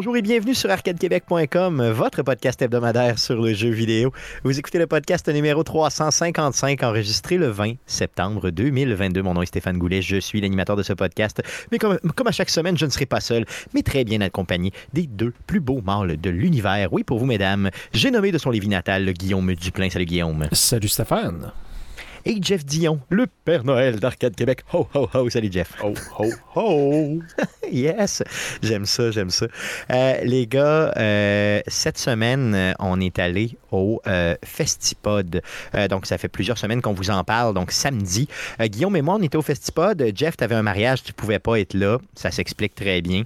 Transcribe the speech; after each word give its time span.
Bonjour 0.00 0.16
et 0.16 0.22
bienvenue 0.22 0.54
sur 0.54 0.70
arcadequebec.com, 0.70 1.90
votre 1.90 2.22
podcast 2.22 2.62
hebdomadaire 2.62 3.18
sur 3.18 3.38
le 3.38 3.52
jeu 3.52 3.68
vidéo. 3.68 4.14
Vous 4.44 4.58
écoutez 4.58 4.78
le 4.78 4.86
podcast 4.86 5.28
numéro 5.28 5.62
355 5.62 6.82
enregistré 6.84 7.36
le 7.36 7.48
20 7.48 7.74
septembre 7.84 8.48
2022. 8.48 9.20
Mon 9.20 9.34
nom 9.34 9.42
est 9.42 9.46
Stéphane 9.46 9.76
Goulet, 9.76 10.00
je 10.00 10.16
suis 10.16 10.40
l'animateur 10.40 10.74
de 10.74 10.82
ce 10.82 10.94
podcast. 10.94 11.42
Mais 11.70 11.76
comme, 11.76 11.98
comme, 12.16 12.28
à 12.28 12.32
chaque 12.32 12.48
semaine, 12.48 12.78
je 12.78 12.86
ne 12.86 12.90
serai 12.90 13.04
pas 13.04 13.20
seul, 13.20 13.44
mais 13.74 13.82
très 13.82 14.04
bien 14.04 14.22
accompagné 14.22 14.72
des 14.94 15.06
deux 15.06 15.34
plus 15.46 15.60
beaux 15.60 15.82
mâles 15.82 16.18
de 16.18 16.30
l'univers. 16.30 16.90
Oui, 16.90 17.04
pour 17.04 17.18
vous, 17.18 17.26
mesdames, 17.26 17.68
j'ai 17.92 18.10
nommé 18.10 18.32
de 18.32 18.38
son 18.38 18.48
Lévis 18.48 18.68
natal 18.68 19.12
Guillaume 19.12 19.54
Duplain. 19.54 19.90
Salut 19.90 20.06
Guillaume. 20.06 20.46
Salut 20.50 20.88
Stéphane 20.88 21.52
et 22.24 22.38
Jeff 22.40 22.64
Dion, 22.64 23.00
le 23.10 23.26
Père 23.44 23.64
Noël 23.64 23.98
d'Arcade 24.00 24.34
Québec. 24.34 24.60
Ho, 24.72 24.86
ho, 24.94 25.08
ho. 25.12 25.30
Salut, 25.30 25.50
Jeff. 25.50 25.72
Ho, 25.82 25.94
ho, 26.18 26.26
ho. 26.54 27.18
yes. 27.72 28.22
J'aime 28.62 28.86
ça, 28.86 29.10
j'aime 29.10 29.30
ça. 29.30 29.46
Euh, 29.90 30.20
les 30.22 30.46
gars, 30.46 30.92
euh, 30.96 31.60
cette 31.66 31.98
semaine, 31.98 32.74
on 32.78 33.00
est 33.00 33.18
allé 33.18 33.56
au 33.72 34.00
euh, 34.06 34.34
Festipod. 34.44 35.42
Euh, 35.74 35.88
donc, 35.88 36.06
ça 36.06 36.18
fait 36.18 36.28
plusieurs 36.28 36.58
semaines 36.58 36.82
qu'on 36.82 36.92
vous 36.92 37.10
en 37.10 37.24
parle. 37.24 37.54
Donc, 37.54 37.72
samedi. 37.72 38.28
Euh, 38.60 38.66
Guillaume 38.66 38.96
et 38.96 39.02
moi, 39.02 39.16
on 39.18 39.22
était 39.22 39.36
au 39.36 39.42
Festipod. 39.42 40.04
Jeff, 40.14 40.36
tu 40.36 40.44
avais 40.44 40.54
un 40.54 40.62
mariage, 40.62 41.02
tu 41.02 41.12
pouvais 41.12 41.38
pas 41.38 41.58
être 41.58 41.74
là. 41.74 41.98
Ça 42.14 42.30
s'explique 42.30 42.74
très 42.74 43.00
bien. 43.00 43.22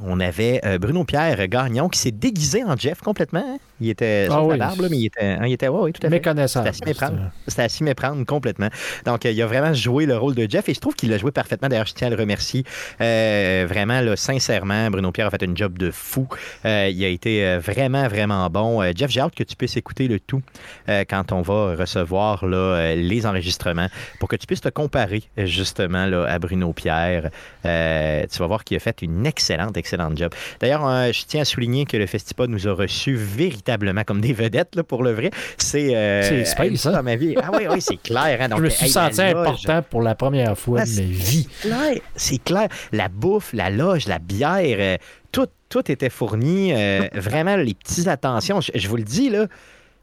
on 0.00 0.20
avait 0.20 0.60
Bruno 0.78 1.04
Pierre 1.04 1.48
Gagnon 1.48 1.88
qui 1.88 1.98
s'est 1.98 2.10
déguisé 2.10 2.64
en 2.64 2.76
Jeff 2.76 3.00
complètement. 3.00 3.44
Hein? 3.46 3.58
Il 3.82 3.90
était 3.90 4.28
ah, 4.30 4.42
oui. 4.42 4.56
barbe, 4.58 4.80
là, 4.80 4.88
mais 4.90 4.98
il 4.98 5.06
était, 5.06 5.24
hein, 5.24 5.46
il 5.46 5.52
était 5.52 5.68
ouais, 5.68 5.80
oui, 5.82 5.92
tout 5.92 6.06
à 6.06 6.08
fait. 6.08 6.16
Méconnaissable. 6.16 6.70
C'était 6.72 7.62
à 7.62 7.68
s'y 7.68 7.84
méprendre. 7.84 8.24
Complètement. 8.26 8.68
Donc, 9.04 9.24
il 9.24 9.42
a 9.42 9.46
vraiment 9.46 9.74
joué 9.74 10.06
le 10.06 10.16
rôle 10.16 10.34
de 10.34 10.48
Jeff 10.48 10.68
et 10.68 10.74
je 10.74 10.80
trouve 10.80 10.94
qu'il 10.94 11.10
l'a 11.10 11.18
joué 11.18 11.30
parfaitement. 11.30 11.68
D'ailleurs, 11.68 11.86
je 11.86 11.94
tiens 11.94 12.08
à 12.08 12.10
le 12.10 12.16
remercier. 12.16 12.64
Euh, 13.00 13.66
vraiment, 13.68 14.00
là, 14.00 14.16
sincèrement, 14.16 14.90
Bruno 14.90 15.12
Pierre 15.12 15.26
a 15.26 15.30
fait 15.30 15.42
un 15.42 15.54
job 15.54 15.78
de 15.78 15.90
fou. 15.90 16.28
Euh, 16.64 16.88
il 16.92 17.04
a 17.04 17.08
été 17.08 17.58
vraiment, 17.58 18.06
vraiment 18.08 18.48
bon. 18.50 18.82
Euh, 18.82 18.92
Jeff, 18.94 19.10
j'ai 19.10 19.20
hâte 19.20 19.34
que 19.34 19.42
tu 19.42 19.56
puisses 19.56 19.76
écouter 19.76 20.08
le 20.08 20.20
tout 20.20 20.42
euh, 20.88 21.04
quand 21.08 21.32
on 21.32 21.42
va 21.42 21.74
recevoir 21.74 22.46
là, 22.46 22.94
les 22.94 23.26
enregistrements 23.26 23.88
pour 24.20 24.28
que 24.28 24.36
tu 24.36 24.46
puisses 24.46 24.60
te 24.60 24.68
comparer 24.68 25.24
justement 25.36 26.06
là, 26.06 26.26
à 26.26 26.38
Bruno 26.38 26.72
Pierre. 26.72 27.30
Euh, 27.64 28.24
tu 28.30 28.38
vas 28.38 28.46
voir 28.46 28.64
qu'il 28.64 28.76
a 28.76 28.80
fait 28.80 29.02
une 29.02 29.26
excellente, 29.26 29.76
excellente 29.76 30.16
job. 30.16 30.32
D'ailleurs, 30.60 31.12
je 31.12 31.24
tiens 31.26 31.42
à 31.42 31.44
souligner 31.44 31.84
que 31.84 31.96
le 31.96 32.06
Festival 32.06 32.48
nous 32.48 32.68
a 32.68 32.72
reçus 32.72 33.14
véritablement 33.14 33.71
comme 34.06 34.20
des 34.20 34.32
vedettes, 34.32 34.74
là, 34.76 34.82
pour 34.82 35.02
le 35.02 35.12
vrai. 35.12 35.30
C'est 35.58 35.94
euh, 35.94 36.44
space, 36.44 36.74
ça. 36.80 36.92
Dans 36.92 37.02
ma 37.02 37.16
vie. 37.16 37.34
Ah 37.42 37.50
oui, 37.52 37.66
oui, 37.70 37.80
c'est 37.80 37.96
clair. 38.02 38.38
Hein? 38.40 38.48
Donc, 38.48 38.58
je 38.58 38.64
me 38.64 38.70
suis 38.70 38.86
hey, 38.86 38.90
senti 38.92 39.20
loge, 39.20 39.30
important 39.30 39.82
pour 39.88 40.02
la 40.02 40.14
première 40.14 40.56
fois 40.58 40.80
Ah, 40.80 40.84
de 40.84 40.90
ma 40.90 40.96
c'est 40.96 41.02
vie. 41.02 41.48
clair, 41.60 41.94
c'est 42.16 42.42
clair. 42.42 42.68
La 42.92 43.08
bouffe, 43.08 43.52
la 43.52 43.70
loge, 43.70 44.06
la 44.06 44.18
bière, 44.18 44.76
euh, 44.78 44.96
tout, 45.30 45.46
tout 45.68 45.90
était 45.90 46.10
fourni. 46.10 46.72
euh, 46.72 47.08
vraiment, 47.14 47.56
les 47.56 47.74
petites 47.74 48.08
attentions. 48.08 48.60
Je, 48.60 48.72
je 48.74 48.88
vous 48.88 48.96
le 48.96 49.04
dis, 49.04 49.30
là. 49.30 49.46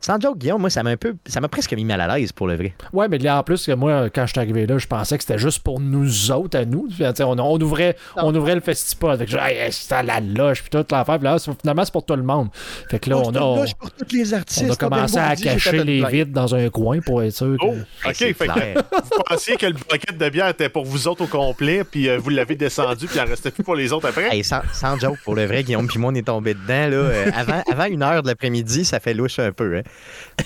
Sans 0.02 0.19
joke, 0.19 0.38
Guillaume, 0.38 0.61
moi, 0.61 0.69
ça 0.69 0.81
m'a 0.81 0.92
un 0.92 0.97
peu, 0.97 1.16
ça 1.25 1.42
m'a 1.42 1.50
presque 1.50 1.73
mis 1.73 1.83
mal 1.83 2.00
à 2.00 2.17
l'aise 2.17 2.31
pour 2.31 2.47
le 2.47 2.55
vrai. 2.55 2.73
Ouais, 2.94 3.08
mais 3.09 3.17
là, 3.17 3.39
en 3.39 3.44
plus, 3.44 3.66
que 3.66 3.73
moi, 3.73 4.09
quand 4.09 4.25
je 4.25 4.31
suis 4.31 4.39
arrivé 4.39 4.66
là, 4.66 4.78
je 4.78 4.88
pensais 4.88 5.17
que 5.17 5.23
c'était 5.23 5.38
juste 5.38 5.59
pour 5.59 5.80
nous 5.81 6.31
autres, 6.31 6.58
à 6.58 6.64
nous. 6.66 6.88
On, 7.19 7.39
on 7.39 7.61
ouvrait, 7.61 7.97
on 8.16 8.33
ouvrait 8.33 8.56
le 8.56 8.61
festival. 8.61 9.17
Fait 9.17 9.25
que, 9.25 9.36
hey, 9.36 9.72
c'est 9.72 9.94
à 9.94 10.01
la 10.03 10.19
loge, 10.22 10.62
puis 10.62 10.69
toute 10.69 10.91
l'affaire. 10.91 11.18
Puis 11.19 11.25
là, 11.25 11.38
finalement, 11.62 11.84
c'est 11.84 11.91
pour 11.91 12.06
tout 12.06 12.16
le 12.16 12.24
monde. 12.24 12.47
Fait 12.90 13.00
que 13.00 13.09
là, 13.09 13.18
on 13.18 13.35
a, 13.35 13.41
on, 13.41 13.66
pour 13.78 13.91
tous 13.91 14.16
les 14.16 14.34
artistes. 14.34 14.66
on 14.69 14.74
a 14.74 14.75
commencé 14.78 15.18
à 15.18 15.35
cacher 15.35 15.84
les 15.84 16.03
vides 16.06 16.31
dans 16.31 16.56
un 16.56 16.69
coin 16.69 17.00
pour 17.01 17.22
être 17.22 17.34
sûr 17.35 17.57
que. 17.59 17.66
Oh, 17.66 17.75
ok. 18.06 18.13
c'est 18.16 18.34
Fait 18.34 18.47
que 18.47 18.53
clair. 18.53 18.84
vous 18.91 19.24
pensiez 19.28 19.57
que 19.57 19.66
le 19.66 19.74
bucket 19.74 20.18
de 20.18 20.29
bière 20.29 20.47
était 20.47 20.69
pour 20.69 20.85
vous 20.85 21.07
autres 21.09 21.24
au 21.25 21.28
complet, 21.28 21.84
puis 21.84 22.07
euh, 22.09 22.18
vous 22.18 22.29
l'avez 22.29 22.56
descendu, 22.56 23.06
puis 23.07 23.18
il 23.18 23.22
en 23.22 23.25
restait 23.25 23.51
plus 23.51 23.63
pour 23.63 23.75
les 23.75 23.91
autres 23.91 24.07
après? 24.07 24.34
Hey, 24.34 24.44
sans, 24.44 24.62
sans 24.74 24.97
joke, 24.97 25.18
pour 25.25 25.35
le 25.35 25.45
vrai, 25.45 25.63
Guillaume 25.63 25.88
puis 25.88 26.00
moi, 26.00 26.12
on 26.12 26.16
est 26.16 26.25
tombé 26.25 26.53
dedans. 26.53 26.88
Là, 26.90 26.97
Euh, 27.09 27.31
avant, 27.35 27.62
avant 27.69 27.85
une 27.85 28.01
heure 28.03 28.24
de 28.24 28.28
l'après-midi, 28.28 28.85
ça 28.85 29.00
fait 29.00 29.13
louche 29.13 29.40
un 29.40 29.51
peu. 29.51 29.78
hein. 29.78 29.81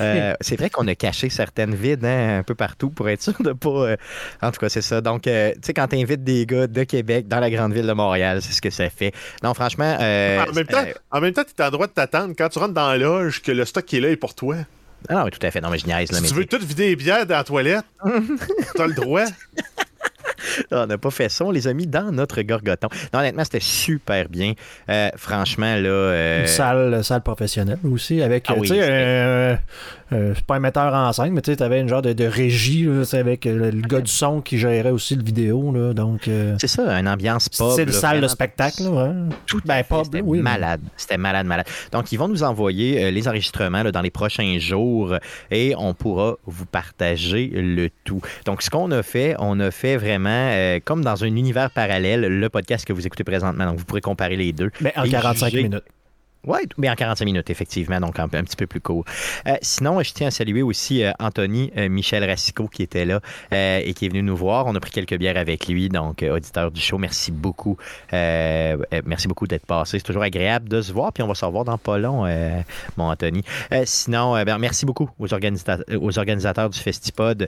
Euh, 0.01 0.33
c'est 0.41 0.55
vrai 0.57 0.69
qu'on 0.69 0.87
a 0.87 0.95
caché 0.95 1.29
certaines 1.29 1.75
vides 1.75 2.03
hein, 2.05 2.39
un 2.39 2.43
peu 2.43 2.55
partout 2.55 2.89
pour 2.89 3.07
être 3.09 3.21
sûr 3.21 3.33
de 3.39 3.53
pas. 3.53 3.69
euh, 3.69 3.95
En 4.41 4.51
tout 4.51 4.59
cas, 4.59 4.69
c'est 4.69 4.81
ça. 4.81 5.01
Donc, 5.01 5.27
euh, 5.27 5.51
tu 5.53 5.59
sais, 5.63 5.73
quand 5.73 5.87
tu 5.87 5.95
invites 5.97 6.23
des 6.23 6.45
gars 6.45 6.67
de 6.67 6.83
Québec 6.83 7.27
dans 7.27 7.39
la 7.39 7.49
grande 7.49 7.73
ville 7.73 7.87
de 7.87 7.93
Montréal, 7.93 8.41
c'est 8.41 8.53
ce 8.53 8.61
que 8.61 8.69
ça 8.69 8.89
fait. 8.89 9.13
Non, 9.43 9.53
franchement. 9.53 9.97
euh, 9.99 10.43
en 10.49 10.53
même 10.53 10.65
temps, 10.67 10.83
en 11.11 11.21
même 11.21 11.33
temps, 11.33 11.43
tu 11.43 11.61
es 11.61 11.65
en 11.65 11.69
droit 11.71 11.87
de 11.87 11.91
t'attendre 11.93 12.33
quand 12.37 12.49
tu 12.49 12.59
rentres 12.59 12.73
dans 12.73 12.89
la 12.89 12.97
loge 12.97 13.41
que 13.41 13.51
le 13.51 13.65
stock 13.65 13.85
qui 13.85 13.97
est 13.97 14.01
là 14.01 14.09
est 14.09 14.15
pour 14.17 14.33
toi. 14.35 14.55
ah 15.09 15.15
non, 15.15 15.23
oui, 15.25 15.31
tout 15.31 15.45
à 15.45 15.51
fait. 15.51 15.61
Non, 15.61 15.69
mais 15.69 15.77
je 15.77 15.85
niaise. 15.85 16.11
Là, 16.11 16.17
Si 16.17 16.23
mais 16.23 16.29
tu 16.29 16.35
veux 16.35 16.45
tout 16.45 16.59
vider 16.65 16.87
les 16.87 16.95
bières 16.95 17.25
dans 17.25 17.35
la 17.37 17.43
toilette, 17.43 17.85
t'as 18.75 18.87
le 18.87 18.93
droit. 18.93 19.25
on 20.71 20.85
n'a 20.85 20.97
pas 20.97 21.11
fait 21.11 21.29
ça. 21.29 21.45
On 21.45 21.51
les 21.51 21.67
a 21.67 21.73
mis 21.73 21.87
dans 21.87 22.11
notre 22.11 22.41
gorgoton. 22.41 22.87
Non, 23.13 23.19
honnêtement, 23.19 23.43
c'était 23.43 23.59
super 23.59 24.29
bien. 24.29 24.53
Euh, 24.89 25.09
franchement, 25.15 25.75
là. 25.75 25.89
euh, 25.89 26.41
Une 26.41 26.47
salle, 26.47 27.03
salle 27.03 27.21
professionnelle 27.21 27.79
aussi, 27.83 28.21
avec, 28.21 28.45
Ah 28.47 28.53
euh, 28.53 28.57
oui, 28.59 29.57
euh, 30.11 30.33
pas 30.45 30.55
un 30.55 30.59
metteur 30.59 30.93
en 30.93 31.11
scène, 31.13 31.31
mais 31.33 31.41
tu 31.41 31.51
sais, 31.51 31.57
t'avais 31.57 31.79
une 31.79 31.87
genre 31.89 32.01
de, 32.01 32.13
de 32.13 32.25
régie, 32.25 32.83
là, 32.83 33.03
avec 33.13 33.45
euh, 33.45 33.71
le 33.71 33.81
gars 33.81 34.01
du 34.01 34.11
son 34.11 34.41
qui 34.41 34.57
gérait 34.57 34.91
aussi 34.91 35.15
le 35.15 35.23
vidéo, 35.23 35.71
là, 35.71 35.93
donc... 35.93 36.27
euh, 36.27 36.55
c'est 36.59 36.67
ça, 36.67 36.99
une 36.99 37.07
ambiance 37.07 37.49
pub. 37.49 37.67
c'est 37.75 37.83
une 37.83 37.91
salle 37.91 38.21
de 38.21 38.27
spectacle, 38.27 38.83
ouais. 38.83 39.09
Tout 39.47 39.61
Ben, 39.65 39.83
c'était 40.03 40.21
oui, 40.21 40.39
malade. 40.39 40.81
C'était 40.97 41.17
malade, 41.17 41.45
malade. 41.47 41.65
Donc, 41.91 42.11
ils 42.11 42.17
vont 42.17 42.27
nous 42.27 42.43
envoyer 42.43 43.05
euh, 43.05 43.11
les 43.11 43.27
enregistrements 43.27 43.83
là, 43.83 43.91
dans 43.91 44.01
les 44.01 44.11
prochains 44.11 44.57
jours 44.59 45.15
et 45.51 45.73
on 45.77 45.93
pourra 45.93 46.35
vous 46.45 46.65
partager 46.65 47.49
le 47.53 47.89
tout. 48.03 48.21
Donc, 48.45 48.61
ce 48.61 48.69
qu'on 48.69 48.91
a 48.91 49.03
fait, 49.03 49.35
on 49.39 49.59
a 49.59 49.71
fait 49.71 49.97
vraiment 49.97 50.51
comme 50.85 51.03
dans 51.03 51.23
un 51.23 51.27
univers 51.27 51.69
parallèle, 51.71 52.21
le 52.21 52.49
podcast 52.49 52.85
que 52.85 52.93
vous 52.93 53.05
écoutez 53.05 53.23
présentement. 53.23 53.65
Donc, 53.65 53.77
vous 53.77 53.85
pourrez 53.85 54.01
comparer 54.01 54.35
les 54.35 54.51
deux. 54.53 54.69
Mais 54.81 54.93
en 54.97 55.03
Et 55.03 55.09
45 55.09 55.49
juger- 55.51 55.63
minutes. 55.63 55.83
Oui, 56.45 56.59
mais 56.77 56.89
en 56.89 56.95
45 56.95 57.23
minutes, 57.23 57.49
effectivement, 57.49 58.01
donc 58.01 58.19
un, 58.19 58.27
petit 58.27 58.57
peu 58.57 58.67
plus 58.67 58.81
court. 58.81 59.05
Euh, 59.47 59.55
sinon, 59.61 60.03
je 60.03 60.11
tiens 60.11 60.27
à 60.27 60.31
saluer 60.31 60.61
aussi 60.61 61.01
euh, 61.01 61.11
Anthony 61.19 61.71
euh, 61.77 61.87
Michel 61.87 62.29
Racicot 62.29 62.67
qui 62.67 62.83
était 62.83 63.05
là 63.05 63.21
et 63.51 63.93
qui 63.93 64.05
est 64.05 64.09
venu 64.09 64.23
nous 64.23 64.35
voir. 64.35 64.67
On 64.67 64.75
a 64.75 64.79
pris 64.81 64.91
quelques 64.91 65.15
bières 65.15 65.37
avec 65.37 65.67
lui, 65.67 65.87
donc 65.87 66.21
auditeur 66.21 66.69
du 66.71 66.81
show. 66.81 66.97
Merci 66.97 67.31
beaucoup. 67.31 67.77
Merci 68.11 69.27
beaucoup 69.27 69.47
d'être 69.47 69.65
passé. 69.65 69.99
C'est 69.99 70.05
toujours 70.05 70.23
agréable 70.23 70.67
de 70.67 70.81
se 70.81 70.91
voir, 70.91 71.13
puis 71.13 71.23
on 71.23 71.27
va 71.27 71.35
se 71.35 71.45
revoir 71.45 71.63
dans 71.63 71.77
pas 71.77 71.97
long, 71.97 72.25
mon 72.97 73.05
Anthony. 73.09 73.43
Sinon, 73.85 74.43
ben, 74.43 74.57
merci 74.57 74.85
beaucoup 74.85 75.09
aux, 75.19 75.27
organisa- 75.27 75.83
aux 75.95 76.19
organisateurs 76.19 76.69
du 76.69 76.79
Festipod. 76.79 77.47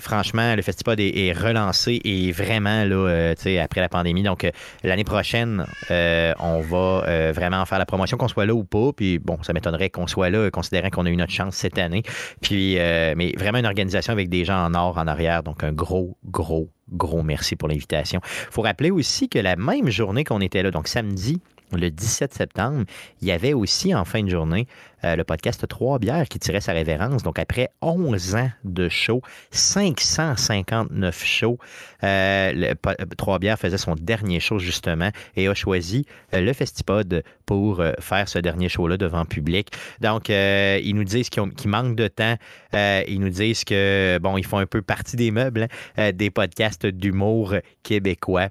Franchement, 0.00 0.56
le 0.56 0.62
Festipod 0.62 0.98
est, 0.98 1.26
est 1.26 1.32
relancé 1.32 2.00
et 2.04 2.32
vraiment, 2.32 2.84
là, 2.84 3.34
après 3.62 3.80
la 3.80 3.88
pandémie. 3.88 4.22
Donc, 4.22 4.50
l'année 4.82 5.04
prochaine, 5.04 5.66
on 5.90 6.60
va 6.60 7.32
vraiment 7.32 7.60
en 7.60 7.66
faire 7.66 7.78
la 7.78 7.86
promotion, 7.86 8.16
qu'on 8.24 8.28
soit 8.28 8.46
là 8.46 8.54
ou 8.54 8.64
pas. 8.64 8.92
Puis 8.92 9.18
bon, 9.18 9.38
ça 9.42 9.52
m'étonnerait 9.52 9.90
qu'on 9.90 10.06
soit 10.06 10.30
là, 10.30 10.50
considérant 10.50 10.90
qu'on 10.90 11.06
a 11.06 11.10
eu 11.10 11.16
notre 11.16 11.32
chance 11.32 11.54
cette 11.54 11.78
année. 11.78 12.02
Puis, 12.40 12.78
euh, 12.78 13.14
mais 13.16 13.32
vraiment 13.36 13.58
une 13.58 13.66
organisation 13.66 14.12
avec 14.12 14.28
des 14.28 14.44
gens 14.44 14.64
en 14.64 14.74
or 14.74 14.98
en 14.98 15.06
arrière. 15.06 15.42
Donc, 15.42 15.62
un 15.62 15.72
gros, 15.72 16.16
gros, 16.24 16.70
gros 16.90 17.22
merci 17.22 17.56
pour 17.56 17.68
l'invitation. 17.68 18.20
faut 18.24 18.62
rappeler 18.62 18.90
aussi 18.90 19.28
que 19.28 19.38
la 19.38 19.56
même 19.56 19.90
journée 19.90 20.24
qu'on 20.24 20.40
était 20.40 20.62
là, 20.62 20.70
donc 20.70 20.88
samedi, 20.88 21.40
le 21.72 21.90
17 21.90 22.34
septembre, 22.34 22.84
il 23.20 23.28
y 23.28 23.32
avait 23.32 23.52
aussi 23.52 23.94
en 23.94 24.04
fin 24.04 24.22
de 24.22 24.28
journée 24.28 24.66
euh, 25.04 25.16
le 25.16 25.24
podcast 25.24 25.66
Trois 25.68 25.98
bières 25.98 26.28
qui 26.28 26.38
tirait 26.38 26.60
sa 26.60 26.72
révérence. 26.72 27.22
Donc, 27.22 27.38
après 27.38 27.68
11 27.82 28.36
ans 28.36 28.50
de 28.64 28.88
show, 28.88 29.20
559 29.50 31.24
shows, 31.24 31.58
euh, 32.02 32.52
le 32.52 32.66
euh, 32.68 32.94
Trois 33.16 33.38
bières 33.38 33.58
faisait 33.58 33.78
son 33.78 33.94
dernier 33.94 34.40
show 34.40 34.58
justement 34.58 35.10
et 35.36 35.48
a 35.48 35.54
choisi 35.54 36.06
le 36.32 36.52
Festipod 36.52 37.22
pour 37.46 37.82
faire 38.00 38.28
ce 38.28 38.38
dernier 38.38 38.68
show-là 38.68 38.96
devant 38.96 39.24
public. 39.24 39.70
Donc, 40.00 40.28
ils 40.28 40.94
nous 40.94 41.04
disent 41.04 41.28
qu'ils 41.28 41.68
manquent 41.68 41.96
de 41.96 42.08
temps. 42.08 42.36
Ils 42.72 43.18
nous 43.20 43.28
disent 43.28 43.64
que, 43.64 44.18
bon, 44.18 44.36
ils 44.36 44.46
font 44.46 44.58
un 44.58 44.66
peu 44.66 44.82
partie 44.82 45.16
des 45.16 45.30
meubles, 45.30 45.68
hein, 45.96 46.12
des 46.12 46.30
podcasts 46.30 46.86
d'humour 46.86 47.54
québécois. 47.82 48.48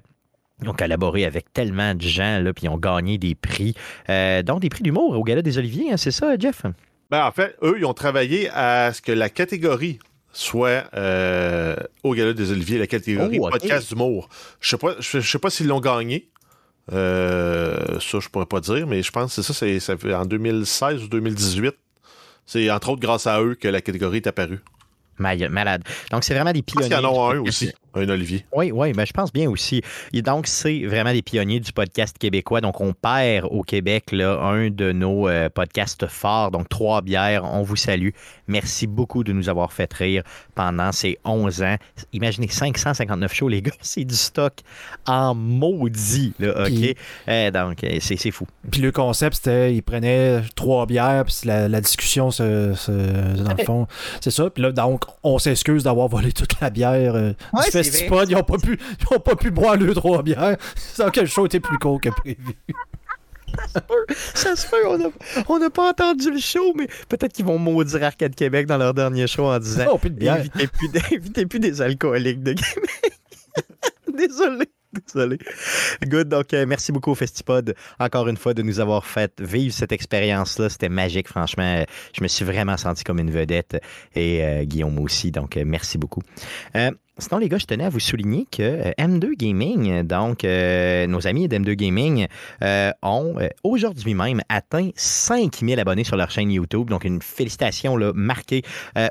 Ils 0.62 0.68
ont 0.68 0.72
collaboré 0.72 1.24
avec 1.24 1.52
tellement 1.52 1.94
de 1.94 2.00
gens, 2.02 2.40
là, 2.40 2.52
puis 2.52 2.66
ils 2.66 2.68
ont 2.68 2.78
gagné 2.78 3.18
des 3.18 3.34
prix, 3.34 3.74
euh, 4.08 4.42
dont 4.42 4.58
des 4.58 4.68
prix 4.68 4.82
d'humour 4.82 5.10
au 5.18 5.24
Gala 5.24 5.42
des 5.42 5.58
Oliviers, 5.58 5.92
hein, 5.92 5.96
c'est 5.96 6.10
ça, 6.12 6.36
Jeff? 6.38 6.62
Ben, 7.10 7.24
en 7.26 7.32
fait, 7.32 7.56
eux, 7.62 7.74
ils 7.78 7.84
ont 7.84 7.92
travaillé 7.94 8.48
à 8.50 8.92
ce 8.92 9.02
que 9.02 9.12
la 9.12 9.28
catégorie 9.28 9.98
soit 10.32 10.84
euh, 10.94 11.76
au 12.02 12.14
Gala 12.14 12.32
des 12.32 12.50
Oliviers, 12.52 12.78
la 12.78 12.86
catégorie 12.86 13.38
Oh, 13.40 13.48
podcast 13.50 13.88
d'humour. 13.88 14.28
Je 14.60 14.68
sais 14.70 14.78
pas, 14.78 14.94
je, 15.00 15.20
je 15.20 15.28
sais 15.30 15.38
pas 15.38 15.50
s'ils 15.50 15.66
l'ont 15.66 15.80
gagné. 15.80 16.30
Euh, 16.92 17.98
ça, 18.00 18.20
je 18.20 18.28
pourrais 18.28 18.46
pas 18.46 18.60
dire, 18.60 18.86
mais 18.86 19.02
je 19.02 19.10
pense 19.10 19.34
que 19.34 19.42
c'est 19.42 19.52
ça, 19.52 19.54
c'est 19.58 19.80
ça 19.80 19.96
fait 19.96 20.14
en 20.14 20.24
2016 20.26 21.04
ou 21.04 21.08
2018. 21.08 21.74
C'est 22.46 22.70
entre 22.70 22.90
autres 22.90 23.00
grâce 23.00 23.26
à 23.26 23.40
eux 23.42 23.54
que 23.54 23.68
la 23.68 23.80
catégorie 23.80 24.18
est 24.18 24.26
apparue. 24.26 24.60
Ma- 25.18 25.36
Malade. 25.48 25.82
Donc, 26.10 26.24
c'est 26.24 26.34
vraiment 26.34 26.52
des 26.52 26.62
pionniers. 26.62 26.88
qu'il 26.88 26.96
y 26.96 27.00
en 27.00 27.08
a 27.28 27.32
du 27.32 27.38
un 27.38 27.40
aussi. 27.42 27.72
Un 27.96 28.08
Olivier. 28.08 28.44
Oui, 28.54 28.70
oui, 28.72 28.92
ben, 28.92 29.06
je 29.06 29.12
pense 29.12 29.32
bien 29.32 29.48
aussi. 29.50 29.82
Et 30.12 30.22
donc, 30.22 30.46
c'est 30.46 30.84
vraiment 30.86 31.12
des 31.12 31.22
pionniers 31.22 31.60
du 31.60 31.72
podcast 31.72 32.16
québécois. 32.18 32.60
Donc, 32.60 32.80
on 32.80 32.92
perd 32.92 33.46
au 33.50 33.62
Québec 33.62 34.12
là, 34.12 34.38
un 34.42 34.70
de 34.70 34.92
nos 34.92 35.28
euh, 35.28 35.48
podcasts 35.48 36.06
forts. 36.06 36.50
Donc, 36.50 36.68
Trois 36.68 37.02
bières, 37.02 37.44
on 37.44 37.62
vous 37.62 37.76
salue. 37.76 38.10
Merci 38.48 38.86
beaucoup 38.86 39.22
de 39.24 39.32
nous 39.32 39.48
avoir 39.48 39.72
fait 39.72 39.92
rire 39.92 40.22
pendant 40.54 40.92
ces 40.92 41.18
11 41.24 41.62
ans. 41.62 41.76
Imaginez 42.12 42.48
559 42.48 43.32
shows, 43.32 43.48
les 43.48 43.62
gars, 43.62 43.72
c'est 43.80 44.04
du 44.04 44.14
stock 44.14 44.54
en 45.06 45.34
maudit. 45.34 46.32
Là, 46.38 46.62
OK? 46.62 46.66
Puis- 46.66 46.94
Euh, 47.28 47.50
donc, 47.50 47.82
euh, 47.84 47.98
c'est 48.00 48.16
c'est 48.16 48.30
fou. 48.30 48.46
Puis 48.70 48.80
le 48.80 48.92
concept, 48.92 49.36
c'était, 49.36 49.74
ils 49.74 49.82
prenaient 49.82 50.40
trois 50.56 50.86
bières, 50.86 51.24
puis 51.24 51.34
la, 51.44 51.68
la 51.68 51.80
discussion, 51.80 52.30
se, 52.30 52.74
se- 52.74 53.42
dans 53.42 53.54
le 53.56 53.64
fond, 53.64 53.86
c'est 54.20 54.30
ça. 54.30 54.50
Puis 54.50 54.62
là, 54.62 54.72
donc, 54.72 55.04
on 55.22 55.38
s'excuse 55.38 55.84
d'avoir 55.84 56.08
volé 56.08 56.32
toute 56.32 56.60
la 56.60 56.70
bière 56.70 57.14
euh, 57.14 57.32
Ouais, 57.52 57.62
c'est 57.84 57.90
festival. 57.92 58.26
Ils 58.30 58.34
n'ont 58.36 58.42
pas, 58.42 58.58
pu- 58.58 58.78
ils 59.00 59.16
ont 59.16 59.20
pas 59.20 59.36
pu 59.36 59.50
boire 59.50 59.76
deux, 59.78 59.94
trois 59.94 60.22
bières. 60.22 60.56
Sans 60.76 61.10
que 61.10 61.20
le 61.20 61.26
show 61.26 61.46
était 61.46 61.60
plus 61.60 61.78
court 61.78 62.00
que 62.00 62.08
prévu. 62.10 62.54
Ça 64.34 64.56
se 64.56 64.66
fait, 64.66 64.84
on 64.84 64.98
n'a 64.98 65.08
on 65.48 65.70
pas 65.70 65.90
entendu 65.90 66.30
le 66.30 66.38
show, 66.40 66.74
mais 66.76 66.88
peut-être 67.08 67.32
qu'ils 67.32 67.44
vont 67.44 67.58
maudire 67.58 68.02
Arcade 68.02 68.34
Québec 68.34 68.66
dans 68.66 68.78
leur 68.78 68.94
dernier 68.94 69.26
show 69.28 69.44
en 69.44 69.58
disant 69.60 69.86
Oh, 69.92 69.98
plus 69.98 70.10
de 70.10 70.16
bière. 70.16 70.44
Plus, 70.52 70.90
invitez 71.12 71.46
plus 71.46 71.60
des 71.60 71.80
alcooliques 71.80 72.42
de 72.42 72.54
Québec. 72.54 73.12
désolé, 74.12 74.66
désolé. 74.92 75.38
Good, 76.04 76.28
donc 76.28 76.52
euh, 76.52 76.66
merci 76.66 76.90
beaucoup 76.90 77.12
au 77.12 77.14
Festipod, 77.14 77.74
encore 78.00 78.26
une 78.28 78.36
fois, 78.36 78.54
de 78.54 78.62
nous 78.62 78.80
avoir 78.80 79.06
fait 79.06 79.32
vivre 79.40 79.72
cette 79.72 79.92
expérience-là. 79.92 80.68
C'était 80.68 80.88
magique, 80.88 81.28
franchement. 81.28 81.62
Euh, 81.78 81.84
Je 82.12 82.22
me 82.22 82.28
suis 82.28 82.44
vraiment 82.44 82.76
senti 82.76 83.04
comme 83.04 83.20
une 83.20 83.30
vedette 83.30 83.80
et 84.16 84.44
euh, 84.44 84.64
Guillaume 84.64 84.98
aussi, 84.98 85.30
donc 85.30 85.56
euh, 85.56 85.62
merci 85.64 85.96
beaucoup. 85.98 86.22
Sinon, 87.18 87.38
les 87.38 87.48
gars, 87.48 87.58
je 87.58 87.66
tenais 87.66 87.84
à 87.84 87.90
vous 87.90 88.00
souligner 88.00 88.44
que 88.50 88.62
euh, 88.62 88.90
M2 88.98 89.36
Gaming, 89.36 90.02
donc 90.02 90.42
euh, 90.42 91.06
nos 91.06 91.28
amis 91.28 91.46
d'M2 91.46 91.74
Gaming, 91.74 92.26
euh, 92.60 92.90
ont 93.02 93.36
aujourd'hui 93.62 94.14
même 94.14 94.40
atteint 94.48 94.90
5000 94.96 95.78
abonnés 95.78 96.02
sur 96.02 96.16
leur 96.16 96.32
chaîne 96.32 96.50
YouTube. 96.50 96.90
Donc, 96.90 97.04
une 97.04 97.22
félicitation 97.22 97.96
marquée 98.14 98.62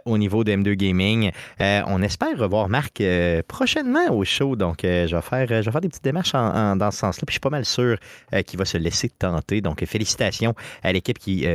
au 0.05 0.17
niveau 0.17 0.43
de 0.43 0.51
M2 0.51 0.73
Gaming. 0.73 1.31
On 1.59 2.01
espère 2.01 2.37
revoir 2.37 2.67
Marc 2.67 3.01
prochainement 3.47 4.11
au 4.11 4.25
show. 4.25 4.55
Donc, 4.55 4.79
je, 4.81 5.15
vais 5.15 5.21
faire, 5.21 5.47
je 5.47 5.65
vais 5.65 5.71
faire 5.71 5.81
des 5.81 5.89
petites 5.89 6.03
démarches 6.03 6.33
dans 6.33 6.91
ce 6.91 6.97
sens-là. 6.97 7.23
Puis, 7.25 7.33
je 7.33 7.33
suis 7.33 7.39
pas 7.39 7.49
mal 7.49 7.65
sûr 7.65 7.97
qu'il 8.45 8.59
va 8.59 8.65
se 8.65 8.77
laisser 8.77 9.09
tenter. 9.09 9.61
Donc, 9.61 9.83
félicitations 9.85 10.53
à 10.81 10.91
l'équipe 10.91 11.19
qui. 11.19 11.45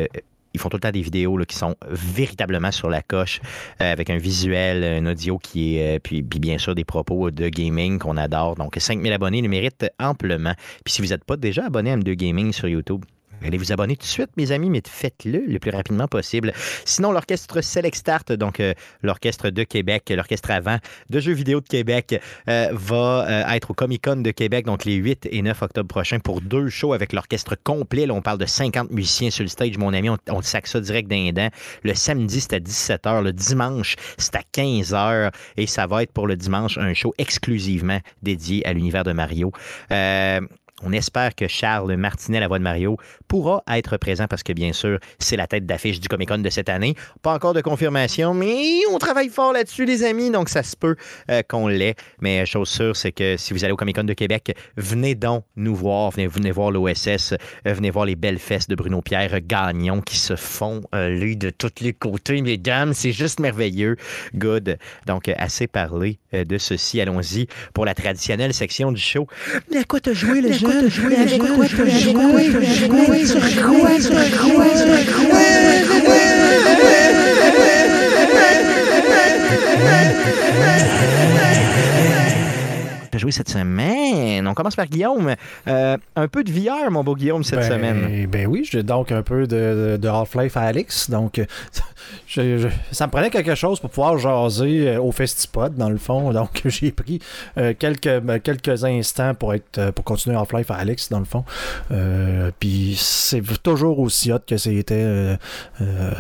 Ils 0.59 0.61
font 0.61 0.69
tout 0.69 0.77
le 0.77 0.81
temps 0.81 0.91
des 0.91 1.03
vidéos 1.03 1.37
là, 1.37 1.45
qui 1.45 1.57
sont 1.57 1.77
véritablement 1.89 2.73
sur 2.73 2.91
la 2.91 3.03
coche, 3.03 3.41
euh, 3.81 3.93
avec 3.93 4.11
un 4.11 4.19
visuel, 4.19 4.85
un 4.85 5.07
audio 5.11 5.39
qui 5.39 5.77
est, 5.77 5.97
euh, 5.97 5.99
puis, 6.03 6.23
puis 6.23 6.41
bien 6.41 6.59
sûr 6.59 6.75
des 6.75 6.85
propos 6.85 7.31
de 7.31 7.49
gaming 7.49 7.99
qu'on 7.99 8.17
adore. 8.17 8.57
Donc 8.57 8.77
5000 8.79 9.13
abonnés 9.13 9.41
le 9.41 9.49
méritent 9.49 9.87
amplement. 9.99 10.55
Puis 10.85 10.95
si 10.95 11.03
vous 11.03 11.09
n'êtes 11.09 11.25
pas 11.25 11.37
déjà 11.37 11.67
abonné 11.67 11.93
à 11.93 11.97
M2 11.97 12.13
Gaming 12.15 12.53
sur 12.53 12.69
YouTube, 12.69 13.05
Allez 13.44 13.58
vous 13.58 13.73
abonner 13.73 13.96
tout 13.96 14.02
de 14.02 14.08
suite, 14.08 14.31
mes 14.37 14.52
amis, 14.52 14.70
mais 14.70 14.82
faites-le 14.87 15.44
le 15.46 15.58
plus 15.58 15.70
rapidement 15.70 16.08
possible. 16.08 16.52
Sinon, 16.85 17.12
l'orchestre 17.12 17.61
Select 17.61 17.96
Start, 17.96 18.32
donc 18.32 18.61
euh, 18.61 18.75
l'orchestre 19.02 19.50
de 19.50 19.62
Québec, 19.62 20.12
l'orchestre 20.14 20.50
avant 20.50 20.79
de 21.08 21.20
jeux 21.20 21.32
vidéo 21.32 21.61
de 21.61 21.69
Québec, 21.69 22.20
euh, 22.49 22.69
va 22.73 23.26
euh, 23.29 23.55
être 23.55 23.70
au 23.70 23.75
Comic 23.75 24.05
Con 24.05 24.17
de 24.17 24.31
Québec, 24.31 24.67
donc 24.67 24.85
les 24.85 24.94
8 24.94 25.29
et 25.31 25.43
9 25.43 25.62
octobre 25.62 25.88
prochains, 25.88 26.19
pour 26.19 26.40
deux 26.40 26.69
shows 26.69 26.93
avec 26.93 27.12
l'orchestre 27.12 27.56
complet. 27.62 28.06
Là, 28.06 28.14
on 28.14 28.23
parle 28.23 28.38
de 28.38 28.46
50 28.46 28.90
musiciens 28.90 29.31
sur 29.31 29.44
le 29.44 29.49
stage, 29.49 29.79
mon 29.79 29.93
ami, 29.93 30.11
on, 30.11 30.19
on 30.31 30.43
ça 30.43 30.81
direct 30.81 31.08
d'un 31.08 31.31
dent. 31.32 31.49
Le 31.82 31.94
samedi, 31.94 32.40
c'est 32.40 32.55
à 32.55 32.58
17h. 32.58 33.23
Le 33.23 33.32
dimanche, 33.32 33.96
c'est 34.17 34.35
à 34.35 34.43
15h. 34.55 35.31
Et 35.56 35.67
ça 35.67 35.87
va 35.87 36.02
être 36.02 36.12
pour 36.12 36.26
le 36.26 36.37
dimanche 36.37 36.79
un 36.79 36.94
show 36.94 37.14
exclusivement 37.19 38.00
dédié 38.23 38.67
à 38.67 38.73
l'univers 38.73 39.05
de 39.05 39.12
Mario. 39.12 39.52
On 40.83 40.93
espère 40.93 41.35
que 41.35 41.49
Charles 41.49 41.97
Martinet, 41.97 42.41
la 42.41 42.49
voix 42.49 42.59
de 42.59 42.65
Mario, 42.65 42.97
pourra 43.27 43.63
être 43.73 43.97
présent 43.97 44.27
parce 44.29 44.43
que, 44.43 44.53
bien 44.53 44.73
sûr, 44.73 44.99
c'est 45.19 45.37
la 45.37 45.47
tête 45.47 45.67
d'affiche 45.67 46.01
du 46.01 46.09
Comic 46.09 46.29
Con 46.29 46.39
de 46.39 46.51
cette 46.51 46.69
année. 46.69 46.95
Pas 47.23 47.35
encore 47.35 47.55
de 47.55 47.61
confirmation, 47.61 48.35
mais 48.35 48.81
on 48.91 48.99
travaille 48.99 49.29
fort 49.29 49.53
là-dessus, 49.53 49.85
les 49.85 50.05
amis, 50.05 50.31
donc 50.31 50.49
ça 50.49 50.63
se 50.63 50.77
peut 50.77 50.97
euh, 51.31 51.43
qu'on 51.47 51.69
l'ait. 51.69 51.95
Mais 52.21 52.47
chose 52.47 52.69
sûre, 52.69 52.97
c'est 52.97 53.13
que 53.13 53.37
si 53.37 53.53
vous 53.53 53.65
allez 53.65 53.73
au 53.73 53.77
Comic 53.77 53.97
Con 53.97 54.05
de 54.05 54.15
Québec, 54.15 54.57
venez 54.77 55.15
donc 55.15 55.45
nous 55.57 55.75
voir, 55.75 56.11
venez, 56.11 56.27
venez 56.27 56.51
voir 56.51 56.71
l'OSS, 56.71 57.33
euh, 57.33 57.73
venez 57.73 57.91
voir 57.91 58.05
les 58.05 58.17
belles 58.17 58.39
fesses 58.39 58.69
de 58.69 58.75
Bruno 58.75 59.03
Pierre 59.03 59.41
Gagnon 59.41 60.01
qui 60.01 60.17
se 60.17 60.37
font 60.37 60.83
euh, 60.95 61.09
lui 61.09 61.37
de 61.37 61.51
tous 61.51 61.81
les 61.81 61.93
côtés, 61.93 62.41
mesdames. 62.43 62.95
C'est 62.95 63.13
juste 63.13 63.41
merveilleux. 63.41 63.97
Good. 64.35 64.79
Donc, 65.07 65.29
euh, 65.29 65.35
assez 65.37 65.67
parlé 65.67 66.19
euh, 66.35 66.45
de 66.45 66.59
ceci. 66.59 67.01
Allons-y 67.01 67.47
pour 67.75 67.85
la 67.85 67.95
traditionnelle 67.95 68.55
section 68.55 68.93
du 68.93 69.01
show. 69.01 69.27
Mais 69.71 69.79
à 69.79 69.85
quoi 69.85 70.01
t'as 70.01 70.13
joué, 70.13 70.41
le 70.41 70.53
Avec 70.69 71.38
quoi 71.38 71.67
t'as 71.67 71.88
joué? 71.88 72.50
T'as 83.11 83.19
joué 83.19 83.32
cette 83.32 83.49
semaine. 83.49 84.47
On 84.47 84.55
commence 84.55 84.76
par 84.76 84.87
Guillaume. 84.87 85.35
Euh, 85.67 85.97
un 86.15 86.29
peu 86.29 86.44
de 86.44 86.53
VR, 86.53 86.91
mon 86.91 87.03
beau 87.03 87.14
Guillaume, 87.17 87.43
cette 87.43 87.61
ben, 87.61 87.69
semaine. 87.69 88.26
Ben 88.26 88.47
oui, 88.47 88.69
j'ai 88.71 88.82
donc 88.82 89.12
un 89.12 89.23
peu 89.23 89.47
de, 89.47 89.99
de 90.00 90.09
Half-Life 90.09 90.56
à 90.56 90.62
Alex. 90.62 91.09
Donc, 91.11 91.38
euh, 91.38 91.47
ça 92.27 93.07
me 93.07 93.11
prenait 93.11 93.31
quelque 93.31 93.55
chose 93.55 93.81
pour 93.81 93.91
pouvoir 93.91 94.19
jaser 94.19 94.89
euh, 94.89 95.01
au 95.01 95.13
Festipod, 95.13 95.75
dans 95.77 95.91
le 95.91 95.99
fond. 95.99 96.33
Donc, 96.33 96.63
j'ai 96.67 96.93
pris 96.93 97.21
euh, 97.57 97.75
quelques, 97.79 98.21
ben, 98.21 98.39
quelques 98.39 98.85
instants 98.85 99.35
pour 99.35 99.55
être 99.55 99.79
euh, 99.79 99.93
pour 99.93 100.05
continuer 100.05 100.37
Half-Life 100.37 100.71
à 100.71 100.77
Alex, 100.77 101.09
dans 101.11 101.19
le 101.19 101.25
fond. 101.25 101.45
Euh, 101.91 102.51
Puis, 102.59 102.97
c'est 102.99 103.43
toujours 103.63 103.99
aussi 103.99 104.33
hot 104.33 104.39
que 104.47 104.57
c'était. 104.57 104.95
euh, 104.95 105.37
euh, 105.81 106.13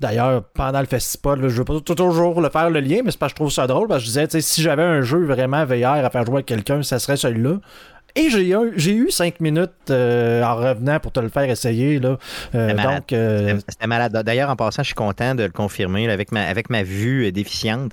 D'ailleurs, 0.00 0.44
pendant 0.54 0.80
le 0.80 0.86
Festipod, 0.86 1.40
là, 1.40 1.48
je 1.48 1.56
veux 1.56 1.64
pas 1.64 1.80
toujours 1.80 2.40
le 2.40 2.48
faire 2.48 2.70
le 2.70 2.80
lien, 2.80 3.00
mais 3.04 3.10
c'est 3.10 3.18
parce 3.18 3.32
que 3.32 3.36
je 3.38 3.42
trouve 3.42 3.52
ça 3.52 3.66
drôle. 3.66 3.88
Parce 3.88 4.02
que 4.04 4.10
je 4.10 4.20
disais, 4.20 4.40
si 4.40 4.62
j'avais 4.62 4.82
un 4.82 5.02
jeu 5.02 5.24
vraiment 5.24 5.64
VR 5.64 6.04
à 6.04 6.10
faire 6.10 6.24
jouer 6.24 6.36
avec 6.36 6.46
quelqu'un, 6.46 6.82
ça 6.82 6.98
serait 6.98 7.16
celui-là. 7.16 7.56
Et 8.16 8.30
j'ai 8.30 8.48
eu, 8.50 8.72
j'ai 8.76 8.94
eu 8.94 9.10
cinq 9.10 9.40
minutes 9.40 9.70
euh, 9.90 10.42
en 10.42 10.56
revenant 10.56 10.98
pour 11.00 11.12
te 11.12 11.20
le 11.20 11.28
faire 11.28 11.48
essayer. 11.48 11.98
Là. 11.98 12.18
Euh, 12.54 12.68
C'était 12.68 12.74
malade. 12.74 12.96
donc, 12.98 13.12
euh, 13.12 13.58
C'était- 13.68 13.86
malade. 13.86 14.22
D'ailleurs, 14.24 14.50
en 14.50 14.56
passant, 14.56 14.82
je 14.82 14.86
suis 14.88 14.94
content 14.94 15.34
de 15.34 15.44
le 15.44 15.50
confirmer. 15.50 16.06
là, 16.06 16.12
avec, 16.12 16.32
ma, 16.32 16.42
avec 16.44 16.70
ma 16.70 16.82
vue 16.82 17.30
déficiente, 17.32 17.92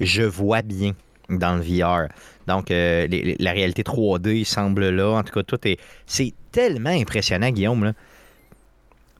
je 0.00 0.22
vois 0.22 0.62
bien 0.62 0.92
dans 1.30 1.56
le 1.56 1.62
VR. 1.62 2.08
Donc, 2.46 2.68
les- 2.68 3.06
les- 3.08 3.36
la 3.38 3.52
réalité 3.52 3.82
3D 3.82 4.44
semble 4.44 4.90
là. 4.90 5.10
En 5.18 5.22
tout 5.22 5.32
cas, 5.32 5.42
tout 5.42 5.58
est. 5.66 5.78
C'est 6.06 6.32
tellement 6.52 6.90
impressionnant, 6.90 7.50
Guillaume. 7.50 7.84
Là. 7.84 7.92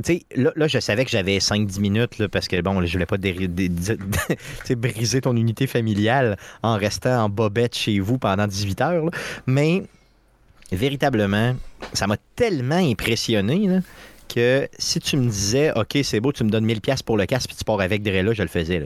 Tu 0.05 0.15
sais, 0.15 0.23
là, 0.35 0.51
là, 0.57 0.67
je 0.67 0.81
savais 0.81 1.05
que 1.05 1.11
j'avais 1.13 1.39
5-10 1.39 1.79
minutes 1.81 2.19
là, 2.19 2.29
parce 2.29 2.49
que, 2.49 2.61
bon, 2.61 2.85
je 2.85 2.93
voulais 2.93 3.07
pas 3.07 3.17
dé- 3.17 3.33
dé- 3.49 3.69
dé- 3.69 3.97
tu 4.29 4.37
sais, 4.65 4.75
briser 4.75 5.21
ton 5.21 5.37
unité 5.37 5.67
familiale 5.69 6.37
en 6.65 6.77
restant 6.77 7.25
en 7.25 7.29
bobette 7.29 7.77
chez 7.77 8.01
vous 8.01 8.19
pendant 8.19 8.47
18 8.49 8.81
heures. 8.81 9.05
là. 9.05 9.11
Mais, 9.47 9.85
véritablement, 10.73 11.55
ça 11.93 12.07
m'a 12.07 12.17
tellement 12.37 12.77
impressionné 12.77 13.81
que 14.29 14.69
si 14.79 15.01
tu 15.01 15.17
me 15.17 15.29
disais, 15.29 15.73
OK, 15.77 15.99
c'est 16.03 16.21
beau, 16.21 16.33
tu 16.33 16.45
me 16.45 16.51
donnes 16.51 16.67
1000$ 16.67 17.03
pour 17.05 17.17
le 17.17 17.27
casque 17.27 17.49
puis 17.49 17.57
tu 17.57 17.65
pars 17.65 17.81
avec 17.81 18.05
là, 18.05 18.33
je 18.33 18.43
le 18.43 18.49
faisais. 18.49 18.81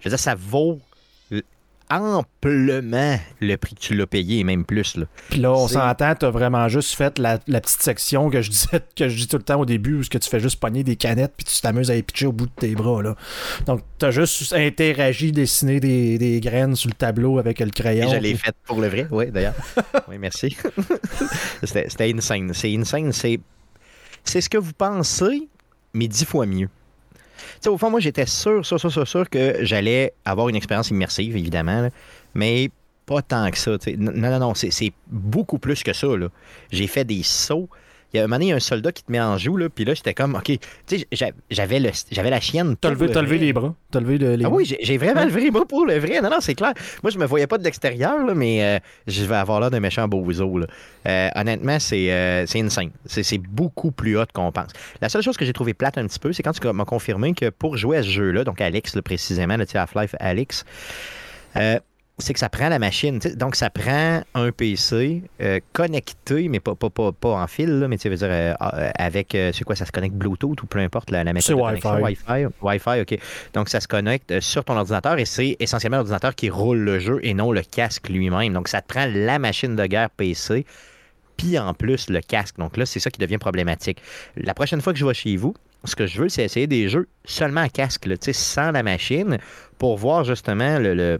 Je 0.00 0.04
veux 0.04 0.10
dire, 0.10 0.18
ça 0.18 0.34
vaut 0.34 0.80
amplement 1.90 3.18
le 3.40 3.56
prix 3.56 3.74
que 3.74 3.80
tu 3.80 3.94
l'as 3.94 4.06
payé 4.06 4.40
et 4.40 4.44
même 4.44 4.64
plus. 4.64 4.96
Là. 4.96 5.06
Puis 5.30 5.40
là, 5.40 5.52
on 5.52 5.68
s'entend, 5.68 6.14
t'as 6.14 6.30
vraiment 6.30 6.68
juste 6.68 6.94
fait 6.94 7.18
la, 7.18 7.38
la 7.46 7.60
petite 7.60 7.82
section 7.82 8.30
que 8.30 8.42
je 8.42 8.50
disais 8.50 8.80
que 8.96 9.08
je 9.08 9.16
dis 9.16 9.28
tout 9.28 9.36
le 9.36 9.42
temps 9.42 9.60
au 9.60 9.64
début, 9.66 9.94
où 9.94 10.02
ce 10.02 10.10
que 10.10 10.18
tu 10.18 10.28
fais 10.28 10.40
juste 10.40 10.60
pogner 10.60 10.82
des 10.84 10.96
canettes 10.96 11.34
puis 11.36 11.44
tu 11.44 11.60
t'amuses 11.60 11.90
à 11.90 11.94
les 11.94 12.02
pitcher 12.02 12.26
au 12.26 12.32
bout 12.32 12.46
de 12.46 12.52
tes 12.56 12.74
bras. 12.74 13.02
Là. 13.02 13.14
Donc, 13.66 13.82
t'as 13.98 14.10
juste 14.10 14.52
interagi, 14.52 15.32
dessiné 15.32 15.80
des, 15.80 16.18
des 16.18 16.40
graines 16.40 16.76
sur 16.76 16.88
le 16.90 16.94
tableau 16.94 17.38
avec 17.38 17.60
le 17.60 17.68
Et 17.68 17.70
crayon. 17.70 18.10
je 18.10 18.16
l'ai 18.16 18.30
puis- 18.34 18.38
fait 18.38 18.54
pour 18.64 18.80
le 18.80 18.88
vrai, 18.88 19.06
oui, 19.10 19.30
d'ailleurs. 19.30 19.54
oui, 20.08 20.16
merci. 20.18 20.56
C'était 21.62 21.88
c'était 21.88 22.12
insane. 22.14 22.52
C'est 22.54 22.74
insane. 22.74 23.12
C'est 23.12 23.40
c'est 24.24 24.40
ce 24.40 24.48
que 24.48 24.58
vous 24.58 24.72
pensez, 24.72 25.48
mais 25.92 26.08
dix 26.08 26.24
fois 26.24 26.46
mieux. 26.46 26.68
Sais, 27.60 27.68
au 27.68 27.78
fond, 27.78 27.90
moi, 27.90 28.00
j'étais 28.00 28.26
sûr, 28.26 28.64
sûr, 28.64 28.78
sûr, 28.78 28.92
sûr, 28.92 29.08
sûr 29.08 29.30
que 29.30 29.58
j'allais 29.62 30.12
avoir 30.24 30.48
une 30.48 30.56
expérience 30.56 30.90
immersive, 30.90 31.36
évidemment, 31.36 31.88
mais 32.34 32.70
pas 33.06 33.22
tant 33.22 33.50
que 33.50 33.58
ça. 33.58 33.72
Non, 33.98 34.12
non, 34.30 34.38
non, 34.38 34.54
c'est 34.54 34.92
beaucoup 35.06 35.58
plus 35.58 35.82
que 35.82 35.92
ça. 35.92 36.06
J'ai 36.70 36.86
fait 36.86 37.04
des 37.04 37.22
sauts. 37.22 37.68
Il 38.14 38.18
y 38.18 38.20
a 38.20 38.24
un 38.24 38.26
moment 38.28 38.36
donné, 38.36 38.46
il 38.46 38.50
y 38.50 38.52
a 38.52 38.56
un 38.56 38.60
soldat 38.60 38.92
qui 38.92 39.02
te 39.02 39.10
met 39.10 39.20
en 39.20 39.36
joue, 39.38 39.56
là, 39.56 39.68
puis 39.68 39.84
là, 39.84 39.92
j'étais 39.94 40.14
comme, 40.14 40.36
OK, 40.36 40.44
tu 40.44 40.58
sais, 40.86 41.04
j'a- 41.10 41.30
j'avais 41.50 41.80
le- 41.80 41.90
j'avais 42.12 42.30
la 42.30 42.40
chienne. 42.40 42.76
T'as 42.80 42.90
levé, 42.90 43.08
le 43.08 43.20
levé 43.22 43.38
les 43.38 43.52
bras. 43.52 43.74
T'as 43.90 43.98
levé 44.00 44.18
le- 44.18 44.36
les 44.36 44.44
Ah 44.44 44.48
oui, 44.50 44.64
j'ai 44.80 44.98
vraiment 44.98 45.24
levé 45.24 45.40
les 45.40 45.50
bras 45.50 45.64
pour 45.66 45.84
le 45.84 45.98
vrai. 45.98 46.20
Non, 46.22 46.30
non, 46.30 46.38
c'est 46.40 46.54
clair. 46.54 46.72
Moi, 47.02 47.10
je 47.10 47.18
me 47.18 47.26
voyais 47.26 47.46
pas 47.48 47.58
de 47.58 47.64
l'extérieur, 47.64 48.24
là, 48.24 48.34
mais 48.34 48.62
euh, 48.62 48.78
je 49.08 49.24
vais 49.24 49.34
avoir 49.34 49.58
l'air 49.60 49.70
d'un 49.70 49.80
méchant 49.80 50.06
bozo. 50.06 50.58
Là. 50.58 50.66
Euh, 51.08 51.28
honnêtement, 51.34 51.78
c'est 51.80 52.12
euh, 52.12 52.46
c'est 52.46 52.60
insane. 52.60 52.90
C'est 53.04 53.24
c'est 53.24 53.38
beaucoup 53.38 53.90
plus 53.90 54.16
hot 54.16 54.26
qu'on 54.32 54.52
pense. 54.52 54.70
La 55.00 55.08
seule 55.08 55.22
chose 55.22 55.36
que 55.36 55.44
j'ai 55.44 55.52
trouvé 55.52 55.74
plate 55.74 55.98
un 55.98 56.06
petit 56.06 56.20
peu, 56.20 56.32
c'est 56.32 56.42
quand 56.44 56.52
tu 56.52 56.66
m'as 56.72 56.84
confirmé 56.84 57.34
que 57.34 57.50
pour 57.50 57.76
jouer 57.76 57.96
à 57.98 58.02
ce 58.04 58.08
jeu-là, 58.10 58.44
donc 58.44 58.60
Alex, 58.60 58.94
là, 58.94 59.02
précisément, 59.02 59.56
le 59.56 59.66
Half-Life 59.74 60.14
Alex, 60.20 60.64
euh, 61.56 61.78
c'est 62.18 62.32
que 62.32 62.38
ça 62.38 62.48
prend 62.48 62.68
la 62.68 62.78
machine. 62.78 63.18
Donc, 63.36 63.56
ça 63.56 63.70
prend 63.70 64.22
un 64.34 64.52
PC 64.52 65.22
euh, 65.40 65.58
connecté, 65.72 66.48
mais 66.48 66.60
pas, 66.60 66.76
pas, 66.76 66.88
pas, 66.88 67.10
pas 67.10 67.30
en 67.30 67.46
fil, 67.48 67.80
là, 67.80 67.88
mais 67.88 67.98
tu 67.98 68.08
veux 68.08 68.16
dire, 68.16 68.28
euh, 68.30 68.54
euh, 68.60 68.90
avec, 68.96 69.36
c'est 69.52 69.64
quoi, 69.64 69.74
ça 69.74 69.84
se 69.84 69.90
connecte 69.90 70.14
Bluetooth 70.14 70.62
ou 70.62 70.66
peu 70.66 70.78
importe 70.78 71.10
la, 71.10 71.24
la 71.24 71.32
méthode 71.32 71.56
de 71.56 71.60
connexion. 71.60 72.02
Wi-Fi. 72.02 72.46
Wi-Fi, 72.62 73.00
OK. 73.00 73.18
Donc, 73.52 73.68
ça 73.68 73.80
se 73.80 73.88
connecte 73.88 74.40
sur 74.40 74.64
ton 74.64 74.76
ordinateur 74.76 75.18
et 75.18 75.24
c'est 75.24 75.56
essentiellement 75.58 75.96
l'ordinateur 75.96 76.36
qui 76.36 76.50
roule 76.50 76.78
le 76.78 77.00
jeu 77.00 77.18
et 77.22 77.34
non 77.34 77.50
le 77.50 77.62
casque 77.62 78.08
lui-même. 78.08 78.52
Donc, 78.52 78.68
ça 78.68 78.80
te 78.80 78.86
prend 78.86 79.06
la 79.12 79.40
machine 79.40 79.74
de 79.74 79.86
guerre 79.86 80.10
PC, 80.10 80.64
puis 81.36 81.58
en 81.58 81.74
plus 81.74 82.08
le 82.10 82.20
casque. 82.20 82.58
Donc 82.58 82.76
là, 82.76 82.86
c'est 82.86 83.00
ça 83.00 83.10
qui 83.10 83.18
devient 83.18 83.38
problématique. 83.38 84.00
La 84.36 84.54
prochaine 84.54 84.80
fois 84.80 84.92
que 84.92 85.00
je 85.00 85.04
vais 85.04 85.14
chez 85.14 85.36
vous, 85.36 85.54
ce 85.82 85.96
que 85.96 86.06
je 86.06 86.22
veux, 86.22 86.28
c'est 86.28 86.44
essayer 86.44 86.68
des 86.68 86.88
jeux 86.88 87.08
seulement 87.24 87.62
à 87.62 87.68
casque, 87.68 88.06
là, 88.06 88.14
sans 88.20 88.70
la 88.70 88.84
machine, 88.84 89.38
pour 89.78 89.98
voir 89.98 90.22
justement 90.22 90.78
le 90.78 91.18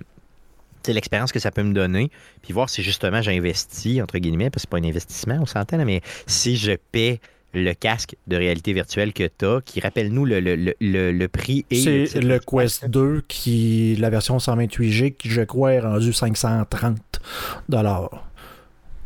l'expérience 0.92 1.32
que 1.32 1.38
ça 1.38 1.50
peut 1.50 1.62
me 1.62 1.72
donner, 1.72 2.10
puis 2.42 2.52
voir 2.52 2.68
si 2.68 2.82
justement 2.82 3.22
j'investis, 3.22 4.00
entre 4.02 4.18
guillemets, 4.18 4.50
parce 4.50 4.64
que 4.64 4.68
c'est 4.68 4.82
pas 4.82 4.86
un 4.86 4.88
investissement, 4.88 5.38
on 5.40 5.46
s'entend, 5.46 5.84
mais 5.84 6.00
si 6.26 6.56
je 6.56 6.72
paie 6.92 7.20
le 7.54 7.72
casque 7.72 8.16
de 8.26 8.36
réalité 8.36 8.72
virtuelle 8.72 9.12
que 9.12 9.28
tu 9.38 9.46
as, 9.46 9.60
qui 9.64 9.80
rappelle-nous 9.80 10.24
le, 10.24 10.40
le, 10.40 10.74
le, 10.80 11.28
prix. 11.28 11.64
et 11.70 12.06
C'est 12.06 12.20
le 12.20 12.38
Quest 12.40 12.86
2, 12.86 13.22
qui 13.28 13.96
la 13.98 14.10
version 14.10 14.38
128G, 14.38 15.14
qui 15.14 15.30
je 15.30 15.42
crois 15.42 15.74
est 15.74 15.80
rendu 15.80 16.12
530 16.12 16.98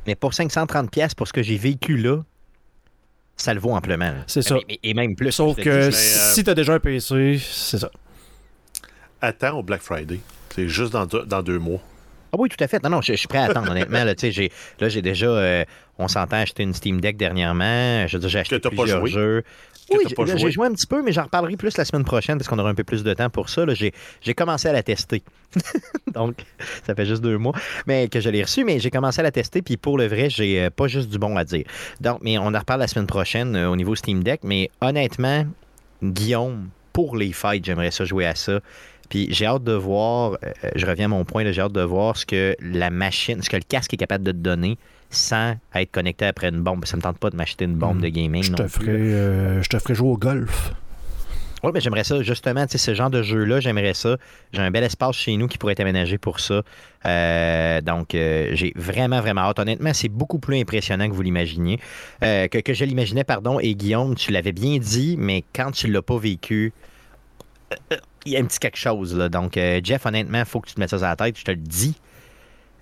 Mais 0.07 0.15
pour 0.15 0.35
530 0.35 0.91
pièces 0.91 1.15
pour 1.15 1.29
ce 1.29 1.33
que 1.33 1.43
j'ai 1.43 1.59
vécu 1.59 1.97
là, 1.97 2.23
ça 3.37 3.55
le 3.55 3.61
vaut 3.61 3.71
amplement. 3.71 4.13
C'est 4.27 4.43
ça. 4.43 4.57
Et, 4.83 4.95
même 4.95 5.15
plus. 5.15 5.31
Sauf 5.31 5.57
que 5.57 5.69
euh, 5.69 5.91
si 5.93 6.43
tu 6.43 6.51
as 6.51 6.55
déjà 6.55 6.75
un 6.75 6.81
PC, 6.81 7.39
c'est 7.41 7.79
ça. 7.79 7.91
Attends 9.21 9.59
au 9.59 9.63
Black 9.63 9.83
Friday. 9.83 10.21
C'est 10.59 10.67
juste 10.67 10.93
dans 10.93 11.07
deux, 11.07 11.25
dans 11.25 11.41
deux 11.41 11.61
mois. 11.61 11.79
Ah 12.33 12.37
oui, 12.37 12.49
tout 12.49 12.57
à 12.59 12.67
fait. 12.67 12.83
Non, 12.83 12.91
non, 12.91 13.01
je, 13.01 13.13
suis 13.13 13.29
prêt 13.29 13.39
à 13.39 13.45
attendre, 13.45 13.71
honnêtement. 13.71 14.03
Là, 14.03 14.15
j'ai, 14.19 14.51
là, 14.81 14.89
j'ai 14.89 15.03
déjà, 15.03 15.27
euh, 15.27 15.65
on 15.99 16.09
s'entend, 16.09 16.39
acheté 16.39 16.65
une 16.65 16.75
Steam 16.75 17.01
Deck 17.01 17.17
dernièrement. 17.17 18.09
Je 18.09 18.17
veux 18.17 18.21
dire, 18.21 18.29
j'ai 18.29 18.41
acheté 18.41 18.59
plusieurs 18.59 19.07
jeux. 19.07 19.45
oui, 19.93 20.05
j'ai, 20.09 20.51
joué 20.51 20.67
un 20.67 20.73
petit 20.73 20.89
peu, 20.89 21.01
mais 21.01 21.13
j'en 21.13 21.23
reparlerai 21.23 21.57
plus 21.57 21.77
la 21.77 21.85
semaine 21.85 22.05
prochaine 22.05 22.39
parce 22.39 22.49
qu'on 22.49 22.59
aura 22.59 22.71
un 22.71 22.75
peu 22.75 22.83
plus 22.83 23.05
de 23.05 23.15
temps 23.15 23.31
pour 23.31 23.49
ça. 23.49 23.63
J'ai, 23.73 23.93
j'ai 24.21 24.35
commencé 24.35 24.67
à 24.67 24.73
la 24.73 24.83
tester. 24.83 25.23
Donc, 26.13 26.45
ça 26.85 26.97
fait 26.97 27.07
juste 27.07 27.23
deux 27.23 27.39
mois 27.39 27.55
mais 27.87 28.09
que 28.09 28.19
je 28.19 28.29
l'ai 28.29 28.43
reçu, 28.43 28.65
mais 28.65 28.81
j'ai 28.81 28.91
commencé 28.91 29.21
à 29.21 29.23
la 29.23 29.31
tester. 29.31 29.63
Puis 29.63 29.77
pour 29.77 29.97
le 29.97 30.09
vrai, 30.09 30.29
j'ai 30.29 30.65
euh, 30.65 30.71
pas 30.71 30.89
juste 30.89 31.09
du 31.09 31.21
bon 31.21 31.37
à 31.37 31.45
dire. 31.45 31.67
Donc, 32.01 32.19
mais 32.23 32.37
on 32.37 32.53
en 32.53 32.59
reparle 32.59 32.81
la 32.81 32.89
semaine 32.89 33.07
prochaine 33.07 33.55
euh, 33.55 33.71
au 33.71 33.77
niveau 33.77 33.95
Steam 33.95 34.25
Deck. 34.25 34.41
Mais 34.43 34.73
honnêtement, 34.81 35.47
Guillaume, 36.03 36.69
pour 36.93 37.17
les 37.17 37.33
fights, 37.33 37.65
j'aimerais 37.65 37.93
ça 37.93 38.05
jouer 38.05 38.27
à 38.27 38.35
ça. 38.35 38.59
Puis 39.09 39.29
j'ai 39.31 39.47
hâte 39.47 39.65
de 39.65 39.73
voir, 39.73 40.33
euh, 40.33 40.53
je 40.75 40.87
reviens 40.87 41.07
à 41.07 41.09
mon 41.09 41.25
point, 41.25 41.51
j'ai 41.51 41.61
hâte 41.61 41.73
de 41.73 41.83
voir 41.83 42.17
ce 42.17 42.27
que 42.27 42.57
la 42.61 42.91
machine, 42.91 43.43
ce 43.43 43.51
que 43.51 43.57
le 43.57 43.63
casque 43.63 43.95
est 43.95 43.99
capable 43.99 44.25
de 44.25 44.33
te 44.33 44.37
donner 44.37 44.79
sans 45.11 45.55
être 45.75 45.91
connecté 45.91 46.27
après 46.27 46.49
une 46.49 46.61
bombe. 46.61 46.85
Ça 46.85 46.97
me 46.97 47.03
tente 47.03 47.19
pas 47.19 47.31
de 47.31 47.37
m'acheter 47.37 47.65
une 47.65 47.77
bombe 47.77 47.99
hmm. 47.99 48.03
de 48.03 48.09
gaming. 48.09 48.43
Je 48.43 48.53
te, 48.53 48.69
ferai, 48.69 48.91
euh, 48.91 49.63
je 49.63 49.69
te 49.69 49.79
ferai 49.79 49.95
jouer 49.95 50.11
au 50.11 50.19
golf. 50.19 50.73
Oui, 51.65 51.73
mais 51.75 51.81
j'aimerais 51.81 52.05
ça, 52.05 52.23
justement, 52.23 52.67
tu 52.67 52.73
sais, 52.73 52.79
ce 52.79 52.95
genre 52.95 53.11
de 53.11 53.21
jeu-là, 53.21 53.59
j'aimerais 53.59 53.95
ça. 53.95 54.17
J'ai 54.53 54.61
un 54.61 54.71
bel 54.71 54.85
espace 54.85 55.17
chez 55.17 55.37
nous 55.37 55.49
qui 55.49 55.59
pourrait 55.59 55.73
être 55.73 55.81
aménagé 55.81 56.17
pour 56.17 56.39
ça. 56.39 56.63
Euh, 57.05 57.81
donc, 57.81 58.11
j'ai 58.13 58.73
vraiment, 58.77 59.21
vraiment 59.21 59.41
hâte. 59.41 59.59
Honnêtement, 59.59 59.93
c'est 59.93 60.09
beaucoup 60.09 60.39
plus 60.39 60.61
impressionnant 60.61 61.09
que 61.09 61.15
vous 61.15 61.23
l'imaginiez. 61.23 61.81
que, 62.21 62.61
que, 62.61 62.75
je 62.75 62.85
l'imaginais, 62.85 63.25
pardon. 63.25 63.59
Et 63.59 63.75
Guillaume, 63.75 64.15
tu 64.15 64.31
l'avais 64.31 64.53
bien 64.53 64.79
dit, 64.79 65.17
mais 65.19 65.43
quand 65.53 65.73
tu 65.73 65.89
l'as 65.89 66.03
pas 66.03 66.17
vécu, 66.19 66.73
il 68.29 68.33
y 68.33 68.37
a 68.37 68.41
un 68.41 68.45
petit 68.45 68.59
quelque 68.59 68.79
chose. 68.79 69.17
Là. 69.17 69.29
Donc, 69.29 69.57
euh, 69.57 69.81
Jeff, 69.83 70.07
honnêtement, 70.07 70.39
il 70.39 70.45
faut 70.45 70.61
que 70.61 70.69
tu 70.69 70.75
te 70.75 70.81
mettes 70.81 70.91
ça 70.91 70.97
à 70.97 71.01
la 71.11 71.17
tête. 71.17 71.39
Je 71.39 71.45
te 71.45 71.51
le 71.51 71.57
dis. 71.57 71.95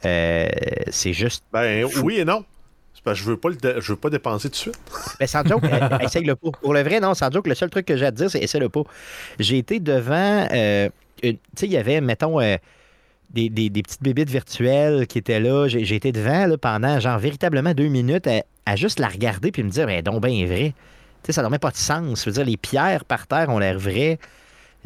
Euh, 0.04 0.48
c'est 0.90 1.12
juste. 1.12 1.44
Ben 1.52 1.86
oui 2.02 2.18
et 2.18 2.24
non. 2.24 2.44
Parce 3.04 3.20
que 3.20 3.24
je 3.24 3.30
veux 3.30 3.36
pas 3.36 3.50
je 3.52 3.92
veux 3.92 3.98
pas 3.98 4.10
dépenser 4.10 4.48
tout 4.48 4.52
de 4.52 4.56
suite. 4.56 4.78
Ben, 5.20 5.26
sans 5.26 5.46
joke, 5.46 5.64
euh, 5.64 5.98
essaye-le 6.00 6.34
pas. 6.34 6.50
Pour 6.50 6.74
le 6.74 6.82
vrai, 6.82 7.00
non, 7.00 7.14
sans 7.14 7.30
joke, 7.30 7.46
le 7.46 7.54
seul 7.54 7.70
truc 7.70 7.86
que 7.86 7.96
j'ai 7.96 8.06
à 8.06 8.12
te 8.12 8.16
dire, 8.16 8.30
c'est 8.30 8.40
essaye-le 8.40 8.68
pas. 8.68 8.82
J'ai 9.38 9.58
été 9.58 9.80
devant. 9.80 10.46
tu 10.48 10.56
sais, 11.22 11.38
il 11.62 11.72
y 11.72 11.76
avait, 11.76 12.00
mettons. 12.00 12.40
Des, 13.28 13.50
des, 13.50 13.82
petites 13.82 14.02
bébites 14.02 14.30
virtuelles 14.30 15.06
qui 15.08 15.18
étaient 15.18 15.40
là. 15.40 15.66
J'ai 15.66 15.96
été 15.96 16.12
devant 16.12 16.46
là, 16.46 16.56
pendant, 16.56 17.00
genre, 17.00 17.18
véritablement 17.18 17.74
deux 17.74 17.88
minutes 17.88 18.28
à, 18.28 18.76
juste 18.76 19.00
la 19.00 19.08
regarder 19.08 19.50
puis 19.50 19.64
me 19.64 19.68
dire, 19.68 19.86
ben, 19.86 20.00
donc, 20.00 20.22
ben, 20.22 20.46
vrai. 20.46 20.74
Tu 21.22 21.26
sais, 21.26 21.32
ça 21.32 21.46
n'a 21.46 21.58
pas 21.58 21.70
de 21.70 21.76
sens. 21.76 22.24
Je 22.24 22.30
veux 22.30 22.34
dire, 22.34 22.44
les 22.44 22.56
pierres 22.56 23.04
par 23.04 23.26
terre 23.26 23.48
ont 23.48 23.58
l'air 23.58 23.78
vraies 23.78 24.18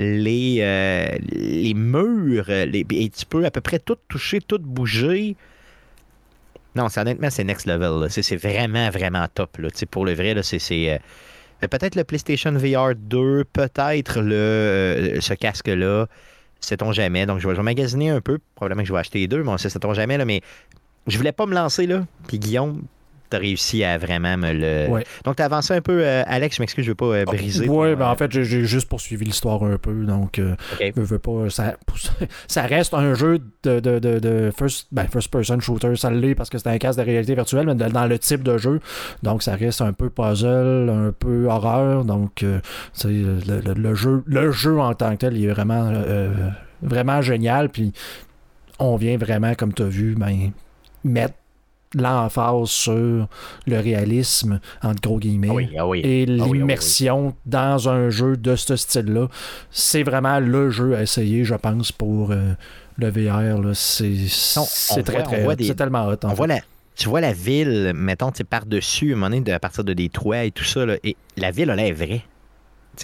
les, 0.00 0.58
euh, 0.60 1.18
les 1.30 1.74
murs, 1.74 2.48
et 2.48 2.84
tu 3.10 3.26
peux 3.26 3.44
à 3.44 3.50
peu 3.50 3.60
près 3.60 3.78
tout 3.78 3.96
toucher, 4.08 4.40
tout 4.40 4.58
bouger. 4.58 5.36
Non, 6.74 6.88
c'est 6.88 7.00
honnêtement, 7.00 7.30
c'est 7.30 7.44
next 7.44 7.66
level. 7.66 8.08
C'est 8.10 8.36
vraiment, 8.36 8.90
vraiment 8.90 9.26
top. 9.32 9.58
Pour 9.90 10.04
le 10.06 10.14
vrai, 10.14 10.34
c'est. 10.42 10.90
Euh, 10.90 11.68
peut-être 11.68 11.96
le 11.96 12.04
PlayStation 12.04 12.52
VR 12.52 12.94
2, 12.96 13.44
peut-être 13.52 14.20
le 14.20 14.34
euh, 14.34 15.20
ce 15.20 15.34
casque-là. 15.34 16.06
Sait-on 16.60 16.92
jamais. 16.92 17.26
Donc, 17.26 17.40
je 17.40 17.48
vais, 17.48 17.54
je 17.54 17.60
magasiner 17.60 18.10
un 18.10 18.20
peu. 18.20 18.38
Probablement 18.54 18.82
que 18.82 18.88
je 18.88 18.92
vais 18.92 18.98
acheter 18.98 19.18
les 19.20 19.28
deux, 19.28 19.42
mais 19.42 19.50
on 19.50 19.58
sait, 19.58 19.70
sait-on 19.70 19.94
jamais. 19.94 20.22
Mais 20.24 20.42
je 21.06 21.16
voulais 21.18 21.32
pas 21.32 21.46
me 21.46 21.54
lancer 21.54 21.86
là. 21.86 22.06
Puis 22.28 22.38
Guillaume, 22.38 22.82
tu 23.30 23.36
as 23.36 23.38
réussi 23.38 23.84
à 23.84 23.98
vraiment 23.98 24.36
me 24.36 24.52
le. 24.52 25.02
Donc, 25.24 25.36
tu 25.36 25.42
as 25.42 25.46
avancé 25.46 25.74
un 25.74 25.80
peu, 25.80 26.04
euh, 26.04 26.22
Alex, 26.26 26.56
je 26.56 26.62
m'excuse, 26.62 26.84
je 26.84 26.90
ne 26.90 26.92
veux 26.92 26.96
pas 26.96 27.06
euh, 27.06 27.24
briser. 27.24 27.68
Oui, 27.68 27.94
ben, 27.94 28.08
en 28.08 28.16
fait, 28.16 28.30
j'ai 28.30 28.64
juste 28.64 28.88
poursuivi 28.88 29.24
l'histoire 29.24 29.62
un 29.62 29.78
peu. 29.78 30.04
Donc, 30.04 30.38
euh, 30.38 30.54
je 30.80 31.00
veux 31.00 31.18
pas. 31.18 31.48
Ça, 31.50 31.76
ça, 32.48 32.62
reste 32.62 32.94
un 32.94 33.14
jeu 33.14 33.40
de, 33.62 33.80
de, 33.80 33.98
de, 33.98 34.50
first, 34.56 34.88
ben, 34.92 35.06
first 35.06 35.30
person 35.30 35.60
shooter. 35.60 35.96
Ça 35.96 36.10
l'est 36.10 36.34
parce 36.34 36.50
que 36.50 36.58
c'est 36.58 36.68
un 36.68 36.78
casque 36.78 36.98
de 36.98 37.04
réalité 37.04 37.34
virtuelle, 37.34 37.66
mais 37.66 37.74
dans 37.74 38.06
le 38.06 38.18
type 38.18 38.42
de 38.42 38.58
jeu. 38.58 38.80
Donc, 39.22 39.42
ça 39.42 39.54
reste 39.54 39.80
un 39.80 39.92
peu 39.92 40.10
puzzle, 40.10 40.90
un 40.90 41.12
peu 41.12 41.46
horreur. 41.46 42.04
Donc, 42.04 42.42
le, 42.42 42.60
le, 43.74 43.94
jeu, 43.94 44.22
le 44.26 44.50
jeu 44.50 44.78
en 44.78 44.94
tant 44.94 45.12
que 45.12 45.16
tel, 45.16 45.36
il 45.36 45.44
est 45.44 45.52
vraiment, 45.52 45.92
vraiment 46.82 47.22
génial. 47.22 47.68
Puis, 47.68 47.92
on 48.78 48.96
vient 48.96 49.16
vraiment, 49.18 49.54
comme 49.54 49.72
tu 49.72 49.82
as 49.82 49.86
vu, 49.86 50.14
ben, 50.16 50.50
mettre 51.04 51.34
l'emphase 51.94 52.70
sur 52.70 53.26
le 53.66 53.80
réalisme, 53.80 54.60
entre 54.82 55.00
gros 55.00 55.18
guillemets, 55.18 55.68
ah 55.78 55.82
ah 55.82 55.90
et 55.94 56.26
ah 56.28 56.44
l'immersion 56.52 57.34
dans 57.46 57.88
un 57.88 58.10
jeu 58.10 58.36
de 58.36 58.56
ce 58.56 58.76
style-là. 58.76 59.28
C'est 59.70 60.02
vraiment 60.02 60.40
le 60.40 60.70
jeu 60.70 60.96
à 60.96 61.02
essayer, 61.02 61.44
je 61.44 61.54
pense, 61.54 61.92
pour 61.92 62.30
euh, 62.30 62.52
le 62.96 63.10
VR. 63.10 63.74
C'est 63.74 65.02
très, 65.04 65.22
très 65.22 65.56
C'est 65.60 65.74
tellement 65.74 66.06
hot. 66.06 66.16
On 66.24 66.34
voit 66.34 66.46
tu 66.96 67.08
vois 67.08 67.22
la 67.22 67.32
ville, 67.32 67.92
mettons, 67.94 68.30
par-dessus, 68.48 69.14
à, 69.14 69.54
à 69.54 69.58
partir 69.58 69.84
de 69.84 69.94
des 69.94 70.10
toits 70.10 70.44
et 70.44 70.50
tout 70.50 70.64
ça, 70.64 70.84
et 71.02 71.16
la 71.38 71.50
ville, 71.50 71.70
a 71.70 71.76
l'air 71.76 71.94
vraie. 71.94 72.22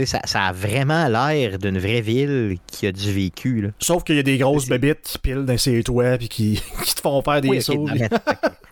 Ça, 0.05 0.21
ça, 0.25 0.43
a 0.43 0.53
vraiment 0.53 1.09
l'air 1.09 1.59
d'une 1.59 1.79
vraie 1.79 2.03
ville 2.03 2.59
qui 2.67 2.87
a 2.87 2.93
du 2.93 3.11
vécu. 3.11 3.71
Sauf 3.79 4.05
qu'il 4.05 4.17
y 4.17 4.19
a 4.19 4.23
des 4.23 4.37
grosses 4.37 4.69
bébites 4.69 5.01
qui 5.03 5.19
pilent 5.19 5.45
dans 5.45 5.57
ses 5.57 5.83
toits 5.83 6.17
et 6.17 6.29
qui, 6.29 6.63
qui, 6.85 6.95
te 6.95 7.01
font 7.01 7.23
faire 7.23 7.41
des 7.41 7.61
sauts. 7.61 7.87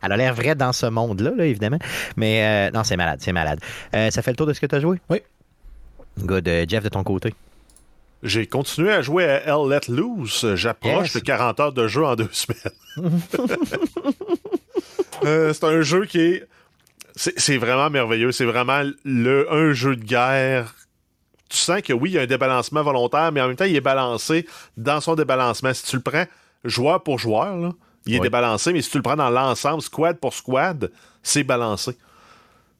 Elle 0.02 0.12
a 0.12 0.16
l'air 0.18 0.34
vraie 0.34 0.54
dans 0.54 0.74
ce 0.74 0.84
monde-là, 0.84 1.32
évidemment. 1.38 1.78
Mais 2.16 2.68
euh, 2.68 2.70
non, 2.72 2.84
c'est 2.84 2.96
malade, 2.96 3.20
c'est 3.22 3.32
malade. 3.32 3.58
Euh, 3.94 4.10
ça 4.10 4.20
fait 4.20 4.32
le 4.32 4.36
tour 4.36 4.46
de 4.46 4.52
ce 4.52 4.60
que 4.60 4.66
tu 4.66 4.74
as 4.74 4.80
joué? 4.80 4.98
Oui. 5.08 5.22
Good. 6.18 6.46
Euh, 6.46 6.66
Jeff, 6.68 6.84
de 6.84 6.90
ton 6.90 7.02
côté? 7.02 7.32
J'ai 8.22 8.46
continué 8.46 8.92
à 8.92 9.00
jouer 9.00 9.24
à 9.24 9.46
Hell 9.46 9.68
Let 9.68 9.88
Loose. 9.88 10.54
J'approche 10.56 11.14
de 11.14 11.20
40 11.20 11.60
heures 11.60 11.72
de 11.72 11.88
jeu 11.88 12.04
en 12.04 12.16
deux 12.16 12.28
semaines. 12.32 13.20
c'est 15.22 15.64
un 15.64 15.80
jeu 15.80 16.04
qui 16.04 16.20
est. 16.20 16.46
C'est 17.16 17.58
vraiment 17.58 17.88
merveilleux. 17.90 18.32
C'est 18.32 18.44
vraiment 18.44 18.82
le, 19.04 19.50
un 19.52 19.72
jeu 19.72 19.96
de 19.96 20.04
guerre 20.04 20.74
tu 21.54 21.60
sens 21.60 21.82
que 21.82 21.92
oui, 21.92 22.10
il 22.10 22.14
y 22.14 22.18
a 22.18 22.22
un 22.22 22.26
débalancement 22.26 22.82
volontaire, 22.82 23.32
mais 23.32 23.40
en 23.40 23.48
même 23.48 23.56
temps, 23.56 23.64
il 23.64 23.76
est 23.76 23.80
balancé 23.80 24.46
dans 24.76 25.00
son 25.00 25.14
débalancement. 25.14 25.72
Si 25.72 25.84
tu 25.84 25.96
le 25.96 26.02
prends 26.02 26.24
joueur 26.64 27.02
pour 27.02 27.18
joueur, 27.18 27.72
il 28.06 28.16
est 28.16 28.20
débalancé, 28.20 28.72
mais 28.72 28.82
si 28.82 28.90
tu 28.90 28.98
le 28.98 29.02
prends 29.02 29.16
dans 29.16 29.30
l'ensemble, 29.30 29.82
squad 29.82 30.18
pour 30.18 30.34
squad, 30.34 30.90
c'est 31.22 31.44
balancé. 31.44 31.96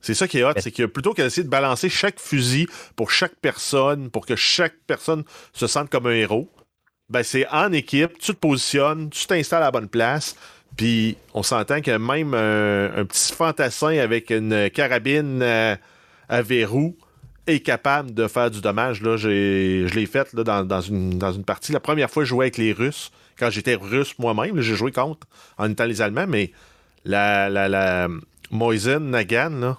C'est 0.00 0.14
ça 0.14 0.28
qui 0.28 0.38
est 0.38 0.44
hot, 0.44 0.52
c'est 0.58 0.70
que 0.70 0.84
plutôt 0.84 1.14
qu'à 1.14 1.24
essayer 1.24 1.44
de 1.44 1.48
balancer 1.48 1.88
chaque 1.88 2.20
fusil 2.20 2.68
pour 2.94 3.10
chaque 3.10 3.36
personne, 3.36 4.10
pour 4.10 4.26
que 4.26 4.36
chaque 4.36 4.74
personne 4.86 5.24
se 5.54 5.66
sente 5.66 5.88
comme 5.88 6.06
un 6.06 6.12
héros, 6.12 6.50
ben 7.08 7.22
c'est 7.22 7.48
en 7.48 7.72
équipe, 7.72 8.18
tu 8.18 8.34
te 8.34 8.38
positionnes, 8.38 9.08
tu 9.08 9.26
t'installes 9.26 9.62
à 9.62 9.66
la 9.66 9.70
bonne 9.70 9.88
place, 9.88 10.36
puis 10.76 11.16
on 11.32 11.42
s'entend 11.42 11.80
que 11.80 11.96
même 11.96 12.34
un, 12.34 13.04
petit 13.06 13.32
fantassin 13.32 13.96
avec 13.98 14.28
une 14.28 14.68
carabine 14.68 15.42
à 15.42 16.42
verrou, 16.42 16.96
est 17.46 17.60
capable 17.60 18.14
de 18.14 18.26
faire 18.26 18.50
du 18.50 18.60
dommage. 18.60 19.02
Là, 19.02 19.16
je 19.16 19.28
l'ai 19.94 20.06
fait 20.06 20.34
dans, 20.34 20.80
une, 20.80 21.18
dans 21.18 21.32
une 21.32 21.44
partie. 21.44 21.72
La 21.72 21.80
première 21.80 22.10
fois, 22.10 22.24
je 22.24 22.30
jouais 22.30 22.46
avec 22.46 22.56
les 22.56 22.72
Russes. 22.72 23.10
Quand 23.38 23.50
j'étais 23.50 23.74
russe 23.74 24.14
moi-même, 24.18 24.60
j'ai 24.60 24.76
joué 24.76 24.92
contre 24.92 25.26
en 25.58 25.68
étant 25.68 25.86
les 25.86 26.00
Allemands, 26.00 26.26
mais 26.28 26.52
la, 27.04 27.50
la, 27.50 27.68
la 27.68 28.08
Moisen 28.52 29.10
Nagan, 29.10 29.76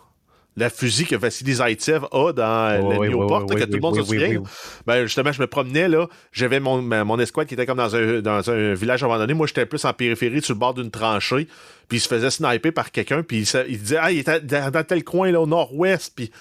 la 0.58 0.70
fusil 0.70 1.06
que 1.06 1.16
Vassili 1.16 1.54
Zaitsev 1.56 2.06
a 2.12 2.32
dans 2.34 2.86
Oui, 2.86 2.96
le 2.96 3.00
oui, 3.00 3.10
Newport, 3.10 3.46
oui, 3.50 3.56
que 3.56 3.64
tout 3.64 3.74
le 3.74 3.80
monde 3.80 3.96
se 3.96 4.04
souvient. 4.04 4.42
Ben, 4.86 5.06
justement, 5.06 5.32
je 5.32 5.42
me 5.42 5.48
promenais, 5.48 5.88
là. 5.88 6.08
J'avais 6.32 6.60
mon, 6.60 6.82
mon 6.82 7.20
escouade 7.20 7.48
qui 7.48 7.54
était 7.54 7.66
comme 7.66 7.78
dans 7.78 7.96
un, 7.96 8.22
dans 8.22 8.50
un 8.50 8.74
village 8.74 9.04
abandonné. 9.04 9.34
Moi, 9.34 9.48
j'étais 9.48 9.66
plus 9.66 9.84
en 9.86 9.94
périphérie, 9.94 10.42
sur 10.42 10.54
le 10.54 10.60
bord 10.60 10.74
d'une 10.74 10.92
tranchée. 10.92 11.48
Puis 11.88 11.98
il 11.98 12.02
se 12.02 12.08
faisait 12.08 12.30
sniper 12.30 12.74
par 12.74 12.92
quelqu'un. 12.92 13.24
Puis 13.24 13.50
il, 13.68 13.80
disait, 13.80 13.98
ah, 14.02 14.12
il 14.12 14.20
était 14.20 14.40
dans, 14.42 14.72
dans 14.72 14.84
tel 14.84 15.04
coin, 15.04 15.32
là, 15.32 15.42
au 15.42 15.48
nord-ouest. 15.48 16.14
Puis 16.16 16.32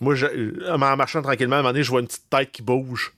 moi, 0.00 0.14
je- 0.14 0.68
en 0.70 0.78
marchant 0.78 1.22
tranquillement, 1.22 1.56
à 1.56 1.58
un 1.60 1.62
moment 1.62 1.72
donné, 1.72 1.84
je 1.84 1.90
vois 1.90 2.00
une 2.00 2.06
petite 2.06 2.28
tête 2.30 2.50
qui 2.52 2.62
bouge. 2.62 3.12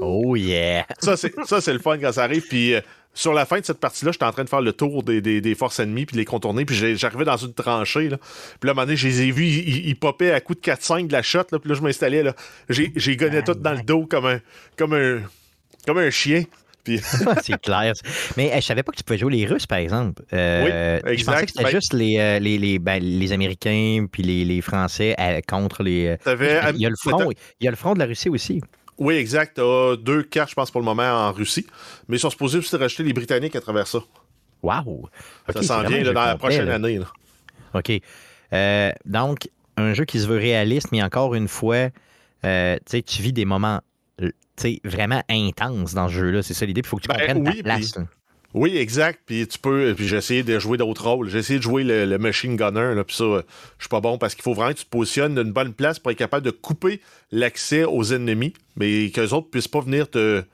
Oh 0.00 0.36
yeah! 0.36 0.86
Ça, 1.00 1.16
c'est, 1.16 1.72
le 1.72 1.78
fun 1.78 1.98
quand 1.98 2.12
ça 2.12 2.22
arrive. 2.24 2.46
Puis 2.46 2.74
euh, 2.74 2.80
sur 3.14 3.32
la 3.32 3.44
fin 3.46 3.58
de 3.58 3.64
cette 3.64 3.80
partie-là, 3.80 4.12
j'étais 4.12 4.24
en 4.24 4.30
train 4.32 4.44
de 4.44 4.48
faire 4.48 4.60
le 4.60 4.72
tour 4.72 5.02
des, 5.02 5.20
des- 5.20 5.40
des 5.40 5.54
forces 5.54 5.80
ennemies 5.80 6.06
puis 6.06 6.14
de 6.14 6.18
les 6.20 6.24
contourner. 6.24 6.64
Puis 6.64 6.76
j'arrivais 6.96 7.24
dans 7.24 7.36
une 7.36 7.52
tranchée. 7.52 8.08
Là. 8.08 8.18
Puis 8.18 8.66
là, 8.66 8.68
à 8.68 8.70
un 8.70 8.74
moment 8.74 8.84
donné, 8.86 8.96
je 8.96 9.08
les 9.08 9.22
ai 9.22 9.30
vus, 9.32 9.44
ils, 9.46 9.88
ils- 9.88 9.96
popaient 9.96 10.32
à 10.32 10.40
coups 10.40 10.60
de 10.60 10.64
4-5 10.70 11.08
de 11.08 11.12
la 11.12 11.22
shot. 11.22 11.44
Là, 11.50 11.58
puis 11.58 11.68
là, 11.68 11.74
je 11.74 11.82
m'installais. 11.82 12.22
Là. 12.22 12.34
J'ai, 12.68 12.92
j'ai 12.94 13.16
gonné 13.16 13.42
tout 13.42 13.54
dans 13.54 13.72
le 13.72 13.82
dos 13.82 14.06
comme 14.06 14.26
un, 14.26 14.40
comme 14.76 14.92
un, 14.94 15.20
comme 15.86 15.98
un 15.98 16.10
chien. 16.10 16.44
Puis 16.84 17.00
c'est 17.42 17.60
clair. 17.60 17.92
Mais 18.36 18.52
je 18.56 18.60
savais 18.66 18.82
pas 18.82 18.92
que 18.92 18.96
tu 18.96 19.04
pouvais 19.04 19.18
jouer 19.18 19.32
les 19.32 19.46
Russes, 19.46 19.66
par 19.66 19.78
exemple. 19.78 20.22
Euh, 20.32 21.00
Oui, 21.04 21.18
Je 21.18 21.24
pensais 21.24 21.42
exact. 21.42 21.44
que 21.46 21.50
c'était 21.52 21.64
Ben- 21.64 21.70
juste 21.70 21.92
les, 21.92 22.18
euh, 22.18 22.38
les, 22.38 22.58
les, 22.58 22.78
ben, 22.78 23.02
les 23.02 23.32
Américains 23.32 24.06
puis 24.10 24.22
les, 24.22 24.44
les 24.44 24.60
Français 24.60 25.14
euh, 25.18 25.40
contre 25.46 25.82
les. 25.82 26.16
Il 26.26 26.80
y 26.80 26.86
a 26.86 26.90
le 26.90 26.96
front, 26.96 27.30
il 27.30 27.64
y 27.64 27.68
a 27.68 27.70
le 27.70 27.76
front 27.76 27.94
de 27.94 27.98
la 28.00 28.06
Russie 28.06 28.28
aussi. 28.28 28.60
Oui, 28.98 29.14
exact. 29.14 29.54
T'as 29.56 29.96
deux 29.96 30.22
cartes, 30.24 30.50
je 30.50 30.54
pense, 30.54 30.70
pour 30.70 30.80
le 30.80 30.84
moment 30.84 31.02
en 31.02 31.32
Russie. 31.32 31.66
Mais 32.08 32.16
ils 32.16 32.20
sont 32.20 32.30
supposés 32.30 32.58
aussi 32.58 32.74
rajouter 32.76 33.02
les 33.04 33.12
Britanniques 33.12 33.56
à 33.56 33.60
travers 33.60 33.86
ça. 33.86 34.00
Wow! 34.62 35.08
Ça 35.52 35.62
s'en 35.62 35.82
vient 35.82 36.02
là, 36.02 36.12
dans 36.12 36.24
la 36.24 36.36
prochaine 36.36 36.66
là. 36.66 36.74
année. 36.74 36.98
là. 36.98 37.06
OK. 37.74 37.90
Euh, 38.52 38.92
donc, 39.06 39.48
un 39.76 39.94
jeu 39.94 40.04
qui 40.04 40.20
se 40.20 40.26
veut 40.26 40.36
réaliste, 40.36 40.92
mais 40.92 41.02
encore 41.02 41.34
une 41.34 41.48
fois, 41.48 41.88
tu 41.90 42.48
sais, 42.86 43.02
tu 43.04 43.22
vis 43.22 43.32
des 43.32 43.44
moments 43.44 43.80
tu 44.18 44.30
vraiment 44.84 45.22
intenses 45.28 45.94
dans 45.94 46.08
ce 46.08 46.14
jeu-là. 46.14 46.42
C'est 46.42 46.54
ça 46.54 46.66
l'idée. 46.66 46.82
Puis 46.82 46.88
il 46.88 46.90
faut 46.90 46.96
que 46.98 47.02
tu 47.02 47.08
Ben, 47.08 47.16
comprennes 47.18 47.48
oui, 47.48 47.56
ta 47.58 47.62
place. 47.62 47.98
Oui, 48.54 48.76
exact. 48.76 49.20
Puis 49.24 49.46
tu 49.46 49.58
peux. 49.58 49.94
Puis 49.96 50.06
j'ai 50.06 50.16
essayé 50.18 50.42
de 50.42 50.58
jouer 50.58 50.76
d'autres 50.76 51.08
rôles. 51.08 51.28
J'ai 51.30 51.38
essayé 51.38 51.58
de 51.58 51.64
jouer 51.64 51.84
le, 51.84 52.04
le 52.04 52.18
machine 52.18 52.54
gunner. 52.56 52.94
Là, 52.94 53.02
puis 53.02 53.16
ça, 53.16 53.24
euh, 53.24 53.42
je 53.78 53.84
suis 53.84 53.88
pas 53.88 54.00
bon 54.00 54.18
parce 54.18 54.34
qu'il 54.34 54.42
faut 54.42 54.52
vraiment 54.52 54.72
que 54.72 54.78
tu 54.78 54.84
te 54.84 54.90
positionnes 54.90 55.34
d'une 55.34 55.52
bonne 55.52 55.72
place 55.72 55.98
pour 55.98 56.10
être 56.10 56.18
capable 56.18 56.44
de 56.44 56.50
couper 56.50 57.00
l'accès 57.30 57.84
aux 57.84 58.04
ennemis, 58.12 58.52
mais 58.76 59.10
qu'eux 59.10 59.30
autres 59.30 59.48
puissent 59.48 59.68
pas 59.68 59.80
venir 59.80 60.10
te, 60.10 60.44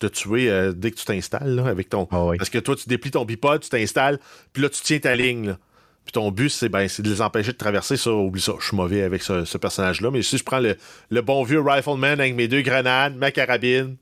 te 0.00 0.06
tuer 0.08 0.50
euh, 0.50 0.72
dès 0.72 0.90
que 0.90 0.96
tu 0.96 1.04
t'installes 1.04 1.54
là, 1.54 1.66
avec 1.66 1.88
ton. 1.88 2.08
Ah 2.10 2.24
oui. 2.24 2.36
Parce 2.36 2.50
que 2.50 2.58
toi, 2.58 2.74
tu 2.74 2.88
déplies 2.88 3.12
ton 3.12 3.24
bipod, 3.24 3.60
tu 3.62 3.68
t'installes, 3.68 4.18
puis 4.52 4.62
là, 4.64 4.68
tu 4.68 4.80
tiens 4.82 4.98
ta 4.98 5.14
ligne. 5.14 5.46
là. 5.48 5.58
Puis 6.06 6.12
ton 6.12 6.30
but, 6.30 6.50
c'est 6.50 6.68
ben, 6.68 6.86
c'est 6.86 7.02
de 7.02 7.10
les 7.10 7.20
empêcher 7.20 7.50
de 7.50 7.56
traverser 7.56 7.96
ça. 7.96 8.12
Oublie 8.12 8.40
ça. 8.40 8.52
Je 8.60 8.66
suis 8.68 8.76
mauvais 8.76 9.02
avec 9.02 9.24
ce, 9.24 9.58
personnage-là. 9.58 10.12
Mais 10.12 10.22
si 10.22 10.38
je 10.38 10.44
prends 10.44 10.60
le, 10.60 11.20
bon 11.20 11.42
vieux 11.42 11.60
rifleman 11.60 12.20
avec 12.20 12.36
mes 12.36 12.46
deux 12.46 12.62
grenades, 12.62 13.16
ma 13.16 13.32
carabine, 13.32 13.96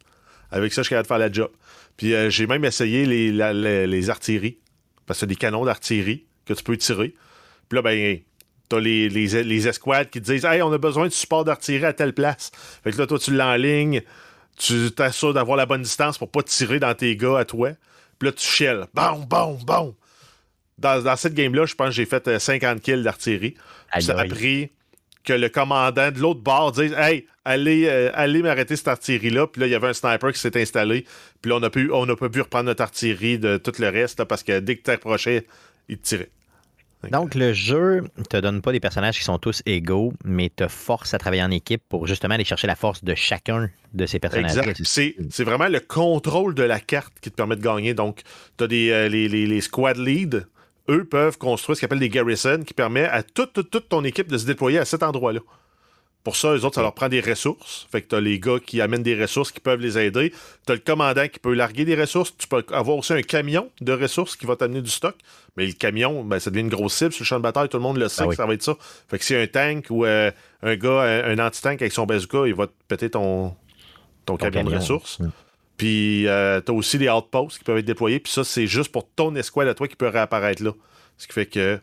avec 0.50 0.74
ça, 0.74 0.82
je 0.82 0.84
suis 0.84 0.90
capable 0.90 1.04
de 1.04 1.08
faire 1.08 1.18
la 1.18 1.32
job. 1.32 1.50
Puis 1.96 2.14
euh, 2.14 2.28
j'ai 2.28 2.46
même 2.46 2.62
essayé 2.66 3.06
les, 3.06 4.10
artilleries. 4.10 4.58
Parce 5.06 5.20
que 5.20 5.26
des 5.26 5.34
canons 5.34 5.64
d'artillerie 5.64 6.26
que 6.44 6.52
tu 6.52 6.62
peux 6.62 6.76
tirer. 6.76 7.14
Puis 7.70 7.76
là, 7.76 7.82
ben, 7.82 8.18
t'as 8.68 8.80
les, 8.80 9.68
escouades 9.68 10.10
qui 10.10 10.20
te 10.20 10.30
disent 10.30 10.44
Hey, 10.44 10.60
on 10.60 10.72
a 10.74 10.78
besoin 10.78 11.06
de 11.06 11.12
support 11.12 11.46
d'artillerie 11.46 11.86
à 11.86 11.94
telle 11.94 12.12
place. 12.12 12.52
Fait 12.84 12.92
que 12.92 12.98
là, 12.98 13.06
toi, 13.06 13.18
tu 13.18 13.34
l'enlignes, 13.34 14.02
tu 14.58 14.90
t'assures 14.90 15.32
d'avoir 15.32 15.56
la 15.56 15.64
bonne 15.64 15.82
distance 15.82 16.18
pour 16.18 16.30
pas 16.30 16.42
tirer 16.42 16.80
dans 16.80 16.94
tes 16.94 17.16
gars 17.16 17.38
à 17.38 17.44
toi. 17.46 17.70
Puis 18.18 18.28
là, 18.28 18.32
tu 18.32 18.46
shell. 18.46 18.88
Bon, 18.92 19.20
bon, 19.26 19.58
bon. 19.64 19.96
Dans, 20.78 21.02
dans 21.02 21.16
cette 21.16 21.34
game-là, 21.34 21.66
je 21.66 21.74
pense 21.74 21.88
que 21.88 21.94
j'ai 21.94 22.06
fait 22.06 22.26
euh, 22.28 22.38
50 22.38 22.80
kills 22.80 23.02
d'artillerie. 23.02 23.54
Ça 24.00 24.12
a 24.12 24.24
pris 24.34 24.70
que 25.22 25.32
le 25.32 25.48
commandant 25.48 26.10
de 26.10 26.18
l'autre 26.18 26.40
bord 26.40 26.72
dise 26.72 26.92
Hey, 26.98 27.26
allez, 27.44 27.86
euh, 27.86 28.10
allez 28.14 28.42
m'arrêter 28.42 28.76
cette 28.76 28.88
artillerie-là. 28.88 29.46
Puis 29.46 29.60
là, 29.60 29.66
il 29.68 29.70
y 29.70 29.74
avait 29.74 29.88
un 29.88 29.92
sniper 29.92 30.32
qui 30.32 30.38
s'est 30.40 30.60
installé. 30.60 31.04
Puis 31.40 31.48
là, 31.50 31.56
on 31.56 31.60
n'a 31.60 31.70
pu, 31.70 31.90
on 31.92 32.04
n'a 32.06 32.16
pas 32.16 32.28
pu 32.28 32.40
reprendre 32.40 32.64
notre 32.66 32.82
artillerie 32.82 33.38
de 33.38 33.56
tout 33.56 33.72
le 33.78 33.88
reste 33.88 34.18
là, 34.18 34.26
parce 34.26 34.42
que 34.42 34.58
dès 34.60 34.74
que 34.74 34.80
tu 34.80 34.84
t'approchais, 34.84 35.46
il 35.88 35.98
te 35.98 36.06
tirait. 36.06 36.30
Donc, 37.10 37.34
le 37.34 37.52
jeu 37.52 38.02
te 38.30 38.38
donne 38.38 38.62
pas 38.62 38.72
des 38.72 38.80
personnages 38.80 39.18
qui 39.18 39.24
sont 39.24 39.36
tous 39.38 39.62
égaux, 39.66 40.14
mais 40.24 40.48
te 40.48 40.68
force 40.68 41.12
à 41.12 41.18
travailler 41.18 41.42
en 41.42 41.50
équipe 41.50 41.82
pour 41.86 42.06
justement 42.06 42.34
aller 42.34 42.46
chercher 42.46 42.66
la 42.66 42.76
force 42.76 43.04
de 43.04 43.14
chacun 43.14 43.68
de 43.92 44.06
ces 44.06 44.18
personnages. 44.18 44.56
Exact. 44.56 44.80
C'est, 44.84 45.14
c'est 45.30 45.44
vraiment 45.44 45.68
le 45.68 45.80
contrôle 45.80 46.54
de 46.54 46.62
la 46.62 46.80
carte 46.80 47.12
qui 47.20 47.30
te 47.30 47.36
permet 47.36 47.56
de 47.56 47.62
gagner. 47.62 47.92
Donc, 47.92 48.22
tu 48.56 48.64
as 48.64 48.66
des, 48.68 48.90
euh, 48.90 49.08
les, 49.10 49.28
les- 49.28 49.46
les 49.46 49.60
squad 49.60 49.98
leads. 49.98 50.46
Eux 50.88 51.04
peuvent 51.04 51.38
construire 51.38 51.76
ce 51.76 51.80
qu'ils 51.80 51.86
appellent 51.86 51.98
des 51.98 52.08
garrisons 52.08 52.62
qui 52.64 52.74
permet 52.74 53.04
à 53.04 53.22
toute, 53.22 53.52
toute, 53.52 53.70
toute 53.70 53.88
ton 53.88 54.04
équipe 54.04 54.28
de 54.28 54.36
se 54.38 54.44
déployer 54.46 54.78
à 54.78 54.84
cet 54.84 55.02
endroit-là. 55.02 55.40
Pour 56.24 56.36
ça, 56.36 56.54
eux 56.54 56.64
autres, 56.64 56.76
ça 56.76 56.80
leur 56.80 56.94
prend 56.94 57.10
des 57.10 57.20
ressources. 57.20 57.86
Fait 57.92 58.00
que 58.00 58.08
tu 58.08 58.14
as 58.14 58.20
les 58.20 58.38
gars 58.40 58.56
qui 58.58 58.80
amènent 58.80 59.02
des 59.02 59.20
ressources 59.20 59.52
qui 59.52 59.60
peuvent 59.60 59.80
les 59.80 59.98
aider. 59.98 60.32
Tu 60.66 60.72
as 60.72 60.74
le 60.74 60.80
commandant 60.80 61.28
qui 61.28 61.38
peut 61.38 61.52
larguer 61.52 61.84
des 61.84 61.94
ressources. 62.00 62.34
Tu 62.38 62.48
peux 62.48 62.64
avoir 62.72 62.96
aussi 62.96 63.12
un 63.12 63.20
camion 63.20 63.70
de 63.82 63.92
ressources 63.92 64.34
qui 64.34 64.46
va 64.46 64.56
t'amener 64.56 64.80
du 64.80 64.90
stock. 64.90 65.14
Mais 65.58 65.66
le 65.66 65.72
camion, 65.74 66.24
ben, 66.24 66.38
ça 66.40 66.48
devient 66.50 66.62
une 66.62 66.70
grosse 66.70 66.94
cible 66.94 67.12
sur 67.12 67.24
le 67.24 67.26
champ 67.26 67.36
de 67.36 67.42
bataille. 67.42 67.68
Tout 67.68 67.76
le 67.76 67.82
monde 67.82 67.98
le 67.98 68.08
sait 68.08 68.22
Ah 68.22 68.24
que 68.24 68.30
oui. 68.30 68.36
ça 68.36 68.46
va 68.46 68.54
être 68.54 68.62
ça. 68.62 68.74
Fait 69.08 69.18
que 69.18 69.24
si 69.24 69.34
un 69.34 69.46
tank 69.46 69.86
ou 69.90 70.06
euh, 70.06 70.30
un 70.62 70.76
gars, 70.76 71.02
un, 71.02 71.38
un 71.38 71.46
anti-tank 71.46 71.82
avec 71.82 71.92
son 71.92 72.06
bazooka, 72.06 72.46
il 72.46 72.54
va 72.54 72.68
te 72.68 72.72
péter 72.88 73.10
ton, 73.10 73.50
ton, 74.24 74.38
Ton 74.38 74.50
camion, 74.50 74.64
de 74.70 74.76
ressources. 74.76 75.20
Mm. 75.20 75.30
Puis 75.76 76.26
euh, 76.28 76.60
t'as 76.60 76.72
aussi 76.72 76.98
des 76.98 77.08
outposts 77.08 77.58
qui 77.58 77.64
peuvent 77.64 77.78
être 77.78 77.84
déployés. 77.84 78.20
Puis 78.20 78.32
ça, 78.32 78.44
c'est 78.44 78.66
juste 78.66 78.92
pour 78.92 79.08
ton 79.08 79.34
escouade 79.34 79.68
à 79.68 79.74
toi 79.74 79.88
qui 79.88 79.96
peut 79.96 80.08
réapparaître 80.08 80.62
là. 80.62 80.72
Ce 81.18 81.26
qui 81.26 81.32
fait 81.32 81.46
que 81.46 81.80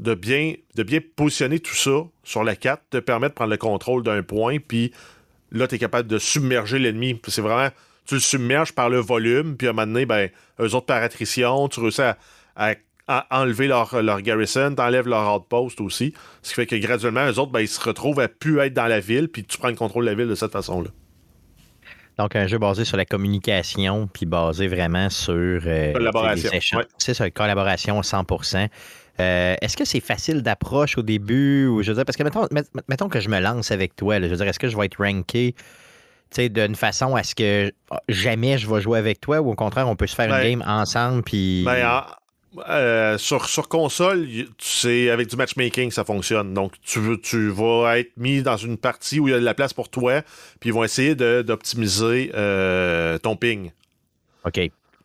de 0.00 0.14
bien, 0.14 0.54
de 0.74 0.82
bien 0.82 1.00
positionner 1.16 1.60
tout 1.60 1.74
ça 1.74 2.04
sur 2.22 2.44
la 2.44 2.54
carte 2.56 2.82
te 2.90 2.98
permet 2.98 3.28
de 3.28 3.34
prendre 3.34 3.50
le 3.50 3.56
contrôle 3.56 4.02
d'un 4.02 4.22
point. 4.22 4.58
Puis 4.58 4.92
là, 5.50 5.66
tu 5.66 5.78
capable 5.78 6.08
de 6.08 6.18
submerger 6.18 6.78
l'ennemi. 6.78 7.20
C'est 7.26 7.40
vraiment. 7.40 7.70
Tu 8.06 8.14
le 8.14 8.20
submerges 8.20 8.72
par 8.72 8.88
le 8.88 8.98
volume. 8.98 9.56
Puis 9.56 9.66
à 9.66 9.70
un 9.70 9.72
moment 9.72 9.86
donné, 9.86 10.06
ben, 10.06 10.30
eux 10.60 10.74
autres 10.74 10.86
par 10.86 11.02
attrition, 11.02 11.68
tu 11.68 11.80
réussis 11.80 12.02
à 12.02 12.76
enlever 13.30 13.66
leur, 13.66 14.02
leur 14.02 14.20
garrison, 14.20 14.74
t'enlèves 14.74 15.08
leur 15.08 15.34
outpost 15.34 15.80
aussi. 15.80 16.12
Ce 16.42 16.50
qui 16.50 16.54
fait 16.56 16.66
que 16.66 16.76
graduellement, 16.76 17.26
eux 17.26 17.38
autres, 17.38 17.52
ben, 17.52 17.60
ils 17.60 17.68
se 17.68 17.80
retrouvent 17.80 18.20
à 18.20 18.28
plus 18.28 18.60
être 18.60 18.74
dans 18.74 18.86
la 18.86 19.00
ville. 19.00 19.28
Puis 19.28 19.44
tu 19.44 19.58
prends 19.58 19.68
le 19.68 19.74
contrôle 19.74 20.04
de 20.04 20.10
la 20.10 20.16
ville 20.16 20.28
de 20.28 20.34
cette 20.36 20.52
façon-là. 20.52 20.90
Donc, 22.18 22.34
un 22.34 22.46
jeu 22.46 22.58
basé 22.58 22.84
sur 22.84 22.96
la 22.96 23.04
communication, 23.04 24.08
puis 24.12 24.24
basé 24.26 24.68
vraiment 24.68 25.10
sur 25.10 25.34
euh, 25.34 25.92
Collaboration, 25.92 26.50
ouais. 26.78 26.84
C'est 26.98 27.14
ça, 27.14 27.30
collaboration 27.30 28.00
100%. 28.00 28.68
Euh, 29.18 29.54
Est-ce 29.60 29.76
que 29.76 29.84
c'est 29.84 30.00
facile 30.00 30.42
d'approche 30.42 30.98
au 30.98 31.02
début? 31.02 31.66
Ou 31.66 31.82
je 31.82 31.90
veux 31.90 31.94
dire, 31.96 32.04
parce 32.04 32.16
que 32.16 32.22
mettons, 32.22 32.46
met- 32.50 32.64
mettons 32.88 33.08
que 33.08 33.20
je 33.20 33.28
me 33.28 33.38
lance 33.40 33.70
avec 33.70 33.96
toi, 33.96 34.18
là, 34.18 34.26
je 34.26 34.30
veux 34.32 34.36
dire, 34.36 34.48
est-ce 34.48 34.58
que 34.58 34.68
je 34.68 34.76
vais 34.76 34.86
être 34.86 34.98
ranké 34.98 35.54
d'une 36.38 36.74
façon 36.74 37.14
à 37.16 37.22
ce 37.22 37.34
que 37.34 37.72
ah, 37.90 38.00
jamais 38.08 38.58
je 38.58 38.68
vais 38.68 38.80
jouer 38.80 38.98
avec 38.98 39.20
toi 39.20 39.40
ou 39.40 39.50
au 39.50 39.54
contraire, 39.54 39.88
on 39.88 39.96
peut 39.96 40.06
se 40.06 40.14
faire 40.14 40.28
Ben, 40.28 40.42
une 40.42 40.58
game 40.60 40.64
ensemble 40.68 41.22
puis. 41.22 41.62
Ben, 41.64 41.86
en- 41.86 42.02
euh, 42.68 43.18
sur, 43.18 43.48
sur 43.48 43.68
console, 43.68 44.26
c'est 44.58 45.10
avec 45.10 45.28
du 45.28 45.36
matchmaking 45.36 45.90
ça 45.90 46.04
fonctionne. 46.04 46.54
Donc, 46.54 46.72
tu, 46.82 46.98
veux- 47.00 47.20
tu 47.20 47.48
vas 47.50 47.98
être 47.98 48.10
mis 48.16 48.42
dans 48.42 48.56
une 48.56 48.76
partie 48.76 49.20
où 49.20 49.28
il 49.28 49.32
y 49.32 49.34
a 49.34 49.40
de 49.40 49.44
la 49.44 49.54
place 49.54 49.72
pour 49.74 49.88
toi, 49.88 50.22
puis 50.60 50.70
ils 50.70 50.72
vont 50.72 50.84
essayer 50.84 51.14
d'optimiser 51.14 52.30
euh, 52.34 53.18
ton 53.18 53.36
ping. 53.36 53.72
OK. 54.44 54.60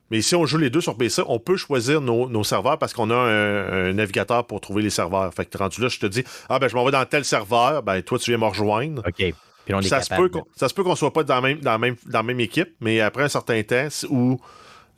Mais 0.09 0.21
si 0.21 0.35
on 0.35 0.45
joue 0.45 0.57
les 0.57 0.69
deux 0.69 0.81
sur 0.81 0.97
PC, 0.97 1.21
on 1.27 1.39
peut 1.39 1.55
choisir 1.55 2.01
nos, 2.01 2.27
nos 2.27 2.43
serveurs 2.43 2.77
parce 2.77 2.91
qu'on 2.93 3.09
a 3.11 3.15
un, 3.15 3.89
un 3.89 3.93
navigateur 3.93 4.45
pour 4.45 4.59
trouver 4.59 4.83
les 4.83 4.89
serveurs. 4.89 5.33
Fait 5.33 5.45
que 5.45 5.57
rendu 5.57 5.81
là, 5.81 5.87
je 5.87 5.99
te 5.99 6.05
dis, 6.05 6.23
ah 6.49 6.59
ben 6.59 6.67
je 6.67 6.75
m'en 6.75 6.83
vais 6.83 6.91
dans 6.91 7.05
tel 7.05 7.23
serveur, 7.23 7.81
ben 7.81 8.01
toi 8.01 8.19
tu 8.19 8.31
viens 8.31 8.37
me 8.37 8.45
rejoindre. 8.45 9.03
OK. 9.07 9.33
Puis 9.63 9.73
on 9.75 9.79
est 9.79 9.87
ça, 9.87 10.01
se 10.01 10.13
peut 10.13 10.27
qu'on, 10.27 10.43
ça 10.55 10.67
se 10.67 10.73
peut 10.73 10.83
qu'on 10.83 10.95
soit 10.95 11.13
pas 11.13 11.23
dans 11.23 11.35
la 11.35 11.41
même, 11.41 11.59
dans 11.59 11.71
la 11.71 11.77
même, 11.77 11.95
dans 12.07 12.19
la 12.19 12.23
même 12.23 12.39
équipe, 12.39 12.69
mais 12.81 12.99
après 12.99 13.23
un 13.23 13.29
certain 13.29 13.61
temps, 13.63 13.87
où 14.09 14.39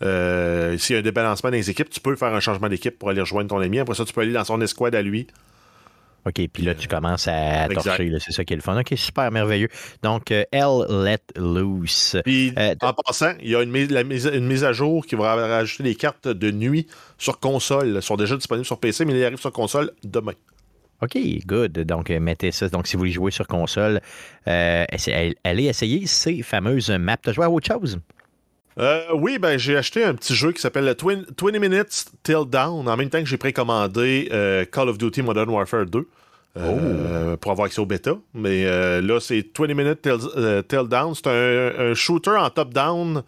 euh, 0.03 0.77
s'il 0.77 0.93
y 0.93 0.97
a 0.97 0.99
un 0.99 1.03
débalancement 1.03 1.49
dans 1.49 1.55
les 1.55 1.69
équipes, 1.69 1.89
tu 1.89 1.99
peux 1.99 2.15
faire 2.15 2.33
un 2.33 2.39
changement 2.39 2.69
d'équipe 2.69 2.97
pour 2.99 3.09
aller 3.09 3.21
rejoindre 3.21 3.49
ton 3.49 3.59
ami. 3.59 3.79
Après 3.79 3.95
ça, 3.95 4.05
tu 4.05 4.13
peux 4.13 4.21
aller 4.21 4.33
dans 4.33 4.43
son 4.43 4.59
escouade 4.61 4.95
à 4.95 5.01
lui. 5.01 5.27
OK, 6.25 6.39
puis 6.53 6.63
là, 6.63 6.73
tu 6.73 6.87
commences 6.87 7.27
à 7.27 7.67
torcher, 7.67 8.09
c'est 8.19 8.31
ça 8.31 8.45
qui 8.45 8.53
est 8.53 8.55
le 8.55 8.61
fun. 8.61 8.79
OK, 8.79 8.93
super 8.95 9.29
merveilleux. 9.29 9.67
Donc, 10.03 10.31
euh, 10.31 10.45
L 10.53 10.85
Let 10.89 11.19
Loose. 11.35 12.17
Puis, 12.23 12.53
Euh, 12.57 12.75
en 12.81 12.93
passant, 12.93 13.33
il 13.41 13.49
y 13.49 13.55
a 13.55 13.61
une 13.61 13.71
mise, 13.71 13.89
la 13.91 14.05
mise- 14.05 14.31
une 14.33 14.45
mise 14.47 14.63
à 14.63 14.71
jour 14.71 15.05
qui 15.05 15.15
va 15.15 15.35
rajouter 15.35 15.83
des 15.83 15.95
cartes 15.95 16.29
de 16.29 16.49
nuit 16.49 16.87
sur 17.17 17.39
console. 17.41 17.93
Elles 17.97 18.01
sont 18.01 18.15
déjà 18.15 18.37
disponibles 18.37 18.65
sur 18.65 18.79
PC, 18.79 19.03
mais 19.03 19.11
elles 19.13 19.25
arrivent 19.25 19.39
sur 19.41 19.51
console 19.51 19.91
demain. 20.05 20.31
OK, 21.01 21.17
good. 21.45 21.73
Donc, 21.79 22.09
euh, 22.09 22.21
mettez 22.21 22.51
ça. 22.53 22.69
Donc, 22.69 22.87
si 22.87 22.93
vous 22.93 22.99
voulez 22.99 23.11
jouer 23.11 23.31
sur 23.31 23.45
console, 23.45 23.99
euh, 24.47 24.85
allez 25.43 25.65
essayer 25.65 26.05
ces 26.07 26.41
fameuses 26.41 26.89
maps. 26.89 27.17
Tu 27.21 27.31
as 27.31 27.33
joué 27.33 27.43
à 27.43 27.49
autre 27.49 27.67
chose? 27.67 27.99
Euh, 28.79 29.03
oui, 29.13 29.37
ben 29.39 29.57
j'ai 29.59 29.77
acheté 29.77 30.03
un 30.03 30.15
petit 30.15 30.33
jeu 30.35 30.51
qui 30.51 30.61
s'appelle 30.61 30.85
le 30.85 30.95
Twin- 30.95 31.25
20 31.39 31.59
Minutes 31.59 32.05
Till 32.23 32.45
Down, 32.47 32.87
en 32.87 32.97
même 32.97 33.09
temps 33.09 33.19
que 33.19 33.27
j'ai 33.29 33.37
précommandé 33.37 34.29
euh, 34.31 34.65
Call 34.65 34.89
of 34.89 34.97
Duty 34.97 35.21
Modern 35.21 35.49
Warfare 35.49 35.85
2 35.85 36.07
euh, 36.57 37.37
pour 37.37 37.51
avoir 37.51 37.65
accès 37.67 37.79
au 37.79 37.85
bêta. 37.85 38.15
Mais 38.33 38.63
là, 39.01 39.19
c'est 39.19 39.45
20 39.57 39.67
Minutes 39.75 40.01
Till, 40.01 40.17
Till 40.67 40.87
Down. 40.89 41.13
C'est 41.15 41.27
un, 41.27 41.91
un 41.91 41.93
shooter 41.93 42.31
en 42.31 42.49
top-down, 42.49 43.21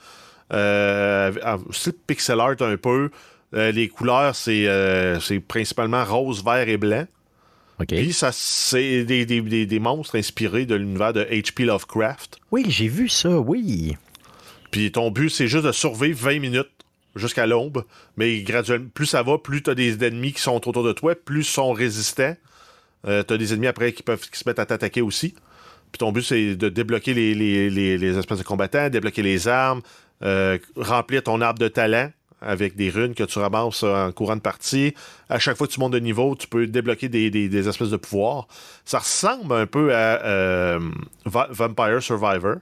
pixel 2.07 2.39
art 2.39 2.61
un 2.61 2.77
peu. 2.77 3.09
Les 3.53 3.87
couleurs, 3.87 4.35
c'est 4.35 5.39
principalement 5.47 6.03
rose, 6.03 6.43
vert 6.43 6.67
et 6.67 6.77
blanc. 6.77 7.05
OK. 7.79 7.87
Puis 7.87 8.13
ça, 8.13 8.31
c'est 8.31 9.03
des, 9.03 9.25
des- 9.25 9.41
des- 9.41 9.65
des 9.65 9.79
monstres 9.79 10.17
inspirés 10.17 10.65
de 10.65 10.75
l'univers 10.75 11.11
de 11.13 11.23
H.P. 11.23 11.65
Lovecraft. 11.65 12.37
Oui, 12.51 12.65
j'ai 12.69 12.87
vu 12.87 13.09
ça, 13.09 13.37
oui. 13.37 13.97
Puis 14.75 14.91
ton 14.91 15.09
but, 15.09 15.29
c'est 15.29 15.47
juste 15.47 15.63
de 15.65 15.71
survivre 15.71 16.19
20 16.19 16.39
minutes 16.39 16.67
jusqu'à 17.15 17.45
l'aube. 17.47 17.85
Mais 18.17 18.41
graduellement, 18.41 18.89
plus 18.93 19.05
ça 19.05 19.23
va, 19.23 19.37
plus 19.37 19.63
tu 19.63 19.69
as 19.69 19.73
des 19.75 20.03
ennemis 20.03 20.33
qui 20.33 20.41
sont 20.41 20.67
autour 20.67 20.83
de 20.83 20.91
toi, 20.91 21.15
plus 21.15 21.47
ils 21.47 21.49
sont 21.49 21.71
résistants. 21.71 22.35
Euh, 23.07 23.23
tu 23.25 23.33
as 23.33 23.37
des 23.37 23.53
ennemis 23.53 23.67
après 23.67 23.93
qui 23.93 24.03
peuvent 24.03 24.21
se 24.29 24.43
mettent 24.45 24.59
à 24.59 24.65
t'attaquer 24.65 25.01
aussi. 25.01 25.33
Puis 25.93 25.99
ton 25.99 26.11
but, 26.11 26.23
c'est 26.23 26.57
de 26.57 26.67
débloquer 26.67 27.13
les, 27.13 27.33
les- 27.33 28.17
espèces 28.17 28.39
de 28.39 28.43
combattants, 28.43 28.89
débloquer 28.89 29.21
les 29.21 29.47
armes, 29.47 29.81
euh, 30.23 30.57
remplir 30.75 31.23
ton 31.23 31.39
arbre 31.39 31.59
de 31.59 31.69
talent 31.69 32.11
avec 32.41 32.75
des 32.75 32.89
runes 32.89 33.13
que 33.15 33.23
tu 33.23 33.39
ramasses 33.39 33.81
en 33.83 34.11
courant 34.11 34.35
de 34.35 34.41
partie. 34.41 34.93
À 35.29 35.39
chaque 35.39 35.55
fois 35.55 35.67
que 35.67 35.71
tu 35.71 35.79
montes 35.79 35.93
de 35.93 35.99
niveau, 35.99 36.35
tu 36.35 36.47
peux 36.47 36.67
débloquer 36.67 37.07
des, 37.07 37.29
des- 37.29 37.67
espèces 37.69 37.91
de 37.91 37.95
pouvoirs. 37.97 38.49
Ça 38.83 38.99
ressemble 38.99 39.53
un 39.53 39.67
peu 39.67 39.95
à 39.95 40.21
euh, 40.25 40.79
Va- 41.23 41.47
Vampire 41.49 42.03
Survivor 42.03 42.55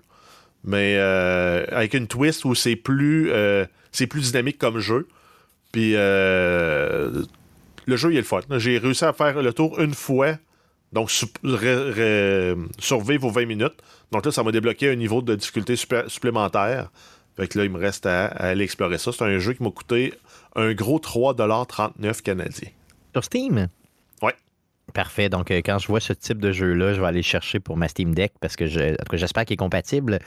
mais 0.64 0.96
euh, 0.98 1.66
avec 1.72 1.94
une 1.94 2.08
twist 2.08 2.46
où 2.46 2.56
c'est 2.56 2.76
plus 2.76 3.32
euh, 3.32 3.66
c'est 3.92 4.08
plus 4.08 4.32
dynamique 4.32 4.58
comme 4.58 4.80
jeu. 4.80 5.08
Puis 5.72 5.94
euh, 5.96 7.24
le 7.86 7.98
jeu 7.98 8.12
il 8.12 8.16
est 8.16 8.22
le 8.22 8.26
fun. 8.26 8.42
J'ai 8.58 8.78
réussi 8.78 9.06
à 9.06 9.14
faire 9.14 9.42
le 9.42 9.54
tour 9.54 9.80
une 9.80 9.94
fois. 9.94 10.38
Donc 10.94 11.10
survivre 11.10 13.26
aux 13.26 13.32
20 13.32 13.46
minutes. 13.46 13.74
Donc 14.12 14.26
là, 14.26 14.32
ça 14.32 14.44
m'a 14.44 14.52
débloqué 14.52 14.92
un 14.92 14.96
niveau 14.96 15.24
de 15.24 15.34
difficulté 15.34 15.76
supplémentaire. 15.76 16.92
Fait 17.36 17.48
que 17.48 17.58
là, 17.58 17.66
il 17.66 17.72
me 17.72 17.80
reste 17.80 18.06
à, 18.06 18.28
aller 18.28 18.64
explorer 18.64 19.00
ça. 19.00 19.12
C'est 19.12 19.24
un 19.24 19.40
jeu 19.40 19.54
qui 19.54 19.64
m'a 19.64 19.72
coûté 19.72 20.14
un 20.56 20.72
gros 20.76 21.00
3,39$ 21.00 22.22
canadiens. 22.22 22.70
Sur 23.12 23.24
Steam? 23.24 23.70
Parfait. 24.94 25.30
Donc, 25.30 25.50
euh, 25.50 25.62
quand 25.66 25.80
je 25.80 25.88
vois 25.88 26.00
ce 26.00 26.14
type 26.14 26.40
de 26.40 26.52
jeu-là, 26.52 26.94
je 26.94 27.02
vais 27.02 27.08
aller 27.08 27.20
le 27.20 27.24
chercher 27.24 27.60
pour 27.60 27.78
ma 27.78 27.88
Steam 27.88 28.14
Deck 28.14 28.34
parce 28.42 28.56
que 28.56 28.68
je, 28.68 28.96
j'espère 29.14 29.46
qu'il 29.46 29.54
est 29.54 29.58
compatible 29.58 30.20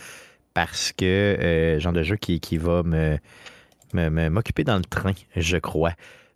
parce 0.54 0.92
que 0.92 1.04
euh, 1.04 1.78
genre 1.78 1.92
de 1.92 2.02
jeu 2.02 2.16
qui, 2.16 2.40
qui 2.40 2.56
va 2.56 2.82
me, 2.82 3.18
me- 3.92 4.08
me- 4.08 4.30
m'occuper 4.30 4.64
dans 4.64 4.76
le 4.78 4.84
train, 4.84 5.12
je 5.36 5.58
crois. 5.58 5.92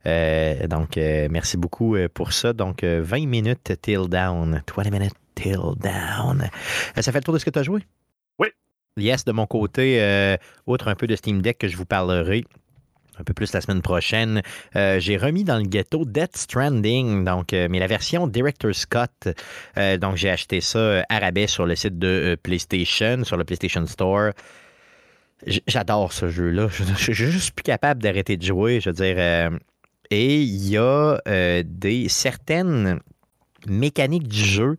Euh, 0.07 0.67
donc, 0.67 0.97
euh, 0.97 1.29
merci 1.31 1.57
beaucoup 1.57 1.97
pour 2.15 2.33
ça. 2.33 2.53
Donc, 2.53 2.85
euh, 2.85 3.01
20 3.03 3.27
minutes 3.27 3.73
till 3.83 4.09
down. 4.09 4.63
20 4.77 4.91
minutes 4.91 5.15
till 5.35 5.59
down. 5.81 6.49
Ça 6.97 7.11
fait 7.13 7.19
le 7.19 7.25
tour 7.25 7.35
de 7.35 7.39
ce 7.39 7.45
que 7.45 7.51
tu 7.51 7.59
as 7.59 7.63
joué? 7.63 7.81
Oui. 8.39 8.49
Yes, 8.97 9.25
de 9.25 9.33
mon 9.33 9.47
côté, 9.47 10.37
outre 10.67 10.89
un 10.89 10.95
peu 10.95 11.07
de 11.07 11.17
Steam 11.17 11.41
Deck 11.43 11.59
que 11.59 11.69
je 11.69 11.77
vous 11.77 11.87
parlerai 11.87 12.45
un 13.21 13.25
peu 13.25 13.35
plus 13.35 13.53
la 13.53 13.61
semaine 13.61 13.83
prochaine, 13.83 14.43
euh, 14.77 14.99
j'ai 14.99 15.17
remis 15.17 15.45
dans 15.45 15.59
le 15.59 15.65
ghetto 15.65 16.05
Death 16.05 16.37
Stranding, 16.37 17.25
donc, 17.25 17.53
euh, 17.53 17.69
mais 17.71 17.79
la 17.79 17.87
version 17.87 18.27
Director 18.27 18.75
Scott. 18.75 19.29
Euh, 19.77 19.97
donc, 19.99 20.17
j'ai 20.17 20.31
acheté 20.31 20.61
ça 20.61 21.05
à 21.09 21.19
rabais 21.19 21.47
sur 21.47 21.67
le 21.67 21.77
site 21.77 21.99
de 21.99 22.37
PlayStation, 22.43 23.23
sur 23.25 23.37
le 23.37 23.45
PlayStation 23.45 23.85
Store. 23.87 24.31
J'adore 25.67 26.13
ce 26.13 26.29
jeu-là. 26.29 26.69
Je, 26.69 26.83
je- 26.85 26.95
je 26.95 27.13
suis 27.13 27.31
juste 27.31 27.53
plus 27.55 27.63
capable 27.63 28.03
d'arrêter 28.03 28.37
de 28.37 28.45
jouer. 28.45 28.81
Je 28.81 28.91
veux 28.91 29.59
et 30.13 30.43
il 30.43 30.69
y 30.69 30.77
a 30.77 31.19
des 31.63 32.09
certaines 32.09 33.01
mécaniques 33.67 34.27
du 34.29 34.45
jeu 34.45 34.77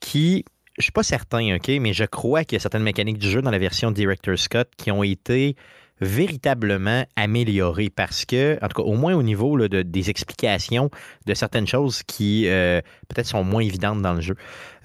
qui, 0.00 0.44
je 0.78 0.84
suis 0.84 0.92
pas 0.92 1.02
certain, 1.02 1.56
ok, 1.56 1.68
mais 1.80 1.92
je 1.92 2.04
crois 2.04 2.44
qu'il 2.44 2.56
y 2.56 2.58
a 2.58 2.60
certaines 2.60 2.82
mécaniques 2.82 3.18
du 3.18 3.28
jeu 3.30 3.42
dans 3.42 3.50
la 3.50 3.58
version 3.58 3.90
Director 3.90 4.38
Scott 4.38 4.70
qui 4.76 4.90
ont 4.90 5.02
été 5.02 5.56
véritablement 6.02 7.06
améliorées 7.14 7.88
parce 7.88 8.24
que, 8.24 8.58
en 8.60 8.68
tout 8.68 8.82
cas, 8.82 8.88
au 8.88 8.94
moins 8.94 9.14
au 9.14 9.22
niveau 9.22 9.56
de- 9.68 9.82
des 9.82 10.10
explications 10.10 10.90
de 11.26 11.34
certaines 11.34 11.66
choses 11.66 12.02
qui 12.02 12.48
euh, 12.48 12.80
peut-être 13.08 13.26
sont 13.26 13.44
moins 13.44 13.62
évidentes 13.62 14.02
dans 14.02 14.14
le 14.14 14.20
jeu. 14.20 14.34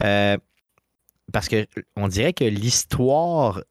Euh, 0.03 0.38
parce 1.34 1.49
que 1.49 1.65
on 1.95 2.08
dirait 2.08 2.34
que 2.34 2.43
l'histoire, 2.43 3.62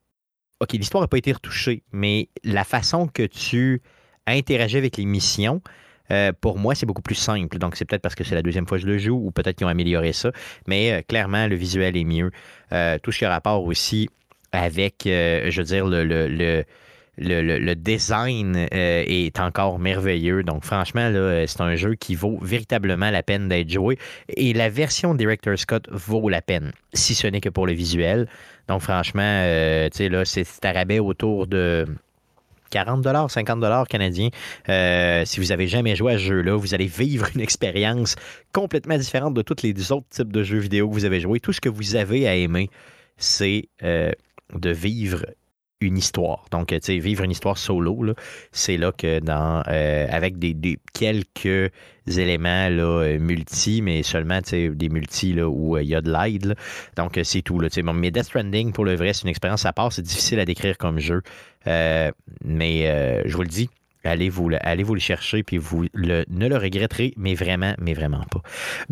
ok, 0.59 0.73
l'histoire 0.73 1.01
n'a 1.01 1.07
pas 1.07 1.17
été 1.17 1.31
retouchée, 1.31 1.83
mais 1.91 2.29
la 2.43 2.65
façon 2.65 3.07
que 3.07 3.23
tu 3.23 3.81
interagis 4.27 4.77
avec 4.77 4.97
les 4.97 5.05
missions, 5.05 5.61
euh, 6.11 6.33
pour 6.39 6.57
moi, 6.57 6.75
c'est 6.75 6.85
beaucoup 6.85 7.01
plus 7.01 7.15
simple. 7.15 7.57
Donc, 7.59 7.77
c'est 7.77 7.85
peut-être 7.85 8.01
parce 8.01 8.15
que 8.15 8.25
c'est 8.25 8.35
la 8.35 8.41
deuxième 8.41 8.67
fois 8.67 8.77
que 8.77 8.83
je 8.83 8.87
le 8.87 8.97
joue 8.97 9.15
ou 9.15 9.31
peut-être 9.31 9.55
qu'ils 9.55 9.65
ont 9.67 9.69
amélioré 9.69 10.11
ça. 10.11 10.31
Mais 10.67 11.03
clairement, 11.07 11.47
le 11.47 11.55
visuel 11.55 11.95
est 11.97 12.03
mieux. 12.03 12.31
Tout 13.01 13.11
ce 13.11 13.19
qui 13.19 13.25
a 13.25 13.29
rapport 13.29 13.63
aussi 13.63 14.09
avec, 14.51 15.01
je 15.05 15.57
veux 15.57 15.63
dire, 15.65 15.85
le, 15.85 16.03
le, 16.05 16.27
le, 16.27 16.63
le- 17.17 17.75
design 17.75 18.55
euh, 18.55 19.03
est 19.05 19.39
encore 19.39 19.79
merveilleux. 19.79 20.43
Donc, 20.43 20.63
franchement, 20.63 21.09
euh, 21.13 21.45
c'est 21.47 21.61
un 21.61 21.75
jeu 21.75 21.95
qui 21.95 22.15
vaut 22.15 22.37
véritablement 22.41 23.09
la 23.09 23.23
peine 23.23 23.47
d'être 23.47 23.69
joué. 23.69 23.97
Et 24.29 24.53
la 24.53 24.69
version 24.69 25.15
Director 25.15 25.57
Scott 25.57 25.87
vaut 25.91 26.29
la 26.29 26.41
peine, 26.41 26.71
si 26.93 27.15
ce 27.15 27.27
n'est 27.27 27.41
que 27.41 27.49
pour 27.49 27.67
le 27.67 27.73
visuel. 27.73 28.27
Donc, 28.67 28.81
franchement, 28.81 29.21
euh, 29.23 29.89
tu 29.89 29.97
sais, 29.97 30.09
là, 30.09 30.25
c'est 30.25 30.45
rabais 30.63 30.99
autour 30.99 31.47
de 31.47 31.85
40 32.69 33.31
50 33.31 33.87
canadiens. 33.87 34.29
Euh, 34.69 35.23
si 35.25 35.39
vous 35.39 35.51
avez 35.51 35.67
jamais 35.67 35.95
joué 35.95 36.13
à 36.13 36.17
ce 36.17 36.23
jeu-là, 36.23 36.55
vous 36.55 36.73
allez 36.73 36.87
vivre 36.87 37.27
une 37.33 37.41
expérience 37.41 38.15
complètement 38.53 38.97
différente 38.97 39.33
de 39.33 39.41
tous 39.41 39.63
les 39.63 39.91
autres 39.91 40.07
types 40.09 40.31
de 40.33 40.43
jeux 40.43 40.59
vidéo 40.59 40.89
que 40.89 40.93
vous 40.93 41.05
avez 41.05 41.21
joué. 41.21 41.39
Tout 41.39 41.53
ce 41.53 41.61
que 41.61 41.69
vous 41.69 41.95
avez 41.95 42.27
à 42.27 42.35
aimer, 42.35 42.69
c'est 43.17 43.69
de 43.81 44.69
vivre 44.69 45.25
une 45.79 45.97
histoire. 45.97 46.45
Donc, 46.51 46.67
tu 46.67 46.79
sais, 46.81 46.97
vivre 46.97 47.23
une 47.23 47.31
histoire 47.31 47.57
solo, 47.57 48.13
c'est 48.51 48.77
là 48.77 48.91
que 48.91 49.19
dans 49.19 49.63
euh, 49.67 50.07
avec 50.09 50.39
des, 50.39 50.79
quelques 50.93 51.71
éléments 52.07 52.69
là, 52.69 52.83
euh, 52.83 53.19
multi, 53.19 53.81
mais 53.81 54.01
seulement 54.03 54.39
des 54.41 54.89
multi 54.89 55.33
là, 55.33 55.47
où 55.47 55.75
euh, 55.75 55.83
il 55.83 55.89
y 55.89 55.95
a 55.95 56.01
de 56.01 56.11
l'aide. 56.11 56.55
Donc, 56.95 57.17
euh, 57.17 57.23
c'est 57.23 57.41
tout. 57.41 57.59
Là, 57.59 57.69
mais 57.93 58.11
Death 58.11 58.23
Stranding, 58.23 58.71
pour 58.71 58.85
le 58.85 58.95
vrai, 58.95 59.13
c'est 59.13 59.23
une 59.23 59.29
expérience 59.29 59.65
à 59.65 59.73
part. 59.73 59.91
C'est 59.93 60.01
difficile 60.01 60.39
à 60.39 60.45
décrire 60.45 60.77
comme 60.77 60.99
jeu. 60.99 61.21
Euh, 61.67 62.11
mais 62.43 62.87
euh, 62.87 63.21
je 63.25 63.35
vous 63.35 63.43
le 63.43 63.49
dis, 63.49 63.69
allez 64.07 64.29
vous 64.29 64.49
le, 64.49 64.57
allez 64.61 64.83
vous 64.83 64.93
le 64.95 64.99
chercher, 64.99 65.43
puis 65.43 65.57
vous 65.57 65.85
le- 65.93 66.25
ne 66.29 66.47
le 66.47 66.57
regretterez, 66.57 67.13
mais 67.17 67.35
vraiment, 67.35 67.73
mais 67.79 67.93
vraiment 67.93 68.23
pas. 68.31 68.41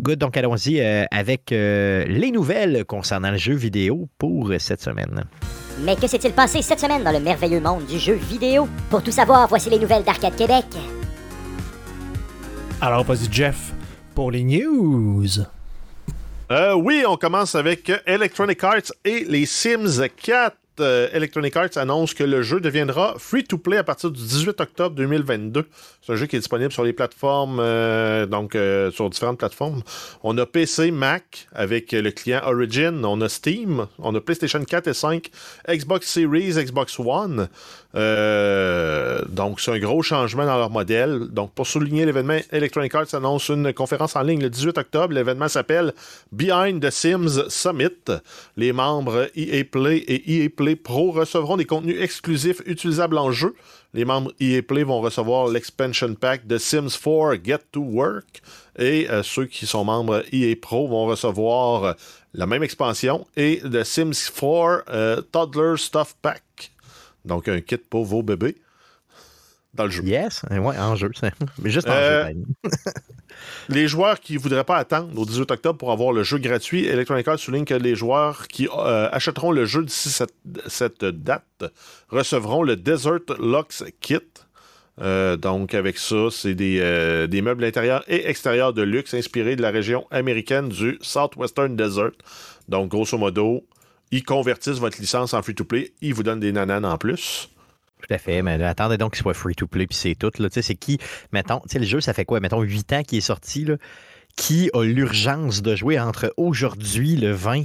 Good, 0.00 0.18
donc 0.18 0.36
allons-y 0.36 0.80
euh, 0.80 1.04
avec 1.10 1.52
euh, 1.52 2.04
les 2.06 2.30
nouvelles 2.30 2.84
concernant 2.84 3.30
le 3.30 3.36
jeu 3.38 3.54
vidéo 3.54 4.08
pour 4.18 4.52
cette 4.58 4.80
semaine. 4.80 5.24
Mais 5.82 5.96
que 5.96 6.06
s'est-il 6.06 6.32
passé 6.32 6.62
cette 6.62 6.80
semaine 6.80 7.04
dans 7.04 7.12
le 7.12 7.20
merveilleux 7.20 7.60
monde 7.60 7.84
du 7.86 7.98
jeu 7.98 8.14
vidéo? 8.14 8.68
Pour 8.88 9.02
tout 9.02 9.10
savoir, 9.10 9.46
voici 9.48 9.68
les 9.70 9.78
nouvelles 9.78 10.04
d'Arcade 10.04 10.36
Québec. 10.36 10.64
Alors, 12.80 13.04
vas-y, 13.04 13.30
Jeff, 13.30 13.72
pour 14.14 14.30
les 14.30 14.44
news. 14.44 15.26
Euh, 16.50 16.74
oui, 16.74 17.04
on 17.08 17.16
commence 17.16 17.54
avec 17.54 17.90
Electronic 18.06 18.62
Arts 18.62 18.92
et 19.04 19.24
les 19.28 19.46
Sims 19.46 20.06
4. 20.22 20.56
Electronic 20.80 21.56
Arts 21.56 21.76
annonce 21.76 22.14
que 22.14 22.24
le 22.24 22.42
jeu 22.42 22.60
deviendra 22.60 23.14
free-to-play 23.18 23.76
à 23.76 23.84
partir 23.84 24.10
du 24.10 24.20
18 24.20 24.60
octobre 24.60 24.94
2022. 24.96 25.66
C'est 26.02 26.12
un 26.12 26.16
jeu 26.16 26.26
qui 26.26 26.36
est 26.36 26.38
disponible 26.38 26.72
sur 26.72 26.84
les 26.84 26.92
plateformes, 26.92 27.58
euh, 27.60 28.26
donc 28.26 28.54
euh, 28.54 28.90
sur 28.90 29.08
différentes 29.10 29.38
plateformes. 29.38 29.82
On 30.22 30.36
a 30.38 30.46
PC, 30.46 30.90
Mac 30.90 31.48
avec 31.54 31.92
le 31.92 32.10
client 32.10 32.40
Origin, 32.44 33.04
on 33.04 33.20
a 33.20 33.28
Steam, 33.28 33.86
on 33.98 34.14
a 34.14 34.20
PlayStation 34.20 34.62
4 34.64 34.88
et 34.88 34.94
5, 34.94 35.30
Xbox 35.68 36.08
Series, 36.08 36.52
Xbox 36.52 36.98
One. 36.98 37.48
Euh, 37.96 39.22
donc, 39.28 39.60
c'est 39.60 39.72
un 39.72 39.78
gros 39.78 40.02
changement 40.02 40.44
dans 40.44 40.58
leur 40.58 40.70
modèle. 40.70 41.28
Donc, 41.30 41.52
pour 41.52 41.66
souligner 41.66 42.04
l'événement, 42.04 42.38
Electronic 42.52 42.94
Arts 42.94 43.14
annonce 43.14 43.48
une 43.48 43.72
conférence 43.72 44.16
en 44.16 44.22
ligne 44.22 44.42
le 44.42 44.50
18 44.50 44.76
octobre. 44.76 45.14
L'événement 45.14 45.48
s'appelle 45.48 45.94
Behind 46.30 46.82
the 46.82 46.90
Sims 46.90 47.48
Summit. 47.48 47.88
Les 48.56 48.72
membres 48.72 49.28
EA 49.34 49.64
Play 49.64 49.98
et 49.98 50.44
EA 50.44 50.50
Play 50.50 50.76
Pro 50.76 51.10
recevront 51.10 51.56
des 51.56 51.64
contenus 51.64 52.00
exclusifs 52.00 52.60
utilisables 52.66 53.16
en 53.16 53.30
jeu. 53.30 53.54
Les 53.94 54.04
membres 54.04 54.32
EA 54.40 54.60
Play 54.60 54.82
vont 54.82 55.00
recevoir 55.00 55.48
l'expansion 55.48 56.14
pack 56.14 56.46
de 56.46 56.58
Sims 56.58 56.98
4 57.02 57.42
Get 57.42 57.60
to 57.72 57.80
Work. 57.80 58.42
Et 58.78 59.08
euh, 59.08 59.22
ceux 59.22 59.46
qui 59.46 59.66
sont 59.66 59.84
membres 59.84 60.22
EA 60.32 60.54
Pro 60.54 60.86
vont 60.86 61.06
recevoir 61.06 61.96
la 62.34 62.46
même 62.46 62.62
expansion 62.62 63.26
et 63.38 63.62
le 63.64 63.82
Sims 63.84 64.30
4 64.38 64.84
euh, 64.90 65.22
Toddler 65.32 65.78
Stuff 65.78 66.14
Pack. 66.20 66.42
Donc, 67.26 67.48
un 67.48 67.60
kit 67.60 67.76
pour 67.76 68.04
vos 68.04 68.22
bébés 68.22 68.56
dans 69.74 69.84
le 69.84 69.90
jeu. 69.90 70.02
Yes, 70.04 70.42
euh, 70.50 70.58
ouais, 70.58 70.78
en 70.78 70.96
jeu, 70.96 71.10
mais 71.58 71.70
juste 71.70 71.88
en 71.88 71.92
Euh, 71.92 72.28
jeu. 72.28 72.34
Dani. 72.34 72.46
Les 73.68 73.88
joueurs 73.88 74.20
qui 74.20 74.34
ne 74.34 74.38
voudraient 74.38 74.64
pas 74.64 74.76
attendre 74.78 75.18
au 75.20 75.26
18 75.26 75.50
octobre 75.50 75.78
pour 75.78 75.92
avoir 75.92 76.12
le 76.12 76.22
jeu 76.22 76.38
gratuit, 76.38 76.86
Electronic 76.86 77.28
Arts 77.28 77.38
souligne 77.38 77.66
que 77.66 77.74
les 77.74 77.94
joueurs 77.94 78.48
qui 78.48 78.68
euh, 78.74 79.08
achèteront 79.12 79.50
le 79.52 79.66
jeu 79.66 79.84
d'ici 79.84 80.08
cette, 80.08 80.32
cette 80.66 81.04
date 81.04 81.64
recevront 82.08 82.62
le 82.62 82.76
Desert 82.76 83.20
Lux 83.38 83.84
Kit. 84.00 84.20
Euh, 85.02 85.36
donc, 85.36 85.74
avec 85.74 85.98
ça, 85.98 86.28
c'est 86.30 86.54
des, 86.54 86.78
euh, 86.80 87.26
des 87.26 87.42
meubles 87.42 87.64
intérieurs 87.64 88.02
et 88.08 88.30
extérieurs 88.30 88.72
de 88.72 88.80
luxe 88.80 89.12
inspirés 89.12 89.54
de 89.56 89.60
la 89.60 89.70
région 89.70 90.06
américaine 90.10 90.70
du 90.70 90.96
Southwestern 91.02 91.76
Desert. 91.76 92.12
Donc, 92.70 92.90
grosso 92.90 93.18
modo, 93.18 93.66
ils 94.10 94.24
convertissent 94.24 94.78
votre 94.78 95.00
licence 95.00 95.34
en 95.34 95.42
free-to-play, 95.42 95.92
ils 96.00 96.14
vous 96.14 96.22
donnent 96.22 96.40
des 96.40 96.52
nananes 96.52 96.84
en 96.84 96.96
plus. 96.96 97.50
Tout 98.00 98.14
à 98.14 98.18
fait, 98.18 98.42
mais 98.42 98.62
attendez 98.62 98.98
donc 98.98 99.14
qu'il 99.14 99.22
soit 99.22 99.34
free 99.34 99.54
to 99.54 99.66
play, 99.66 99.86
puis 99.86 99.96
c'est 99.96 100.14
tout. 100.14 100.30
C'est 100.50 100.74
qui, 100.74 100.98
mettons, 101.32 101.62
le 101.74 101.84
jeu, 101.84 102.00
ça 102.00 102.12
fait 102.12 102.24
quoi? 102.24 102.40
Mettons 102.40 102.60
8 102.60 102.92
ans 102.92 103.02
qu'il 103.02 103.18
est 103.18 103.22
sorti, 103.22 103.64
là. 103.64 103.76
qui 104.36 104.70
a 104.74 104.84
l'urgence 104.84 105.62
de 105.62 105.74
jouer 105.74 105.98
entre 105.98 106.32
aujourd'hui, 106.36 107.16
le 107.16 107.32
20 107.32 107.64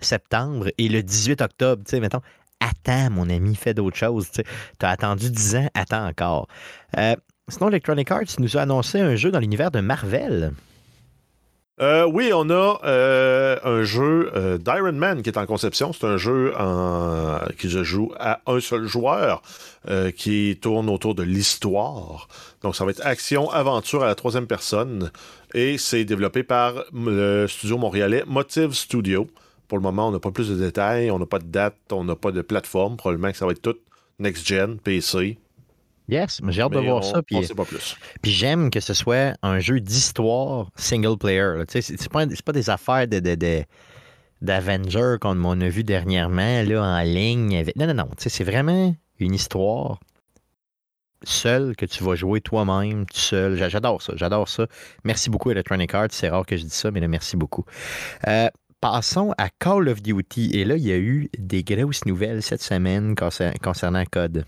septembre, 0.00 0.70
et 0.76 0.88
le 0.88 1.02
18 1.02 1.40
octobre? 1.40 1.82
Tu 1.84 1.90
sais, 1.92 2.00
mettons, 2.00 2.20
attends, 2.58 3.10
mon 3.10 3.30
ami, 3.30 3.54
fais 3.54 3.72
d'autres 3.72 3.96
choses. 3.96 4.30
Tu 4.32 4.42
as 4.82 4.90
attendu 4.90 5.30
10 5.30 5.56
ans, 5.56 5.68
attends 5.74 6.06
encore. 6.06 6.48
Euh, 6.98 7.14
sinon, 7.48 7.68
Electronic 7.68 8.10
Arts 8.10 8.38
nous 8.38 8.56
a 8.56 8.62
annoncé 8.62 9.00
un 9.00 9.14
jeu 9.14 9.30
dans 9.30 9.40
l'univers 9.40 9.70
de 9.70 9.80
Marvel. 9.80 10.52
Euh, 11.80 12.04
oui, 12.04 12.30
on 12.34 12.50
a 12.50 12.78
euh, 12.84 13.56
un 13.64 13.82
jeu 13.84 14.30
euh, 14.36 14.58
d'Iron 14.58 14.92
Man 14.92 15.22
qui 15.22 15.30
est 15.30 15.38
en 15.38 15.46
conception. 15.46 15.94
C'est 15.94 16.06
un 16.06 16.18
jeu 16.18 16.52
qui 17.58 17.70
se 17.70 17.82
joue 17.82 18.12
à 18.18 18.40
un 18.46 18.60
seul 18.60 18.86
joueur, 18.86 19.42
qui 20.16 20.58
tourne 20.60 20.90
autour 20.90 21.14
de 21.14 21.22
l'histoire. 21.22 22.28
Donc, 22.62 22.76
ça 22.76 22.84
va 22.84 22.90
être 22.90 23.04
action-aventure 23.04 24.02
à 24.02 24.06
la 24.06 24.14
troisième 24.14 24.46
personne. 24.46 25.10
Et 25.54 25.78
c'est 25.78 26.04
développé 26.04 26.42
par 26.42 26.84
le 26.92 27.46
studio 27.46 27.78
montréalais 27.78 28.24
Motive 28.26 28.72
Studio. 28.72 29.26
Pour 29.66 29.78
le 29.78 29.82
moment, 29.82 30.08
on 30.08 30.10
n'a 30.10 30.18
pas 30.18 30.32
plus 30.32 30.50
de 30.50 30.56
détails, 30.56 31.10
on 31.10 31.18
n'a 31.18 31.26
pas 31.26 31.38
de 31.38 31.46
date, 31.46 31.76
on 31.92 32.04
n'a 32.04 32.16
pas 32.16 32.32
de 32.32 32.42
plateforme. 32.42 32.96
Probablement 32.96 33.30
que 33.30 33.38
ça 33.38 33.46
va 33.46 33.52
être 33.52 33.62
tout 33.62 33.76
next-gen, 34.18 34.78
PC, 34.78 35.38
Yes, 36.10 36.40
mais 36.42 36.52
j'ai 36.52 36.62
hâte 36.62 36.72
de 36.72 36.80
voir 36.80 37.04
ça. 37.04 37.22
Puis. 37.22 37.48
Puis 38.20 38.32
j'aime 38.32 38.70
que 38.70 38.80
ce 38.80 38.94
soit 38.94 39.34
un 39.42 39.60
jeu 39.60 39.80
d'histoire 39.80 40.70
single 40.74 41.16
player. 41.16 41.62
C'est 41.68 42.08
pas, 42.10 42.26
pas 42.26 42.52
des 42.52 42.68
affaires 42.68 43.06
de, 43.06 43.20
de, 43.20 43.64
d'Avengers 44.42 45.16
comme 45.20 45.44
on 45.46 45.60
a 45.60 45.68
vu 45.68 45.84
dernièrement 45.84 46.62
là, 46.62 46.82
en 46.82 47.02
ligne. 47.02 47.64
Non, 47.76 47.86
non, 47.86 47.94
non. 47.94 48.08
C'est 48.18 48.44
vraiment 48.44 48.94
une 49.18 49.34
histoire 49.34 50.00
seule 51.22 51.76
que 51.76 51.86
tu 51.86 52.02
vas 52.02 52.14
jouer 52.14 52.40
toi-même, 52.40 53.06
tout 53.06 53.18
seul. 53.18 53.56
J'adore 53.56 54.02
ça. 54.02 54.14
J'adore 54.16 54.48
ça. 54.48 54.66
Merci 55.04 55.30
beaucoup, 55.30 55.50
Electronic 55.50 55.94
Arts. 55.94 56.08
C'est 56.10 56.28
rare 56.28 56.46
que 56.46 56.56
je 56.56 56.62
dise 56.62 56.72
ça, 56.72 56.90
mais 56.90 57.00
là, 57.00 57.08
merci 57.08 57.36
beaucoup. 57.36 57.64
Euh, 58.26 58.48
passons 58.80 59.32
à 59.38 59.48
Call 59.50 59.88
of 59.88 60.02
Duty. 60.02 60.50
Et 60.54 60.64
là, 60.64 60.76
il 60.76 60.86
y 60.86 60.92
a 60.92 60.98
eu 60.98 61.28
des 61.38 61.62
grosses 61.62 62.04
nouvelles 62.06 62.42
cette 62.42 62.62
semaine 62.62 63.14
concernant 63.62 64.04
Code. 64.10 64.44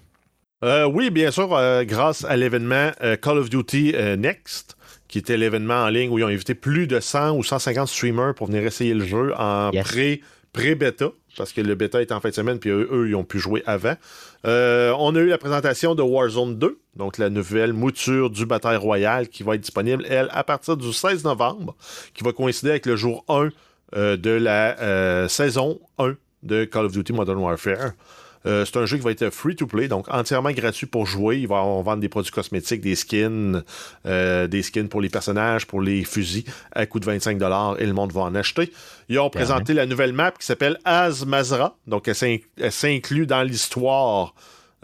Euh, 0.63 0.85
oui, 0.85 1.11
bien 1.11 1.31
sûr, 1.33 1.55
euh, 1.55 1.83
grâce 1.85 2.25
à 2.25 2.37
l'événement 2.37 2.93
euh, 3.03 3.17
Call 3.17 3.39
of 3.39 3.51
Duty 3.51 3.95
Next, 4.17 4.77
qui 5.09 5.19
était 5.19 5.37
l'événement 5.37 5.83
en 5.83 5.89
ligne 5.89 6.09
où 6.11 6.19
ils 6.19 6.25
ont 6.25 6.29
invité 6.29 6.55
plus 6.55 6.87
de 6.87 7.01
100 7.01 7.37
ou 7.37 7.43
150 7.43 7.89
streamers 7.89 8.35
pour 8.35 8.47
venir 8.47 8.63
essayer 8.63 8.95
le 8.95 9.05
jeu 9.05 9.35
en 9.37 9.71
pré, 9.83 10.21
pré-bêta, 10.53 11.11
parce 11.37 11.53
que 11.53 11.61
le 11.61 11.75
bêta 11.75 12.01
est 12.01 12.13
en 12.13 12.21
fin 12.21 12.29
de 12.29 12.35
semaine, 12.35 12.59
puis 12.61 12.71
eux, 12.71 13.07
ils 13.09 13.17
ont 13.17 13.25
pu 13.25 13.41
jouer 13.41 13.65
avant. 13.67 13.95
on 14.45 15.17
a 15.17 15.19
eu 15.19 15.27
la 15.27 15.39
présentation 15.39 15.97
de 15.97 16.03
Warzone 16.03 16.57
2, 16.57 16.79
donc 16.95 17.19
la 17.19 17.29
nouvelle 17.29 17.73
mouture 17.73 18.31
du 18.31 18.47
Bataille 18.47 18.77
Royale 18.77 19.29
qui 19.29 19.43
va 19.43 19.57
être 19.57 19.63
disponible, 19.63 20.07
elle, 20.09 20.29
à 20.31 20.45
partir 20.45 20.77
du 20.77 20.93
16 20.93 21.25
novembre, 21.25 21.75
qui 22.15 22.23
va 22.23 22.33
coïncider 22.33 22.71
avec 22.71 22.87
le 22.87 22.95
jour 22.95 23.25
1 23.29 23.49
de 24.17 24.31
la 24.31 25.29
saison 25.29 25.81
1 25.99 26.15
de 26.45 26.65
Call 26.65 26.87
of 26.87 26.93
Duty 26.93 27.13
Modern 27.13 27.39
Warfare. 27.39 27.93
Euh, 28.47 28.65
c'est 28.65 28.77
un 28.77 28.87
jeu 28.87 28.97
qui 28.97 29.05
va 29.05 29.11
être 29.11 29.31
free 29.31 29.57
to 29.57 29.67
play, 29.67 29.89
donc 29.89 30.07
entièrement 30.09 30.51
gratuit 30.51 30.87
pour 30.87 31.07
jouer. 31.07 31.39
Il 31.39 31.49
va 31.49 31.63
vendre 31.63 31.99
des 31.99 32.09
produits 32.09 32.33
cosmétiques, 32.33 32.81
des 32.81 32.95
skins, 32.95 33.63
euh, 34.07 34.47
des 34.47 34.63
skins 34.63 34.89
pour 34.89 35.01
les 35.01 35.09
personnages, 35.09 35.67
pour 35.67 35.81
les 35.81 36.05
fusils, 36.05 36.45
à 36.73 36.87
coût 36.87 37.01
de 37.01 37.07
25 37.07 37.41
et 37.79 37.87
le 37.87 37.93
monde 37.93 38.13
va 38.13 38.23
en 38.23 38.35
acheter. 38.35 38.73
Ils 39.09 39.19
ont 39.19 39.31
présenté 39.31 39.75
la 39.75 39.87
nouvelle 39.87 40.13
map 40.13 40.33
qui 40.33 40.47
s'appelle 40.47 40.79
Az-Mazra, 40.85 41.77
donc 41.87 42.09
elle 42.09 42.73
s'inclut 42.73 43.27
dans 43.27 43.43
l'histoire 43.43 44.35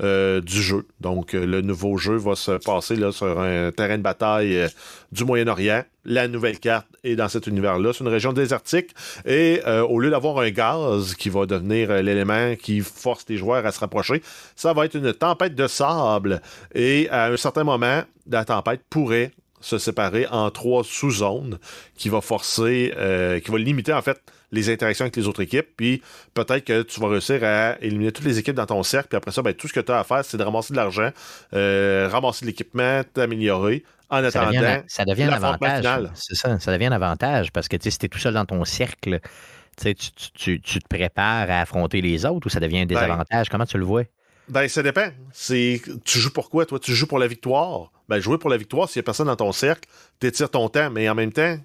euh, 0.01 0.41
du 0.41 0.63
jeu. 0.63 0.87
Donc, 1.01 1.35
euh, 1.35 1.45
le 1.45 1.61
nouveau 1.61 1.99
jeu 1.99 2.15
va 2.15 2.37
se 2.37 2.53
passer 2.53 2.97
sur 3.11 3.41
un 3.41 3.73
terrain 3.73 3.99
de 3.99 4.03
bataille 4.03 4.57
euh, 4.57 4.69
du 5.11 5.25
Moyen-Orient. 5.25 5.83
La 6.05 6.29
nouvelle 6.29 6.61
carte 6.61 6.87
est 7.03 7.17
dans 7.17 7.29
cet 7.29 7.49
univers-là. 7.49 7.93
C'est 7.93 8.05
une 8.05 8.09
région 8.09 8.33
désertique. 8.33 8.95
Et 9.27 9.61
au 9.67 9.99
lieu 9.99 10.09
d'avoir 10.11 10.39
un 10.39 10.51
gaz 10.51 11.15
qui 11.15 11.29
va 11.29 11.45
devenir 11.45 11.93
l'élément 12.03 12.55
qui 12.57 12.81
force 12.81 13.25
les 13.29 13.37
joueurs 13.37 13.67
à 13.67 13.73
se 13.73 13.81
rapprocher, 13.81 14.23
ça 14.57 14.73
va 14.73 14.87
être 14.87 14.95
une 14.95 15.13
tempête 15.13 15.55
de 15.55 15.67
sable. 15.67 16.41
Et 16.75 17.09
à 17.11 17.27
un 17.27 17.37
certain 17.37 17.65
moment, 17.65 18.03
la 18.31 18.45
tempête 18.47 18.81
pourrait 18.89 19.33
se 19.61 19.77
séparer 19.77 20.27
en 20.31 20.51
trois 20.51 20.83
sous-zones 20.83 21.59
qui 21.95 22.09
va 22.09 22.23
forcer, 22.23 22.95
qui 23.45 23.51
va 23.51 23.59
limiter 23.59 23.93
en 23.93 24.01
fait 24.01 24.19
les 24.51 24.71
interactions 24.71 25.05
avec 25.05 25.17
les 25.17 25.27
autres 25.27 25.43
équipes, 25.43 25.69
puis 25.77 26.03
peut-être 26.35 26.65
que 26.65 26.83
tu 26.83 27.01
vas 27.01 27.09
réussir 27.09 27.45
à 27.45 27.77
éliminer 27.83 28.13
toutes 28.13 28.25
les 28.25 28.39
équipes 28.39 28.55
dans 28.55 28.67
ton 28.67 28.83
cercle, 28.83 29.09
puis 29.09 29.17
après 29.17 29.31
ça, 29.31 29.43
ben, 29.43 29.53
tout 29.53 29.69
ce 29.69 29.73
que 29.73 29.81
tu 29.81 29.93
as 29.93 29.99
à 29.99 30.05
faire, 30.05 30.25
c'est 30.25 30.37
de 30.37 30.43
ramasser 30.43 30.73
de 30.73 30.79
l'argent, 30.79 31.11
euh, 31.55 32.09
ramasser 32.11 32.45
de 32.45 32.51
l'équipement, 32.51 33.03
t'améliorer. 33.13 33.85
En 34.11 34.25
attendant, 34.25 34.83
ça 34.87 35.05
devient, 35.05 35.25
un 35.25 35.33
avantage. 35.33 36.09
C'est 36.15 36.35
ça, 36.35 36.59
ça 36.59 36.73
devient 36.73 36.87
un 36.87 36.93
avantage 36.93 37.53
parce 37.53 37.69
que 37.69 37.77
si 37.79 37.99
tu 37.99 38.07
es 38.07 38.09
tout 38.09 38.19
seul 38.19 38.33
dans 38.33 38.47
ton 38.47 38.65
cercle, 38.65 39.21
tu, 39.77 39.95
tu, 40.35 40.61
tu, 40.61 40.79
te 40.81 40.89
prépares 40.89 41.51
à 41.51 41.61
affronter 41.61 42.01
les 42.01 42.25
autres 42.25 42.47
ou 42.47 42.51
ça 42.51 42.59
devient 42.59 42.79
un 42.79 42.87
ben 42.87 42.95
désavantage? 42.95 43.51
Comment 43.51 43.67
tu 43.67 43.77
le 43.77 43.85
vois? 43.85 44.05
Ben, 44.49 44.67
ça 44.67 44.83
dépend. 44.83 45.09
C'est, 45.33 45.83
tu 46.05 46.19
joues 46.19 46.33
pour 46.33 46.49
quoi, 46.49 46.65
toi? 46.65 46.79
Tu 46.79 46.95
joues 46.95 47.07
pour 47.07 47.19
la 47.19 47.27
victoire? 47.27 47.93
Ben, 48.09 48.19
jouer 48.19 48.39
pour 48.39 48.49
la 48.49 48.57
victoire, 48.57 48.89
s'il 48.89 49.01
n'y 49.01 49.05
a 49.05 49.07
personne 49.07 49.27
dans 49.27 49.37
ton 49.37 49.53
cercle, 49.53 49.89
tu 50.21 50.27
étires 50.27 50.51
ton 50.51 50.71
temps, 50.71 50.91
mais 50.91 51.07
en 51.09 51.15
même 51.15 51.33
temps, 51.33 51.59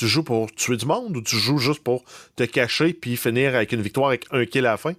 tu 0.00 0.08
joues 0.08 0.22
pour 0.22 0.50
tuer 0.52 0.78
du 0.78 0.86
monde 0.86 1.14
ou 1.14 1.20
tu 1.20 1.36
joues 1.36 1.58
juste 1.58 1.84
pour 1.84 2.04
te 2.34 2.44
cacher 2.44 2.94
puis 2.94 3.18
finir 3.18 3.54
avec 3.54 3.72
une 3.72 3.82
victoire 3.82 4.08
avec 4.08 4.24
un 4.30 4.46
kill 4.46 4.64
à 4.64 4.70
la 4.70 4.76
fin? 4.78 4.94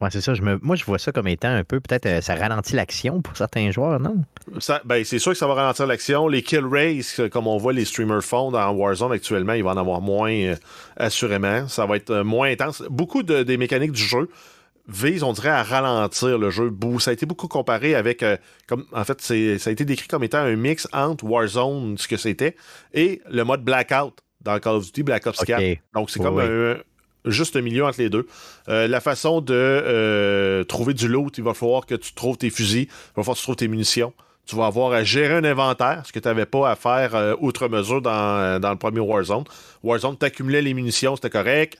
Ouais, 0.00 0.10
c'est 0.12 0.20
ça. 0.20 0.34
Je 0.34 0.42
me... 0.42 0.60
Moi, 0.62 0.76
je 0.76 0.84
vois 0.84 0.98
ça 0.98 1.10
comme 1.10 1.26
étant 1.26 1.48
un 1.48 1.64
peu, 1.64 1.80
peut-être, 1.80 2.06
euh, 2.06 2.20
ça 2.20 2.36
ralentit 2.36 2.76
l'action 2.76 3.20
pour 3.22 3.36
certains 3.36 3.72
joueurs, 3.72 3.98
non? 3.98 4.22
Ça, 4.60 4.80
ben, 4.84 5.02
c'est 5.04 5.18
sûr 5.18 5.32
que 5.32 5.38
ça 5.38 5.46
va 5.48 5.54
ralentir 5.54 5.86
l'action. 5.86 6.28
Les 6.28 6.42
kill 6.42 6.64
race, 6.70 7.18
euh, 7.18 7.28
comme 7.28 7.48
on 7.48 7.56
voit 7.56 7.72
les 7.72 7.84
streamers 7.84 8.22
font 8.22 8.52
dans 8.52 8.70
Warzone 8.72 9.12
actuellement, 9.12 9.54
il 9.54 9.64
va 9.64 9.70
en 9.70 9.76
avoir 9.76 10.00
moins, 10.00 10.30
euh, 10.30 10.54
assurément. 10.96 11.66
Ça 11.66 11.86
va 11.86 11.96
être 11.96 12.14
moins 12.22 12.50
intense. 12.50 12.84
Beaucoup 12.90 13.24
de, 13.24 13.42
des 13.42 13.56
mécaniques 13.56 13.92
du 13.92 14.02
jeu 14.02 14.28
vise, 14.88 15.22
on 15.22 15.32
dirait, 15.32 15.50
à 15.50 15.62
ralentir 15.62 16.38
le 16.38 16.50
jeu. 16.50 16.72
Ça 16.98 17.10
a 17.10 17.14
été 17.14 17.26
beaucoup 17.26 17.48
comparé 17.48 17.94
avec. 17.94 18.22
Euh, 18.22 18.36
comme, 18.66 18.84
en 18.92 19.04
fait, 19.04 19.20
ça 19.20 19.34
a 19.34 19.72
été 19.72 19.84
décrit 19.84 20.08
comme 20.08 20.24
étant 20.24 20.38
un 20.38 20.56
mix 20.56 20.88
entre 20.92 21.24
Warzone, 21.24 21.98
ce 21.98 22.08
que 22.08 22.16
c'était, 22.16 22.56
et 22.94 23.20
le 23.30 23.44
mode 23.44 23.62
Blackout 23.64 24.14
dans 24.40 24.58
Call 24.58 24.76
of 24.76 24.86
Duty, 24.86 25.02
Black 25.02 25.26
Ops 25.26 25.44
4. 25.44 25.78
Donc, 25.94 26.10
c'est 26.10 26.20
comme 26.20 26.38
un, 26.38 26.76
juste 27.24 27.56
un 27.56 27.62
milieu 27.62 27.84
entre 27.84 28.00
les 28.00 28.10
deux. 28.10 28.26
Euh, 28.68 28.86
la 28.86 29.00
façon 29.00 29.40
de 29.40 29.54
euh, 29.54 30.64
trouver 30.64 30.94
du 30.94 31.08
loot, 31.08 31.36
il 31.38 31.44
va 31.44 31.54
falloir 31.54 31.86
que 31.86 31.96
tu 31.96 32.14
trouves 32.14 32.38
tes 32.38 32.50
fusils, 32.50 32.82
il 32.82 33.16
va 33.16 33.22
falloir 33.22 33.34
que 33.34 33.40
tu 33.40 33.44
trouves 33.44 33.56
tes 33.56 33.68
munitions. 33.68 34.12
Tu 34.46 34.54
vas 34.54 34.66
avoir 34.66 34.92
à 34.92 35.02
gérer 35.02 35.34
un 35.34 35.42
inventaire, 35.42 36.02
ce 36.06 36.12
que 36.12 36.20
tu 36.20 36.28
n'avais 36.28 36.46
pas 36.46 36.70
à 36.70 36.76
faire 36.76 37.36
outre 37.40 37.66
mesure 37.66 38.00
dans, 38.00 38.60
dans, 38.60 38.70
le 38.70 38.76
premier 38.76 39.00
Warzone. 39.00 39.42
Warzone, 39.82 40.16
tu 40.16 40.24
accumulais 40.24 40.62
les 40.62 40.72
munitions, 40.72 41.16
c'était 41.16 41.30
correct 41.30 41.78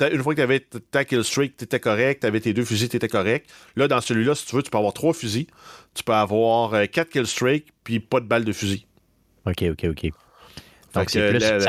une 0.00 0.22
fois 0.22 0.34
que 0.34 0.38
tu 0.38 0.42
avais 0.42 0.60
ta 0.90 1.04
kill 1.04 1.24
streak, 1.24 1.56
tu 1.56 1.64
étais 1.64 1.80
correct, 1.80 2.20
tu 2.20 2.26
avais 2.26 2.40
tes 2.40 2.52
deux 2.52 2.64
fusils, 2.64 2.88
tu 2.88 2.96
étais 2.96 3.08
correct. 3.08 3.50
Là, 3.76 3.88
dans 3.88 4.00
celui-là, 4.00 4.34
si 4.34 4.46
tu 4.46 4.56
veux, 4.56 4.62
tu 4.62 4.70
peux 4.70 4.78
avoir 4.78 4.92
trois 4.92 5.12
fusils, 5.12 5.46
tu 5.94 6.02
peux 6.02 6.12
avoir 6.12 6.74
euh, 6.74 6.86
quatre 6.86 7.10
kill 7.10 7.26
streak, 7.26 7.66
puis 7.84 8.00
pas 8.00 8.20
de 8.20 8.26
balles 8.26 8.44
de 8.44 8.52
fusil. 8.52 8.86
OK, 9.46 9.64
OK, 9.70 9.84
OK. 9.84 10.10
Donc, 10.94 11.10
ça 11.10 11.20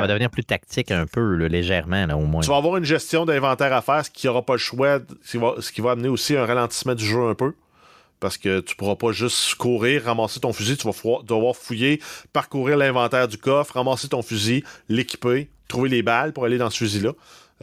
va 0.01 0.07
devenir 0.07 0.29
plus 0.29 0.43
tactique 0.43 0.91
un 0.91 1.05
peu, 1.05 1.35
légèrement, 1.45 2.05
au 2.13 2.25
moins. 2.25 2.41
Tu 2.41 2.49
vas 2.49 2.57
avoir 2.57 2.77
une 2.77 2.85
gestion 2.85 3.25
d'inventaire 3.25 3.73
à 3.73 3.81
faire, 3.81 4.05
ce 4.05 4.09
qui 4.09 4.27
n'aura 4.27 4.43
pas 4.43 4.53
le 4.53 4.59
choix, 4.59 4.99
ce 5.23 5.71
qui, 5.71 5.81
va, 5.81 5.91
amener 5.91 6.07
aussi 6.07 6.35
un 6.35 6.45
ralentissement 6.45 6.95
du 6.95 7.05
jeu 7.05 7.21
un 7.21 7.35
peu. 7.35 7.53
Parce 8.19 8.37
que 8.37 8.59
tu 8.59 8.75
pourras 8.75 8.95
pas 8.95 9.11
juste 9.11 9.55
courir, 9.55 10.03
ramasser 10.05 10.39
ton 10.39 10.53
fusil, 10.53 10.77
tu 10.77 10.87
vas 10.87 10.93
devoir 11.23 11.55
fouiller, 11.55 11.99
parcourir 12.33 12.77
l'inventaire 12.77 13.27
du 13.27 13.37
coffre, 13.37 13.75
ramasser 13.75 14.09
ton 14.09 14.21
fusil, 14.21 14.63
l'équiper, 14.89 15.49
trouver 15.67 15.89
les 15.89 16.03
balles 16.03 16.31
pour 16.31 16.45
aller 16.45 16.59
dans 16.59 16.69
ce 16.69 16.77
fusil-là. 16.77 17.13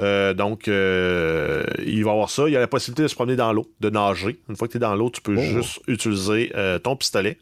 Euh, 0.01 0.35
donc, 0.35 0.69
euh, 0.69 1.65
il 1.85 2.05
va 2.05 2.11
y 2.11 2.13
avoir 2.13 2.31
ça. 2.31 2.49
Il 2.49 2.53
y 2.53 2.57
a 2.57 2.61
la 2.61 2.69
possibilité 2.69 3.03
de 3.03 3.09
se 3.09 3.15
promener 3.15 3.37
dans 3.37 3.53
l'eau, 3.53 3.71
de 3.81 3.91
nager. 3.91 4.39
Une 4.49 4.57
fois 4.57 4.69
que 4.69 4.73
tu 4.73 4.79
es 4.79 4.81
dans 4.81 4.95
l'eau, 4.95 5.11
tu 5.11 5.21
peux 5.21 5.37
oh. 5.37 5.41
juste 5.41 5.81
utiliser 5.89 6.53
euh, 6.55 6.79
ton 6.79 6.97
pistolet. 6.97 7.39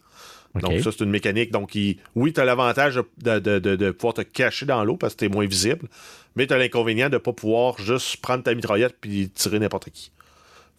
Donc, 0.54 0.80
ça, 0.80 0.90
c'est 0.90 1.04
une 1.04 1.10
mécanique. 1.10 1.50
Donc, 1.50 1.76
oui, 2.14 2.32
tu 2.32 2.40
as 2.40 2.44
l'avantage 2.46 2.98
de, 3.18 3.90
pouvoir 3.90 4.14
te 4.14 4.22
cacher 4.22 4.64
dans 4.64 4.84
l'eau 4.84 4.96
parce 4.96 5.14
que 5.14 5.18
tu 5.18 5.24
es 5.26 5.28
moins 5.28 5.46
visible, 5.46 5.86
mais 6.34 6.46
tu 6.46 6.54
as 6.54 6.58
l'inconvénient 6.58 7.10
de 7.10 7.14
ne 7.14 7.18
pas 7.18 7.34
pouvoir 7.34 7.78
juste 7.78 8.16
prendre 8.22 8.42
ta 8.42 8.54
mitraillette 8.54 8.96
puis 8.98 9.28
tirer 9.28 9.58
n'importe 9.58 9.90
qui. 9.90 10.12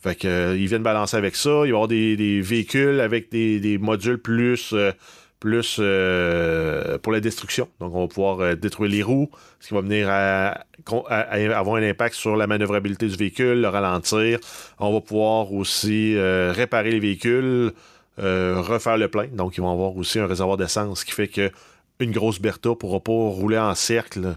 Fait 0.01 0.15
que, 0.15 0.55
ils 0.57 0.65
viennent 0.67 0.81
balancer 0.81 1.15
avec 1.15 1.35
ça. 1.35 1.49
Il 1.49 1.59
va 1.59 1.67
y 1.67 1.69
avoir 1.69 1.87
des, 1.87 2.41
véhicules 2.41 2.99
avec 2.99 3.29
des, 3.29 3.77
modules 3.79 4.17
plus 4.17 4.73
plus 5.39 5.77
euh, 5.79 6.97
pour 6.97 7.13
la 7.13 7.19
destruction. 7.19 7.67
Donc, 7.79 7.93
on 7.93 8.01
va 8.01 8.07
pouvoir 8.07 8.39
euh, 8.39 8.55
détruire 8.55 8.91
les 8.91 9.03
roues, 9.03 9.29
ce 9.59 9.67
qui 9.67 9.73
va 9.73 9.81
venir 9.81 10.09
avoir 10.09 11.75
un 11.75 11.83
impact 11.83 12.15
sur 12.15 12.35
la 12.35 12.47
manœuvrabilité 12.47 13.07
du 13.07 13.15
véhicule, 13.15 13.61
le 13.61 13.67
ralentir. 13.67 14.39
On 14.79 14.93
va 14.93 15.01
pouvoir 15.01 15.53
aussi 15.53 16.15
euh, 16.15 16.51
réparer 16.55 16.91
les 16.91 16.99
véhicules, 16.99 17.71
refaire 18.17 18.97
le 18.97 19.07
plein. 19.09 19.27
Donc, 19.27 19.57
ils 19.57 19.61
vont 19.61 19.71
avoir 19.71 19.95
aussi 19.95 20.19
un 20.19 20.27
réservoir 20.27 20.57
d'essence, 20.57 21.01
ce 21.01 21.05
qui 21.05 21.11
fait 21.11 21.27
que 21.27 21.51
une 21.99 22.11
grosse 22.11 22.39
Bertha 22.39 22.69
ne 22.69 22.75
pourra 22.75 22.99
pas 22.99 23.11
rouler 23.11 23.57
en 23.57 23.73
cercle 23.73 24.35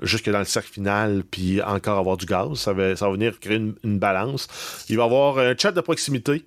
jusque 0.00 0.30
dans 0.30 0.38
le 0.38 0.44
cercle 0.44 0.72
final, 0.72 1.22
puis 1.30 1.62
encore 1.62 1.98
avoir 1.98 2.16
du 2.16 2.26
gaz. 2.26 2.54
Ça 2.54 2.72
va, 2.72 2.96
ça 2.96 3.06
va 3.06 3.12
venir 3.12 3.38
créer 3.38 3.58
une, 3.58 3.74
une 3.84 3.98
balance. 3.98 4.48
Il 4.88 4.96
va 4.96 5.04
y 5.04 5.06
avoir 5.06 5.38
un 5.38 5.54
chat 5.56 5.72
de 5.72 5.80
proximité 5.80 6.44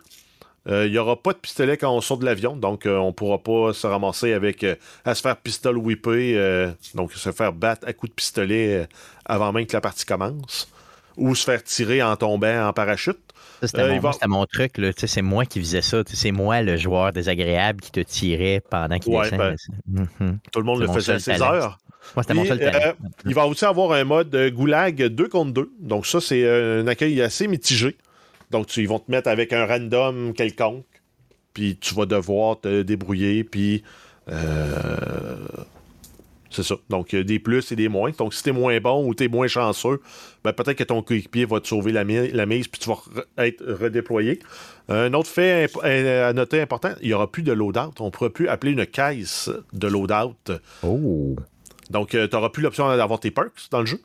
Il 0.68 0.92
n'y 0.92 0.98
aura 0.98 1.16
pas 1.22 1.34
de 1.34 1.38
pistolet 1.38 1.78
quand 1.78 1.92
on 1.96 2.02
sort 2.02 2.18
de 2.18 2.26
l'avion, 2.26 2.56
donc 2.56 2.84
on 2.86 3.08
ne 3.08 3.12
pourra 3.12 3.38
pas 3.38 3.74
se 3.74 3.86
ramasser 3.86 4.34
avec 4.34 4.66
à 5.06 5.14
se 5.16 5.22
faire 5.22 5.38
pistol 5.38 5.78
whipper, 5.78 6.72
donc 6.96 7.14
se 7.14 7.32
faire 7.32 7.54
battre 7.54 7.88
à 7.88 7.94
coups 7.94 8.10
de 8.12 8.16
pistolet 8.16 8.88
avant 9.26 9.52
même 9.54 9.66
que 9.68 9.74
la 9.74 9.82
partie 9.82 10.06
commence, 10.06 10.68
ou 11.18 11.36
se 11.36 11.44
faire 11.44 11.64
tirer 11.64 12.02
en 12.02 12.16
tombant 12.16 12.68
en 12.68 12.74
parachute. 12.74 13.20
C'était 13.62 13.82
Euh, 13.82 13.94
mon, 14.28 14.42
va- 14.42 14.46
truc. 14.48 14.74
C'est 14.98 15.22
moi 15.22 15.46
qui 15.46 15.60
faisais 15.60 15.82
ça. 15.82 16.02
C'est 16.06 16.32
moi 16.32 16.62
le 16.62 16.76
joueur 16.78 17.14
désagréable 17.14 17.80
qui 17.82 17.92
te 17.92 18.00
tirait 18.02 18.62
pendant 18.70 19.00
qu'il 19.00 19.14
Ouais, 19.14 19.30
ben. 19.32 19.56
Tout 20.52 20.60
le 20.60 20.66
monde 20.66 20.82
le 20.82 20.88
faisait 20.88 21.14
à 21.14 21.20
16 21.20 21.40
talent. 21.40 21.54
heures. 21.54 21.78
Moi, 22.16 22.24
c'était 22.24 22.34
mon 22.36 22.46
seul 22.46 22.60
euh, 22.62 22.92
il 23.26 23.34
va 23.34 23.48
aussi 23.48 23.66
avoir 23.66 23.94
un 23.94 24.04
mode 24.04 24.34
euh, 24.36 24.52
goulag 24.52 25.02
2 25.08 25.28
contre 25.28 25.54
2. 25.54 25.72
Donc, 25.80 26.06
ça, 26.06 26.22
c'est 26.22 26.44
euh, 26.44 26.84
un 26.84 26.88
accueil 26.88 27.20
assez 27.22 27.48
mitigé. 27.48 27.96
Donc, 28.52 28.68
tu, 28.68 28.82
ils 28.82 28.88
vont 28.88 29.00
te 29.00 29.10
mettre 29.12 29.28
avec 29.28 29.54
un 29.54 29.66
random 29.66 30.34
quelconque. 30.34 30.86
Puis, 31.54 31.78
tu 31.78 31.96
vas 31.96 32.06
devoir 32.06 32.60
te 32.60 32.82
débrouiller. 32.82 33.44
Puis, 33.44 33.84
euh, 34.30 35.38
c'est 36.50 36.64
ça. 36.64 36.76
Donc, 36.90 37.12
il 37.14 37.18
y 37.18 37.20
a 37.20 37.24
des 37.24 37.40
plus 37.40 37.72
et 37.72 37.76
des 37.76 37.90
moins. 37.90 38.12
Donc, 38.18 38.34
si 38.34 38.44
t'es 38.44 38.52
moins 38.52 38.80
bon 38.80 39.08
ou 39.08 39.14
t'es 39.14 39.28
moins 39.28 39.48
chanceux, 39.48 40.02
ben, 40.44 40.54
peut-être 40.54 40.78
que 40.78 40.84
ton 40.84 41.02
coéquipier 41.02 41.46
va 41.46 41.60
te 41.60 41.68
sauver 41.68 41.92
la, 41.92 42.04
mi- 42.04 42.32
la 42.32 42.46
mise. 42.46 42.68
Puis, 42.68 42.80
tu 42.80 42.90
vas 42.90 42.96
re- 42.96 43.26
être 43.38 43.64
redéployé. 43.66 44.40
Un 44.88 45.14
autre 45.14 45.30
fait 45.30 45.70
euh, 45.84 46.30
à 46.30 46.34
noter 46.34 46.62
important, 46.62 46.94
il 47.02 47.08
n'y 47.08 47.14
aura 47.14 47.32
plus 47.32 47.44
de 47.44 47.52
loadout. 47.52 47.94
On 48.00 48.06
ne 48.06 48.10
pourra 48.10 48.30
plus 48.30 48.48
appeler 48.48 48.72
une 48.74 48.86
caisse 48.86 49.50
de 49.74 49.88
loadout. 49.88 50.36
Oh. 50.84 51.36
Donc, 51.90 52.10
tu 52.10 52.18
n'auras 52.32 52.50
plus 52.50 52.64
l'option 52.64 52.88
d'avoir 52.96 53.20
tes 53.20 53.32
perks 53.32 53.68
dans 53.72 53.80
le 53.82 53.86
jeu, 53.86 54.02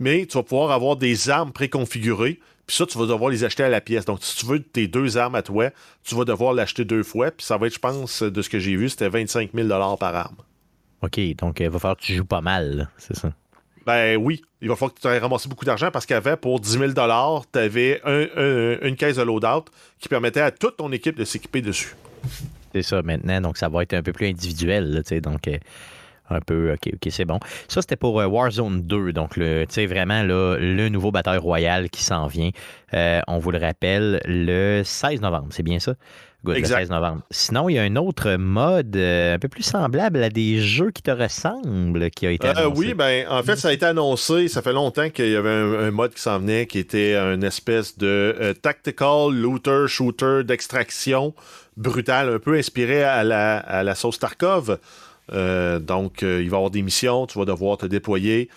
mais 0.00 0.26
tu 0.26 0.36
vas 0.36 0.42
pouvoir 0.42 0.72
avoir 0.72 0.96
des 0.96 1.30
armes 1.30 1.52
préconfigurées. 1.52 2.40
Puis 2.66 2.76
ça, 2.76 2.86
tu 2.86 2.98
vas 2.98 3.06
devoir 3.06 3.30
les 3.30 3.44
acheter 3.44 3.62
à 3.62 3.68
la 3.68 3.80
pièce. 3.80 4.04
Donc, 4.04 4.18
si 4.22 4.36
tu 4.36 4.46
veux 4.46 4.62
tes 4.62 4.88
deux 4.88 5.18
armes 5.18 5.34
à 5.34 5.42
toi, 5.42 5.70
tu 6.02 6.14
vas 6.14 6.24
devoir 6.24 6.54
l'acheter 6.54 6.84
deux 6.84 7.02
fois. 7.02 7.30
Puis 7.30 7.46
ça 7.46 7.56
va 7.56 7.66
être, 7.66 7.74
je 7.74 7.78
pense, 7.78 8.22
de 8.22 8.42
ce 8.42 8.48
que 8.48 8.58
j'ai 8.58 8.76
vu, 8.76 8.88
c'était 8.88 9.08
25 9.08 9.50
000 9.54 9.68
par 9.96 10.14
arme. 10.14 10.36
OK, 11.02 11.20
donc 11.36 11.60
il 11.60 11.68
va 11.68 11.78
falloir 11.78 11.96
que 11.96 12.02
tu 12.02 12.14
joues 12.14 12.24
pas 12.24 12.40
mal, 12.40 12.88
c'est 12.96 13.16
ça. 13.16 13.32
Ben 13.86 14.16
oui, 14.16 14.42
il 14.62 14.68
va 14.68 14.76
falloir 14.76 14.94
que 14.94 15.00
tu 15.00 15.06
aies 15.06 15.18
ramassé 15.18 15.48
beaucoup 15.48 15.66
d'argent 15.66 15.90
parce 15.90 16.06
qu'avant, 16.06 16.38
pour 16.38 16.58
10 16.58 16.78
000 16.78 16.92
tu 16.92 17.00
avais 17.58 18.00
une 18.82 18.96
caisse 18.96 19.16
de 19.16 19.22
loadout 19.22 19.66
qui 19.98 20.08
permettait 20.08 20.40
à 20.40 20.50
toute 20.50 20.78
ton 20.78 20.90
équipe 20.92 21.16
de 21.16 21.24
s'équiper 21.24 21.60
dessus. 21.60 21.94
C'est 22.72 22.82
ça 22.82 23.02
maintenant, 23.02 23.40
donc 23.40 23.58
ça 23.58 23.68
va 23.68 23.82
être 23.82 23.92
un 23.92 24.02
peu 24.02 24.12
plus 24.12 24.26
individuel, 24.26 24.90
là, 24.90 25.02
tu 25.02 25.10
sais, 25.10 25.20
donc 25.20 25.46
euh, 25.46 25.58
un 26.30 26.40
peu, 26.40 26.72
ok, 26.72 26.92
ok, 26.94 27.08
c'est 27.10 27.24
bon. 27.24 27.38
Ça, 27.68 27.80
c'était 27.82 27.96
pour 27.96 28.20
euh, 28.20 28.26
Warzone 28.26 28.82
2, 28.82 29.12
donc 29.12 29.36
le, 29.36 29.64
tu 29.66 29.74
sais, 29.74 29.86
vraiment 29.86 30.22
là, 30.22 30.56
le 30.58 30.88
nouveau 30.88 31.10
bataille 31.10 31.38
royal 31.38 31.90
qui 31.90 32.02
s'en 32.02 32.26
vient. 32.26 32.50
Euh, 32.94 33.20
on 33.28 33.38
vous 33.38 33.50
le 33.50 33.58
rappelle, 33.58 34.20
le 34.24 34.82
16 34.84 35.20
novembre, 35.20 35.48
c'est 35.50 35.62
bien 35.62 35.78
ça? 35.78 35.94
Good, 36.44 36.56
Exact. 36.56 36.76
le 36.80 36.82
16 36.82 36.90
novembre. 36.90 37.22
Sinon, 37.30 37.68
il 37.70 37.74
y 37.74 37.78
a 37.78 37.82
un 37.82 37.96
autre 37.96 38.34
mode 38.36 38.94
euh, 38.96 39.34
un 39.34 39.38
peu 39.38 39.48
plus 39.48 39.62
semblable 39.62 40.22
à 40.22 40.28
des 40.28 40.58
jeux 40.60 40.90
qui 40.90 41.00
te 41.02 41.10
ressemblent 41.10 42.10
qui 42.10 42.26
a 42.26 42.30
été 42.32 42.46
Euh, 42.46 42.52
annoncé. 42.52 42.78
oui, 42.80 42.92
ben 42.94 43.26
en 43.30 43.42
fait, 43.42 43.56
ça 43.56 43.68
a 43.68 43.72
été 43.72 43.86
annoncé. 43.86 44.48
Ça 44.48 44.60
fait 44.60 44.74
longtemps 44.74 45.08
qu'il 45.08 45.30
y 45.30 45.36
avait 45.36 45.48
un, 45.48 45.72
un 45.86 45.90
mode 45.90 46.12
qui 46.12 46.20
s'en 46.20 46.38
venait 46.38 46.66
qui 46.66 46.78
était 46.78 47.16
une 47.16 47.44
espèce 47.44 47.96
de 47.96 48.54
tactical 48.60 49.30
looter 49.32 49.84
shooter 49.88 50.42
d'extraction 50.44 51.34
brutal, 51.78 52.28
un 52.34 52.38
peu 52.38 52.54
inspiré 52.56 53.02
à 53.02 53.24
la, 53.24 53.56
à 53.58 53.82
la 53.82 53.94
sauce 53.94 54.18
Tarkov. 54.18 54.78
Euh, 55.32 55.78
donc, 55.78 56.22
euh, 56.22 56.42
il 56.42 56.50
va 56.50 56.56
y 56.56 56.58
avoir 56.58 56.70
des 56.70 56.82
missions, 56.82 57.26
tu 57.26 57.38
vas 57.38 57.44
devoir 57.44 57.78
te 57.78 57.86
déployer, 57.86 58.48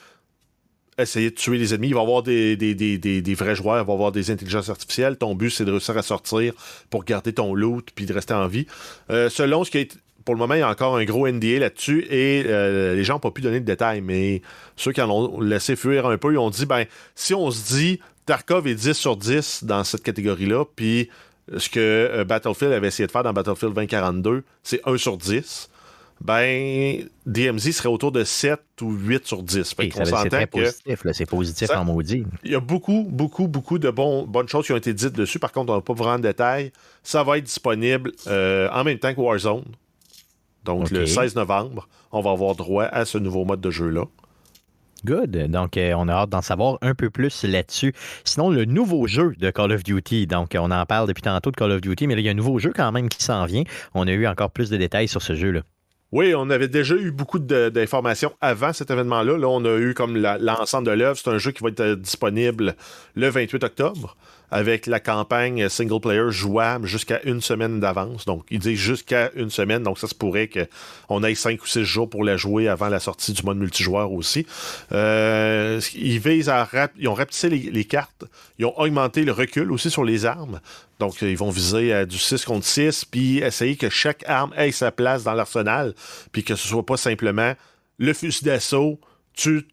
essayer 0.97 1.29
de 1.29 1.35
tuer 1.35 1.57
les 1.57 1.73
ennemis. 1.73 1.89
Il 1.89 1.93
va 1.93 2.01
y 2.01 2.03
avoir 2.03 2.23
des, 2.23 2.55
des, 2.57 2.75
des, 2.75 2.97
des, 2.97 3.33
vrais 3.33 3.55
joueurs, 3.55 3.81
il 3.81 3.85
va 3.85 3.93
y 3.93 3.95
avoir 3.95 4.11
des 4.11 4.31
intelligences 4.31 4.69
artificielles. 4.69 5.17
Ton 5.17 5.35
but, 5.35 5.49
c'est 5.49 5.65
de 5.65 5.71
réussir 5.71 5.97
à 5.97 6.01
sortir 6.01 6.53
pour 6.89 7.03
garder 7.05 7.33
ton 7.33 7.53
loot 7.53 7.89
puis 7.95 8.05
de 8.05 8.13
rester 8.13 8.33
en 8.33 8.47
vie. 8.47 8.67
Euh, 9.09 9.29
selon 9.29 9.63
ce 9.63 9.71
qui 9.71 9.79
été 9.79 9.97
pour 10.25 10.35
le 10.35 10.39
moment, 10.39 10.55
il 10.55 10.59
y 10.59 10.63
a 10.63 10.69
encore 10.69 10.97
un 10.97 11.05
gros 11.05 11.25
NDA 11.25 11.59
là-dessus 11.59 12.05
et 12.09 12.43
les 12.43 13.03
gens 13.05 13.13
n'ont 13.13 13.19
pas 13.21 13.31
pu 13.31 13.41
donner 13.41 13.61
de 13.61 13.65
détails, 13.65 14.01
mais 14.01 14.41
ceux 14.75 14.91
qui 14.91 15.01
en 15.01 15.09
ont 15.09 15.39
laissé 15.39 15.77
fuir 15.77 16.05
un 16.05 16.17
peu, 16.17 16.33
ils 16.33 16.37
ont 16.37 16.49
dit 16.49 16.65
ben, 16.65 16.83
si 17.15 17.33
on 17.33 17.49
se 17.49 17.73
dit 17.73 18.01
Tarkov 18.25 18.67
est 18.67 18.75
10 18.75 18.91
sur 18.91 19.15
10 19.15 19.63
dans 19.63 19.85
cette 19.85 20.03
catégorie-là, 20.03 20.65
puis 20.75 21.09
ce 21.55 21.69
que 21.69 22.25
Battlefield 22.27 22.73
avait 22.73 22.89
essayé 22.89 23.07
de 23.07 23.11
faire 23.13 23.23
dans 23.23 23.31
Battlefield 23.31 23.73
2042, 23.73 24.43
c'est 24.63 24.81
1 24.85 24.97
sur 24.97 25.15
10, 25.15 25.69
ben, 26.21 27.03
DMZ 27.25 27.71
serait 27.71 27.89
autour 27.89 28.11
de 28.11 28.23
7 28.23 28.59
ou 28.81 28.91
8 28.91 29.25
sur 29.27 29.43
10. 29.43 29.73
Fait 29.73 29.83
Hey, 29.83 29.89
qu'on 29.89 30.05
ça 30.05 30.11
va- 30.11 30.23
c'est 30.23 30.29
très 30.29 30.47
positif, 30.47 31.01
c'est 31.13 31.29
positif 31.29 31.67
Ça- 31.67 31.79
en 31.81 31.85
maudit. 31.85 32.25
il 32.43 32.51
y 32.51 32.55
a 32.55 32.59
beaucoup, 32.59 33.05
beaucoup, 33.09 33.47
beaucoup 33.47 33.79
de 33.79 33.89
bonnes 33.89 34.47
choses 34.49 34.65
qui 34.65 34.73
ont 34.73 34.77
été 34.77 34.93
dites 34.93 35.13
dessus. 35.13 35.39
Par 35.39 35.51
contre, 35.51 35.71
on 35.71 35.75
n'a 35.75 35.81
pas 35.81 35.93
vraiment 35.93 36.17
de 36.17 36.23
détails. 36.23 36.71
Ça 37.03 37.23
va 37.23 37.37
être 37.37 37.43
disponible 37.45 38.11
euh, 38.27 38.69
en 38.71 38.83
même 38.83 38.99
temps 38.99 39.13
que 39.13 39.19
Warzone. 39.21 39.63
Donc, 40.65 40.89
le 40.91 41.05
16 41.05 41.35
novembre, 41.35 41.87
on 42.11 42.21
va 42.21 42.31
avoir 42.31 42.55
droit 42.55 42.83
à 42.85 43.05
ce 43.05 43.17
nouveau 43.17 43.45
mode 43.45 43.61
de 43.61 43.71
jeu-là. 43.71 44.03
Good. 45.05 45.49
Donc, 45.51 45.77
euh, 45.77 45.93
on 45.95 46.07
a 46.07 46.13
hâte 46.13 46.29
d'en 46.31 46.41
savoir 46.41 46.79
un 46.81 46.95
peu 46.95 47.09
plus 47.11 47.43
là-dessus. 47.43 47.93
Sinon, 48.25 48.49
le 48.49 48.65
nouveau 48.65 49.05
jeu 49.07 49.33
de 49.37 49.51
Call 49.51 49.71
of 49.71 49.83
Duty. 49.83 50.25
Donc, 50.27 50.55
on 50.59 50.71
en 50.71 50.85
parle 50.87 51.07
depuis 51.07 51.21
tantôt 51.21 51.51
de 51.51 51.55
Call 51.55 51.71
of 51.71 51.81
Duty, 51.81 52.07
mais 52.07 52.15
là, 52.15 52.21
il 52.21 52.25
y 52.25 52.27
a 52.27 52.31
un 52.31 52.35
nouveau 52.35 52.57
jeu 52.59 52.73
quand 52.75 52.91
même 52.91 53.07
qui 53.07 53.23
s'en 53.23 53.45
vient. 53.45 53.63
On 53.93 54.07
a 54.07 54.11
eu 54.11 54.25
encore 54.27 54.49
plus 54.49 54.69
de 54.71 54.75
détails 54.75 55.07
sur 55.07 55.21
ce 55.21 55.35
jeu-là. 55.35 55.61
Oui, 56.17 56.33
on 56.33 56.49
avait 56.49 56.67
déjà 56.67 56.95
eu 56.95 57.11
beaucoup 57.11 57.37
d'informations 57.37 58.33
avant 58.41 58.73
cet 58.73 58.89
événement-là. 58.89 59.37
Là, 59.37 59.47
on 59.49 59.63
a 59.65 59.77
eu 59.77 59.93
comme 59.93 60.17
l'ensemble 60.17 60.87
de 60.87 60.91
l'œuvre. 60.93 61.15
C'est 61.15 61.29
un 61.29 61.37
jeu 61.37 61.51
qui 61.51 61.61
va 61.61 61.69
être 61.69 61.79
euh, 61.79 61.95
disponible 61.95 62.75
le 63.13 63.29
28 63.29 63.63
octobre 63.63 64.17
avec 64.49 64.85
la 64.85 64.99
campagne 64.99 65.67
single 65.69 65.99
player 65.99 66.29
jouable 66.29 66.87
jusqu'à 66.87 67.21
une 67.23 67.41
semaine 67.41 67.79
d'avance. 67.79 68.25
Donc, 68.25 68.45
il 68.49 68.59
dit 68.59 68.75
jusqu'à 68.75 69.31
une 69.35 69.49
semaine. 69.49 69.83
Donc, 69.83 69.99
ça 69.99 70.07
se 70.07 70.15
pourrait 70.15 70.49
qu'on 70.49 71.23
ait 71.23 71.35
cinq 71.35 71.63
ou 71.63 71.67
six 71.67 71.83
jours 71.83 72.09
pour 72.09 72.23
la 72.23 72.37
jouer 72.37 72.67
avant 72.67 72.87
la 72.87 72.99
sortie 72.99 73.33
du 73.33 73.43
mode 73.43 73.57
multijoueur 73.57 74.11
aussi. 74.11 74.45
Euh, 74.91 75.81
ils 75.95 76.19
visent 76.19 76.49
à 76.49 76.67
ils 76.97 77.07
ont 77.07 77.13
rapetissé 77.13 77.49
les, 77.49 77.85
cartes. 77.85 78.23
Ils 78.59 78.65
ont 78.65 78.77
augmenté 78.79 79.23
le 79.23 79.31
recul 79.31 79.71
aussi 79.71 79.89
sur 79.89 80.03
les 80.03 80.25
armes. 80.25 80.59
Donc, 80.99 81.21
euh, 81.21 81.29
ils 81.29 81.37
vont 81.37 81.49
viser 81.49 81.93
à 81.93 82.05
du 82.05 82.17
6 82.17 82.45
contre 82.45 82.65
6, 82.65 83.05
puis 83.05 83.39
essayer 83.39 83.75
que 83.75 83.89
chaque 83.89 84.23
arme 84.27 84.53
ait 84.57 84.71
sa 84.71 84.91
place 84.91 85.23
dans 85.23 85.33
l'arsenal, 85.33 85.93
puis 86.31 86.43
que 86.43 86.55
ce 86.55 86.67
soit 86.67 86.85
pas 86.85 86.97
simplement 86.97 87.53
le 87.99 88.13
fusil 88.13 88.45
d'assaut, 88.45 88.99
tu, 89.33 89.67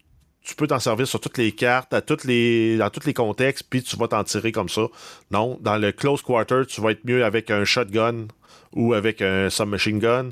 tu 0.45 0.55
peux 0.55 0.67
t'en 0.67 0.79
servir 0.79 1.07
sur 1.07 1.19
toutes 1.19 1.37
les 1.37 1.51
cartes, 1.51 1.93
à 1.93 2.01
toutes 2.01 2.23
les, 2.23 2.77
dans 2.77 2.89
tous 2.89 3.05
les 3.05 3.13
contextes, 3.13 3.65
puis 3.69 3.81
tu 3.81 3.97
vas 3.97 4.07
t'en 4.07 4.23
tirer 4.23 4.51
comme 4.51 4.69
ça. 4.69 4.83
Non, 5.31 5.57
dans 5.61 5.77
le 5.77 5.91
close 5.91 6.21
quarter, 6.21 6.61
tu 6.67 6.81
vas 6.81 6.91
être 6.91 7.03
mieux 7.03 7.25
avec 7.25 7.49
un 7.49 7.65
shotgun 7.65 8.27
ou 8.73 8.93
avec 8.93 9.21
un 9.21 9.49
submachine 9.49 9.99
gun. 9.99 10.29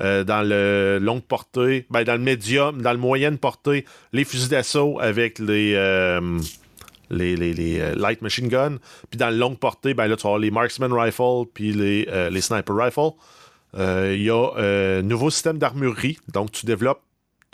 Euh, 0.00 0.24
dans 0.24 0.42
le 0.42 0.98
longue 1.00 1.22
portée, 1.22 1.86
ben, 1.88 2.02
dans 2.04 2.14
le 2.14 2.20
médium, 2.20 2.82
dans 2.82 2.92
le 2.92 2.98
moyenne 2.98 3.38
portée, 3.38 3.84
les 4.12 4.24
fusils 4.24 4.48
d'assaut 4.48 4.98
avec 5.00 5.38
les, 5.38 5.74
euh, 5.76 6.40
les, 7.10 7.36
les, 7.36 7.80
euh, 7.80 7.94
light 7.94 8.20
machine 8.20 8.48
gun. 8.48 8.78
Puis 9.08 9.18
dans 9.18 9.30
le 9.30 9.36
longue 9.36 9.56
portée, 9.56 9.94
ben 9.94 10.08
là, 10.08 10.16
tu 10.16 10.24
vas 10.24 10.30
avoir 10.30 10.40
les 10.40 10.50
marksman 10.50 10.92
rifle 10.92 11.44
puis 11.54 11.72
les, 11.72 12.08
les 12.30 12.40
sniper 12.40 12.76
rifle. 12.76 13.12
Il 13.76 14.22
y 14.22 14.30
a 14.30 14.50
un 14.56 15.02
nouveau 15.02 15.30
système 15.30 15.58
d'armurerie. 15.58 16.18
Donc, 16.32 16.52
tu 16.52 16.66
développes 16.66 17.02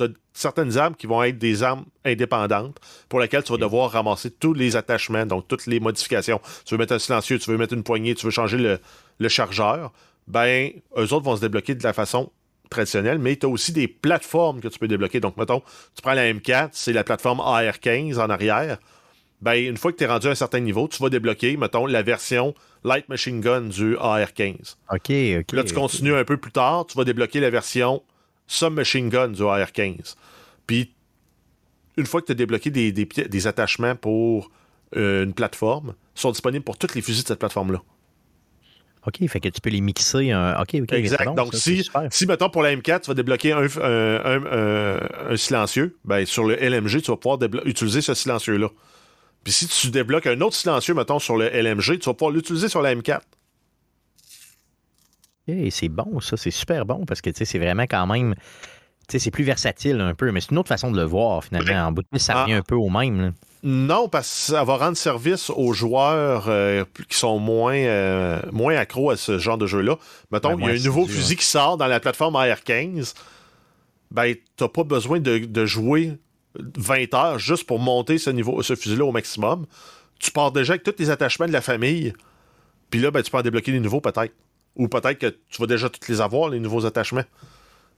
t'as 0.00 0.12
certaines 0.32 0.78
armes 0.78 0.94
qui 0.94 1.06
vont 1.06 1.22
être 1.22 1.38
des 1.38 1.62
armes 1.62 1.84
indépendantes 2.04 2.78
pour 3.08 3.20
lesquelles 3.20 3.42
tu 3.42 3.52
vas 3.52 3.58
devoir 3.58 3.90
ramasser 3.90 4.30
tous 4.30 4.54
les 4.54 4.76
attachements, 4.76 5.26
donc 5.26 5.46
toutes 5.48 5.66
les 5.66 5.80
modifications. 5.80 6.40
Tu 6.64 6.74
veux 6.74 6.78
mettre 6.78 6.94
un 6.94 6.98
silencieux, 6.98 7.38
tu 7.38 7.50
veux 7.50 7.58
mettre 7.58 7.74
une 7.74 7.82
poignée, 7.82 8.14
tu 8.14 8.24
veux 8.24 8.32
changer 8.32 8.56
le, 8.56 8.78
le 9.18 9.28
chargeur. 9.28 9.92
Ben, 10.26 10.70
eux 10.96 11.12
autres 11.12 11.22
vont 11.24 11.36
se 11.36 11.40
débloquer 11.40 11.74
de 11.74 11.82
la 11.82 11.92
façon 11.92 12.30
traditionnelle, 12.70 13.18
mais 13.18 13.36
tu 13.36 13.46
as 13.46 13.48
aussi 13.48 13.72
des 13.72 13.88
plateformes 13.88 14.60
que 14.60 14.68
tu 14.68 14.78
peux 14.78 14.88
débloquer. 14.88 15.20
Donc, 15.20 15.36
mettons, 15.36 15.60
tu 15.94 16.02
prends 16.02 16.14
la 16.14 16.32
M4, 16.32 16.70
c'est 16.72 16.92
la 16.92 17.04
plateforme 17.04 17.40
AR-15 17.40 18.18
en 18.18 18.30
arrière. 18.30 18.78
Ben, 19.42 19.54
une 19.54 19.76
fois 19.76 19.90
que 19.90 19.96
tu 19.96 20.04
es 20.04 20.06
rendu 20.06 20.28
à 20.28 20.30
un 20.30 20.34
certain 20.34 20.60
niveau, 20.60 20.86
tu 20.86 21.02
vas 21.02 21.08
débloquer, 21.08 21.56
mettons, 21.56 21.86
la 21.86 22.02
version 22.02 22.54
Light 22.84 23.08
Machine 23.08 23.40
Gun 23.40 23.62
du 23.62 23.96
AR-15. 23.96 24.76
OK, 24.92 25.10
OK. 25.40 25.52
Là, 25.52 25.64
tu 25.64 25.74
continues 25.74 26.14
un 26.14 26.24
peu 26.24 26.36
plus 26.36 26.52
tard, 26.52 26.86
tu 26.86 26.96
vas 26.96 27.04
débloquer 27.04 27.40
la 27.40 27.50
version 27.50 28.02
Submachine 28.50 29.08
Gun 29.08 29.28
du 29.28 29.42
AR-15. 29.42 30.14
Puis, 30.66 30.92
une 31.96 32.06
fois 32.06 32.20
que 32.20 32.26
tu 32.26 32.32
as 32.32 32.34
débloqué 32.34 32.70
des, 32.70 32.92
des, 32.92 33.46
attachements 33.46 33.94
pour 33.94 34.50
euh, 34.96 35.24
une 35.24 35.32
plateforme, 35.34 35.94
ils 36.16 36.20
sont 36.20 36.32
disponibles 36.32 36.64
pour 36.64 36.76
tous 36.76 36.94
les 36.94 37.02
fusils 37.02 37.22
de 37.22 37.28
cette 37.28 37.38
plateforme-là. 37.38 37.80
OK, 39.06 39.26
fait 39.28 39.40
que 39.40 39.48
tu 39.48 39.60
peux 39.60 39.70
les 39.70 39.80
mixer. 39.80 40.34
OK, 40.34 40.74
OK. 40.82 40.92
exact. 40.92 41.34
Donc, 41.34 41.54
ça, 41.54 41.60
si, 41.60 41.88
si, 42.10 42.26
mettons, 42.26 42.50
pour 42.50 42.62
la 42.62 42.74
M4, 42.74 43.00
tu 43.02 43.06
vas 43.08 43.14
débloquer 43.14 43.52
un, 43.52 43.62
un- 43.62 44.24
un- 44.24 44.46
un- 44.46 45.30
un 45.30 45.36
silencieux, 45.36 45.96
ben, 46.04 46.26
sur 46.26 46.44
le 46.44 46.56
LMG, 46.56 47.00
tu 47.02 47.10
vas 47.10 47.16
pouvoir 47.16 47.38
utiliser 47.64 48.02
ce 48.02 48.14
silencieux-là. 48.14 48.68
Puis 49.42 49.52
si 49.54 49.68
tu 49.68 49.88
débloques 49.90 50.26
un 50.26 50.40
autre 50.42 50.56
silencieux, 50.56 50.92
mettons, 50.92 51.18
sur 51.18 51.36
le 51.36 51.48
LMG, 51.48 51.98
tu 51.98 52.10
vas 52.10 52.14
pouvoir 52.14 52.32
l'utiliser 52.32 52.68
sur 52.68 52.82
la 52.82 52.94
M4. 52.94 53.20
Hey, 55.50 55.70
c'est 55.70 55.88
bon, 55.88 56.20
ça, 56.20 56.36
c'est 56.36 56.50
super 56.50 56.84
bon 56.86 57.04
parce 57.06 57.20
que 57.20 57.30
c'est 57.34 57.58
vraiment 57.58 57.84
quand 57.84 58.06
même. 58.06 58.34
C'est 59.08 59.30
plus 59.32 59.42
versatile 59.44 60.00
un 60.00 60.14
peu, 60.14 60.30
mais 60.30 60.40
c'est 60.40 60.52
une 60.52 60.58
autre 60.58 60.68
façon 60.68 60.92
de 60.92 60.96
le 60.96 61.02
voir 61.04 61.42
finalement. 61.42 61.88
En 61.88 61.92
bout 61.92 62.02
de 62.12 62.18
ça 62.18 62.32
Ah. 62.36 62.42
revient 62.44 62.54
un 62.54 62.62
peu 62.62 62.76
au 62.76 62.88
même. 62.90 63.20
là. 63.20 63.30
Non, 63.62 64.08
parce 64.08 64.28
que 64.28 64.52
ça 64.52 64.64
va 64.64 64.76
rendre 64.76 64.96
service 64.96 65.50
aux 65.50 65.72
joueurs 65.72 66.44
euh, 66.48 66.84
qui 67.08 67.18
sont 67.18 67.38
moins, 67.38 67.74
euh, 67.74 68.40
moins 68.52 68.74
accros 68.76 69.10
à 69.10 69.16
ce 69.16 69.38
genre 69.38 69.58
de 69.58 69.66
jeu-là. 69.66 69.96
Mettons, 70.30 70.50
Ben, 70.56 70.60
il 70.60 70.66
y 70.76 70.78
a 70.78 70.80
un 70.80 70.84
nouveau 70.84 71.06
fusil 71.06 71.36
qui 71.36 71.44
sort 71.44 71.76
dans 71.76 71.86
la 71.88 71.98
plateforme 72.00 72.36
AR-15. 72.36 73.14
Ben, 74.12 74.34
t'as 74.56 74.68
pas 74.68 74.84
besoin 74.84 75.20
de, 75.20 75.38
de 75.38 75.66
jouer 75.66 76.12
20 76.58 77.12
heures 77.14 77.38
juste 77.38 77.64
pour 77.66 77.78
monter 77.80 78.16
ce, 78.18 78.30
niveau, 78.30 78.62
ce 78.62 78.74
fusil-là 78.74 79.04
au 79.04 79.12
maximum. 79.12 79.66
Tu 80.20 80.30
pars 80.30 80.52
déjà 80.52 80.72
avec 80.74 80.82
tous 80.84 80.94
les 80.98 81.10
attachements 81.10 81.46
de 81.46 81.52
la 81.52 81.60
famille. 81.60 82.12
Puis 82.90 83.00
là, 83.00 83.10
ben, 83.10 83.22
tu 83.22 83.30
peux 83.30 83.38
en 83.38 83.42
débloquer 83.42 83.72
les 83.72 83.80
nouveaux 83.80 84.00
peut-être. 84.00 84.32
Ou 84.76 84.88
peut-être 84.88 85.18
que 85.18 85.26
tu 85.50 85.60
vas 85.60 85.66
déjà 85.66 85.88
tous 85.88 86.08
les 86.08 86.20
avoir, 86.20 86.48
les 86.50 86.60
nouveaux 86.60 86.86
attachements. 86.86 87.24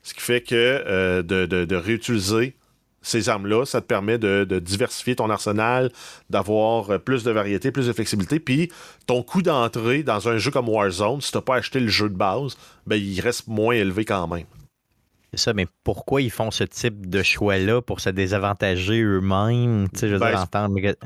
Ce 0.02 0.14
qui 0.14 0.20
fait 0.20 0.40
que 0.40 0.54
euh, 0.54 1.22
de, 1.22 1.46
de- 1.46 1.64
de 1.64 1.76
réutiliser 1.76 2.56
ces 3.04 3.28
armes-là, 3.28 3.64
ça 3.66 3.80
te 3.80 3.86
permet 3.86 4.16
de, 4.18 4.44
de 4.44 4.58
diversifier 4.60 5.16
ton 5.16 5.28
arsenal, 5.28 5.90
d'avoir 6.30 6.90
euh, 6.90 6.98
plus 6.98 7.24
de 7.24 7.30
variété, 7.32 7.70
plus 7.72 7.86
de 7.88 7.92
flexibilité. 7.92 8.38
Puis 8.40 8.70
ton 9.06 9.22
coût 9.22 9.42
d'entrée 9.42 10.02
dans 10.02 10.28
un 10.28 10.38
jeu 10.38 10.50
comme 10.50 10.68
Warzone, 10.68 11.20
si 11.20 11.30
tu 11.32 11.36
n'as 11.36 11.42
pas 11.42 11.56
acheté 11.56 11.80
le 11.80 11.88
jeu 11.88 12.08
de 12.08 12.14
base, 12.16 12.56
ben, 12.86 12.96
il 12.96 13.20
reste 13.20 13.48
moins 13.48 13.74
élevé 13.74 14.04
quand 14.04 14.26
même. 14.28 14.46
C'est 15.34 15.40
ça, 15.40 15.52
mais 15.54 15.66
pourquoi 15.82 16.20
ils 16.20 16.30
font 16.30 16.50
ce 16.50 16.62
type 16.64 17.08
de 17.08 17.22
choix-là 17.22 17.80
pour 17.80 18.00
se 18.00 18.10
désavantager 18.10 19.00
eux-mêmes? 19.02 19.88
Ben, 20.18 20.30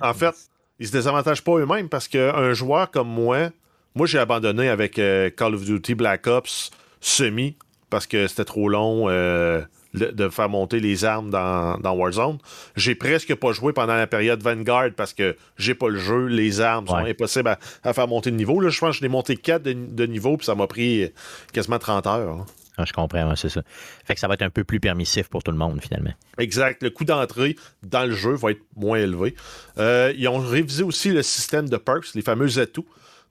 En 0.02 0.12
fait, 0.14 0.34
ils 0.78 0.86
se 0.88 0.92
désavantagent 0.92 1.44
pas 1.44 1.56
eux-mêmes 1.58 1.88
parce 1.88 2.08
qu'un 2.08 2.52
joueur 2.52 2.90
comme 2.90 3.08
moi, 3.08 3.50
moi 3.96 4.06
j'ai 4.06 4.18
abandonné 4.18 4.68
avec 4.68 4.98
euh, 5.00 5.30
Call 5.30 5.54
of 5.56 5.64
Duty 5.64 5.94
Black 5.96 6.26
Ops 6.28 6.70
semi 7.00 7.56
parce 7.90 8.06
que 8.06 8.26
c'était 8.28 8.44
trop 8.44 8.68
long 8.68 9.06
euh, 9.08 9.62
le- 9.92 10.12
de 10.12 10.28
faire 10.28 10.48
monter 10.48 10.78
les 10.80 11.04
armes 11.04 11.30
dans, 11.30 11.78
dans 11.78 11.92
Warzone. 11.94 12.38
J'ai 12.76 12.94
presque 12.94 13.34
pas 13.34 13.52
joué 13.52 13.72
pendant 13.72 13.94
la 13.94 14.06
période 14.06 14.42
Vanguard 14.42 14.90
parce 14.96 15.12
que 15.14 15.36
j'ai 15.56 15.74
pas 15.74 15.88
le 15.88 15.98
jeu, 15.98 16.26
les 16.26 16.60
armes 16.60 16.86
sont 16.86 16.96
Ouais. 16.96 17.10
impossibles 17.10 17.48
à, 17.48 17.58
à 17.82 17.92
faire 17.92 18.06
monter 18.08 18.30
de 18.30 18.36
niveau. 18.36 18.60
Là, 18.60 18.68
je 18.70 18.78
pense 18.78 18.90
que 18.90 18.96
je 18.98 19.02
l'ai 19.02 19.08
monté 19.08 19.36
4 19.36 19.62
de, 19.62 19.72
de 19.72 20.06
niveau 20.06 20.36
puis 20.36 20.46
ça 20.46 20.54
m'a 20.54 20.66
pris 20.66 21.10
quasiment 21.52 21.78
30 21.78 22.06
heures. 22.06 22.34
hein. 22.40 22.46
Ah, 22.78 22.84
je 22.84 22.92
comprends, 22.92 23.34
c'est 23.36 23.48
ça. 23.48 23.62
Fait 24.04 24.12
que 24.12 24.20
ça 24.20 24.28
va 24.28 24.34
être 24.34 24.42
un 24.42 24.50
peu 24.50 24.62
plus 24.62 24.80
permissif 24.80 25.28
pour 25.28 25.42
tout 25.42 25.50
le 25.50 25.56
monde, 25.56 25.80
finalement. 25.80 26.12
Exact. 26.36 26.82
Le 26.82 26.90
coût 26.90 27.06
d'entrée 27.06 27.56
dans 27.82 28.04
le 28.04 28.14
jeu 28.14 28.32
va 28.34 28.50
être 28.50 28.60
moins 28.76 28.98
élevé. 28.98 29.34
Euh, 29.78 30.12
ils 30.14 30.28
ont 30.28 30.36
révisé 30.36 30.82
aussi 30.82 31.08
le 31.10 31.22
système 31.22 31.70
de 31.70 31.78
perks, 31.78 32.14
les 32.14 32.20
fameux 32.20 32.58
atouts. 32.58 32.84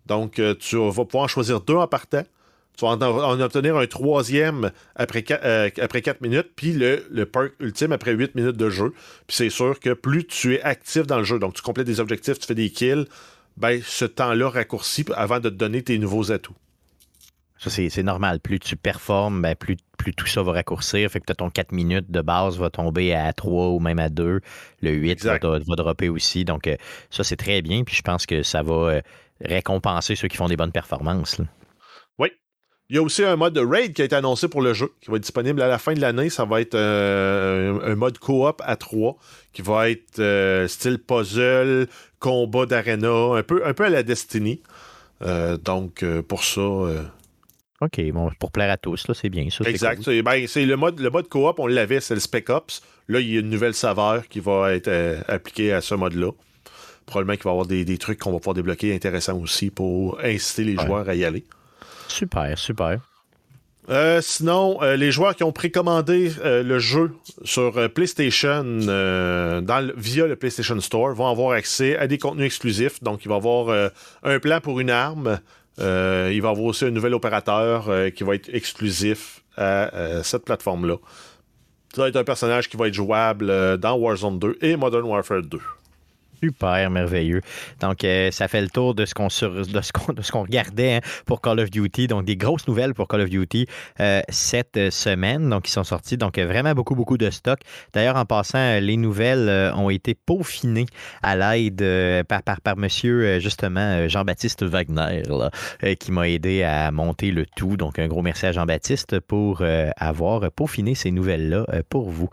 Donc, 0.05 0.39
euh, 0.39 0.53
tu 0.55 0.77
vas 0.77 1.05
pouvoir 1.05 1.29
choisir 1.29 1.61
deux 1.61 1.75
en 1.75 1.87
partant. 1.87 2.23
Tu 2.77 2.83
vas 2.83 2.91
en, 2.91 3.01
en 3.01 3.39
obtenir 3.39 3.77
un 3.77 3.87
troisième 3.87 4.71
après 4.95 5.23
4, 5.23 6.19
minutes, 6.21 6.51
puis 6.55 6.73
le, 6.73 7.05
le 7.09 7.25
perk 7.25 7.53
ultime 7.61 7.93
après 7.93 8.11
8 8.11 8.35
minutes 8.35 8.57
de 8.57 8.69
jeu. 8.69 8.91
Puis 9.27 9.37
c'est 9.37 9.49
sûr 9.49 9.79
que 9.79 9.93
plus 9.93 10.25
tu 10.27 10.55
es 10.55 10.61
actif 10.61 11.07
dans 11.07 11.17
le 11.17 11.23
jeu, 11.23 11.39
donc 11.39 11.53
tu 11.53 11.61
complètes 11.61 11.87
des 11.87 12.01
objectifs, 12.01 12.37
tu 12.37 12.45
fais 12.45 12.55
des 12.55 12.69
kills, 12.69 13.05
ben 13.55 13.81
ce 13.81 14.03
temps-là 14.03 14.49
raccourcit 14.49 15.05
avant 15.15 15.39
de 15.39 15.47
te 15.49 15.55
donner 15.55 15.83
tes 15.83 15.97
nouveaux 15.97 16.33
atouts. 16.33 16.55
Ça, 17.57 17.69
c'est 17.69 17.87
c'est 17.89 18.03
normal. 18.03 18.41
Plus 18.41 18.59
tu 18.59 18.75
performes, 18.75 19.41
ben, 19.41 19.55
plus, 19.55 19.77
plus 19.97 20.13
tout 20.13 20.27
ça 20.27 20.43
va 20.43 20.51
raccourcir. 20.51 21.09
Fait 21.09 21.21
que 21.21 21.31
ton 21.31 21.49
4 21.49 21.71
minutes 21.71 22.11
de 22.11 22.19
base 22.19 22.59
va 22.59 22.69
tomber 22.69 23.13
à 23.13 23.31
3 23.31 23.69
ou 23.69 23.79
même 23.79 23.99
à 23.99 24.09
2. 24.09 24.41
Le 24.81 24.91
8 24.91 25.23
va, 25.23 25.35
Exact. 25.37 25.45
va 25.45 25.75
dropper 25.77 26.09
aussi. 26.09 26.43
Donc, 26.43 26.67
euh, 26.67 26.75
ça, 27.09 27.23
c'est 27.23 27.37
très 27.37 27.61
bien. 27.61 27.85
Puis 27.85 27.95
je 27.95 28.01
pense 28.01 28.25
que 28.25 28.43
ça 28.43 28.61
va 28.61 28.73
euh, 28.73 29.01
récompenser 29.41 30.15
ceux 30.15 30.27
qui 30.27 30.37
font 30.37 30.47
des 30.47 30.57
bonnes 30.57 30.71
performances. 30.71 31.39
là. 31.39 31.45
Il 32.89 32.95
y 32.95 32.99
a 32.99 33.01
aussi 33.01 33.23
un 33.23 33.35
mode 33.35 33.53
de 33.53 33.65
raid 33.65 33.93
qui 33.93 34.03
a 34.03 34.05
été 34.05 34.15
annoncé 34.15 34.47
pour 34.47 34.61
le 34.61 34.75
jeu, 34.75 34.91
qui 35.01 35.09
va 35.09 35.17
être 35.17 35.23
disponible 35.23 35.59
à 35.59 35.67
la 35.67 35.79
fin 35.79 35.93
de 35.93 36.01
l'année. 36.01 36.29
Ça 36.29 36.45
va 36.45 36.61
être 36.61 36.75
euh, 36.75 37.79
un, 37.83 37.95
mode 37.95 38.19
coop 38.19 38.61
à 38.63 38.75
3, 38.75 39.17
qui 39.53 39.63
va 39.63 39.89
être 39.89 40.19
euh, 40.19 40.67
style 40.67 40.99
puzzle, 40.99 41.87
combat 42.19 42.67
d'arena, 42.67 43.37
un 43.37 43.41
peu, 43.41 43.65
un 43.65 43.73
peu 43.73 43.85
à 43.85 43.89
la 43.89 44.03
Destiny. 44.03 44.61
Euh, 45.23 45.57
donc, 45.57 46.05
pour 46.27 46.43
ça, 46.43 46.61
OK, 47.81 48.01
bon, 48.11 48.29
pour 48.39 48.51
plaire 48.51 48.71
à 48.71 48.77
tous, 48.77 49.07
là, 49.07 49.13
c'est 49.13 49.29
bien. 49.29 49.49
Ça, 49.49 49.63
c'est 49.63 49.69
exact. 49.69 50.03
cool. 50.03 50.21
Ben, 50.21 50.47
c'est 50.47 50.65
le 50.65 50.77
mode, 50.77 50.99
le 50.99 51.09
mode 51.09 51.27
coop, 51.27 51.59
on 51.59 51.67
l'avait, 51.67 51.99
c'est 51.99 52.13
le 52.13 52.19
Spec 52.19 52.49
Ops. 52.49 52.81
Là, 53.07 53.19
il 53.19 53.33
y 53.33 53.37
a 53.37 53.39
une 53.41 53.49
nouvelle 53.49 53.73
saveur 53.73 54.27
qui 54.27 54.39
va 54.39 54.73
être 54.73 54.87
euh, 54.87 55.21
appliquée 55.27 55.73
à 55.73 55.81
ce 55.81 55.95
mode-là. 55.95 56.31
Probablement 57.05 57.35
qu'il 57.35 57.43
va 57.43 57.49
y 57.51 57.53
avoir 57.53 57.65
des, 57.67 57.85
des 57.85 57.97
trucs 57.97 58.19
qu'on 58.19 58.31
va 58.31 58.39
pouvoir 58.39 58.55
débloquer 58.55 58.93
intéressants 58.95 59.37
aussi 59.39 59.69
pour 59.69 60.19
inciter 60.23 60.63
les 60.63 60.77
Ouais. 60.77 60.85
joueurs 60.85 61.07
à 61.09 61.15
y 61.15 61.23
aller. 61.23 61.45
Super, 62.07 62.57
super. 62.57 62.99
Euh, 63.87 64.19
sinon, 64.19 64.81
euh, 64.81 64.95
les 64.95 65.11
joueurs 65.11 65.35
qui 65.35 65.43
ont 65.43 65.51
précommandé 65.51 66.31
euh, 66.43 66.63
le 66.63 66.79
jeu 66.79 67.11
sur 67.43 67.77
euh, 67.77 67.87
PlayStation 67.87 68.63
euh, 68.65 69.61
dans 69.61 69.79
le- 69.85 69.93
via 69.95 70.25
le 70.25 70.35
PlayStation 70.35 70.79
Store 70.79 71.13
vont 71.13 71.27
avoir 71.29 71.51
accès 71.51 71.95
à 71.95 72.07
des 72.07 72.17
contenus 72.17 72.47
exclusifs. 72.47 73.03
Donc, 73.03 73.23
il 73.25 73.27
va 73.29 73.35
y 73.35 73.37
avoir 73.37 73.69
euh, 73.69 73.89
un 74.23 74.39
plan 74.39 74.59
pour 74.59 74.79
une 74.79 74.89
arme. 74.89 75.39
Euh, 75.77 76.31
il 76.33 76.41
va 76.41 76.47
y 76.47 76.51
avoir 76.51 76.65
aussi 76.65 76.85
un 76.85 76.89
nouvel 76.91 77.13
opérateur 77.13 77.89
euh, 77.89 78.09
qui 78.09 78.23
va 78.23 78.33
être 78.33 78.49
exclusif 78.51 79.43
à 79.55 79.93
euh, 79.95 80.23
cette 80.23 80.45
plateforme-là. 80.45 80.95
Ça 81.93 82.01
va 82.01 82.07
être 82.07 82.15
un 82.15 82.23
personnage 82.23 82.67
qui 82.69 82.77
va 82.77 82.87
être 82.87 82.93
jouable 82.95 83.51
euh, 83.51 83.77
dans 83.77 83.93
Warzone 83.97 84.39
2 84.39 84.57
et 84.61 84.75
Modern 84.77 85.03
Warfare 85.03 85.43
2. 85.43 85.59
Super, 86.41 86.89
merveilleux. 86.89 87.41
Donc, 87.79 88.03
euh, 88.03 88.31
ça 88.31 88.47
fait 88.47 88.61
le 88.61 88.69
tour 88.69 88.95
de 88.95 89.05
ce 89.05 89.13
qu'on 89.13 89.27
de 89.27 90.21
ce 90.21 90.31
qu'on 90.31 90.41
regardait 90.41 90.95
hein, 90.95 90.99
pour 91.25 91.41
Call 91.41 91.59
of 91.59 91.69
Duty. 91.69 92.07
Donc, 92.07 92.25
des 92.25 92.35
grosses 92.35 92.67
nouvelles 92.67 92.93
pour 92.93 93.07
Call 93.07 93.21
of 93.21 93.29
Duty 93.29 93.67
euh, 93.99 94.21
cette 94.29 94.77
euh, 94.77 94.91
semaine. 94.91 95.49
Donc, 95.49 95.67
ils 95.67 95.71
sont 95.71 95.83
sortis. 95.83 96.17
Donc, 96.17 96.37
vraiment 96.37 96.73
beaucoup, 96.73 96.95
beaucoup 96.95 97.17
de 97.17 97.29
stock. 97.29 97.59
D'ailleurs, 97.93 98.15
en 98.15 98.25
passant, 98.25 98.79
les 98.79 98.97
nouvelles 98.97 99.73
ont 99.75 99.89
été 99.89 100.15
peaufinées 100.15 100.85
à 101.21 101.35
l'aide 101.35 102.25
par, 102.27 102.43
par, 102.43 102.61
par 102.61 102.77
monsieur, 102.77 103.39
justement, 103.39 104.07
Jean-Baptiste 104.07 104.63
Wagner, 104.63 105.23
qui 105.99 106.11
m'a 106.11 106.29
aidé 106.29 106.63
à 106.63 106.91
monter 106.91 107.31
le 107.31 107.45
tout. 107.45 107.77
Donc, 107.77 107.99
un 107.99 108.07
gros 108.07 108.21
merci 108.21 108.45
à 108.45 108.51
Jean-Baptiste 108.51 109.19
pour 109.21 109.63
avoir 109.97 110.51
peaufiné 110.51 110.95
ces 110.95 111.11
nouvelles-là 111.11 111.65
pour 111.89 112.09
vous. 112.09 112.29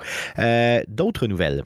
D'autres 0.88 1.26
nouvelles? 1.26 1.62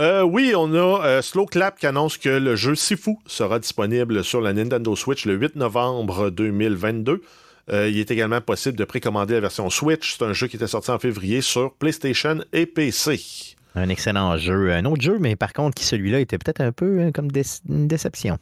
Euh, 0.00 0.22
oui, 0.22 0.54
on 0.56 0.72
a 0.72 1.04
euh, 1.04 1.22
Slow 1.22 1.44
Clap 1.44 1.78
qui 1.78 1.86
annonce 1.86 2.16
que 2.16 2.30
le 2.30 2.56
jeu 2.56 2.74
Sifu 2.74 3.18
sera 3.26 3.58
disponible 3.58 4.24
sur 4.24 4.40
la 4.40 4.54
Nintendo 4.54 4.96
Switch 4.96 5.26
le 5.26 5.34
8 5.34 5.56
novembre 5.56 6.30
2022. 6.30 7.20
Euh, 7.70 7.86
il 7.86 7.98
est 7.98 8.10
également 8.10 8.40
possible 8.40 8.78
de 8.78 8.84
précommander 8.84 9.34
la 9.34 9.40
version 9.40 9.68
Switch. 9.68 10.16
C'est 10.16 10.24
un 10.24 10.32
jeu 10.32 10.46
qui 10.46 10.56
était 10.56 10.66
sorti 10.66 10.90
en 10.90 10.98
février 10.98 11.42
sur 11.42 11.74
PlayStation 11.74 12.38
et 12.54 12.64
PC. 12.64 13.20
Un 13.74 13.90
excellent 13.90 14.38
jeu. 14.38 14.72
Un 14.72 14.86
autre 14.86 15.02
jeu, 15.02 15.18
mais 15.20 15.36
par 15.36 15.52
contre, 15.52 15.74
qui 15.74 15.84
celui-là 15.84 16.20
était 16.20 16.38
peut-être 16.38 16.62
un 16.62 16.72
peu 16.72 17.10
comme 17.14 17.28
une 17.68 17.86
déception. 17.86 18.38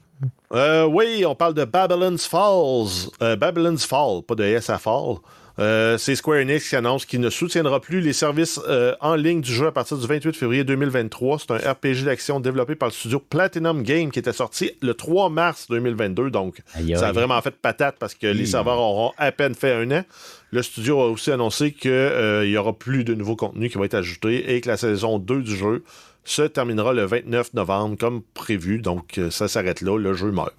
Oui, 0.53 1.25
on 1.27 1.35
parle 1.35 1.55
de 1.55 1.65
Babylon's 1.65 2.25
Falls. 2.25 3.11
Babylon's 3.37 3.85
Fall, 3.85 4.23
pas 4.23 4.37
de 4.37 4.45
S 4.45 4.71
à 4.71 4.79
Fall. 4.79 5.17
Euh, 5.59 5.99
c'est 5.99 6.15
Square 6.15 6.39
Enix 6.39 6.69
qui 6.69 6.77
annonce 6.77 7.05
qu'il 7.05 7.21
ne 7.21 7.31
soutiendra 7.31 7.81
plus 7.81 8.01
les 8.01 8.13
services 8.13 8.61
euh, 8.69 8.95
en 9.01 9.17
ligne 9.17 9.41
du 9.41 9.53
jeu 9.53 9.67
à 9.67 9.73
partir 9.73 9.99
du 9.99 10.07
28 10.07 10.37
février 10.37 10.65
2023. 10.65 11.39
C'est 11.41 11.51
un 11.51 11.73
RPG 11.73 12.05
d'action 12.05 12.39
développé 12.39 12.75
par 12.75 12.89
le 12.89 12.93
studio 12.93 13.19
Platinum 13.19 13.83
Game 13.83 14.11
qui 14.11 14.19
était 14.19 14.33
sorti 14.33 14.73
le 14.81 14.95
3 14.95 15.31
mars 15.31 15.67
2022. 15.69 16.31
Donc, 16.31 16.61
Aïe, 16.75 16.95
ça 16.97 17.09
a 17.09 17.13
vraiment 17.13 17.41
fait 17.43 17.51
patate 17.51 17.97
parce 17.99 18.15
que 18.15 18.27
les 18.27 18.47
serveurs 18.47 18.79
auront 18.79 19.13
à 19.17 19.33
peine 19.33 19.55
fait 19.55 19.73
un 19.73 19.91
an. 19.91 20.05
Le 20.51 20.63
studio 20.63 21.01
a 21.01 21.09
aussi 21.09 21.31
annoncé 21.31 21.73
qu'il 21.73 22.45
n'y 22.45 22.57
aura 22.57 22.73
plus 22.73 23.05
de 23.05 23.15
nouveaux 23.15 23.37
contenus 23.37 23.71
qui 23.71 23.79
vont 23.79 23.85
être 23.85 23.95
ajoutés 23.95 24.55
et 24.55 24.61
que 24.61 24.69
la 24.69 24.77
saison 24.77 25.19
2 25.19 25.43
du 25.43 25.57
jeu 25.57 25.83
se 26.29 26.43
terminera 26.43 26.93
le 26.93 27.05
29 27.05 27.55
novembre 27.55 27.97
comme 27.99 28.23
prévu. 28.35 28.81
Donc, 28.81 29.19
euh, 29.19 29.31
ça 29.31 29.49
s'arrête 29.49 29.81
là. 29.81 29.99
Le 29.99 30.15
jeu 30.15 30.31
meurt. 30.31 30.55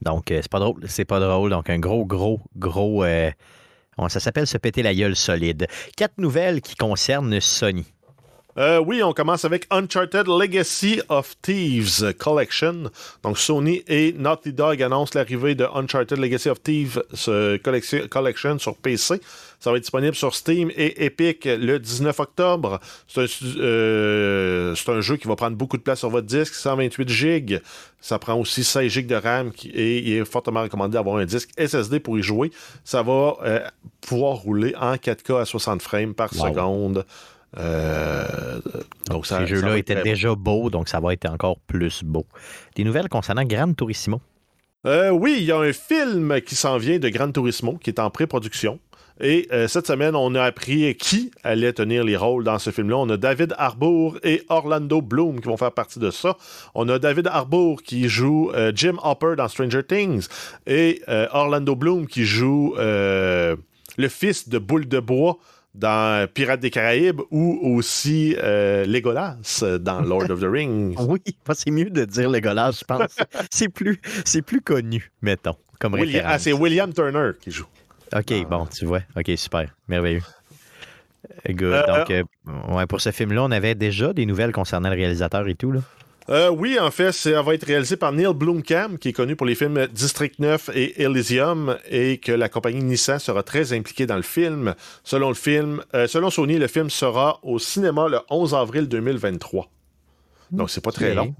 Donc, 0.00 0.30
euh, 0.30 0.40
c'est 0.42 0.50
pas 0.50 0.58
drôle. 0.58 0.80
C'est 0.88 1.04
pas 1.04 1.20
drôle. 1.20 1.50
Donc, 1.50 1.68
un 1.70 1.78
gros, 1.78 2.04
gros, 2.04 2.40
gros. 2.56 3.04
Ça 4.08 4.20
s'appelle 4.20 4.46
se 4.46 4.58
péter 4.58 4.82
la 4.82 4.94
gueule 4.94 5.16
solide. 5.16 5.66
Quatre 5.96 6.18
nouvelles 6.18 6.60
qui 6.60 6.74
concernent 6.74 7.40
Sony. 7.40 7.84
Euh, 8.58 8.78
oui, 8.78 9.02
on 9.02 9.12
commence 9.14 9.44
avec 9.46 9.66
Uncharted 9.70 10.26
Legacy 10.28 11.00
of 11.08 11.34
Thieves 11.40 12.12
Collection. 12.18 12.90
Donc, 13.22 13.38
Sony 13.38 13.82
et 13.88 14.12
Naughty 14.12 14.52
Dog 14.52 14.82
annoncent 14.82 15.12
l'arrivée 15.18 15.54
de 15.54 15.64
Uncharted 15.74 16.18
Legacy 16.18 16.50
of 16.50 16.62
Thieves 16.62 17.02
collection, 18.10 18.58
sur 18.58 18.76
PC. 18.76 19.20
Ça 19.58 19.70
va 19.70 19.76
être 19.76 19.84
disponible 19.84 20.14
sur 20.16 20.34
Steam 20.34 20.70
et 20.76 21.04
Epic 21.04 21.44
le 21.46 21.78
19 21.78 22.18
octobre. 22.20 22.80
C'est 23.06 23.22
un, 23.22 23.26
stu- 23.26 23.44
euh, 23.58 24.74
c'est 24.74 24.90
un 24.90 25.00
jeu 25.00 25.16
qui 25.16 25.28
va 25.28 25.36
prendre 25.36 25.56
beaucoup 25.56 25.76
de 25.76 25.82
place 25.82 26.00
sur 26.00 26.10
votre 26.10 26.26
disque, 26.26 26.54
128 26.54 27.08
GB. 27.08 27.60
Ça 28.00 28.18
prend 28.18 28.34
aussi 28.34 28.64
16 28.64 28.90
GB 28.90 29.06
de 29.06 29.14
RAM 29.14 29.52
qui- 29.52 29.68
et 29.70 29.98
il 29.98 30.12
est 30.18 30.24
fortement 30.24 30.62
recommandé 30.62 30.94
d'avoir 30.94 31.16
un 31.18 31.24
disque 31.24 31.50
SSD 31.56 32.00
pour 32.00 32.18
y 32.18 32.22
jouer. 32.22 32.50
Ça 32.84 33.02
va 33.02 33.36
euh, 33.44 33.60
pouvoir 34.00 34.34
rouler 34.38 34.74
en 34.78 34.96
4K 34.96 35.40
à 35.40 35.44
60 35.44 35.80
frames 35.80 36.12
par 36.14 36.30
Wow. 36.34 36.48
seconde. 36.48 37.06
Euh, 37.58 38.60
donc, 39.08 39.26
ça, 39.26 39.40
Ces 39.40 39.46
jeux-là 39.46 39.78
étaient 39.78 40.02
déjà 40.02 40.34
beaux, 40.34 40.70
donc 40.70 40.88
ça 40.88 41.00
va 41.00 41.12
être 41.12 41.28
encore 41.28 41.58
plus 41.66 42.02
beau. 42.02 42.26
Des 42.76 42.84
nouvelles 42.84 43.08
concernant 43.08 43.44
Gran 43.44 43.72
Turismo. 43.74 44.20
Euh, 44.86 45.10
oui, 45.10 45.36
il 45.38 45.44
y 45.44 45.52
a 45.52 45.58
un 45.58 45.72
film 45.72 46.40
qui 46.40 46.56
s'en 46.56 46.76
vient 46.76 46.98
de 46.98 47.08
Gran 47.08 47.30
Turismo 47.30 47.74
qui 47.74 47.90
est 47.90 48.00
en 48.00 48.10
pré-production. 48.10 48.80
Et 49.20 49.46
euh, 49.52 49.68
cette 49.68 49.86
semaine, 49.86 50.16
on 50.16 50.34
a 50.34 50.42
appris 50.42 50.94
qui 50.96 51.30
allait 51.44 51.72
tenir 51.72 52.02
les 52.02 52.16
rôles 52.16 52.44
dans 52.44 52.58
ce 52.58 52.70
film-là. 52.70 52.96
On 52.96 53.08
a 53.08 53.16
David 53.16 53.54
Harbour 53.56 54.18
et 54.24 54.42
Orlando 54.48 55.00
Bloom 55.00 55.40
qui 55.40 55.46
vont 55.46 55.56
faire 55.56 55.72
partie 55.72 56.00
de 56.00 56.10
ça. 56.10 56.36
On 56.74 56.88
a 56.88 56.98
David 56.98 57.28
Harbour 57.28 57.82
qui 57.82 58.08
joue 58.08 58.50
euh, 58.54 58.72
Jim 58.74 58.96
Hopper 59.02 59.34
dans 59.36 59.46
Stranger 59.46 59.84
Things 59.84 60.26
et 60.66 61.02
euh, 61.08 61.28
Orlando 61.32 61.76
Bloom 61.76 62.06
qui 62.06 62.24
joue 62.24 62.74
le 62.76 64.08
fils 64.08 64.48
de 64.48 64.58
Boule 64.58 64.88
de 64.88 64.98
Bois 64.98 65.38
dans 65.74 66.28
Pirates 66.32 66.60
des 66.60 66.70
Caraïbes 66.70 67.20
ou 67.30 67.76
aussi 67.76 68.36
Legolas 68.36 69.36
dans 69.80 70.00
Lord 70.00 70.30
of 70.30 70.40
the 70.40 70.48
Rings. 70.50 70.94
Oui, 71.00 71.20
c'est 71.54 71.70
mieux 71.70 71.90
de 71.90 72.04
dire 72.04 72.30
Legolas, 72.30 72.78
je 72.80 72.84
pense. 72.84 73.16
c'est 73.50 73.68
plus, 73.68 74.00
plus 74.46 74.60
connu, 74.60 75.10
mettons, 75.22 75.56
comme 75.78 75.94
William, 75.94 76.24
Ah, 76.26 76.38
c'est 76.38 76.52
William 76.52 76.92
Turner 76.92 77.30
qui 77.40 77.50
joue. 77.50 77.66
OK, 78.14 78.32
ah. 78.32 78.44
bon, 78.48 78.66
tu 78.66 78.84
vois. 78.84 79.00
OK, 79.16 79.30
super. 79.36 79.68
Merveilleux. 79.88 80.22
Good. 81.48 81.62
Euh, 81.72 81.86
Donc, 81.86 82.10
euh, 82.10 82.22
ouais, 82.74 82.86
pour 82.86 83.00
ce 83.00 83.10
film-là, 83.10 83.42
on 83.44 83.50
avait 83.50 83.74
déjà 83.74 84.12
des 84.12 84.26
nouvelles 84.26 84.52
concernant 84.52 84.90
le 84.90 84.96
réalisateur 84.96 85.46
et 85.48 85.54
tout. 85.54 85.72
Là. 85.72 85.80
Euh, 86.28 86.50
oui, 86.50 86.78
en 86.78 86.90
fait, 86.90 87.12
ça 87.12 87.42
va 87.42 87.54
être 87.54 87.66
réalisé 87.66 87.96
par 87.96 88.12
Neil 88.12 88.32
Blomkamp, 88.34 88.96
qui 88.96 89.08
est 89.08 89.12
connu 89.12 89.36
pour 89.36 89.46
les 89.46 89.54
films 89.54 89.86
District 89.88 90.38
9 90.38 90.70
et 90.74 91.02
Elysium, 91.02 91.76
et 91.90 92.18
que 92.18 92.32
la 92.32 92.48
compagnie 92.48 92.82
Nissan 92.82 93.18
sera 93.18 93.42
très 93.42 93.72
impliquée 93.72 94.06
dans 94.06 94.16
le 94.16 94.22
film. 94.22 94.74
Selon 95.04 95.28
le 95.28 95.34
film, 95.34 95.82
selon 96.06 96.30
Sony, 96.30 96.58
le 96.58 96.68
film 96.68 96.90
sera 96.90 97.40
au 97.42 97.58
cinéma 97.58 98.08
le 98.08 98.20
11 98.30 98.54
avril 98.54 98.88
2023. 98.88 99.68
Donc, 100.52 100.70
c'est 100.70 100.84
pas 100.84 100.92
très 100.92 101.14
long. 101.14 101.34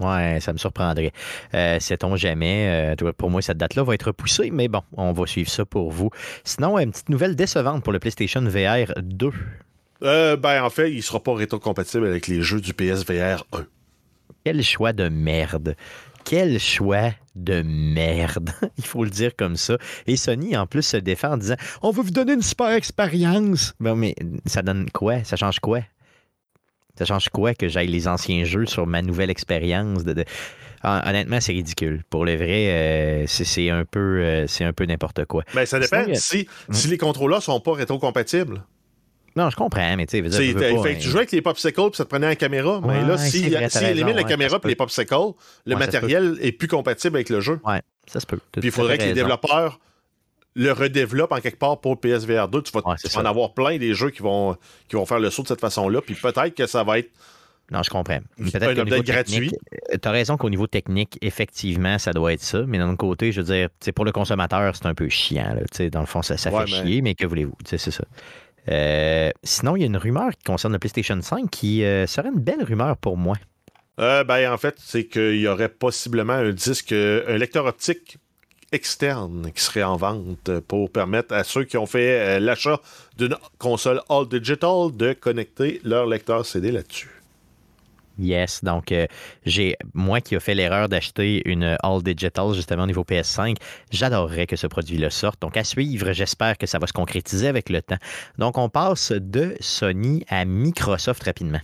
Ouais, 0.00 0.38
ça 0.40 0.52
me 0.52 0.58
surprendrait. 0.58 1.12
Euh, 1.54 1.80
Sait-on 1.80 2.16
jamais. 2.16 2.94
Euh, 3.00 3.12
pour 3.12 3.30
moi, 3.30 3.42
cette 3.42 3.58
date-là 3.58 3.82
va 3.82 3.94
être 3.94 4.04
repoussée, 4.04 4.50
mais 4.52 4.68
bon, 4.68 4.82
on 4.96 5.12
va 5.12 5.26
suivre 5.26 5.50
ça 5.50 5.64
pour 5.64 5.90
vous. 5.90 6.10
Sinon, 6.44 6.78
une 6.78 6.92
petite 6.92 7.08
nouvelle 7.08 7.34
décevante 7.34 7.82
pour 7.82 7.92
le 7.92 7.98
PlayStation 7.98 8.40
VR 8.42 8.92
2. 8.96 9.30
Euh, 10.02 10.36
ben, 10.36 10.62
en 10.62 10.70
fait, 10.70 10.90
il 10.90 10.98
ne 10.98 11.02
sera 11.02 11.20
pas 11.20 11.34
rétro-compatible 11.34 12.06
avec 12.06 12.28
les 12.28 12.42
jeux 12.42 12.60
du 12.60 12.74
PSVR 12.74 13.44
1. 13.52 13.66
Quel 14.44 14.62
choix 14.62 14.92
de 14.92 15.08
merde. 15.08 15.76
Quel 16.24 16.58
choix 16.58 17.10
de 17.34 17.62
merde. 17.62 18.50
il 18.78 18.84
faut 18.84 19.04
le 19.04 19.10
dire 19.10 19.34
comme 19.36 19.56
ça. 19.56 19.78
Et 20.06 20.16
Sony, 20.16 20.56
en 20.56 20.66
plus, 20.66 20.82
se 20.82 20.96
défend 20.96 21.32
en 21.32 21.36
disant 21.36 21.56
On 21.82 21.90
va 21.90 22.02
vous 22.02 22.10
donner 22.10 22.34
une 22.34 22.42
super 22.42 22.70
expérience. 22.70 23.74
Ben, 23.80 23.94
mais 23.94 24.14
ça 24.46 24.62
donne 24.62 24.90
quoi? 24.90 25.24
Ça 25.24 25.36
change 25.36 25.60
quoi? 25.60 25.80
Ça 26.98 27.04
change 27.04 27.28
quoi 27.28 27.54
que 27.54 27.68
j'aille 27.68 27.88
les 27.88 28.08
anciens 28.08 28.44
jeux 28.44 28.66
sur 28.66 28.86
ma 28.86 29.02
nouvelle 29.02 29.30
expérience? 29.30 30.04
De, 30.04 30.24
honnêtement, 30.82 31.40
c'est 31.40 31.52
ridicule. 31.52 32.02
Pour 32.10 32.24
le 32.24 32.34
vrai, 32.34 32.70
euh, 32.70 33.24
c'est 33.26 33.70
un 33.70 33.84
peu, 33.84 34.20
euh, 34.20 34.46
c'est 34.48 34.64
un 34.64 34.72
peu 34.72 34.84
n'importe 34.84 35.24
quoi. 35.24 35.44
Mais 35.54 35.62
ben, 35.62 35.66
ça 35.66 35.78
dépend. 35.78 36.04
si, 36.14 36.48
si, 36.70 36.88
les 36.88 36.98
contrôleurs 36.98 37.42
sont 37.42 37.60
pas 37.60 37.72
rétro-compatibles. 37.72 38.64
Non, 39.38 39.50
je 39.50 39.56
comprends, 39.56 39.96
mais 39.96 40.06
tu 40.06 40.20
sais, 40.20 40.96
tu 40.96 41.08
jouais 41.08 41.20
avec 41.20 41.30
les 41.30 41.42
popsicles 41.42 41.90
puis 41.90 41.96
ça 41.96 42.04
te 42.04 42.10
prenait 42.10 42.26
la 42.26 42.36
caméra. 42.36 42.80
mais 42.84 43.04
là, 43.04 43.16
si, 43.16 43.54
si 43.68 43.84
élimine 43.84 44.16
la 44.16 44.24
caméra 44.24 44.58
et 44.62 44.68
les 44.68 44.74
popsicles, 44.74 45.14
le 45.64 45.76
matériel 45.76 46.36
est 46.40 46.52
plus 46.52 46.68
compatible 46.68 47.16
avec 47.16 47.28
le 47.30 47.40
jeu. 47.40 47.60
Ouais, 47.64 47.80
ça 48.06 48.18
se 48.18 48.26
peut. 48.26 48.40
Puis 48.52 48.62
il 48.64 48.70
faudrait 48.72 48.98
que 48.98 49.04
les 49.04 49.14
développeurs 49.14 49.78
le 50.54 50.72
redéveloppe 50.72 51.30
en 51.30 51.40
quelque 51.40 51.58
part 51.58 51.80
pour 51.80 52.00
PSVR 52.00 52.48
2. 52.48 52.62
Tu 52.62 52.72
vas, 52.72 52.82
en 52.82 53.24
avoir 53.24 53.54
plein 53.54 53.78
des 53.78 53.94
jeux 53.94 54.10
qui 54.10 54.22
vont, 54.22 54.56
qui 54.88 54.96
vont 54.96 55.06
faire 55.06 55.20
le 55.20 55.30
saut 55.30 55.42
de 55.42 55.48
cette 55.48 55.60
façon-là. 55.60 56.00
Puis 56.00 56.16
peut-être 56.16 56.54
que 56.54 56.66
ça 56.66 56.82
va 56.82 56.98
être. 56.98 57.10
Non, 57.70 57.82
je 57.82 57.90
comprends. 57.90 58.18
Peut-être 58.38 59.04
gratuit. 59.04 59.52
Euh, 59.92 59.98
tu 60.02 60.08
as 60.08 60.10
raison 60.10 60.36
qu'au 60.36 60.50
niveau 60.50 60.66
technique, 60.66 61.18
effectivement, 61.20 61.98
ça 61.98 62.12
doit 62.12 62.32
être 62.32 62.42
ça. 62.42 62.62
Mais 62.66 62.78
d'un 62.78 62.88
autre 62.88 62.96
côté, 62.96 63.30
je 63.30 63.40
veux 63.40 63.54
dire, 63.54 63.68
pour 63.94 64.04
le 64.04 64.10
consommateur, 64.10 64.74
c'est 64.74 64.86
un 64.86 64.94
peu 64.94 65.08
chiant. 65.08 65.54
dans 65.92 66.00
le 66.00 66.06
fond, 66.06 66.22
ça, 66.22 66.36
fait 66.36 66.66
chier, 66.66 67.02
mais 67.02 67.14
que 67.14 67.26
voulez-vous? 67.26 67.56
C'est 67.64 67.78
ça. 67.78 68.04
Euh, 68.68 69.30
sinon, 69.42 69.76
il 69.76 69.80
y 69.80 69.82
a 69.84 69.86
une 69.86 69.96
rumeur 69.96 70.30
qui 70.30 70.44
concerne 70.44 70.72
le 70.72 70.78
PlayStation 70.78 71.20
5 71.20 71.50
qui 71.50 71.84
euh, 71.84 72.06
serait 72.06 72.28
une 72.28 72.40
belle 72.40 72.62
rumeur 72.62 72.96
pour 72.96 73.16
moi. 73.16 73.36
ben, 73.96 74.52
en 74.52 74.58
fait, 74.58 74.76
c'est 74.78 75.04
qu'il 75.04 75.40
y 75.40 75.48
aurait 75.48 75.68
possiblement 75.68 76.34
un 76.34 76.52
disque, 76.52 76.92
un 76.92 77.36
lecteur 77.36 77.66
optique 77.66 78.18
externe 78.72 79.50
qui 79.54 79.62
serait 79.62 79.82
en 79.82 79.96
vente 79.96 80.60
pour 80.60 80.90
permettre 80.90 81.34
à 81.34 81.44
ceux 81.44 81.64
qui 81.64 81.76
ont 81.76 81.86
fait 81.86 82.36
euh, 82.36 82.40
l'achat 82.40 82.80
d'une 83.16 83.36
console 83.58 84.02
All 84.08 84.28
Digital 84.28 84.90
de 84.94 85.12
connecter 85.14 85.80
leur 85.84 86.06
lecteur 86.06 86.44
CD 86.44 86.70
là-dessus. 86.70 87.17
Yes, 88.18 88.64
donc 88.64 88.90
euh, 88.90 89.06
j'ai 89.46 89.76
moi 89.94 90.20
qui 90.20 90.34
ai 90.34 90.40
fait 90.40 90.54
l'erreur 90.54 90.88
d'acheter 90.88 91.42
une 91.48 91.76
All 91.82 92.02
Digital 92.02 92.52
justement 92.52 92.82
au 92.82 92.86
niveau 92.86 93.04
PS5, 93.04 93.56
j'adorerais 93.90 94.46
que 94.46 94.56
ce 94.56 94.66
produit-là 94.66 95.10
sorte. 95.10 95.40
Donc 95.40 95.56
à 95.56 95.64
suivre, 95.64 96.12
j'espère 96.12 96.58
que 96.58 96.66
ça 96.66 96.78
va 96.78 96.86
se 96.86 96.92
concrétiser 96.92 97.46
avec 97.46 97.70
le 97.70 97.80
temps. 97.80 97.98
Donc 98.36 98.58
on 98.58 98.68
passe 98.68 99.12
de 99.12 99.54
Sony 99.60 100.24
à 100.28 100.44
Microsoft 100.44 101.22
rapidement. 101.22 101.60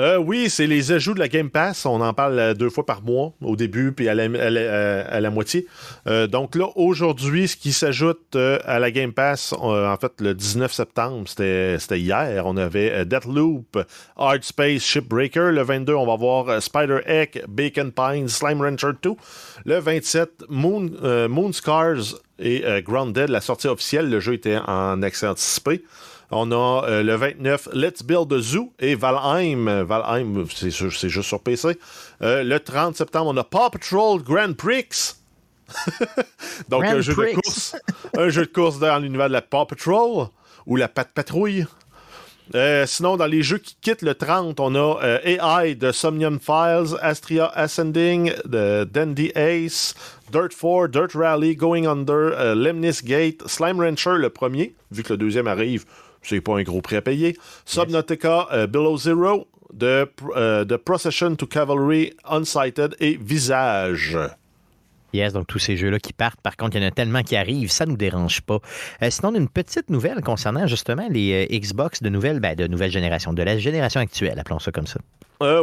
Euh, 0.00 0.16
oui, 0.16 0.48
c'est 0.48 0.66
les 0.66 0.92
ajouts 0.92 1.12
de 1.12 1.18
la 1.18 1.28
Game 1.28 1.50
Pass. 1.50 1.84
On 1.84 2.00
en 2.00 2.14
parle 2.14 2.38
euh, 2.38 2.54
deux 2.54 2.70
fois 2.70 2.86
par 2.86 3.02
mois, 3.02 3.34
au 3.42 3.56
début 3.56 3.92
puis 3.92 4.08
à 4.08 4.14
la, 4.14 4.26
la, 4.26 5.30
moitié. 5.30 5.66
Euh, 6.06 6.26
donc 6.26 6.54
là, 6.54 6.68
aujourd'hui, 6.76 7.46
ce 7.46 7.58
qui 7.58 7.74
s'ajoute 7.74 8.34
à 8.34 8.78
la 8.78 8.90
Game 8.90 9.12
Pass, 9.12 9.52
en 9.52 9.96
fait, 9.98 10.12
le 10.20 10.32
19 10.32 10.72
septembre, 10.72 11.28
c'était 11.28 12.00
hier, 12.00 12.46
on 12.46 12.56
avait 12.56 13.04
Deathloop, 13.04 13.84
Hard 14.16 14.42
Space, 14.44 14.82
Shipbreaker. 14.82 15.52
Le 15.52 15.62
22, 15.62 15.92
on 15.92 16.06
va 16.06 16.16
voir 16.16 16.62
Spider 16.62 17.00
Egg, 17.04 17.44
Bacon 17.46 17.92
Pine, 17.92 18.28
Slime 18.28 18.62
Rancher 18.62 18.92
2. 19.02 19.10
Le 19.66 19.78
27, 19.78 20.44
Moon, 20.48 20.90
Moon 21.28 21.52
Scars 21.52 22.14
et 22.38 22.64
Grounded, 22.82 23.28
la 23.28 23.42
sortie 23.42 23.68
officielle. 23.68 24.08
Le 24.08 24.20
jeu 24.20 24.32
était 24.32 24.56
en 24.56 25.02
accès 25.02 25.26
anticipé. 25.26 25.82
On 26.34 26.50
a 26.50 26.86
euh, 26.88 27.02
le 27.02 27.14
29, 27.14 27.68
Let's 27.74 28.02
Build 28.02 28.32
a 28.32 28.40
Zoo 28.40 28.72
et 28.78 28.94
Valheim. 28.94 29.82
Valheim, 29.82 30.46
c'est 30.50 30.70
juste 30.70 31.20
sur 31.20 31.40
PC. 31.40 31.78
Euh, 32.22 32.42
le 32.42 32.58
30 32.58 32.96
septembre, 32.96 33.30
on 33.34 33.36
a 33.36 33.44
Paw 33.44 33.68
Patrol 33.68 34.22
Grand 34.22 34.56
Prix. 34.56 35.16
Donc, 36.70 36.84
un 36.84 37.02
jeu 37.02 37.14
de 37.14 37.34
course. 37.34 37.76
un 38.16 38.30
jeu 38.30 38.46
de 38.46 38.50
course 38.50 38.78
dans 38.78 38.98
l'univers 38.98 39.28
de 39.28 39.34
la 39.34 39.42
Paw 39.42 39.66
Patrol 39.66 40.28
ou 40.64 40.76
la 40.76 40.88
Pat 40.88 41.06
Patrouille. 41.12 41.66
Euh, 42.54 42.86
sinon, 42.86 43.18
dans 43.18 43.26
les 43.26 43.42
jeux 43.42 43.58
qui 43.58 43.76
quittent 43.82 44.02
le 44.02 44.14
30, 44.14 44.58
on 44.58 44.74
a 44.74 45.18
AI 45.24 45.74
de 45.74 45.92
Somnium 45.92 46.40
Files, 46.40 46.96
Astria 47.02 47.50
Ascending, 47.54 48.32
de 48.46 48.84
Dandy 48.84 49.32
Ace, 49.34 49.94
Dirt 50.30 50.52
4, 50.58 50.88
Dirt 50.88 51.12
Rally, 51.14 51.56
Going 51.56 51.84
Under, 51.86 52.54
Lemnis 52.54 53.00
Gate, 53.04 53.42
Slime 53.46 53.80
Rancher, 53.80 54.16
le 54.16 54.30
premier, 54.30 54.74
vu 54.90 55.02
que 55.02 55.12
le 55.12 55.18
deuxième 55.18 55.46
arrive, 55.46 55.84
c'est 56.22 56.40
pas 56.40 56.58
un 56.58 56.62
gros 56.62 56.80
prix 56.80 56.96
à 56.96 57.02
payer. 57.02 57.36
Subnautica 57.64 58.48
euh, 58.52 58.66
Below 58.66 58.96
Zero, 58.96 59.48
de, 59.72 60.08
euh, 60.36 60.64
Procession 60.84 61.34
to 61.36 61.46
Cavalry, 61.46 62.12
Unsighted 62.24 62.96
et 63.00 63.18
Visage. 63.20 64.18
Yes, 65.14 65.34
donc 65.34 65.46
tous 65.46 65.58
ces 65.58 65.76
jeux-là 65.76 65.98
qui 65.98 66.14
partent. 66.14 66.40
Par 66.40 66.56
contre, 66.56 66.76
il 66.76 66.82
y 66.82 66.84
en 66.84 66.88
a 66.88 66.90
tellement 66.90 67.22
qui 67.22 67.36
arrivent, 67.36 67.70
ça 67.70 67.84
ne 67.84 67.90
nous 67.90 67.96
dérange 67.98 68.40
pas. 68.40 68.60
Euh, 69.02 69.10
sinon, 69.10 69.34
une 69.34 69.48
petite 69.48 69.90
nouvelle 69.90 70.22
concernant 70.22 70.66
justement 70.66 71.06
les 71.10 71.46
Xbox 71.50 72.02
de 72.02 72.08
nouvelle, 72.08 72.40
ben, 72.40 72.54
de 72.54 72.66
nouvelle 72.66 72.90
génération, 72.90 73.34
de 73.34 73.42
la 73.42 73.58
génération 73.58 74.00
actuelle, 74.00 74.38
appelons 74.38 74.58
ça 74.58 74.72
comme 74.72 74.86
ça. 74.86 75.00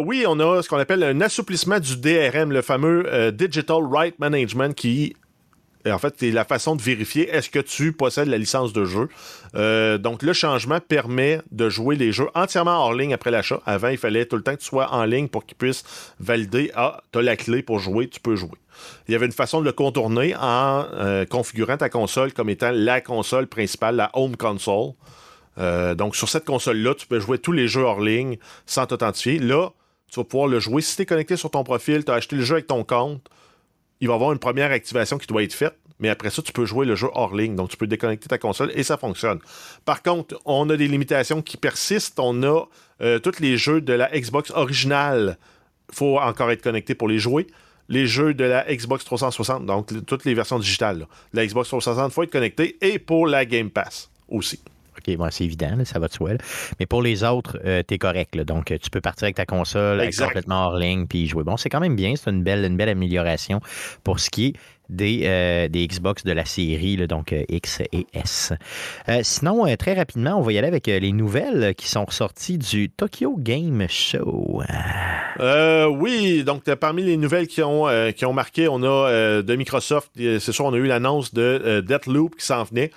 oui, 0.02 0.26
on 0.28 0.40
a 0.40 0.62
ce 0.62 0.70
qu'on 0.70 0.78
appelle 0.78 1.04
un 1.04 1.22
assouplissement 1.22 1.80
du 1.80 1.98
DRM, 1.98 2.52
le 2.52 2.62
fameux 2.62 3.32
Digital 3.32 3.84
Right 3.90 4.20
Management, 4.20 4.76
qui 4.76 5.16
en 5.88 5.98
fait, 5.98 6.16
c'est 6.18 6.32
la 6.32 6.44
façon 6.44 6.76
de 6.76 6.82
vérifier 6.82 7.30
est-ce 7.30 7.50
que 7.50 7.60
tu 7.60 7.94
possèdes 7.94 8.28
la 8.28 8.38
licence 8.38 8.74
de 8.74 8.86
jeu. 8.86 9.08
Euh, 9.56 9.98
donc, 9.98 10.24
le 10.24 10.34
changement 10.34 10.80
permet 10.80 11.42
de 11.52 11.70
jouer 11.70 11.96
les 11.96 12.12
jeux 12.12 12.28
entièrement 12.36 12.84
hors 12.84 12.94
ligne 12.94 13.14
après 13.14 13.32
l'achat. 13.32 13.62
Avant, 13.66 13.88
il 13.88 13.98
fallait 13.98 14.26
tout 14.26 14.36
le 14.36 14.44
temps 14.44 14.54
que 14.54 14.60
tu 14.60 14.66
sois 14.66 14.94
en 14.94 15.06
ligne 15.06 15.28
pour 15.28 15.46
qu'ils 15.46 15.58
puissent 15.58 15.84
valider 16.20 16.72
Ah, 16.76 17.02
tu 17.12 17.20
as 17.20 17.22
la 17.22 17.36
clé 17.36 17.64
pour 17.64 17.80
jouer, 17.80 18.08
tu 18.08 18.20
peux 18.20 18.36
jouer. 18.36 18.58
Il 19.08 19.12
y 19.12 19.16
avait 19.16 19.26
une 19.26 19.32
façon 19.32 19.60
de 19.60 19.66
le 19.66 19.72
contourner 19.72 20.36
en 20.36 20.86
euh, 20.94 21.26
configurant 21.26 21.78
ta 21.78 21.90
console 21.90 22.34
comme 22.34 22.50
étant 22.50 22.72
la 22.72 23.02
console 23.02 23.48
principale, 23.48 23.96
la 23.96 24.10
home 24.14 24.38
console. 24.38 24.94
Euh, 25.58 25.96
donc, 25.96 26.16
sur 26.16 26.30
cette 26.30 26.46
console-là, 26.46 26.94
tu 26.96 27.08
peux 27.08 27.20
jouer 27.20 27.40
tous 27.40 27.52
les 27.52 27.68
jeux 27.68 27.84
hors 27.84 28.00
ligne 28.00 28.38
sans 28.66 28.86
t'authentifier. 28.86 29.40
Là, 29.40 29.70
tu 30.10 30.20
vas 30.20 30.24
pouvoir 30.24 30.48
le 30.48 30.60
jouer. 30.60 30.82
Si 30.82 30.96
tu 30.96 31.02
es 31.02 31.06
connecté 31.06 31.36
sur 31.36 31.52
ton 31.52 31.64
profil, 31.64 32.06
tu 32.06 32.12
as 32.12 32.16
acheté 32.16 32.36
le 32.36 32.44
jeu 32.44 32.56
avec 32.56 32.68
ton 32.68 32.84
compte, 32.84 33.28
il 34.00 34.08
va 34.08 34.14
y 34.14 34.16
avoir 34.16 34.32
une 34.32 34.40
première 34.40 34.72
activation 34.72 35.18
qui 35.18 35.28
doit 35.28 35.44
être 35.44 35.54
faite, 35.54 35.78
mais 36.00 36.10
après 36.10 36.30
ça, 36.30 36.42
tu 36.42 36.52
peux 36.52 36.66
jouer 36.66 36.86
le 36.86 36.96
jeu 36.96 37.10
hors 37.14 37.36
ligne. 37.36 37.56
Donc, 37.56 37.70
tu 37.70 37.78
peux 37.78 37.88
déconnecter 37.88 38.28
ta 38.28 38.38
console 38.38 38.72
et 38.74 38.84
ça 38.84 38.98
fonctionne. 38.98 39.40
Par 39.86 40.02
contre, 40.02 40.40
on 40.46 40.70
a 40.70 40.78
des 40.78 40.88
limitations 40.88 41.42
qui 41.42 41.58
persistent. 41.58 42.20
On 42.20 42.42
a 42.44 42.66
euh, 43.02 43.20
tous 43.20 43.40
les 43.40 43.58
jeux 43.58 43.82
de 43.82 43.94
la 43.94 44.10
Xbox 44.10 44.52
originale. 44.52 45.38
Il 45.90 45.96
faut 45.96 46.18
encore 46.20 46.52
être 46.52 46.62
connecté 46.62 46.96
pour 46.96 47.08
les 47.08 47.20
jouer. 47.20 47.48
Les 47.90 48.06
jeux 48.06 48.34
de 48.34 48.44
la 48.44 48.64
Xbox 48.74 49.04
360, 49.04 49.66
donc 49.66 49.88
toutes 50.06 50.24
les 50.24 50.36
versions 50.36 50.60
digitales. 50.60 51.08
La 51.34 51.46
Xbox 51.46 51.70
360, 51.70 52.12
il 52.12 52.14
faut 52.14 52.24
être 52.24 52.32
connecté. 52.32 52.78
Et 52.82 53.00
pour 53.00 53.26
la 53.26 53.46
Game 53.46 53.72
Pass 53.72 54.12
aussi. 54.28 54.60
OK, 55.00 55.18
c'est 55.32 55.46
évident, 55.46 55.78
ça 55.86 55.98
va 55.98 56.08
de 56.08 56.14
soi. 56.14 56.32
Mais 56.80 56.86
pour 56.86 57.02
les 57.02 57.24
autres, 57.24 57.58
euh, 57.66 57.82
tu 57.88 57.96
es 57.96 57.98
correct. 57.98 58.38
Donc, 58.38 58.66
tu 58.66 58.90
peux 58.90 59.02
partir 59.02 59.24
avec 59.24 59.38
ta 59.38 59.46
console 59.46 60.08
complètement 60.18 60.68
hors 60.68 60.78
ligne 60.78 61.08
puis 61.08 61.28
jouer. 61.28 61.44
Bon, 61.44 61.58
c'est 61.58 61.70
quand 61.70 61.80
même 61.80 61.96
bien. 61.96 62.14
C'est 62.16 62.30
une 62.30 62.44
belle, 62.44 62.66
une 62.66 62.78
belle 62.78 62.90
amélioration 62.90 63.60
pour 64.04 64.20
ce 64.20 64.30
qui 64.30 64.48
est 64.48 64.54
des, 64.90 65.22
euh, 65.24 65.68
des 65.68 65.88
Xbox 65.88 66.24
de 66.24 66.32
la 66.32 66.46
série, 66.46 66.98
donc 67.08 67.32
euh, 67.34 67.44
X 67.48 67.82
et 67.92 68.08
S. 68.14 68.54
Euh, 69.08 69.20
sinon, 69.24 69.66
très 69.78 69.94
rapidement, 69.94 70.36
on 70.38 70.42
va 70.42 70.52
y 70.52 70.58
aller 70.58 70.68
avec 70.68 70.88
les 70.88 71.12
nouvelles 71.12 71.76
qui 71.76 71.88
sont 71.88 72.06
ressorties 72.06 72.58
du 72.58 72.90
Tokyo 72.90 73.36
Game 73.38 73.86
Show. 73.88 74.62
Oui, 75.40 76.44
donc 76.44 76.64
parmi 76.76 77.04
les 77.04 77.18
nouvelles 77.18 77.48
qui 77.48 77.62
ont, 77.62 77.88
qui 78.16 78.26
ont 78.26 78.34
marqué, 78.34 78.68
on 78.68 78.84
a 78.84 79.42
de 79.42 79.56
Microsoft, 79.56 80.12
c'est 80.16 80.52
sûr, 80.52 80.66
on 80.66 80.74
a 80.74 80.78
eu 80.78 80.88
l'annonce 80.88 81.34
de 81.34 81.82
Deathloop 81.86 82.36
qui 82.36 82.46
s'en 82.46 82.64
venait. 82.64 82.92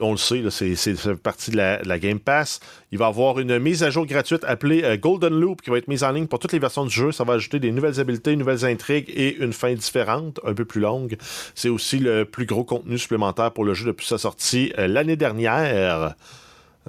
On 0.00 0.12
le 0.12 0.16
sait, 0.16 0.42
c'est, 0.50 1.14
partie 1.16 1.50
de 1.50 1.56
la, 1.56 1.98
Game 1.98 2.20
Pass. 2.20 2.60
Il 2.92 2.98
va 2.98 3.06
y 3.06 3.08
avoir 3.08 3.38
une 3.38 3.58
mise 3.58 3.82
à 3.82 3.90
jour 3.90 4.06
gratuite 4.06 4.44
appelée 4.44 4.82
euh, 4.84 4.96
Golden 4.96 5.38
Loop 5.38 5.62
qui 5.62 5.70
va 5.70 5.78
être 5.78 5.88
mise 5.88 6.04
en 6.04 6.12
ligne 6.12 6.26
pour 6.26 6.38
toutes 6.38 6.52
les 6.52 6.58
versions 6.58 6.84
du 6.84 6.94
jeu. 6.94 7.12
Ça 7.12 7.24
va 7.24 7.34
ajouter 7.34 7.58
des 7.60 7.72
nouvelles 7.72 7.98
habiletés, 7.98 8.36
nouvelles 8.36 8.64
intrigues 8.64 9.08
et 9.08 9.36
une 9.36 9.52
fin 9.52 9.72
différente, 9.72 10.40
un 10.44 10.54
peu 10.54 10.64
plus 10.64 10.80
longue. 10.80 11.16
C'est 11.54 11.68
aussi 11.68 11.98
le 11.98 12.24
plus 12.24 12.46
gros 12.46 12.64
contenu 12.64 12.98
supplémentaire 12.98 13.52
pour 13.52 13.64
le 13.64 13.74
jeu 13.74 13.86
depuis 13.86 14.06
sa 14.06 14.18
sortie 14.18 14.72
euh, 14.78 14.86
l'année 14.86 15.16
dernière. 15.16 16.14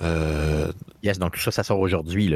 Euh, 0.01 0.71
Yes, 1.03 1.19
donc 1.19 1.35
tout 1.35 1.39
ça, 1.39 1.51
ça 1.51 1.63
sort 1.63 1.79
aujourd'hui. 1.79 2.33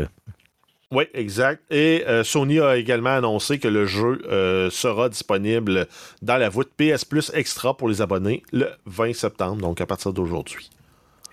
Oui, 0.92 1.06
exact. 1.14 1.64
Et 1.72 2.04
euh, 2.08 2.24
Sony 2.24 2.60
a 2.60 2.76
également 2.78 3.12
annoncé 3.12 3.60
que 3.60 3.68
le 3.68 3.86
jeu 3.86 4.22
euh, 4.30 4.70
sera 4.70 5.10
disponible 5.10 5.88
dans 6.22 6.38
la 6.38 6.50
voûte 6.50 6.70
PS 6.78 7.06
Plus 7.06 7.32
Extra 7.34 7.76
pour 7.76 7.88
les 7.88 8.02
abonnés 8.02 8.44
le 8.52 8.68
20 8.86 9.14
septembre, 9.14 9.62
donc 9.62 9.80
à 9.80 9.86
partir 9.86 10.12
d'aujourd'hui. 10.12 10.70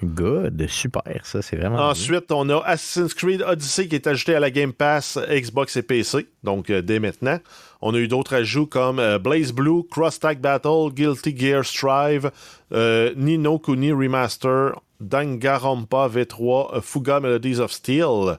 Good, 0.02 0.68
super, 0.68 1.20
ça, 1.24 1.42
c'est 1.42 1.56
vraiment. 1.56 1.88
Ensuite, 1.88 2.30
on 2.30 2.48
a 2.50 2.62
Assassin's 2.64 3.14
Creed 3.14 3.42
Odyssey 3.42 3.88
qui 3.88 3.96
est 3.96 4.06
ajouté 4.06 4.36
à 4.36 4.38
la 4.38 4.52
Game 4.52 4.72
Pass 4.72 5.18
Xbox 5.28 5.76
et 5.76 5.82
PC, 5.82 6.28
donc 6.44 6.70
euh, 6.70 6.82
dès 6.82 7.00
maintenant. 7.00 7.40
On 7.80 7.94
a 7.94 7.98
eu 7.98 8.06
d'autres 8.09 8.34
ajouts 8.34 8.66
comme 8.66 9.00
euh, 9.00 9.18
Blaze 9.18 9.52
Blue, 9.52 9.82
Cross 9.88 10.20
Tag 10.20 10.40
Battle, 10.40 10.92
Guilty 10.92 11.36
Gear 11.36 11.64
Strive, 11.64 12.30
euh, 12.72 13.12
Nino 13.16 13.59
Kuni 13.59 13.92
Remaster, 13.92 14.72
Danganronpa 15.00 16.09
V3, 16.09 16.76
euh, 16.76 16.80
Fuga 16.80 17.20
Melodies 17.20 17.61
of 17.61 17.72
Steel. 17.72 18.38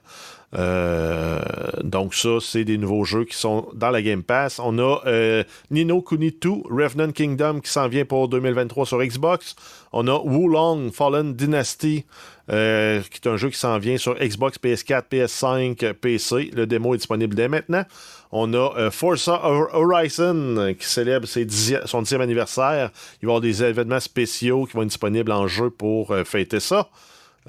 Euh, 0.58 1.40
donc 1.84 2.16
ça, 2.16 2.38
c'est 2.42 2.64
des 2.64 2.78
nouveaux 2.78 3.04
jeux 3.04 3.26
qui 3.26 3.38
sont 3.38 3.68
dans 3.74 3.92
la 3.92 4.02
Game 4.02 4.24
Pass. 4.24 4.60
On 4.60 4.80
a 4.80 5.02
euh, 5.06 5.44
Nino 5.70 6.02
Kuni 6.02 6.32
2, 6.32 6.50
Revenant 6.70 7.12
Kingdom 7.12 7.60
qui 7.60 7.70
s'en 7.70 7.88
vient 7.88 8.06
pour 8.06 8.30
2023 8.30 8.86
sur 8.86 9.04
Xbox. 9.04 9.56
On 9.92 10.08
a 10.08 10.20
Wulong 10.20 10.92
Fallen 10.92 11.34
Dynasty 11.34 12.06
euh, 12.52 13.02
qui 13.12 13.20
est 13.24 13.28
un 13.30 13.38
jeu 13.38 13.50
qui 13.50 13.60
s'en 13.60 13.78
vient 13.78 13.98
sur 13.98 14.16
Xbox, 14.16 14.58
PS4, 14.60 15.04
PS5, 15.12 15.94
PC. 15.94 16.50
Le 16.56 16.66
démo 16.66 16.96
est 16.96 16.98
disponible 16.98 17.36
dès 17.36 17.48
maintenant. 17.48 17.84
On 18.32 18.54
a 18.54 18.92
Forza 18.92 19.42
Horizon 19.44 20.76
qui 20.80 20.86
célèbre 20.86 21.28
son 21.28 21.40
10e 22.04 22.22
anniversaire. 22.22 22.92
Il 23.22 23.26
va 23.26 23.34
y 23.34 23.36
avoir 23.36 23.42
des 23.42 23.64
événements 23.64 24.00
spéciaux 24.00 24.66
qui 24.66 24.74
vont 24.74 24.82
être 24.82 24.90
disponibles 24.90 25.32
en 25.32 25.48
jeu 25.48 25.70
pour 25.72 26.16
fêter 26.26 26.60
ça. 26.60 26.90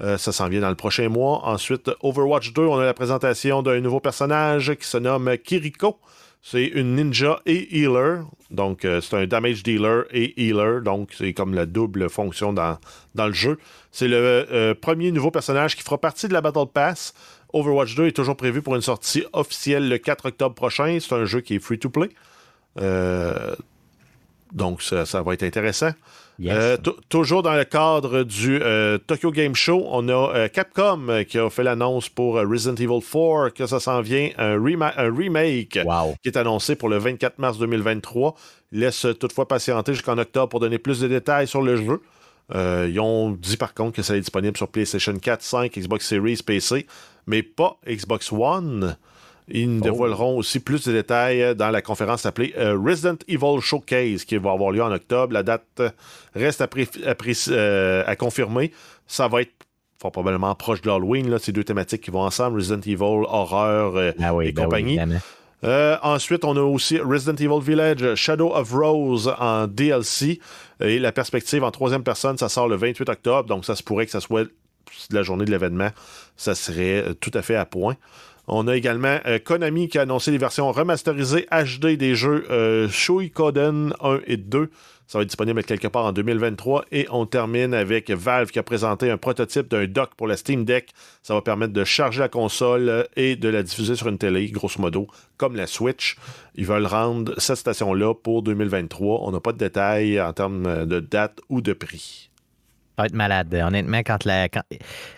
Euh, 0.01 0.17
ça 0.17 0.31
s'en 0.31 0.49
vient 0.49 0.61
dans 0.61 0.69
le 0.69 0.75
prochain 0.75 1.09
mois. 1.09 1.41
Ensuite, 1.45 1.91
Overwatch 2.01 2.53
2, 2.53 2.61
on 2.63 2.79
a 2.79 2.85
la 2.85 2.93
présentation 2.93 3.61
d'un 3.61 3.79
nouveau 3.81 3.99
personnage 3.99 4.73
qui 4.75 4.87
se 4.87 4.97
nomme 4.97 5.37
Kiriko. 5.37 5.99
C'est 6.41 6.65
une 6.65 6.95
ninja 6.95 7.39
et 7.45 7.77
healer. 7.77 8.23
Donc, 8.49 8.83
euh, 8.83 8.99
c'est 8.99 9.15
un 9.15 9.27
damage 9.27 9.61
dealer 9.61 10.05
et 10.11 10.41
healer. 10.41 10.81
Donc, 10.81 11.09
c'est 11.15 11.33
comme 11.33 11.53
la 11.53 11.67
double 11.67 12.09
fonction 12.09 12.51
dans, 12.51 12.79
dans 13.13 13.27
le 13.27 13.33
jeu. 13.33 13.59
C'est 13.91 14.07
le 14.07 14.15
euh, 14.17 14.73
premier 14.73 15.11
nouveau 15.11 15.29
personnage 15.29 15.75
qui 15.75 15.83
fera 15.83 15.99
partie 15.99 16.27
de 16.27 16.33
la 16.33 16.41
Battle 16.41 16.65
Pass. 16.73 17.13
Overwatch 17.53 17.95
2 17.95 18.07
est 18.07 18.11
toujours 18.15 18.37
prévu 18.37 18.63
pour 18.63 18.75
une 18.75 18.81
sortie 18.81 19.23
officielle 19.33 19.87
le 19.87 19.99
4 19.99 20.29
octobre 20.29 20.55
prochain. 20.55 20.97
C'est 20.99 21.13
un 21.13 21.25
jeu 21.25 21.41
qui 21.41 21.55
est 21.55 21.59
free 21.59 21.77
to 21.77 21.89
play. 21.89 22.09
Donc, 24.51 24.81
ça 24.81 25.21
va 25.21 25.33
être 25.33 25.43
intéressant. 25.43 25.91
Yes. 26.41 26.53
Euh, 26.57 26.77
tou- 26.77 26.95
toujours 27.07 27.43
dans 27.43 27.53
le 27.53 27.63
cadre 27.65 28.23
du 28.23 28.59
euh, 28.61 28.97
Tokyo 28.97 29.31
Game 29.31 29.53
Show, 29.53 29.85
on 29.91 30.09
a 30.09 30.11
euh, 30.35 30.47
Capcom 30.47 31.23
qui 31.27 31.37
a 31.37 31.49
fait 31.51 31.61
l'annonce 31.63 32.09
pour 32.09 32.35
Resident 32.35 32.73
Evil 32.75 32.99
4 32.99 33.49
que 33.53 33.67
ça 33.67 33.79
s'en 33.79 34.01
vient 34.01 34.29
un, 34.39 34.57
rema- 34.57 34.93
un 34.97 35.15
remake 35.15 35.77
Wow. 35.85 36.15
qui 36.23 36.29
est 36.29 36.37
annoncé 36.37 36.75
pour 36.75 36.89
le 36.89 36.97
24 36.97 37.37
mars 37.37 37.59
2023. 37.59 38.33
Laisse 38.71 39.05
toutefois 39.19 39.47
patienter 39.47 39.93
jusqu'en 39.93 40.17
octobre 40.17 40.49
pour 40.49 40.59
donner 40.59 40.79
plus 40.79 40.99
de 40.99 41.07
détails 41.07 41.47
sur 41.47 41.61
le 41.61 41.75
jeu. 41.75 42.01
Ils 42.53 42.99
ont 42.99 43.31
dit 43.31 43.55
par 43.55 43.73
contre 43.73 43.95
que 43.95 44.01
ça 44.01 44.17
est 44.17 44.19
disponible 44.21 44.57
sur 44.57 44.67
PlayStation 44.67 45.13
4, 45.17 45.41
5, 45.41 45.71
Xbox 45.77 46.07
Series, 46.07 46.39
PC, 46.45 46.85
mais 47.27 47.43
pas 47.43 47.77
Xbox 47.87 48.31
One. 48.31 48.97
Ils 49.53 49.69
nous 49.69 49.79
Oh. 49.79 49.83
dévoileront 49.83 50.37
aussi 50.37 50.59
plus 50.59 50.85
de 50.87 50.91
détails 50.93 51.55
dans 51.55 51.69
la 51.69 51.81
conférence 51.81 52.25
appelée 52.25 52.53
euh, 52.57 52.77
Resident 52.77 53.17
Evil 53.27 53.59
Showcase 53.61 54.23
qui 54.25 54.37
va 54.37 54.51
avoir 54.51 54.71
lieu 54.71 54.81
en 54.83 54.91
octobre. 54.91 55.33
La 55.33 55.43
date 55.43 55.65
euh, 55.79 55.89
reste 56.35 56.61
à, 56.61 56.67
pré- 56.67 56.87
à 57.05 57.15
pré- 57.15 57.33
euh, 57.49 58.03
à 58.07 58.15
confirmer. 58.15 58.71
Ça 59.07 59.27
va 59.27 59.41
être 59.41 59.51
fort 59.99 60.11
probablement 60.11 60.53
proche 60.55 60.81
de 60.81 60.87
l'Halloween. 60.89 61.29
là. 61.29 61.37
Ces 61.39 61.51
deux 61.51 61.63
thématiques 61.63 62.01
qui 62.01 62.11
vont 62.11 62.21
ensemble, 62.21 62.57
Resident 62.57 62.81
Evil, 62.81 63.25
horreur 63.27 63.95
euh, 63.97 64.11
Ah 64.21 64.33
oui, 64.33 64.47
et 64.47 64.51
ben 64.51 64.63
compagnie. 64.65 64.97
Euh, 65.63 65.95
ensuite, 66.01 66.43
on 66.43 66.57
a 66.57 66.61
aussi 66.61 66.97
Resident 66.97 67.35
Evil 67.35 67.61
Village, 67.63 68.15
Shadow 68.15 68.51
of 68.55 68.71
Rose 68.73 69.31
en 69.37 69.67
DLC. 69.67 70.39
Et 70.83 70.97
la 70.97 71.11
perspective 71.11 71.63
en 71.63 71.69
troisième 71.69 72.03
personne, 72.03 72.35
ça 72.39 72.49
sort 72.49 72.67
le 72.67 72.77
28 72.77 73.09
octobre. 73.09 73.47
Donc, 73.47 73.63
ça 73.65 73.75
se 73.75 73.83
pourrait 73.83 74.05
que 74.07 74.11
ça 74.11 74.21
soit 74.21 74.47
la 75.11 75.21
journée 75.21 75.45
de 75.45 75.51
l'événement. 75.51 75.89
Ça 76.35 76.55
serait 76.55 77.03
euh, 77.09 77.13
tout 77.13 77.29
à 77.35 77.43
fait 77.43 77.55
à 77.55 77.65
point. 77.65 77.95
On 78.53 78.67
a 78.67 78.75
également 78.75 79.17
euh, 79.27 79.39
Konami 79.39 79.87
qui 79.87 79.97
a 79.97 80.01
annoncé 80.01 80.29
les 80.29 80.37
versions 80.37 80.69
remasterisées 80.73 81.47
HD 81.49 81.95
des 81.95 82.15
jeux 82.15 82.45
euh, 82.51 82.89
Suikoden 82.89 83.93
1 84.01 84.19
et 84.27 84.35
2. 84.35 84.69
Ça 85.07 85.17
va 85.17 85.21
être 85.21 85.29
disponible 85.29 85.63
quelque 85.63 85.87
part 85.87 86.03
en 86.03 86.11
2023. 86.11 86.83
Et 86.91 87.07
on 87.11 87.25
termine 87.25 87.73
avec 87.73 88.11
Valve 88.11 88.51
qui 88.51 88.59
a 88.59 88.63
présenté 88.63 89.09
un 89.09 89.15
prototype 89.15 89.69
d'un 89.69 89.87
dock 89.87 90.15
pour 90.17 90.27
la 90.27 90.35
Steam 90.35 90.65
Deck. 90.65 90.89
Ça 91.23 91.33
va 91.33 91.41
permettre 91.41 91.71
de 91.71 91.85
charger 91.85 92.19
la 92.19 92.27
console 92.27 93.07
et 93.15 93.37
de 93.37 93.47
la 93.47 93.63
diffuser 93.63 93.95
sur 93.95 94.09
une 94.09 94.17
télé, 94.17 94.45
grosso 94.49 94.81
modo, 94.81 95.07
comme 95.37 95.55
la 95.55 95.65
Switch. 95.65 96.17
Ils 96.55 96.65
veulent 96.65 96.87
rendre 96.87 97.33
cette 97.37 97.55
station-là 97.55 98.13
pour 98.15 98.43
2023. 98.43 99.21
On 99.21 99.31
n'a 99.31 99.39
pas 99.39 99.53
de 99.53 99.59
détails 99.59 100.19
en 100.19 100.33
termes 100.33 100.85
de 100.85 100.99
date 100.99 101.39
ou 101.47 101.61
de 101.61 101.71
prix. 101.71 102.30
Va 102.97 103.05
être 103.05 103.13
malade. 103.13 103.53
Honnêtement, 103.53 103.99
quand 103.99 104.25
la. 104.25 104.47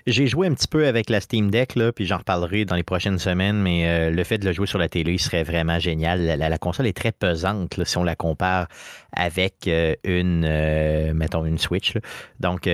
J'ai 0.05 0.28
joué 0.28 0.47
un 0.47 0.53
petit 0.53 0.67
peu 0.67 0.88
avec 0.88 1.09
la 1.09 1.19
Steam 1.21 1.49
Deck, 1.49 1.76
là, 1.76 1.91
puis 1.91 2.05
j'en 2.05 2.17
reparlerai 2.17 2.65
dans 2.65 2.76
les 2.76 2.84
prochaines 2.84 3.19
semaines, 3.19 3.57
mais 3.57 3.88
euh, 3.88 4.11
le 4.11 4.24
fait 4.24 4.38
de 4.38 4.45
le 4.45 4.53
jouer 4.53 4.67
sur 4.67 4.78
la 4.78 4.89
télé 4.89 5.17
serait 5.17 5.43
vraiment 5.43 5.80
génial. 5.80 6.24
La, 6.24 6.57
console 6.57 6.88
est 6.88 6.95
très 6.95 7.11
pesante 7.11 7.84
si 7.84 7.97
on 7.97 8.03
la 8.03 8.15
compare 8.15 8.67
avec 9.11 9.67
euh, 9.67 9.95
une, 10.03 10.45
euh, 10.47 11.13
mettons, 11.13 11.45
une 11.45 11.57
Switch. 11.57 11.93
Donc, 12.39 12.69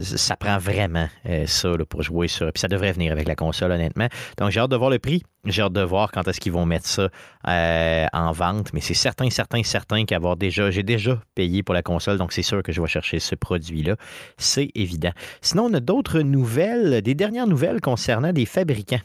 ça 0.00 0.36
prend 0.36 0.58
vraiment 0.58 1.08
ça 1.46 1.70
pour 1.88 2.02
jouer 2.02 2.28
sur. 2.28 2.52
Puis 2.52 2.60
ça 2.60 2.68
devrait 2.68 2.92
venir 2.92 3.12
avec 3.12 3.28
la 3.28 3.36
console, 3.36 3.72
honnêtement. 3.72 4.08
Donc, 4.38 4.50
j'ai 4.50 4.60
hâte 4.60 4.70
de 4.70 4.76
voir 4.76 4.90
le 4.90 4.98
prix. 4.98 5.22
J'ai 5.46 5.62
hâte 5.62 5.72
de 5.72 5.80
voir 5.80 6.12
quand 6.12 6.28
est-ce 6.28 6.38
qu'ils 6.38 6.52
vont 6.52 6.66
mettre 6.66 6.86
ça 6.86 7.08
euh, 7.48 8.06
en 8.12 8.32
vente. 8.32 8.72
Mais 8.74 8.80
c'est 8.80 8.94
certain, 8.94 9.30
certain, 9.30 9.62
certain 9.62 10.04
qu'avoir 10.04 10.36
déjà. 10.36 10.70
J'ai 10.70 10.82
déjà 10.82 11.18
payé 11.34 11.62
pour 11.62 11.74
la 11.74 11.82
console, 11.82 12.18
donc 12.18 12.32
c'est 12.32 12.42
sûr 12.42 12.62
que 12.62 12.72
je 12.72 12.80
vais 12.82 12.88
chercher 12.88 13.20
ce 13.20 13.34
produit-là. 13.34 13.96
C'est 14.36 14.70
évident. 14.74 15.12
Sinon, 15.40 15.64
on 15.70 15.74
a 15.74 15.80
d'autres 15.80 16.20
nouvelles, 16.20 17.00
des 17.00 17.14
dernières 17.14 17.46
nouvelles 17.46 17.80
concernant 17.80 18.32
des 18.32 18.44
fabricants. 18.44 19.00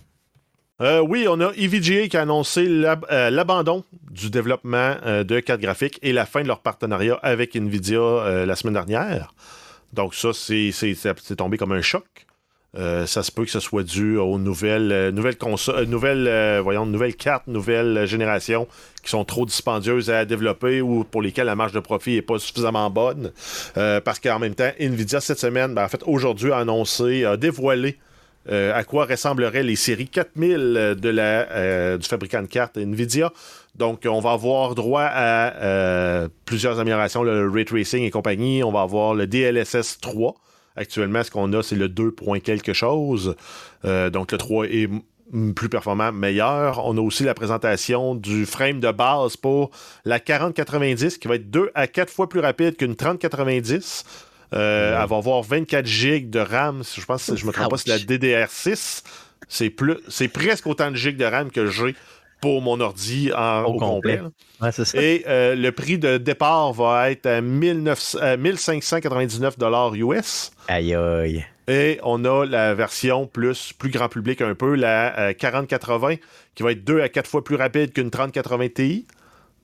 Euh, 0.82 1.00
oui, 1.00 1.26
on 1.30 1.40
a 1.40 1.54
EVGA 1.54 2.10
qui 2.10 2.18
a 2.18 2.24
annoncé 2.24 2.68
euh, 2.68 3.30
l'abandon 3.30 3.86
du 4.12 4.30
développement 4.30 4.96
de 5.06 5.40
cartes 5.40 5.62
graphiques 5.62 6.00
et 6.02 6.12
la 6.12 6.26
fin 6.26 6.44
de 6.44 6.48
leur 6.48 6.60
partenariat 6.60 7.18
avec 7.24 7.56
Nvidia 7.56 8.46
la 8.46 8.56
semaine 8.58 8.74
dernière. 8.74 9.34
Donc 9.94 10.14
ça, 10.14 10.32
c'est 10.34 10.74
tombé 11.38 11.58
comme 11.58 11.72
un 11.72 11.82
choc. 11.82 12.26
Euh, 12.78 13.05
ça 13.05 13.23
se 13.23 13.32
peut 13.32 13.45
que 13.45 13.51
ce 13.51 13.59
soit 13.59 13.84
dû 13.84 14.17
aux 14.17 14.38
nouvelles, 14.38 14.91
euh, 14.91 15.11
euh, 15.11 15.86
nouvelles, 15.86 17.15
cartes, 17.15 17.47
nouvelles 17.47 18.05
générations 18.05 18.67
qui 19.01 19.09
sont 19.09 19.23
trop 19.23 19.45
dispendieuses 19.45 20.09
à 20.09 20.26
développer 20.26 20.82
ou 20.82 21.05
pour 21.05 21.21
lesquelles 21.21 21.45
la 21.45 21.55
marge 21.55 21.71
de 21.71 21.80
profit 21.80 22.15
n'est 22.15 22.21
pas 22.21 22.38
suffisamment 22.39 22.89
bonne. 22.89 23.32
Parce 23.76 24.19
qu'en 24.19 24.39
même 24.39 24.55
temps, 24.55 24.71
Nvidia, 24.80 25.21
cette 25.21 25.39
semaine, 25.39 25.73
ben, 25.73 25.86
en 25.86 25.88
fait, 25.88 26.01
aujourd'hui, 26.05 26.51
a 26.51 26.57
annoncé, 26.57 27.23
a 27.23 27.38
dévoilé 27.38 27.97
à 28.49 28.84
quoi 28.84 29.05
ressembleraient 29.05 29.63
les 29.63 29.76
séries 29.76 30.07
4000 30.07 30.95
de 30.99 31.09
la, 31.09 31.97
du 31.97 32.07
fabricant 32.07 32.41
de 32.41 32.47
cartes 32.47 32.78
Nvidia. 32.78 33.32
Donc, 33.76 34.07
on 34.09 34.19
va 34.19 34.32
avoir 34.32 34.73
droit 34.73 35.07
à 35.07 36.28
plusieurs 36.45 36.80
améliorations, 36.80 37.21
le 37.21 37.47
ray 37.47 37.65
tracing 37.65 38.03
et 38.03 38.11
compagnie. 38.11 38.63
On 38.63 38.71
va 38.71 38.82
avoir 38.82 39.13
le 39.13 39.28
DLSS 39.28 39.99
3. 40.01 40.36
Actuellement, 40.76 41.23
ce 41.23 41.32
qu'on 41.32 41.51
a, 41.53 41.63
c'est 41.63 41.76
le 41.76 41.89
2 41.89 42.11
point 42.11 42.39
quelque 42.39 42.73
chose. 42.73 43.36
Euh, 43.86 44.09
donc, 44.09 44.32
le 44.32 44.38
3 44.38 44.65
est 44.67 44.89
plus 45.55 45.69
performant, 45.69 46.11
meilleur. 46.11 46.86
On 46.86 46.97
a 46.97 47.01
aussi 47.01 47.23
la 47.23 47.34
présentation 47.34 48.15
du 48.15 48.45
frame 48.45 48.80
de 48.80 48.91
base 48.91 49.38
pour 49.38 49.71
la 50.05 50.19
4090 50.19 51.17
qui 51.17 51.28
va 51.28 51.36
être 51.36 51.49
2 51.49 51.71
à 51.73 51.88
4 51.88 52.11
fois 52.11 52.30
plus 52.30 52.39
rapide 52.39 52.76
qu'une 52.78 52.95
3090. 52.95 54.05
Euh, 54.53 55.01
Elle 55.01 55.09
va 55.09 55.15
avoir 55.17 55.41
24 55.41 55.86
GB 55.86 56.30
de 56.30 56.39
RAM. 56.39 56.84
Je 56.84 57.03
pense, 57.05 57.34
je 57.36 57.45
me 57.45 57.51
trompe 57.51 57.71
pas, 57.71 57.78
c'est 57.78 57.89
la 57.89 57.95
Ouch. 57.95 58.05
DDR6. 58.05 59.03
C'est 59.47 59.69
plus, 59.69 59.97
c'est 60.07 60.28
presque 60.28 60.65
autant 60.67 60.91
de 60.91 60.95
gigs 60.95 61.17
de 61.17 61.26
RAM 61.26 61.51
que 61.51 61.67
j'ai 61.67 61.95
pour 62.42 62.62
mon 62.62 62.80
ordi 62.80 63.32
en, 63.34 63.64
Au 63.64 63.74
au, 63.74 63.78
complet. 63.78 64.18
complet. 64.18 64.18
là. 64.18 64.30
Ouais, 64.62 64.72
c'est 64.72 64.86
ça. 64.86 65.02
Et 65.02 65.24
euh, 65.28 65.56
le 65.56 65.72
prix 65.72 65.98
de 65.98 66.18
départ 66.18 66.74
va 66.74 67.12
être 67.12 67.26
à 67.26 67.42
1900 67.42 68.20
euh, 68.22 68.38
1599 68.38 69.56
US. 69.96 70.52
Aïe, 70.68 70.94
aïe. 70.94 71.46
Et 71.68 72.00
on 72.04 72.24
a 72.26 72.46
la 72.46 72.76
version 72.76 73.26
plus, 73.26 73.74
plus 73.74 73.90
grand 73.90 74.08
public 74.08 74.42
un 74.42 74.54
peu, 74.54 74.76
la 74.76 75.30
euh, 75.30 75.34
4080, 75.34 76.16
qui 76.54 76.64
va 76.64 76.72
être 76.72 76.84
2 76.84 77.02
à 77.02 77.10
4 77.10 77.28
fois 77.30 77.44
plus 77.44 77.56
rapide 77.56 77.92
qu'une 77.92 78.12
3080 78.12 78.68
Ti. 78.70 79.08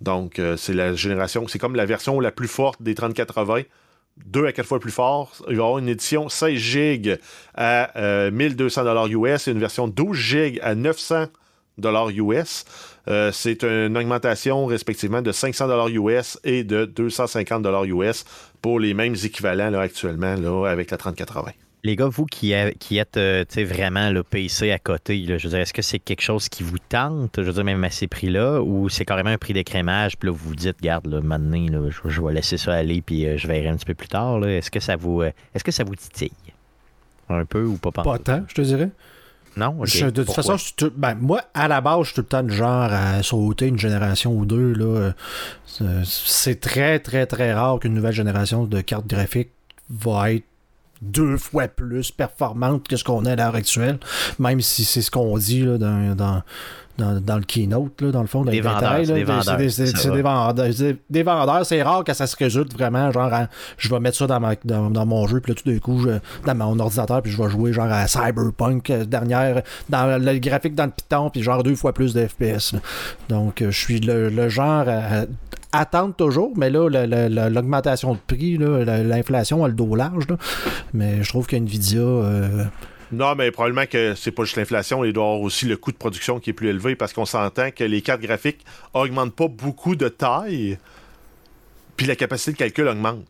Donc, 0.02 0.40
euh, 0.40 0.58
c'est 0.58 0.74
la 0.74 0.96
génération, 0.96 1.48
c'est 1.48 1.60
comme 1.60 1.76
la 1.76 1.86
version 1.86 2.20
la 2.20 2.32
plus 2.32 2.48
forte 2.48 2.82
des 2.82 2.96
3080. 2.96 3.62
2 4.26 4.46
à 4.48 4.52
4 4.52 4.66
fois 4.68 4.80
plus 4.80 4.92
fort. 4.92 5.32
Il 5.48 5.56
va 5.58 5.62
y 5.62 5.66
avoir 5.66 5.78
une 5.78 5.88
édition 5.90 6.28
16 6.28 6.56
GB 6.56 7.18
à 7.56 7.98
euh, 8.00 8.32
1200 8.32 9.08
US 9.08 9.48
et 9.48 9.52
une 9.52 9.60
version 9.60 9.88
12 9.88 10.18
GB 10.18 10.60
à 10.62 10.74
900 10.76 11.26
US. 12.12 12.66
Euh, 13.08 13.32
c'est 13.32 13.64
une 13.64 13.98
augmentation 13.98 14.66
respectivement 14.66 15.22
de 15.22 15.32
500 15.32 15.88
US 15.90 16.40
et 16.44 16.64
de 16.64 16.86
250 16.86 17.66
US 17.88 18.26
pour 18.62 18.80
les 18.80 18.94
mêmes 18.94 19.16
équivalents 19.24 19.70
là, 19.72 19.82
actuellement 19.82 20.36
là, 20.36 20.68
avec 20.70 20.92
la 20.92 20.98
3080. 20.98 21.52
Les 21.84 21.96
gars, 21.96 22.06
vous 22.10 22.28
qui, 22.28 22.54
a- 22.54 22.72
qui 22.74 23.00
êtes 23.00 23.18
euh, 23.18 23.44
vraiment 23.58 24.12
le 24.12 24.22
PC 24.22 24.70
à 24.70 24.78
côté, 24.78 25.18
là, 25.22 25.40
je 25.40 25.46
veux 25.48 25.50
dire, 25.50 25.62
est-ce 25.62 25.74
que 25.74 25.82
c'est 25.82 25.98
quelque 25.98 26.22
chose 26.22 26.48
qui 26.48 26.62
vous 26.62 26.78
tente, 26.78 27.32
je 27.38 27.42
veux 27.42 27.54
dire, 27.54 27.64
même 27.64 27.84
à 27.84 27.90
ces 27.90 28.06
prix-là, 28.08 28.62
ou 28.62 28.88
c'est 28.88 29.04
carrément 29.04 29.32
un 29.32 29.40
prix 29.40 29.54
d'écrémage, 29.54 30.16
puis 30.16 30.28
là, 30.28 30.32
vous 30.32 30.50
vous 30.50 30.56
dites, 30.56 30.80
garde, 30.80 31.08
là, 31.08 31.22
maintenant, 31.22 31.66
là, 31.82 31.90
je, 31.90 32.08
je 32.08 32.22
vais 32.22 32.34
laisser 32.34 32.58
ça 32.58 32.74
aller, 32.74 33.02
puis 33.02 33.26
euh, 33.26 33.36
je 33.36 33.48
verrai 33.48 33.68
un 33.70 33.78
petit 33.78 33.86
peu 33.88 33.96
plus 33.96 34.10
tard. 34.10 34.40
là. 34.40 34.50
Est-ce 34.56 34.70
que 34.70 34.80
ça 34.80 34.96
vous 34.96 35.24
euh, 35.24 35.32
est-ce 35.56 35.64
que 35.64 35.72
ça 35.72 35.84
vous 35.84 35.96
titille? 35.96 36.32
Un 37.30 37.46
peu 37.46 37.64
ou 37.64 37.78
pas 37.78 37.90
Pas 37.92 38.04
tant, 38.20 38.44
je 38.48 38.54
te 38.54 38.62
dirais. 38.62 38.90
Non? 39.58 39.78
Je- 39.84 40.06
de 40.06 40.10
toute 40.12 40.26
Pourquoi? 40.28 40.44
façon, 40.58 40.72
je 40.80 40.88
ben, 40.96 41.16
moi, 41.20 41.42
à 41.54 41.68
la 41.68 41.82
base, 41.82 42.02
je 42.02 42.06
suis 42.08 42.16
tout 42.16 42.22
le 42.22 42.28
temps 42.28 42.44
du 42.44 42.54
genre 42.56 42.90
à 42.92 43.22
sauter 43.22 43.68
une 43.68 43.78
génération 43.78 44.34
ou 44.34 44.46
deux. 44.46 44.74
Là. 44.74 45.12
C'est- 45.66 45.84
C'est 46.06 46.60
très, 46.60 47.00
très, 47.00 47.26
très 47.26 47.54
rare 47.54 47.80
qu'une 47.80 47.94
nouvelle 47.94 48.14
génération 48.14 48.66
de 48.66 48.82
cartes 48.82 49.08
graphiques 49.08 49.52
va 49.90 50.32
être 50.34 50.46
deux 51.02 51.36
fois 51.38 51.68
plus 51.68 52.12
performante 52.12 52.88
que 52.88 52.96
ce 52.96 53.04
qu'on 53.04 53.26
a 53.26 53.32
à 53.32 53.36
l'heure 53.36 53.56
actuelle, 53.56 54.00
même 54.40 54.62
si 54.62 54.86
c'est 54.86 55.02
ce 55.02 55.10
qu'on 55.12 55.36
dit 55.38 55.64
là, 55.64 55.78
dans, 55.80 56.16
dans, 56.16 56.44
dans, 56.98 57.20
dans 57.20 57.38
le 57.38 57.44
keynote, 57.44 58.02
là, 58.02 58.12
dans 58.12 58.22
le 58.22 58.28
fond. 58.28 58.40
dans 58.44 58.52
Des 58.52 58.58
les 58.58 58.62
vendeurs, 58.62 58.80
détails, 59.00 59.06
des 59.08 59.24
vendeurs, 59.24 59.44
C'est 59.70 59.84
des- 59.84 60.12
des 60.12 60.22
vendeurs. 60.22 60.68
C'est 60.74 60.98
des 61.10 61.24
vendeurs, 61.24 61.66
c'est 61.66 61.82
rare 61.82 62.04
que 62.04 62.14
ça 62.14 62.28
se 62.28 62.36
résulte 62.36 62.74
vraiment, 62.74 63.12
genre, 63.12 63.34
à- 63.34 63.48
je 63.78 63.90
vais 63.90 64.00
mettre 64.00 64.18
ça 64.18 64.28
dans, 64.28 64.40
ma, 64.40 64.54
dans, 64.66 64.90
dans 64.90 65.06
mon 65.06 65.28
jeu, 65.28 65.40
puis 65.40 65.54
là, 65.54 65.60
tout 65.64 65.70
d'un 65.72 65.80
coup, 65.80 66.00
je- 66.00 66.20
dans 66.46 66.56
mon 66.56 66.80
ordinateur, 66.80 67.22
puis 67.22 67.32
je 67.32 67.42
vais 67.42 67.50
jouer, 67.50 67.74
genre, 67.74 67.92
à 67.92 68.08
Cyberpunk, 68.08 68.90
euh, 68.90 69.06
dernière, 69.06 69.62
dans 69.90 70.22
le 70.24 70.38
graphique 70.40 70.76
dans 70.76 70.86
le 70.86 70.92
Python, 70.92 71.30
puis 71.30 71.42
genre 71.44 71.64
deux 71.64 71.76
fois 71.76 71.94
plus 71.94 72.14
de 72.14 72.28
FPS. 72.28 72.74
là. 72.74 72.80
Donc, 73.30 73.62
euh, 73.62 73.72
je 73.72 73.78
suis 73.78 74.00
le, 74.00 74.30
le 74.30 74.50
genre 74.50 74.86
à, 74.88 75.22
à 75.74 75.80
attendre 75.82 76.14
toujours, 76.14 76.52
mais 76.58 76.70
là, 76.70 76.90
l'augmentation 77.50 78.14
de 78.14 78.20
prix, 78.28 78.58
l'inflation 78.58 79.64
a 79.64 79.68
le 79.70 79.74
dos 79.74 79.96
large, 79.96 80.28
là. 80.30 80.36
mais 80.94 81.24
je 81.24 81.30
trouve 81.30 81.48
qu'NVIDIA... 81.48 82.00
euh, 82.02 82.64
Non, 83.12 83.36
mais 83.36 83.52
probablement 83.52 83.86
que 83.86 84.16
c'est 84.16 84.32
pas 84.32 84.44
juste 84.44 84.58
l'inflation, 84.58 85.04
il 85.04 85.14
doit 85.14 85.24
y 85.24 85.28
avoir 85.28 85.42
aussi 85.42 85.66
le 85.66 85.78
coût 85.78 85.92
de 85.92 85.98
production 85.98 86.40
qui 86.40 86.52
est 86.52 86.54
plus 86.54 86.70
élevé 86.70 86.96
parce 86.96 87.14
qu'on 87.14 87.26
s'entend 87.26 87.72
que 87.72 87.84
les 87.84 88.02
cartes 88.02 88.22
graphiques 88.22 88.66
augmentent 88.94 89.36
pas 89.36 89.48
beaucoup 89.48 89.96
de 89.96 90.08
taille, 90.08 90.78
puis 91.98 92.06
la 92.06 92.16
capacité 92.16 92.54
de 92.54 92.58
calcul 92.58 92.88
augmente. 92.88 93.26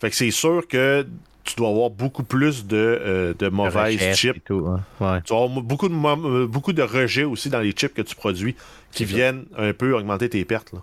Fait 0.00 0.10
que 0.10 0.16
c'est 0.16 0.30
sûr 0.30 0.66
que 0.66 1.06
tu 1.44 1.54
dois 1.56 1.68
avoir 1.68 1.90
beaucoup 1.90 2.22
plus 2.22 2.66
de, 2.66 2.76
euh, 2.76 3.34
de 3.38 3.48
mauvaises 3.48 4.16
chips. 4.16 4.42
tout, 4.44 4.66
hein. 4.66 4.80
Ouais. 5.00 5.20
Tu 5.22 5.32
vas 5.32 5.42
avoir 5.42 5.62
beaucoup 5.62 5.88
de, 5.88 5.94
euh, 5.94 6.46
beaucoup 6.46 6.72
de 6.72 6.82
rejets 6.82 7.24
aussi 7.24 7.50
dans 7.50 7.60
les 7.60 7.72
chips 7.72 7.94
que 7.94 8.02
tu 8.02 8.14
produis 8.14 8.54
qui 8.92 9.04
viennent 9.04 9.44
un 9.56 9.72
peu 9.72 9.94
augmenter 9.94 10.28
tes 10.28 10.44
pertes. 10.44 10.72
là. 10.72 10.80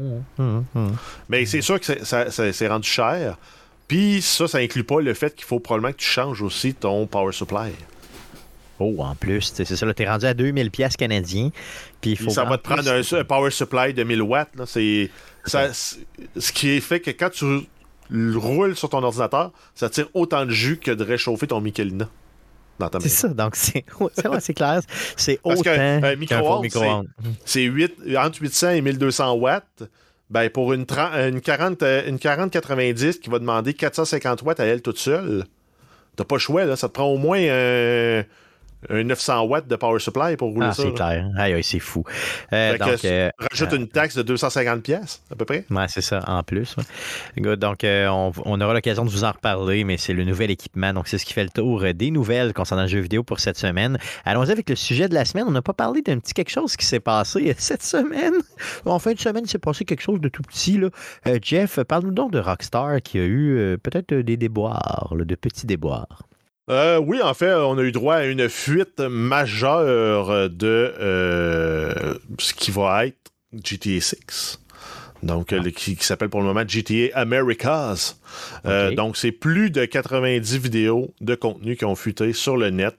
Hum, 0.00 0.64
hum. 0.74 0.96
Mais 1.28 1.44
c'est 1.44 1.60
sûr 1.60 1.80
que 1.80 1.86
c'est 2.30 2.68
rendu 2.68 2.88
cher. 2.88 3.36
Puis 3.88 4.20
ça, 4.22 4.46
ça 4.46 4.58
inclut 4.58 4.84
pas 4.84 5.00
le 5.00 5.14
fait 5.14 5.34
qu'il 5.34 5.46
faut 5.46 5.58
probablement 5.58 5.92
que 5.92 5.98
tu 5.98 6.06
changes 6.06 6.42
aussi 6.42 6.74
ton 6.74 7.06
power 7.06 7.32
supply. 7.32 7.72
Oh, 8.78 8.94
en 8.98 9.14
plus, 9.16 9.50
c'est 9.52 9.64
ça, 9.64 9.86
là, 9.86 9.94
t'es 9.94 10.08
rendu 10.08 10.26
à 10.26 10.34
2000 10.34 10.70
pièces 10.70 10.96
canadiens, 10.96 11.50
puis 12.00 12.14
faut... 12.14 12.30
ça 12.30 12.44
va 12.44 12.58
te 12.58 12.62
prendre 12.62 12.88
un, 12.88 13.00
un 13.00 13.24
power 13.24 13.50
supply 13.50 13.92
de 13.92 14.04
1000 14.04 14.22
watts. 14.22 14.54
là. 14.54 14.66
C'est, 14.66 15.10
ça, 15.44 15.72
ce 15.72 16.52
qui 16.52 16.80
fait 16.80 17.00
que 17.00 17.10
quand 17.10 17.30
tu 17.30 17.66
roules 18.36 18.76
sur 18.76 18.88
ton 18.88 19.02
ordinateur, 19.02 19.52
ça 19.74 19.90
tire 19.90 20.08
autant 20.14 20.46
de 20.46 20.50
jus 20.50 20.78
que 20.78 20.90
de 20.90 21.02
réchauffer 21.02 21.46
ton 21.46 21.60
Michelina 21.60 22.08
dans 22.78 22.88
ta 22.88 23.00
C'est 23.00 23.08
ça, 23.08 23.28
donc 23.28 23.56
c'est 23.56 23.84
ouais, 24.00 24.10
clair. 24.54 24.80
C'est 25.16 25.40
Parce 25.42 25.60
autant 25.60 26.00
faux 26.00 26.16
micro-ondes, 26.16 26.62
micro-ondes. 26.62 27.08
C'est 27.44 27.62
8, 27.64 27.94
entre 28.16 28.40
800 28.40 28.70
et 28.70 28.80
1200 28.80 29.32
watts. 29.34 29.82
Ben, 30.30 30.50
pour 30.50 30.72
une, 30.74 30.84
30 30.84 31.14
une 31.14 31.40
40 31.40 31.82
euh, 31.82 32.06
une 32.06 32.16
40-90 32.16 33.18
qui 33.18 33.30
va 33.30 33.38
demander 33.38 33.72
450 33.72 34.42
watts 34.42 34.60
à 34.60 34.66
elle 34.66 34.82
toute 34.82 34.98
seule, 34.98 35.44
t'as 36.16 36.24
pas 36.24 36.36
le 36.36 36.40
choix. 36.40 36.64
Là. 36.64 36.76
Ça 36.76 36.88
te 36.88 36.92
prend 36.92 37.06
au 37.06 37.16
moins 37.16 37.38
un, 37.40 38.24
un 38.90 39.02
900 39.04 39.42
watts 39.46 39.66
de 39.68 39.76
power 39.76 39.98
supply 39.98 40.36
pour 40.36 40.50
rouler 40.52 40.68
Ah, 40.70 40.74
ça. 40.74 40.82
c'est 40.84 40.92
clair. 40.94 41.28
Aïe, 41.36 41.54
aïe, 41.54 41.64
c'est 41.64 41.78
fou. 41.78 42.04
Euh, 42.52 42.78
donc, 42.78 43.04
euh, 43.04 43.30
rajoute 43.38 43.72
une 43.72 43.88
taxe 43.88 44.16
de 44.16 44.22
250 44.22 44.82
pièces 44.82 45.22
à 45.30 45.36
peu 45.36 45.44
près. 45.44 45.64
Ouais, 45.70 45.86
c'est 45.88 46.00
ça, 46.00 46.22
en 46.26 46.42
plus. 46.42 46.76
ouais. 47.36 47.56
Donc, 47.56 47.84
euh, 47.84 48.06
on, 48.08 48.32
on 48.44 48.60
aura 48.60 48.74
l'occasion 48.74 49.04
de 49.04 49.10
vous 49.10 49.24
en 49.24 49.32
reparler, 49.32 49.84
mais 49.84 49.96
c'est 49.96 50.12
le 50.12 50.24
nouvel 50.24 50.50
équipement. 50.50 50.92
Donc, 50.92 51.08
c'est 51.08 51.18
ce 51.18 51.24
qui 51.24 51.32
fait 51.32 51.42
le 51.44 51.50
tour 51.50 51.82
euh, 51.82 51.92
des 51.92 52.10
nouvelles 52.10 52.52
concernant 52.52 52.82
le 52.82 52.88
jeu 52.88 53.00
vidéo 53.00 53.22
pour 53.22 53.40
cette 53.40 53.58
semaine. 53.58 53.98
Allons-y 54.24 54.50
avec 54.52 54.68
le 54.70 54.76
sujet 54.76 55.08
de 55.08 55.14
la 55.14 55.24
semaine. 55.24 55.44
On 55.48 55.52
n'a 55.52 55.62
pas 55.62 55.72
parlé 55.74 56.02
d'un 56.02 56.18
petit 56.18 56.32
quelque 56.34 56.50
chose 56.50 56.76
qui 56.76 56.86
s'est 56.86 57.00
passé 57.00 57.50
euh, 57.50 57.54
cette 57.58 57.82
semaine. 57.82 58.34
En 58.84 58.98
fin 58.98 59.12
de 59.12 59.18
semaine, 59.18 59.44
il 59.44 59.50
s'est 59.50 59.58
passé 59.58 59.84
quelque 59.84 60.02
chose 60.02 60.20
de 60.20 60.28
tout 60.28 60.42
petit. 60.42 60.78
Là. 60.78 60.88
Euh, 61.26 61.38
Jeff, 61.42 61.80
parle-nous 61.82 62.10
donc 62.12 62.32
de 62.32 62.38
Rockstar 62.38 63.02
qui 63.02 63.18
a 63.18 63.24
eu 63.24 63.56
euh, 63.58 63.76
peut-être 63.76 64.12
euh, 64.12 64.22
des 64.22 64.36
déboires, 64.36 65.12
là, 65.16 65.24
de 65.24 65.34
petits 65.34 65.66
déboires. 65.66 66.22
Euh, 66.70 66.98
oui, 66.98 67.22
en 67.22 67.32
fait, 67.34 67.52
on 67.54 67.78
a 67.78 67.82
eu 67.82 67.92
droit 67.92 68.16
à 68.16 68.24
une 68.24 68.48
fuite 68.48 69.00
majeure 69.00 70.50
de 70.50 70.94
euh, 71.00 72.14
ce 72.38 72.52
qui 72.52 72.70
va 72.70 73.06
être 73.06 73.16
GTA 73.64 74.00
6. 74.00 74.60
Donc, 75.22 75.50
le- 75.50 75.70
qui, 75.70 75.96
qui 75.96 76.04
s'appelle 76.04 76.28
pour 76.28 76.40
le 76.40 76.46
moment 76.46 76.62
GTA 76.66 77.08
Americas. 77.18 78.16
Euh, 78.66 78.94
donc, 78.94 79.16
c'est 79.16 79.32
plus 79.32 79.70
de 79.70 79.84
90 79.84 80.58
vidéos 80.58 81.12
de 81.20 81.34
contenu 81.34 81.74
qui 81.76 81.84
ont 81.86 81.96
fuité 81.96 82.32
sur 82.32 82.56
le 82.56 82.70
net. 82.70 82.96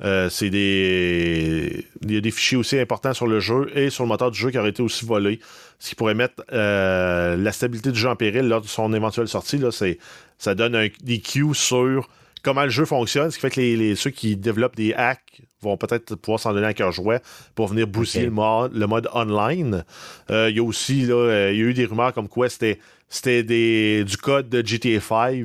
Euh, 0.00 0.30
c'est 0.30 0.48
des. 0.48 1.84
Il 2.02 2.12
y 2.14 2.16
a 2.16 2.20
des 2.20 2.30
fichiers 2.30 2.56
aussi 2.56 2.78
importants 2.78 3.12
sur 3.14 3.26
le 3.26 3.40
jeu 3.40 3.68
et 3.76 3.90
sur 3.90 4.04
le 4.04 4.08
moteur 4.08 4.30
du 4.30 4.38
jeu 4.38 4.50
qui 4.52 4.56
auraient 4.58 4.70
été 4.70 4.80
aussi 4.82 5.04
volés. 5.04 5.40
Ce 5.80 5.88
qui 5.90 5.94
pourrait 5.96 6.14
mettre 6.14 6.44
euh, 6.52 7.36
la 7.36 7.50
stabilité 7.52 7.90
du 7.90 7.98
jeu 7.98 8.08
en 8.08 8.14
péril 8.16 8.46
lors 8.48 8.60
de 8.62 8.68
son 8.68 8.92
éventuelle 8.94 9.26
sortie. 9.28 9.58
Là, 9.58 9.72
c'est, 9.72 9.98
ça 10.38 10.54
donne 10.54 10.76
un- 10.76 10.86
des 11.02 11.18
cues 11.18 11.52
sur 11.52 12.08
comment 12.42 12.64
le 12.64 12.70
jeu 12.70 12.84
fonctionne, 12.84 13.30
ce 13.30 13.36
qui 13.36 13.40
fait 13.42 13.50
que 13.50 13.60
les, 13.60 13.76
les- 13.76 13.96
ceux 13.96 14.10
qui 14.10 14.36
développent 14.36 14.76
des 14.76 14.94
hacks 14.94 15.42
vont 15.60 15.76
peut-être 15.76 16.14
pouvoir 16.14 16.38
s'en 16.40 16.52
donner 16.52 16.66
à 16.68 16.74
cœur 16.74 16.92
joie 16.92 17.18
pour 17.54 17.66
venir 17.68 17.86
booster 17.86 18.20
le, 18.26 18.30
mode, 18.30 18.74
le 18.74 18.86
mode 18.86 19.08
online. 19.12 19.84
Euh, 20.30 20.48
Il 20.50 20.56
y 20.56 20.60
a 20.60 20.62
aussi, 20.62 21.02
là, 21.02 21.14
euh, 21.14 21.50
il 21.52 21.58
y 21.58 21.62
a 21.62 21.64
eu 21.66 21.74
des 21.74 21.84
rumeurs 21.84 22.12
comme 22.12 22.28
quoi 22.28 22.48
c'était, 22.48 22.78
c'était 23.08 23.42
des, 23.42 24.04
du 24.04 24.16
code 24.16 24.48
de 24.48 24.64
GTA 24.64 25.00
5 25.00 25.44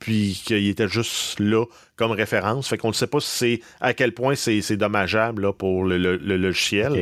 puis 0.00 0.42
qu'il 0.44 0.68
était 0.68 0.88
juste 0.88 1.40
là 1.40 1.64
comme 1.96 2.10
référence. 2.10 2.68
Fait 2.68 2.76
qu'on 2.76 2.88
ne 2.88 2.92
sait 2.92 3.06
pas 3.06 3.20
si 3.20 3.30
c'est 3.30 3.60
à 3.80 3.94
quel 3.94 4.12
point 4.12 4.34
c'est, 4.34 4.60
c'est 4.60 4.76
dommageable 4.76 5.42
là, 5.42 5.52
pour 5.52 5.84
le, 5.84 5.96
le- 5.96 6.16
le 6.16 6.36
logiciel. 6.36 6.92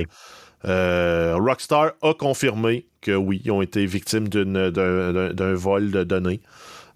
Euh, 0.65 1.35
Rockstar 1.37 1.93
a 2.03 2.15
confirmé 2.15 2.87
que 3.01 3.11
oui, 3.13 3.43
ils 3.45 3.51
ont 3.51 3.63
été 3.63 3.85
victimes 3.87 4.29
d'une- 4.29 4.71
d'un, 4.71 5.13
d'un- 5.13 5.33
d'un 5.33 5.55
vol 5.55 5.91
de 5.91 6.05
données. 6.05 6.41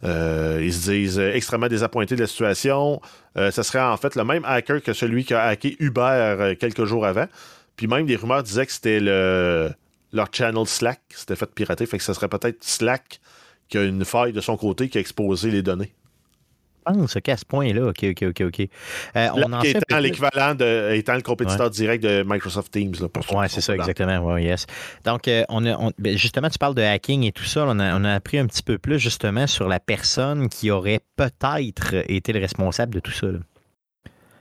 Euh, 0.05 0.61
ils 0.62 0.72
se 0.72 0.90
disent 0.90 1.18
euh, 1.18 1.32
extrêmement 1.32 1.68
désappointés 1.68 2.16
de 2.16 2.20
la 2.20 2.26
situation. 2.26 3.01
Euh, 3.36 3.51
ce 3.51 3.62
serait 3.62 3.80
en 3.80 3.97
fait 3.97 4.14
le 4.14 4.24
même 4.24 4.44
hacker 4.44 4.82
que 4.82 4.92
celui 4.92 5.24
qui 5.24 5.34
a 5.34 5.44
hacké 5.44 5.76
Uber 5.80 6.55
quelques 6.59 6.84
jours 6.84 7.07
avant. 7.07 7.26
Puis 7.76 7.86
même 7.86 8.07
des 8.07 8.16
rumeurs 8.16 8.42
disaient 8.42 8.66
que 8.66 8.72
c'était 8.72 9.01
le, 9.01 9.70
leur 10.12 10.28
channel 10.32 10.66
Slack 10.66 11.01
qui 11.09 11.18
s'était 11.18 11.36
fait 11.36 11.51
pirater. 11.55 11.86
Fait 11.86 11.99
que 11.99 12.05
ce 12.05 12.12
serait 12.12 12.28
peut-être 12.28 12.62
Slack 12.62 13.20
qui 13.68 13.78
a 13.78 13.84
une 13.84 14.05
faille 14.05 14.32
de 14.32 14.40
son 14.40 14.57
côté 14.57 14.88
qui 14.88 14.99
a 14.99 15.01
exposé 15.01 15.51
les 15.51 15.62
données. 15.62 15.92
Pense 16.87 17.16
qu'à 17.22 17.37
ce 17.37 17.45
point-là, 17.45 17.87
OK, 17.89 18.05
OK, 18.11 18.22
OK, 18.28 18.41
OK. 18.43 18.61
Euh, 19.16 19.28
on 19.34 19.53
en 19.53 19.61
étant 19.61 19.99
l'équivalent 19.99 20.55
de 20.55 20.93
étant 20.95 21.14
le 21.14 21.22
compétiteur 21.22 21.68
direct 21.70 22.03
de 22.05 22.22
Microsoft 22.26 22.70
Teams. 22.72 22.95
Oui, 23.34 23.47
c'est 23.49 23.61
ça, 23.61 23.74
exactement. 23.74 24.18
Ouais, 24.32 24.45
yes. 24.45 24.66
Donc, 25.05 25.26
euh, 25.26 25.43
on 25.49 25.66
a, 25.66 25.76
on- 25.76 25.91
ben, 25.99 26.16
justement, 26.16 26.49
tu 26.49 26.59
parles 26.59 26.74
de 26.76 26.82
hacking 26.82 27.24
et 27.24 27.32
tout 27.32 27.45
ça. 27.45 27.64
On 27.66 27.78
a, 27.80 27.99
on 27.99 28.05
a 28.05 28.14
appris 28.14 28.39
un 28.39 28.47
petit 28.47 28.62
peu 28.62 28.78
plus, 28.78 28.99
justement, 28.99 29.47
sur 29.47 29.68
la 29.68 29.80
personne 29.80 30.49
qui 30.49 30.70
aurait 30.70 31.01
peut-être 31.16 31.95
été 32.09 32.32
le 32.32 32.41
responsable 32.41 32.95
de 32.95 33.01
tout 33.01 33.11
ça. 33.12 33.26
là. 33.26 33.39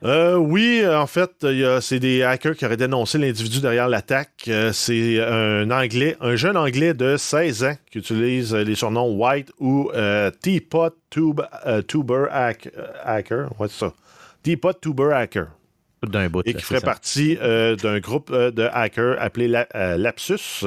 Euh, 0.05 0.35
oui, 0.35 0.81
euh, 0.83 0.99
en 0.99 1.07
fait, 1.07 1.31
il 1.43 1.57
y 1.59 1.65
a- 1.65 1.81
c'est 1.81 1.99
des 1.99 2.21
hackers 2.21 2.55
qui 2.55 2.63
auraient 2.65 2.77
dénoncé 2.77 3.17
l'individu 3.17 3.59
derrière 3.59 3.89
l'attaque. 3.89 4.45
Euh, 4.47 4.71
c'est 4.71 5.19
un 5.19 5.71
Anglais, 5.71 6.15
un 6.21 6.35
jeune 6.35 6.57
Anglais 6.57 6.93
de 6.93 7.17
16 7.17 7.63
ans 7.63 7.75
qui 7.91 7.97
utilise 7.97 8.53
les 8.53 8.75
surnoms 8.75 9.11
White 9.17 9.51
ou 9.59 9.89
euh, 9.95 10.29
Teapot 10.41 10.91
Tube, 11.09 11.41
euh, 11.65 11.81
Tuber 11.81 12.25
hack- 12.31 12.69
Hacker. 13.03 13.49
Ouais, 13.59 13.67
c'est 13.67 13.79
ça. 13.85 13.93
Teapot 14.43 14.73
Tuber 14.73 15.11
Hacker. 15.13 15.47
Tout 16.03 16.09
d'un 16.11 16.29
bout. 16.29 16.41
et 16.45 16.53
qui 16.53 16.61
ferait 16.61 16.81
partie 16.81 17.35
d'un 17.37 17.99
groupe 17.99 18.31
de 18.31 18.69
hackers 18.71 19.15
appelé 19.19 19.47
La- 19.47 19.97
Lapsus. 19.97 20.65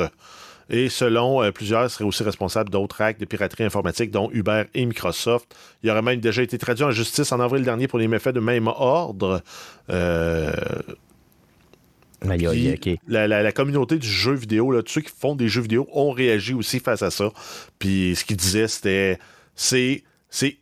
Et 0.71 0.89
selon 0.89 1.43
euh, 1.43 1.51
plusieurs, 1.51 1.91
serait 1.91 2.05
aussi 2.05 2.23
responsable 2.23 2.69
d'autres 2.71 3.01
actes 3.01 3.21
de 3.21 3.25
piraterie 3.25 3.65
informatique, 3.65 4.11
dont 4.11 4.31
Uber 4.33 4.65
et 4.75 4.85
Microsoft. 4.85 5.55
Il 5.83 5.91
aurait 5.91 6.03
même 6.03 6.21
déjà 6.21 6.43
été 6.43 6.59
traduit 6.59 6.85
en 6.85 6.91
justice 6.91 7.33
en 7.33 7.41
avril 7.41 7.65
dernier 7.65 7.89
pour 7.89 7.99
les 7.99 8.09
méfaits 8.09 8.35
de 8.35 8.41
même 8.41 8.67
ordre. 8.69 9.43
Euh, 9.91 10.53
puis 12.49 12.99
la, 13.07 13.29
la- 13.29 13.43
la 13.43 13.53
communauté 13.53 13.97
du 13.97 14.09
jeu 14.09 14.33
vidéo, 14.35 14.73
là, 14.73 14.83
tous 14.83 14.93
ceux 14.95 15.01
qui 15.03 15.13
font 15.17 15.37
des 15.37 15.49
jeux 15.49 15.63
vidéo 15.63 15.89
ont 15.93 16.11
réagi 16.11 16.53
aussi 16.53 16.81
face 16.81 17.03
à 17.03 17.11
ça. 17.11 17.31
Puis 17.79 18.15
ce 18.17 18.25
qu'ils 18.25 18.37
disaient, 18.37 18.67
c'était. 18.69 19.19
C'est. 19.55 20.03
C'est. 20.29 20.59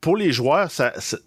Pour 0.00 0.16
les 0.16 0.32
joueurs, 0.32 0.70
ça. 0.70 0.92
Ça, 1.00 1.18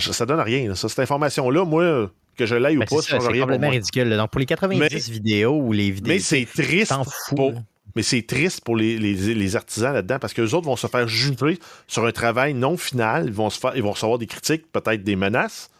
ça 0.12 0.24
donne 0.26 0.40
rien. 0.40 0.68
là. 0.68 0.74
Ça, 0.74 0.88
cette 0.88 1.00
information-là, 1.00 1.64
moi, 1.64 2.10
que 2.36 2.46
je 2.46 2.54
l'aille 2.54 2.76
ou 2.76 2.80
Ben, 2.80 2.86
pas, 2.86 2.96
ça 2.96 3.02
ça, 3.02 3.16
change 3.16 3.26
rien 3.28 3.32
pour 3.40 3.40
complètement 3.48 3.66
moi. 3.66 3.74
ridicule. 3.74 4.16
Donc, 4.16 4.30
pour 4.30 4.38
les 4.40 4.46
90 4.46 4.78
Mais- 4.80 5.12
vidéos 5.12 5.58
ou 5.60 5.72
les 5.72 5.90
vidéos. 5.90 6.14
Mais 6.14 6.18
c'est 6.20 6.46
triste 6.46 6.92
fous, 7.26 7.34
pour. 7.34 7.52
là. 7.52 7.58
Mais 7.96 8.02
c'est 8.02 8.22
triste 8.22 8.62
pour 8.62 8.76
les, 8.76 8.98
les- 8.98 9.34
les 9.34 9.56
artisans 9.56 9.92
là-dedans 9.92 10.18
parce 10.20 10.32
qu'eux 10.32 10.50
autres 10.54 10.66
vont 10.66 10.76
se 10.76 10.86
faire 10.86 11.08
juger 11.08 11.58
sur 11.88 12.06
un 12.06 12.12
travail 12.12 12.54
non 12.54 12.76
final. 12.76 13.24
Ils 13.26 13.32
vont, 13.32 13.50
se 13.50 13.58
faire, 13.58 13.72
ils 13.76 13.82
vont 13.82 13.90
recevoir 13.92 14.18
des 14.18 14.26
critiques, 14.26 14.70
peut-être 14.72 15.02
des 15.02 15.16
menaces. 15.16 15.70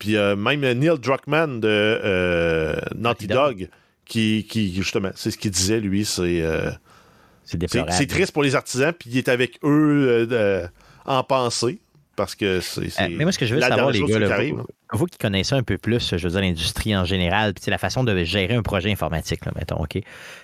Puis 0.00 0.16
euh, 0.16 0.34
même 0.34 0.60
Neil 0.60 0.98
Druckmann 1.00 1.60
de 1.60 1.68
euh, 1.68 2.74
Naughty 2.96 3.28
Dog. 3.28 3.58
Dog, 3.58 3.68
qui, 4.04 4.46
qui, 4.50 4.74
justement, 4.74 5.10
c'est 5.14 5.30
ce 5.30 5.38
qu'il 5.38 5.52
disait, 5.52 5.78
lui, 5.80 6.04
c'est. 6.04 6.42
euh, 6.42 6.70
C'est 7.44 8.06
triste 8.08 8.32
pour 8.32 8.42
les 8.42 8.54
artisans, 8.56 8.92
puis 8.92 9.10
il 9.10 9.18
est 9.18 9.28
avec 9.28 9.58
eux 9.62 10.28
en 11.06 11.22
pensée. 11.22 11.78
Parce 12.16 12.34
que 12.34 12.60
c'est. 12.60 12.90
c'est 12.90 13.02
Euh, 13.02 13.08
mais 13.10 13.24
moi, 13.24 13.32
ce 13.32 13.38
que 13.38 13.46
je 13.46 13.54
veux 13.54 13.60
savoir, 13.60 13.90
les 13.90 14.02
gars, 14.02 14.18
là, 14.18 14.38
vous, 14.40 14.66
vous 14.92 15.06
qui 15.06 15.18
connaissez 15.18 15.54
un 15.54 15.62
peu 15.62 15.78
plus, 15.78 16.16
je 16.16 16.22
veux 16.22 16.30
dire, 16.30 16.40
l'industrie 16.40 16.96
en 16.96 17.04
général, 17.04 17.54
puis 17.54 17.70
la 17.70 17.78
façon 17.78 18.04
de 18.04 18.24
gérer 18.24 18.54
un 18.54 18.62
projet 18.62 18.90
informatique, 18.90 19.44
là, 19.44 19.52
mettons, 19.56 19.82
OK? 19.82 19.98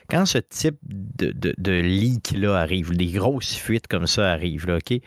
Quand 0.08 0.26
ce 0.26 0.38
type 0.38 0.76
de, 0.84 1.32
de, 1.32 1.54
de 1.58 1.72
leak-là 1.72 2.56
arrive, 2.56 2.96
des 2.96 3.06
grosses 3.06 3.54
fuites 3.54 3.86
comme 3.86 4.06
ça 4.06 4.30
arrivent, 4.30 4.66
là, 4.66 4.76
OK? 4.76 5.00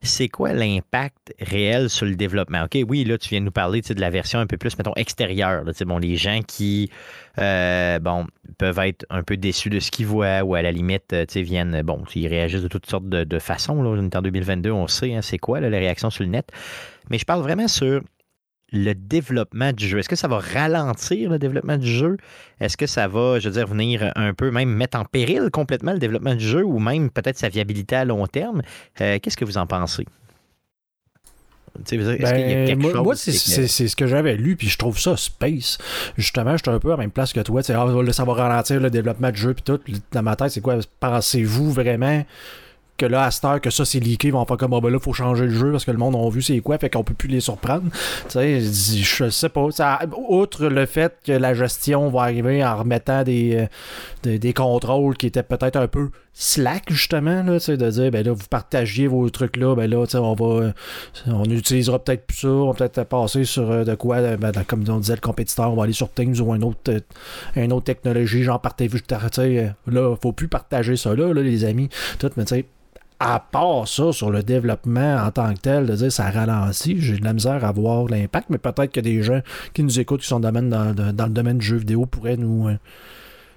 C'est 0.00 0.28
quoi 0.28 0.52
l'impact 0.52 1.34
réel 1.40 1.90
sur 1.90 2.06
le 2.06 2.14
développement? 2.14 2.62
OK, 2.64 2.78
oui, 2.88 3.02
là, 3.04 3.18
tu 3.18 3.30
viens 3.30 3.40
de 3.40 3.46
nous 3.46 3.50
parler 3.50 3.80
de 3.80 4.00
la 4.00 4.10
version 4.10 4.38
un 4.38 4.46
peu 4.46 4.56
plus, 4.56 4.78
mettons, 4.78 4.92
extérieure. 4.94 5.64
les 5.98 6.16
gens 6.16 6.40
qui, 6.46 6.90
euh, 7.38 7.98
bon, 7.98 8.26
peuvent 8.58 8.78
être 8.78 9.04
un 9.10 9.24
peu 9.24 9.36
déçus 9.36 9.70
de 9.70 9.80
ce 9.80 9.90
qu'ils 9.90 10.06
voient 10.06 10.42
ou 10.42 10.54
à 10.54 10.62
la 10.62 10.70
limite, 10.70 11.12
euh, 11.12 11.26
viennent, 11.34 11.82
bon, 11.82 12.04
ils 12.14 12.28
réagissent 12.28 12.62
de 12.62 12.68
toutes 12.68 12.86
sortes 12.86 13.08
de, 13.08 13.24
de 13.24 13.38
façons. 13.40 13.82
Là. 13.82 13.90
En 13.90 14.22
2022, 14.22 14.70
on 14.70 14.86
sait 14.86 15.14
hein, 15.14 15.22
c'est 15.22 15.38
quoi 15.38 15.58
les 15.60 15.68
réactions 15.68 16.10
sur 16.10 16.22
le 16.22 16.30
net. 16.30 16.52
Mais 17.10 17.18
je 17.18 17.24
parle 17.24 17.42
vraiment 17.42 17.66
sur 17.66 18.00
le 18.72 18.92
développement 18.94 19.72
du 19.72 19.86
jeu? 19.86 19.98
Est-ce 19.98 20.08
que 20.08 20.16
ça 20.16 20.28
va 20.28 20.38
ralentir 20.38 21.30
le 21.30 21.38
développement 21.38 21.76
du 21.76 21.88
jeu? 21.88 22.16
Est-ce 22.60 22.76
que 22.76 22.86
ça 22.86 23.08
va, 23.08 23.38
je 23.38 23.48
veux 23.48 23.54
dire, 23.54 23.66
venir 23.66 24.12
un 24.16 24.34
peu 24.34 24.50
même 24.50 24.70
mettre 24.70 24.98
en 24.98 25.04
péril 25.04 25.50
complètement 25.50 25.92
le 25.92 25.98
développement 25.98 26.34
du 26.34 26.46
jeu 26.46 26.64
ou 26.64 26.78
même 26.78 27.10
peut-être 27.10 27.38
sa 27.38 27.48
viabilité 27.48 27.96
à 27.96 28.04
long 28.04 28.26
terme? 28.26 28.62
Euh, 29.00 29.18
Qu'est-ce 29.22 29.36
que 29.36 29.44
vous 29.44 29.58
en 29.58 29.66
pensez? 29.66 30.06
Dire, 31.78 32.18
Ben, 32.20 32.78
moi, 32.78 33.02
moi, 33.02 33.14
c'est 33.14 33.32
ce 33.32 33.96
que 33.96 34.06
j'avais 34.06 34.36
lu, 34.36 34.56
puis 34.56 34.68
je 34.68 34.78
trouve 34.78 34.98
ça 34.98 35.16
space. 35.16 35.78
Justement, 36.16 36.56
j'étais 36.56 36.70
un 36.70 36.78
peu 36.80 36.88
à 36.88 36.92
la 36.92 36.96
même 36.98 37.10
place 37.10 37.32
que 37.32 37.40
toi. 37.40 37.60
Ah, 37.68 38.12
ça 38.12 38.24
va 38.24 38.32
ralentir 38.32 38.80
le 38.80 38.90
développement 38.90 39.30
du 39.30 39.40
jeu, 39.40 39.54
puis 39.54 39.62
tout. 39.62 39.80
Dans 40.10 40.22
ma 40.22 40.34
tête, 40.34 40.50
c'est 40.50 40.60
quoi? 40.60 40.78
Pensez-vous 40.98 41.70
vraiment 41.70 42.24
que 42.98 43.06
là, 43.06 43.24
à 43.24 43.30
cette 43.30 43.44
heure, 43.44 43.60
que 43.60 43.70
ça 43.70 43.84
c'est 43.84 44.00
leaké, 44.00 44.28
ils 44.28 44.32
vont 44.32 44.44
faire 44.44 44.56
comme, 44.56 44.74
ah, 44.74 44.80
ben 44.80 44.90
là, 44.90 44.98
faut 44.98 45.12
changer 45.12 45.44
le 45.44 45.54
jeu 45.54 45.72
parce 45.72 45.84
que 45.84 45.90
le 45.90 45.96
monde 45.96 46.16
a 46.16 46.30
vu 46.30 46.42
c'est 46.42 46.58
quoi, 46.60 46.78
fait 46.78 46.90
qu'on 46.90 47.04
peut 47.04 47.14
plus 47.14 47.28
les 47.28 47.40
surprendre. 47.40 47.84
Tu 48.28 48.32
sais, 48.32 48.60
je 48.60 49.30
sais 49.30 49.48
pas. 49.48 49.70
Ça, 49.70 50.00
outre 50.28 50.66
le 50.66 50.86
fait 50.86 51.16
que 51.24 51.32
la 51.32 51.54
gestion 51.54 52.10
va 52.10 52.22
arriver 52.22 52.64
en 52.64 52.76
remettant 52.76 53.22
des, 53.22 53.68
euh, 54.24 54.38
des, 54.38 54.52
contrôles 54.52 55.16
qui 55.16 55.26
étaient 55.26 55.42
peut-être 55.42 55.76
un 55.76 55.86
peu 55.86 56.10
slack, 56.32 56.84
justement, 56.90 57.42
là, 57.42 57.58
de 57.58 57.90
dire, 57.90 58.10
ben 58.10 58.24
là, 58.24 58.32
vous 58.32 58.46
partagiez 58.48 59.08
vos 59.08 59.28
trucs 59.28 59.56
là, 59.56 59.74
ben 59.74 59.90
là, 59.90 60.04
on 60.14 60.34
va, 60.34 60.72
on 61.26 61.44
utilisera 61.44 61.98
peut-être 61.98 62.26
plus 62.26 62.38
ça, 62.38 62.48
on 62.48 62.70
va 62.70 62.74
peut-être 62.74 63.04
passer 63.04 63.44
sur 63.44 63.70
euh, 63.70 63.84
de 63.84 63.94
quoi, 63.94 64.16
euh, 64.16 64.36
ben, 64.36 64.52
comme 64.66 64.84
on 64.88 64.98
disait, 64.98 65.16
le 65.16 65.20
compétiteur, 65.20 65.72
on 65.72 65.76
va 65.76 65.84
aller 65.84 65.92
sur 65.92 66.12
Teams 66.12 66.38
ou 66.40 66.54
une 66.54 66.64
autre, 66.64 66.92
une 67.56 67.72
autre 67.72 67.84
technologie, 67.84 68.44
genre 68.44 68.62
euh, 68.80 69.68
là, 69.86 70.16
faut 70.20 70.32
plus 70.32 70.48
partager 70.48 70.96
ça 70.96 71.14
là, 71.14 71.32
là, 71.32 71.42
les 71.42 71.64
amis, 71.64 71.88
tout, 72.18 72.30
mais 72.36 72.44
tu 72.44 72.54
sais, 72.54 72.66
à 73.20 73.40
part 73.40 73.88
ça, 73.88 74.12
sur 74.12 74.30
le 74.30 74.42
développement 74.42 75.16
en 75.16 75.30
tant 75.32 75.52
que 75.54 75.58
tel, 75.60 75.86
de 75.86 75.94
dire 75.96 76.12
ça 76.12 76.30
ralentit, 76.30 77.00
j'ai 77.00 77.16
de 77.18 77.24
la 77.24 77.32
misère 77.32 77.64
à 77.64 77.72
voir 77.72 78.06
l'impact, 78.06 78.48
mais 78.50 78.58
peut-être 78.58 78.92
que 78.92 79.00
des 79.00 79.22
gens 79.22 79.40
qui 79.74 79.82
nous 79.82 79.98
écoutent, 79.98 80.20
qui 80.20 80.28
sont 80.28 80.38
dans, 80.40 80.48
le 80.50 80.54
domaine- 80.54 80.70
dans, 80.70 80.94
dans- 80.94 81.12
dans 81.12 81.26
le 81.26 81.32
domaine 81.32 81.58
du 81.58 81.66
jeu 81.66 81.76
vidéo, 81.78 82.06
pourraient 82.06 82.36
nous, 82.36 82.68
euh, 82.68 82.76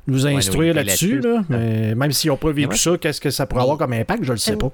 nous 0.08 0.26
instruire 0.26 0.74
là-dessus. 0.74 1.20
là-dessus. 1.22 1.30
là. 1.30 1.44
mais 1.50 1.94
même 1.94 2.12
s'ils 2.12 2.32
n'ont 2.32 2.38
pas 2.38 2.52
vécu 2.52 2.66
moi, 2.70 2.76
ça, 2.76 2.98
qu'est-ce 3.00 3.22
que 3.22 3.30
ça 3.30 3.46
pourrait 3.46 3.62
avoir 3.62 3.78
comme 3.78 3.94
impact, 3.94 4.24
je 4.24 4.32
le 4.32 4.38
sais 4.40 4.56
pas. 4.56 4.72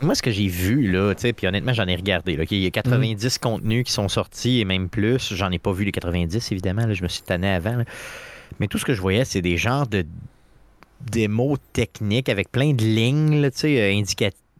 Moi, 0.00 0.14
ce 0.14 0.22
que 0.22 0.30
j'ai 0.30 0.46
vu, 0.48 0.90
là, 0.90 1.14
tu 1.14 1.20
sais, 1.20 1.32
puis 1.34 1.46
honnêtement, 1.46 1.74
j'en 1.74 1.86
ai 1.86 1.94
regardé. 1.94 2.34
Là, 2.36 2.44
il 2.50 2.58
y 2.62 2.66
a 2.66 2.70
90 2.70 3.36
contenus 3.38 3.84
qui 3.84 3.92
sont 3.92 4.08
sortis 4.08 4.60
et 4.60 4.64
même 4.64 4.88
plus. 4.88 5.34
J'en 5.34 5.50
ai 5.50 5.58
pas 5.58 5.72
vu 5.72 5.84
les 5.84 5.92
90, 5.92 6.50
évidemment. 6.50 6.86
là, 6.86 6.94
je 6.94 7.02
me 7.02 7.08
suis 7.08 7.22
tanné 7.22 7.50
avant. 7.50 7.76
là. 7.76 7.84
Mais 8.58 8.68
tout 8.68 8.78
ce 8.78 8.86
que 8.86 8.94
je 8.94 9.02
voyais, 9.02 9.26
c'est 9.26 9.42
des 9.42 9.58
genres 9.58 9.86
de 9.86 10.04
démos 11.10 11.58
techniques 11.72 12.28
avec 12.28 12.50
plein 12.52 12.72
de 12.72 12.82
lignes, 12.84 13.40
là, 13.42 13.50
tu 13.50 13.58
sais, 13.58 13.80
euh, 13.80 14.02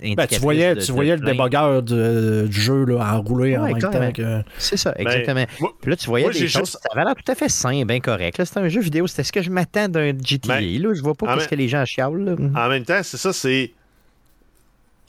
Ben, 0.03 0.13
indicatrices 0.13 0.39
tu 0.39 0.43
voyais, 0.43 0.75
de- 0.75 0.81
tu 0.81 0.87
de 0.89 0.93
voyais 0.93 1.17
le 1.17 1.23
débogueur 1.27 1.83
de- 1.83 2.47
du 2.49 2.59
jeu 2.61 2.87
là, 2.87 3.15
enroulé 3.17 3.59
en 3.59 3.65
même 3.65 3.79
temps 3.79 4.13
que. 4.13 4.43
C'est 4.57 4.79
ça, 4.79 4.93
Ben, 4.97 5.03
exactement. 5.07 5.45
moi- 5.61 5.73
Puis 5.83 5.91
là, 5.91 5.97
tu 5.97 6.07
voyais 6.07 6.25
moi, 6.25 6.33
des 6.33 6.49
choses, 6.49 6.63
juste- 6.71 6.79
ça 6.83 6.89
avait 6.93 7.05
l'air 7.05 7.15
tout 7.15 7.31
à 7.31 7.35
fait 7.35 7.51
sain, 7.51 7.85
bien 7.85 8.01
correct. 8.01 8.39
là. 8.39 8.47
C'était 8.47 8.61
un 8.61 8.69
jeu 8.69 8.81
vidéo, 8.81 9.07
c'était 9.07 9.25
ce 9.25 9.33
que 9.33 9.43
je 9.43 9.51
m'attends 9.51 9.89
d'un 9.89 10.13
GTA. 10.19 10.59
Ben, 10.59 10.83
là, 10.83 10.95
je 10.95 11.03
vois 11.03 11.15
pas 11.15 11.27
qu'est-ce 11.27 11.39
même- 11.41 11.49
que 11.49 11.55
les 11.55 11.69
gens 11.69 11.85
chialent. 11.85 12.25
là. 12.25 12.65
En 12.65 12.69
même 12.71 12.85
temps, 12.85 13.01
c'est 13.03 13.19
ça, 13.19 13.33
c'est. 13.35 13.73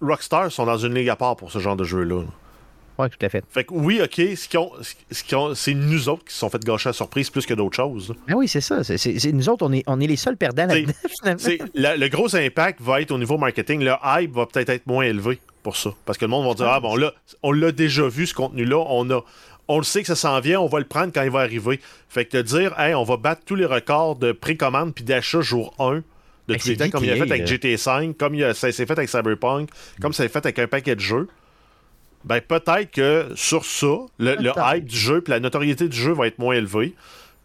Rockstar 0.01 0.51
sont 0.51 0.65
dans 0.65 0.77
une 0.77 0.93
ligue 0.95 1.09
à 1.09 1.15
part 1.15 1.35
pour 1.35 1.51
ce 1.51 1.59
genre 1.59 1.75
de 1.75 1.83
jeu-là. 1.83 2.23
Ouais, 3.01 3.09
tout 3.09 3.25
à 3.25 3.29
fait. 3.29 3.43
Fait 3.49 3.63
que 3.63 3.73
oui, 3.73 3.99
ok, 4.03 4.13
ce 4.35 4.47
qu'ils 4.47 4.59
ont- 4.59 4.71
ce 5.11 5.23
qu'ils 5.23 5.37
ont- 5.37 5.55
c'est 5.55 5.73
nous 5.73 6.09
autres 6.09 6.25
qui 6.25 6.33
se 6.33 6.39
sont 6.39 6.49
fait 6.49 6.63
gâcher 6.63 6.89
la 6.89 6.93
surprise 6.93 7.29
plus 7.29 7.45
que 7.45 7.53
d'autres 7.53 7.75
choses. 7.75 8.13
Ah 8.29 8.33
oui, 8.35 8.47
c'est 8.47 8.61
ça. 8.61 8.83
C'est, 8.83 8.97
c'est- 8.97 9.17
c'est- 9.19 9.31
nous 9.31 9.49
autres, 9.49 9.65
on 9.65 9.71
est, 9.73 9.83
on 9.87 9.99
est 9.99 10.07
les 10.07 10.15
seuls 10.15 10.37
perdants 10.37 10.67
C'est- 10.69 10.81
là-dedans, 10.81 10.93
finalement. 11.21 11.39
C'est- 11.39 11.59
la- 11.73 11.97
le 11.97 12.07
gros 12.09 12.35
impact 12.35 12.79
va 12.81 13.01
être 13.01 13.11
au 13.11 13.17
niveau 13.17 13.37
marketing. 13.37 13.81
Le 13.83 13.93
hype 14.03 14.33
va 14.33 14.45
peut-être 14.45 14.69
être 14.69 14.85
moins 14.87 15.03
élevé 15.03 15.39
pour 15.63 15.75
ça. 15.77 15.91
Parce 16.05 16.17
que 16.17 16.25
le 16.25 16.29
monde 16.29 16.47
va 16.47 16.53
dire 16.53 16.67
Ah 16.67 16.79
bon, 16.79 16.95
là, 16.95 17.13
on 17.43 17.51
l'a 17.51 17.71
déjà 17.71 18.07
vu 18.07 18.25
ce 18.27 18.33
contenu-là, 18.33 18.77
on 18.89 19.09
a. 19.11 19.21
On 19.67 19.77
le 19.77 19.83
sait 19.83 20.01
que 20.01 20.07
ça 20.07 20.15
s'en 20.15 20.39
vient, 20.41 20.59
on 20.59 20.67
va 20.67 20.79
le 20.79 20.85
prendre 20.85 21.13
quand 21.13 21.21
il 21.23 21.29
va 21.31 21.39
arriver. 21.39 21.79
Fait 22.09 22.25
que 22.25 22.35
de 22.37 22.41
dire, 22.41 22.77
hey, 22.79 22.93
on 22.93 23.03
va 23.03 23.15
battre 23.17 23.43
tous 23.45 23.55
les 23.55 23.65
records 23.65 24.17
de 24.17 24.31
précommande 24.33 24.93
puis 24.93 25.03
d'achat 25.05 25.39
jour 25.41 25.73
1 25.79 25.95
de 25.97 26.03
Ben, 26.47 26.57
tous 26.57 26.67
les 26.67 26.77
temps, 26.77 26.89
comme 26.89 27.03
il 27.05 27.11
a 27.11 27.15
fait 27.15 27.21
avec. 27.21 27.47
GTA 27.47 27.99
V, 28.01 28.13
comme 28.17 28.35
il 28.35 28.43
a- 28.43 28.53
ça 28.53 28.69
s'est 28.71 28.85
fait 28.85 28.93
avec 28.97 29.07
Cyberpunk, 29.07 29.69
comme 30.01 30.11
ça 30.11 30.23
s'est 30.23 30.29
fait 30.29 30.39
avec 30.45 30.59
un 30.59 30.67
paquet 30.67 30.95
de 30.95 30.99
jeux. 30.99 31.27
Ben 32.23 32.39
peut-être 32.41 32.91
que 32.91 33.29
sur 33.35 33.65
ça, 33.65 33.95
le, 34.19 34.35
hype 34.55 34.85
du 34.85 34.97
jeu 34.97 35.21
puis 35.21 35.31
la 35.31 35.39
notoriété 35.39 35.87
du 35.87 35.97
jeu 35.97 36.13
va 36.13 36.27
être 36.27 36.39
moins 36.39 36.55
élevée. 36.55 36.93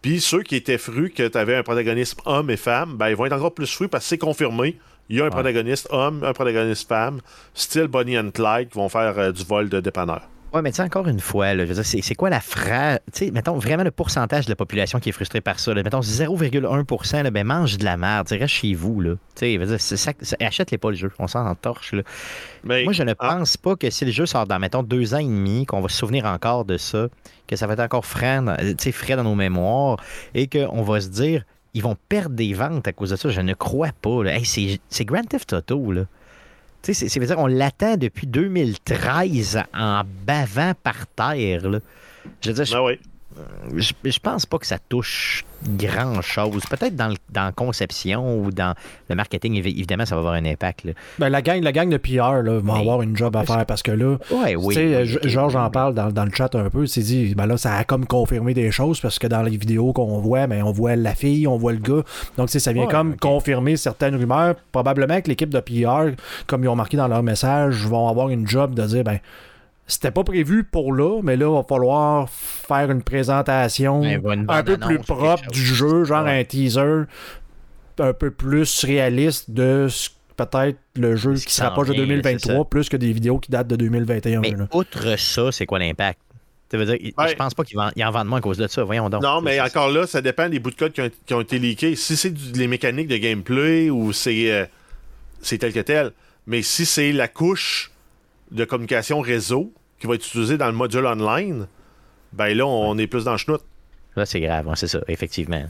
Puis 0.03 0.21
ceux 0.21 0.43
qui 0.43 0.57
étaient 0.57 0.79
frus 0.79 1.11
que 1.11 1.27
tu 1.27 1.39
avais 1.39 1.57
un 1.57 1.63
protagoniste 1.63 2.21
homme 2.27 2.51
et 2.51 2.57
femme, 2.57 2.97
ben 2.97 3.09
ils 3.09 3.17
vont 3.17 3.27
être 3.27 3.33
encore 3.33 3.55
plus 3.55 3.73
frus 3.73 3.89
parce 3.89 4.05
que 4.05 4.09
c'est 4.11 4.19
confirmé. 4.19 4.79
Il 5.09 5.17
y 5.17 5.21
a 5.21 5.25
un 5.25 5.31
protagoniste 5.31 5.89
homme, 5.91 6.25
un 6.25 6.33
protagoniste 6.33 6.89
femme, 6.89 7.21
style 7.55 7.87
Bonnie 7.87 8.19
and 8.19 8.31
Clyde, 8.33 8.69
qui 8.71 8.79
vont 8.79 8.89
faire 8.89 9.19
euh, 9.19 9.33
du 9.33 9.45
vol 9.45 9.69
de 9.69 9.81
dépanneur. 9.81 10.23
Ouais, 10.53 10.63
mais 10.63 10.71
tu 10.71 10.77
sais, 10.77 10.83
encore 10.83 11.09
une 11.09 11.21
fois, 11.21 11.55
là, 11.55 11.65
je 11.65 11.69
veux 11.69 11.75
dire, 11.75 11.85
c'est, 11.85 12.01
c'est 12.03 12.15
quoi 12.15 12.31
la 12.31 12.41
phrase? 12.41 13.01
Tu 13.13 13.27
sais, 13.27 13.31
mettons 13.31 13.59
vraiment 13.59 13.83
le 13.83 13.91
pourcentage 13.91 14.47
de 14.47 14.51
la 14.51 14.57
population 14.57 15.01
qui 15.01 15.09
est 15.09 15.13
frustrée 15.13 15.41
par 15.41 15.59
ça. 15.59 15.75
Là. 15.75 15.83
Mettons 15.83 16.01
0,1% 16.01 17.23
là, 17.23 17.31
ben 17.31 17.45
mange 17.45 17.79
de 17.79 17.85
la 17.85 17.97
merde, 17.97 18.29
reste 18.31 18.47
chez 18.47 18.75
vous. 18.75 19.01
Là. 19.01 19.15
Tu 19.35 19.59
sais, 19.59 20.37
achète-les 20.41 20.79
pas 20.79 20.91
le 20.91 20.97
jeu, 20.97 21.13
on 21.19 21.27
s'en 21.27 21.47
entorche. 21.47 21.93
Là. 21.93 22.03
Mais, 22.65 22.85
Moi, 22.85 22.93
je 22.93 23.03
ne 23.03 23.13
ah, 23.19 23.29
pense 23.29 23.57
pas 23.57 23.77
que 23.77 23.91
si 23.91 24.05
le 24.05 24.13
jeu 24.13 24.25
sort 24.25 24.47
dans, 24.47 24.59
mettons, 24.59 24.83
deux 24.83 25.15
ans 25.15 25.19
et 25.19 25.25
demi, 25.25 25.67
qu'on 25.67 25.81
va 25.81 25.89
se 25.89 25.97
souvenir 25.97 26.27
encore 26.27 26.65
de 26.65 26.77
ça, 26.77 27.09
que 27.47 27.57
ça 27.57 27.67
va 27.67 27.75
être 27.75 27.81
encore 27.81 28.07
frais 28.07 28.41
dans, 28.41 28.57
tu 28.57 28.77
sais, 28.79 28.93
frais 28.93 29.17
dans 29.17 29.25
nos 29.25 29.35
mémoires 29.35 29.99
et 30.35 30.47
qu'on 30.47 30.83
va 30.83 31.01
se 31.01 31.09
dire, 31.09 31.45
ils 31.75 31.83
vont 31.83 31.97
perdre 32.09 32.35
des 32.35 32.55
ventes 32.55 32.89
à 32.89 32.93
cause 32.93 33.11
de 33.11 33.17
ça. 33.17 33.29
Je 33.29 33.41
ne 33.41 33.53
crois 33.53 33.91
pas. 34.01 34.23
là. 34.23 34.37
Hey, 34.37 34.47
c'est, 34.47 34.81
c'est 34.89 35.05
Grand 35.05 35.27
Theft 35.29 35.53
Auto, 35.53 35.93
là. 35.93 36.05
Tu 36.83 36.95
sais, 36.95 36.95
c'est, 36.95 37.09
c'est 37.09 37.21
veut 37.21 37.27
dire 37.27 37.39
on 37.39 37.47
l'attend 37.47 37.97
depuis 37.97 38.27
2013 38.27 39.63
en 39.75 40.03
bavant 40.27 40.73
par 40.83 41.07
terre, 41.09 41.69
là. 41.69 41.81
Je 42.43 42.51
veux 42.51 42.65
dire, 42.65 42.75
ben 42.75 42.83
oui. 42.85 42.99
Je, 43.77 43.93
je 44.05 44.19
pense 44.19 44.47
pas 44.47 44.59
que 44.59 44.67
ça 44.67 44.79
touche 44.89 45.45
grand 45.69 46.21
chose. 46.23 46.63
Peut-être 46.69 46.97
dans, 46.97 47.13
la 47.35 47.53
conception 47.53 48.39
ou 48.41 48.51
dans 48.51 48.75
le 49.09 49.15
marketing, 49.15 49.55
évi- 49.55 49.77
évidemment, 49.77 50.07
ça 50.07 50.15
va 50.15 50.21
avoir 50.21 50.35
un 50.35 50.45
impact. 50.45 50.85
Là. 50.85 50.93
Ben, 51.19 51.29
la 51.29 51.43
gang, 51.43 51.63
la 51.63 51.73
gang 51.73 51.89
de 51.89 51.97
PR 51.97 52.43
là, 52.43 52.61
va 52.63 52.77
avoir 52.77 53.03
une 53.03 53.17
job 53.17 53.35
à 53.37 53.45
faire 53.45 53.65
parce 53.67 53.83
que 53.83 53.91
là, 53.93 54.17
Ouais, 54.31 54.55
oui. 54.57 54.77
Georges 55.25 55.57
en 55.57 55.71
parle 55.71 55.95
dans, 55.95 56.11
dans 56.11 56.25
le 56.25 56.31
chat 56.33 56.55
un 56.55 56.71
peu. 56.71 56.83
Il 56.85 56.89
s'est 56.89 57.03
dit, 57.03 57.35
ben 57.35 57.47
là, 57.47 57.57
ça 57.57 57.75
a 57.75 57.85
comme 57.85 58.07
confirmé 58.07 58.55
des 58.55 58.71
choses 58.71 59.01
parce 59.01 59.19
que 59.19 59.27
dans 59.27 59.43
les 59.43 59.57
vidéos 59.57 59.93
qu'on 59.93 60.19
voit, 60.21 60.47
ben, 60.47 60.63
on 60.63 60.73
voit 60.73 60.97
la 60.97 61.15
fille, 61.15 61.47
on 61.47 61.57
voit 61.57 61.73
le 61.73 61.79
gars. 61.79 62.03
Donc, 62.37 62.51
ça 62.51 62.73
vient 62.73 62.85
Ouais, 62.85 62.91
comme 62.91 63.17
confirmer 63.17 63.77
certaines 63.77 64.17
rumeurs. 64.17 64.55
Probablement 64.73 65.21
que 65.21 65.29
l'équipe 65.29 65.51
de 65.51 65.61
PR, 65.61 66.15
comme 66.47 66.65
ils 66.65 66.69
ont 66.69 66.77
marqué 66.77 66.97
dans 66.97 67.09
leur 67.09 67.23
message, 67.23 67.87
vont 67.87 68.09
avoir 68.09 68.29
une 68.29 68.47
job 68.47 68.75
de 68.75 68.85
dire, 68.87 69.05
ben, 69.05 69.19
c'était 69.87 70.11
pas 70.11 70.25
prévu 70.25 70.65
pour 70.65 70.93
là, 70.95 71.21
mais 71.23 71.37
là, 71.37 71.47
il 71.49 71.55
va 71.55 71.63
falloir 71.63 72.29
faire 72.31 72.91
une 72.91 73.03
présentation 73.03 74.01
Ouais, 74.01 74.15
une 74.35 74.45
un 74.49 74.63
peu 74.65 74.77
plus 74.79 74.99
propre 74.99 75.47
du 75.51 75.65
jeu, 75.65 76.05
genre 76.05 76.25
Ouais. 76.25 76.41
un 76.41 76.45
teaser 76.45 77.05
un 77.99 78.13
peu 78.13 78.31
plus 78.31 78.85
réaliste 78.85 79.51
de 79.51 79.87
ce- 79.89 80.11
peut-être 80.37 80.79
le 80.97 81.17
jeu 81.17 81.35
qui 81.35 81.47
qui 81.47 81.53
se 81.53 81.59
s'en 81.61 81.65
rapproche 81.69 81.89
de 81.89 81.93
vient, 81.95 82.03
là, 82.03 82.09
c'est 82.09 82.23
2023 82.23 82.65
plus 82.69 82.89
que 82.91 82.97
des 82.99 83.13
vidéos 83.13 83.39
qui 83.39 83.51
datent 83.51 83.69
de 83.69 83.77
2021. 83.77 84.41
Mais 84.41 84.51
là. 84.51 84.67
outre 84.75 85.19
ça, 85.19 85.51
c'est 85.53 85.65
quoi 85.67 85.79
l'impact? 85.79 86.19
Ça 86.71 86.77
veut 86.79 86.85
dire, 86.85 86.99
Ouais. 87.17 87.29
je 87.29 87.35
pense 87.37 87.55
pas 87.55 87.63
qu'ils 87.65 87.79
en 87.79 88.11
vendent 88.11 88.27
moins 88.27 88.39
à 88.39 88.43
cause 88.43 88.59
de 88.59 88.67
ça. 88.67 88.83
Voyons 88.83 89.09
donc. 89.09 89.23
Non, 89.23 89.41
mais 89.41 89.61
encore 89.61 89.89
là, 89.89 90.07
ça 90.07 90.21
dépend 90.21 90.49
des 90.49 90.59
bouts 90.59 90.73
de 90.73 90.75
code 90.75 90.93
qui 90.93 91.01
ont, 91.01 91.11
qui 91.25 91.33
ont 91.33 91.41
été 91.41 91.59
leakés. 91.61 91.95
Si 91.95 92.17
c'est 92.17 92.35
les 92.57 92.67
mécaniques 92.67 93.07
de 93.09 93.17
gameplay 93.19 93.89
ou 93.89 94.13
c'est 94.13 94.51
euh, 94.51 94.67
c'est 95.41 95.59
tel 95.59 95.73
que 95.73 95.79
tel. 95.81 96.11
Mais 96.49 96.63
si 96.63 96.85
c'est 96.85 97.13
la 97.13 97.29
couche 97.29 97.93
de 98.51 98.65
communication 98.65 99.21
réseau 99.21 99.73
qui 99.99 100.07
va 100.07 100.15
être 100.15 100.27
utilisée 100.27 100.57
dans 100.59 100.67
le 100.67 100.73
module 100.73 101.07
online, 101.07 101.67
ben 102.33 102.57
là, 102.57 102.67
on 102.67 102.97
est 102.99 103.07
plus 103.07 103.25
dans 103.25 103.33
le 103.33 103.39
chenoute. 103.39 103.63
Là, 104.15 104.25
c'est 104.25 104.41
grave, 104.41 104.71
c'est 104.77 104.87
ça, 104.87 105.01
effectivement. 105.09 105.63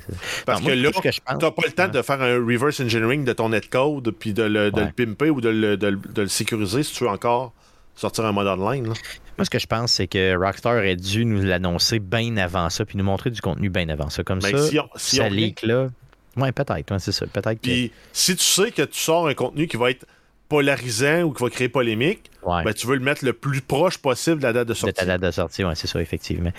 Parce 0.45 0.61
Non, 0.61 0.67
moi, 0.69 0.77
que 0.77 0.81
là, 0.83 0.91
pense- 0.93 1.21
t'as 1.41 1.51
pas 1.51 1.63
le 1.67 1.73
temps 1.73 1.89
de 1.89 2.01
faire 2.03 2.23
un 2.23 2.35
reverse 2.37 2.79
engineering 2.81 3.25
de 3.25 3.33
ton 3.33 3.49
netcode 3.49 4.11
puis 4.13 4.33
de 4.33 4.45
le, 4.45 4.71
de 4.71 4.81
Ouais. 4.81 4.87
le 4.87 4.93
pimper 4.93 5.31
ou 5.31 5.41
de 5.41 5.49
le, 5.49 5.77
de 5.77 5.89
le- 5.89 5.97
de 5.97 6.23
le 6.23 6.29
sécuriser 6.29 6.83
si 6.85 6.95
tu 6.95 7.03
veux 7.05 7.11
encore 7.11 7.53
sortir 7.97 8.25
un 8.25 8.33
mode 8.33 8.47
online. 8.47 8.87
là. 8.89 8.93
Moi, 9.39 9.45
ce 9.45 9.51
que 9.51 9.59
je 9.59 9.67
pense, 9.67 9.93
c'est 9.93 10.07
que 10.07 10.37
Rockstar 10.37 10.77
aurait 10.77 10.97
dû 10.97 11.25
nous 11.25 11.43
l'annoncer 11.43 11.99
bien 11.99 12.37
avant 12.37 12.71
ça, 12.71 12.85
puis 12.85 12.97
nous 12.97 13.05
montrer 13.05 13.31
du 13.31 13.41
contenu 13.41 13.69
bien 13.69 13.89
avant 13.89 14.11
ça. 14.11 14.23
Comme 14.23 14.39
Ben, 14.39 14.57
ça, 14.57 14.69
si 14.69 14.79
on- 14.79 14.89
si 14.97 15.17
ça 15.17 15.25
on- 15.25 15.31
leak 15.31 15.63
là. 15.63 15.89
Ouais, 16.37 16.53
peut-être, 16.53 16.91
ouais, 16.93 16.99
c'est 17.01 17.13
ça. 17.13 17.27
Peut-être 17.27 17.55
que. 17.61 17.63
Puis 17.67 17.91
si 18.13 18.37
tu 18.37 18.45
sais 18.45 18.71
que 18.71 18.83
tu 18.83 19.01
sors 19.01 19.27
un 19.27 19.35
contenu 19.35 19.67
qui 19.67 19.77
va 19.77 19.91
être 19.91 20.07
polarisant 20.49 21.23
ou 21.23 21.33
qui 21.33 21.43
va 21.43 21.51
créer 21.51 21.69
polémique, 21.69 22.31
Ouais. 22.43 22.63
ben, 22.65 22.73
tu 22.73 22.87
veux 22.87 22.95
le 22.95 23.03
mettre 23.03 23.25
le 23.25 23.33
plus 23.33 23.61
proche 23.61 23.99
possible 23.99 24.39
de 24.39 24.43
la 24.45 24.53
date 24.53 24.69
de 24.69 24.73
de 24.73 24.79
sortie. 24.79 24.95
ta 24.95 25.05
date 25.05 25.21
de 25.23 25.31
sortie, 25.31 25.65
ouais, 25.65 25.75
c'est 25.75 25.87
ça, 25.89 26.01
effectivement. 26.01 26.53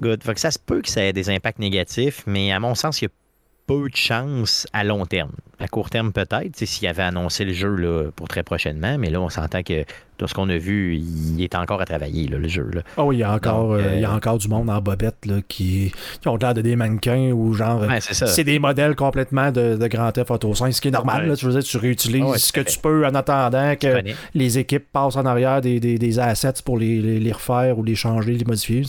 Good. 0.00 0.22
Fait 0.22 0.34
que 0.34 0.40
ça 0.40 0.50
se 0.50 0.58
peut 0.58 0.80
que 0.82 0.88
ça 0.88 1.02
ait 1.04 1.12
des 1.12 1.30
impacts 1.30 1.58
négatifs, 1.58 2.22
mais 2.26 2.52
à 2.52 2.60
mon 2.60 2.74
sens, 2.74 3.00
il 3.00 3.04
y 3.04 3.08
a 3.08 3.10
peu 3.68 3.88
de 3.88 3.94
chance 3.96 4.66
à 4.72 4.82
long 4.82 5.04
terme. 5.06 5.30
À 5.60 5.68
court 5.68 5.90
terme, 5.90 6.12
peut-être, 6.12 6.56
s'il 6.56 6.88
avait 6.88 7.02
annoncé 7.02 7.44
le 7.44 7.52
jeu 7.52 7.74
là, 7.74 8.10
pour 8.16 8.28
très 8.28 8.42
prochainement, 8.42 8.96
mais 8.96 9.10
là, 9.10 9.20
on 9.20 9.28
s'entend 9.28 9.62
que 9.62 9.84
tout 10.16 10.26
ce 10.26 10.32
qu'on 10.34 10.48
a 10.48 10.56
vu, 10.56 10.96
il 10.96 11.42
est 11.42 11.54
encore 11.54 11.80
à 11.80 11.84
travailler, 11.84 12.28
là, 12.28 12.38
le 12.38 12.48
jeu. 12.48 12.68
Là. 12.72 12.82
Ah 12.96 13.04
oui, 13.04 13.16
il 13.16 13.18
y 13.18 13.22
a 13.24 13.32
encore, 13.32 13.70
Donc, 13.76 13.80
euh, 13.80 13.94
il 13.96 14.00
y 14.00 14.04
a 14.04 14.10
euh, 14.10 14.16
encore 14.16 14.38
du 14.38 14.48
monde 14.48 14.70
en 14.70 14.80
bobette 14.80 15.26
là, 15.26 15.36
qui, 15.46 15.92
qui 16.20 16.28
ont 16.28 16.36
l'air 16.36 16.54
de 16.54 16.62
des 16.62 16.76
mannequins 16.76 17.30
ou 17.32 17.52
genre. 17.54 17.82
Ouais, 17.82 18.00
c'est 18.00 18.14
ça. 18.14 18.26
C'est 18.26 18.44
des 18.44 18.58
modèles 18.58 18.94
complètement 18.96 19.50
de, 19.52 19.76
de 19.76 19.86
Grand 19.88 20.10
Theft 20.12 20.30
Auto 20.30 20.54
5, 20.54 20.72
ce 20.72 20.80
qui 20.80 20.88
est 20.88 20.92
normal. 20.92 21.22
Ouais. 21.24 21.28
Là, 21.28 21.36
tu, 21.36 21.44
veux 21.46 21.52
dire, 21.52 21.62
tu 21.62 21.76
réutilises 21.76 22.22
Ah 22.24 22.30
ouais, 22.30 22.38
ce 22.38 22.52
que 22.52 22.62
fait. 22.62 22.70
tu 22.70 22.78
peux 22.78 23.04
en 23.06 23.14
attendant 23.14 23.74
que 23.76 24.02
les 24.34 24.58
équipes 24.58 24.86
passent 24.92 25.16
en 25.16 25.26
arrière 25.26 25.60
des, 25.60 25.78
des, 25.80 25.98
des 25.98 26.18
assets 26.18 26.62
pour 26.64 26.78
les, 26.78 27.00
les, 27.02 27.20
les 27.20 27.32
refaire 27.32 27.78
ou 27.78 27.84
les 27.84 27.94
changer, 27.96 28.32
les 28.32 28.44
modifier. 28.44 28.82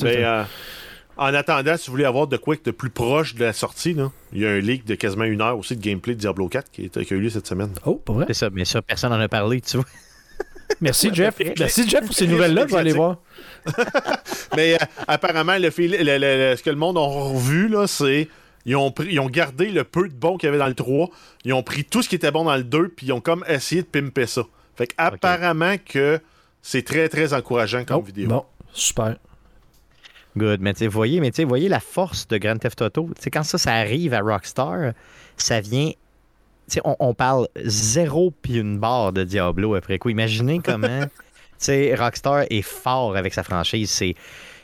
En 1.19 1.33
attendant, 1.33 1.75
si 1.77 1.87
vous 1.87 1.91
voulez 1.93 2.05
avoir 2.05 2.27
de 2.27 2.37
quoi 2.37 2.55
de 2.63 2.71
plus 2.71 2.89
proche 2.89 3.35
de 3.35 3.43
la 3.43 3.51
sortie, 3.53 3.93
là, 3.93 4.09
il 4.31 4.39
y 4.41 4.45
a 4.45 4.49
un 4.51 4.59
leak 4.59 4.85
de 4.85 4.95
quasiment 4.95 5.25
une 5.25 5.41
heure 5.41 5.57
aussi 5.57 5.75
de 5.75 5.81
gameplay 5.81 6.15
de 6.15 6.19
Diablo 6.19 6.47
4 6.47 6.71
qui, 6.71 6.85
est- 6.85 7.03
qui 7.05 7.13
a 7.13 7.17
eu 7.17 7.19
lieu 7.19 7.29
cette 7.29 7.45
semaine. 7.47 7.71
Oh, 7.85 7.95
pas 7.95 8.13
vrai? 8.13 8.25
C'est 8.29 8.33
ça, 8.35 8.49
mais 8.51 8.63
ça, 8.65 8.81
personne 8.81 9.11
n'en 9.11 9.19
a 9.19 9.27
parlé, 9.27 9.59
tu 9.59 9.77
vois. 9.77 9.85
Merci, 10.81 11.09
Jeff. 11.13 11.35
Merci, 11.59 11.87
Jeff, 11.89 12.05
pour 12.05 12.15
ces 12.15 12.25
nouvelles-là. 12.33 12.65
Je 12.67 12.73
vais 12.73 12.79
aller 12.79 12.93
voir. 12.93 13.17
Mais 14.55 14.75
euh, 14.75 14.77
apparemment, 15.07 15.57
le, 15.57 15.69
fil- 15.71 15.91
le- 15.91 16.03
le- 16.17 16.51
le- 16.51 16.55
ce 16.55 16.63
que 16.63 16.69
le 16.69 16.75
monde 16.75 16.97
a 16.97 17.01
revu, 17.01 17.67
là, 17.67 17.85
c'est. 17.87 18.27
Ils 18.65 18.75
ont, 18.75 18.91
pris, 18.91 19.07
ils 19.11 19.19
ont 19.19 19.29
gardé 19.29 19.69
le 19.69 19.83
peu 19.83 20.07
de 20.07 20.13
bon 20.13 20.37
qu'il 20.37 20.47
y 20.47 20.49
avait 20.49 20.57
dans 20.59 20.67
le 20.67 20.73
3. 20.75 21.09
Ils 21.45 21.53
ont 21.53 21.63
pris 21.63 21.85
tout 21.85 22.01
ce 22.01 22.09
qui 22.09 22.15
était 22.15 22.29
bon 22.31 22.43
dans 22.43 22.55
le 22.55 22.63
2, 22.63 22.89
puis 22.89 23.07
ils 23.07 23.11
ont 23.13 23.21
comme 23.21 23.43
essayé 23.47 23.81
de 23.81 23.87
pimper 23.87 24.27
ça. 24.27 24.43
Fait 24.75 24.87
que 24.87 24.93
apparemment 24.97 25.75
que 25.83 26.19
c'est 26.61 26.83
très, 26.83 27.09
très 27.09 27.33
encourageant 27.33 27.83
comme 27.85 27.97
Oh, 27.97 28.01
vidéo. 28.01 28.27
Bon, 28.27 28.45
super. 28.73 29.15
Good. 30.37 30.61
Mais 30.61 30.73
tu 30.73 30.87
voyez, 30.87 31.19
mais 31.19 31.31
voyez 31.45 31.69
la 31.69 31.79
force 31.79 32.27
de 32.27 32.37
Grand 32.37 32.57
Theft 32.57 32.81
Auto. 32.81 33.09
Quand 33.31 33.43
ça, 33.43 33.57
ça 33.57 33.73
arrive 33.73 34.13
à 34.13 34.21
Rockstar, 34.21 34.93
ça 35.37 35.59
vient. 35.59 35.89
Tu 35.89 36.75
sais, 36.75 36.81
on, 36.83 36.95
on 36.99 37.13
parle 37.13 37.47
zéro 37.63 38.31
puis 38.41 38.59
une 38.59 38.77
barre 38.77 39.11
de 39.11 39.23
Diablo 39.23 39.75
après 39.75 39.97
coup. 39.97 40.09
Imaginez 40.09 40.59
comment. 40.63 41.05
Rockstar 41.97 42.45
est 42.49 42.61
fort 42.61 43.15
avec 43.15 43.33
sa 43.33 43.43
franchise. 43.43 43.89
C'est. 43.89 44.15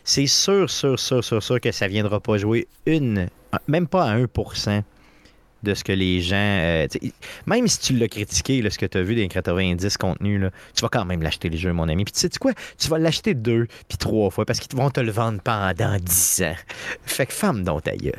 C'est 0.07 0.27
sûr, 0.27 0.69
sûr, 0.69 0.99
sûr, 0.99 1.23
sûr, 1.23 1.41
sûr 1.41 1.59
que 1.59 1.71
ça 1.71 1.87
viendra 1.87 2.19
pas 2.19 2.37
jouer 2.37 2.67
une, 2.85 3.27
même 3.67 3.87
pas 3.87 4.03
à 4.03 4.15
1% 4.15 4.83
de 5.65 5.73
ce 5.73 5.83
que 5.83 5.91
les 5.91 6.21
gens. 6.21 6.35
euh, 6.35 6.87
même 7.45 7.67
si 7.67 7.79
tu 7.79 7.93
l'as 7.93 8.07
critiqué, 8.07 8.67
ce 8.69 8.77
que 8.77 8.85
tu 8.85 8.97
as 8.97 9.03
vu 9.03 9.15
des 9.15 9.27
90 9.27 9.97
contenus, 9.97 10.41
tu 10.73 10.81
vas 10.81 10.89
quand 10.89 11.05
même 11.05 11.21
l'acheter 11.21 11.49
les 11.49 11.57
jeux, 11.57 11.73
mon 11.73 11.89
ami. 11.89 12.05
Puis 12.05 12.13
tu 12.13 12.19
sais 12.19 12.29
quoi? 12.39 12.53
Tu 12.77 12.87
vas 12.87 12.99
l'acheter 12.99 13.33
deux 13.33 13.67
puis 13.87 13.97
trois 13.97 14.29
fois 14.29 14.45
parce 14.45 14.59
qu'ils 14.59 14.77
vont 14.77 14.89
te 14.89 14.99
le 14.99 15.11
vendre 15.11 15.41
pendant 15.41 15.97
10 15.97 16.43
ans. 16.43 16.55
Fait 17.05 17.25
que 17.25 17.33
femme 17.33 17.63
dont 17.63 17.79
ta 17.79 17.95
gueule. 17.95 18.13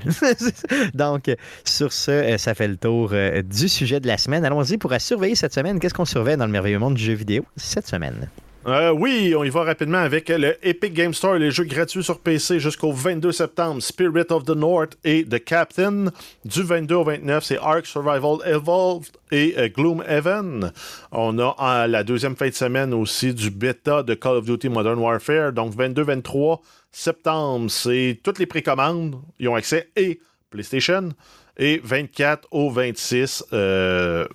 Donc, 0.94 1.30
sur 1.64 1.92
ce, 1.92 2.10
euh, 2.10 2.38
ça 2.38 2.54
fait 2.54 2.68
le 2.68 2.76
tour 2.76 3.10
euh, 3.12 3.42
du 3.42 3.68
sujet 3.68 4.00
de 4.00 4.06
la 4.06 4.18
semaine. 4.18 4.44
Allons-y 4.44 4.78
pour 4.78 4.92
à 4.92 4.98
surveiller 4.98 5.34
cette 5.34 5.54
semaine. 5.54 5.78
Qu'est-ce 5.78 5.94
qu'on 5.94 6.04
surveille 6.04 6.36
dans 6.36 6.46
le 6.46 6.52
merveilleux 6.52 6.78
monde 6.78 6.94
du 6.94 7.02
jeu 7.02 7.14
vidéo 7.14 7.44
cette 7.56 7.86
semaine? 7.86 8.28
Euh, 8.66 8.90
oui, 8.90 9.32
on 9.36 9.44
y 9.44 9.48
va 9.48 9.62
rapidement 9.62 9.98
avec 9.98 10.28
le 10.28 10.56
Epic 10.66 10.92
Game 10.92 11.14
Store, 11.14 11.36
les 11.36 11.52
jeux 11.52 11.62
gratuits 11.62 12.02
sur 12.02 12.18
PC 12.18 12.58
jusqu'au 12.58 12.90
22 12.90 13.30
septembre. 13.30 13.80
Spirit 13.80 14.26
of 14.30 14.44
the 14.44 14.56
North 14.56 14.98
et 15.04 15.24
The 15.24 15.38
Captain. 15.38 16.06
Du 16.44 16.64
22 16.64 16.94
au 16.96 17.04
29, 17.04 17.44
c'est 17.44 17.58
Ark 17.58 17.86
Survival 17.86 18.38
Evolved 18.44 19.12
et 19.30 19.54
euh, 19.56 19.68
Gloomhaven. 19.68 20.72
On 21.12 21.38
a 21.38 21.86
la 21.86 22.02
deuxième 22.02 22.34
fin 22.34 22.48
de 22.48 22.54
semaine 22.54 22.92
aussi 22.92 23.32
du 23.32 23.50
bêta 23.50 24.02
de 24.02 24.14
Call 24.14 24.38
of 24.38 24.46
Duty 24.46 24.68
Modern 24.68 24.98
Warfare. 24.98 25.52
Donc 25.52 25.72
22-23 25.76 26.58
septembre, 26.90 27.70
c'est 27.70 28.18
toutes 28.24 28.40
les 28.40 28.46
précommandes. 28.46 29.14
Ils 29.38 29.48
ont 29.48 29.54
accès 29.54 29.90
et 29.94 30.18
PlayStation. 30.50 31.10
Et 31.56 31.80
24 31.84 32.48
au 32.50 32.68
26, 32.70 33.44
euh, 33.52 34.26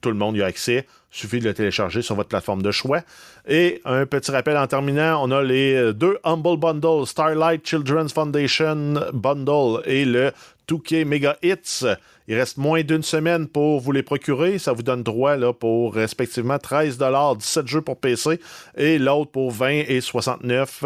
tout 0.00 0.10
le 0.10 0.16
monde 0.16 0.36
y 0.36 0.42
a 0.42 0.46
accès. 0.46 0.86
Suffit 1.14 1.38
de 1.38 1.44
le 1.44 1.54
télécharger 1.54 2.02
sur 2.02 2.16
votre 2.16 2.28
plateforme 2.28 2.60
de 2.60 2.72
choix. 2.72 3.02
Et 3.46 3.80
un 3.84 4.04
petit 4.04 4.32
rappel 4.32 4.56
en 4.56 4.66
terminant, 4.66 5.22
on 5.22 5.30
a 5.30 5.44
les 5.44 5.74
euh, 5.76 5.92
deux 5.92 6.18
Humble 6.24 6.56
Bundles, 6.58 7.06
Starlight 7.06 7.64
Children's 7.64 8.12
Foundation 8.12 8.94
Bundle 9.12 9.80
et 9.84 10.04
le 10.04 10.32
2K 10.68 11.04
Mega 11.04 11.36
Hits. 11.40 11.86
Il 12.26 12.34
reste 12.34 12.56
moins 12.56 12.82
d'une 12.82 13.04
semaine 13.04 13.46
pour 13.46 13.78
vous 13.78 13.92
les 13.92 14.02
procurer. 14.02 14.58
Ça 14.58 14.72
vous 14.72 14.82
donne 14.82 15.04
droit 15.04 15.36
là, 15.36 15.52
pour 15.52 15.94
respectivement 15.94 16.58
13 16.58 16.98
17 16.98 17.68
jeux 17.68 17.80
pour 17.80 18.00
PC 18.00 18.40
et 18.76 18.98
l'autre 18.98 19.30
pour 19.30 19.52
20 19.52 19.84
et 19.86 20.00
69, 20.00 20.84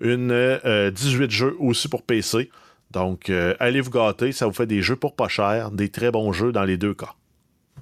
une 0.00 0.32
euh, 0.32 0.90
18 0.90 1.30
jeux 1.30 1.56
aussi 1.60 1.86
pour 1.86 2.02
PC. 2.02 2.50
Donc, 2.90 3.30
euh, 3.30 3.54
allez 3.60 3.80
vous 3.80 3.92
gâter, 3.92 4.32
ça 4.32 4.46
vous 4.46 4.52
fait 4.52 4.66
des 4.66 4.82
jeux 4.82 4.96
pour 4.96 5.14
pas 5.14 5.28
cher, 5.28 5.70
des 5.70 5.88
très 5.88 6.10
bons 6.10 6.32
jeux 6.32 6.50
dans 6.50 6.64
les 6.64 6.78
deux 6.78 6.94
cas. 6.94 7.14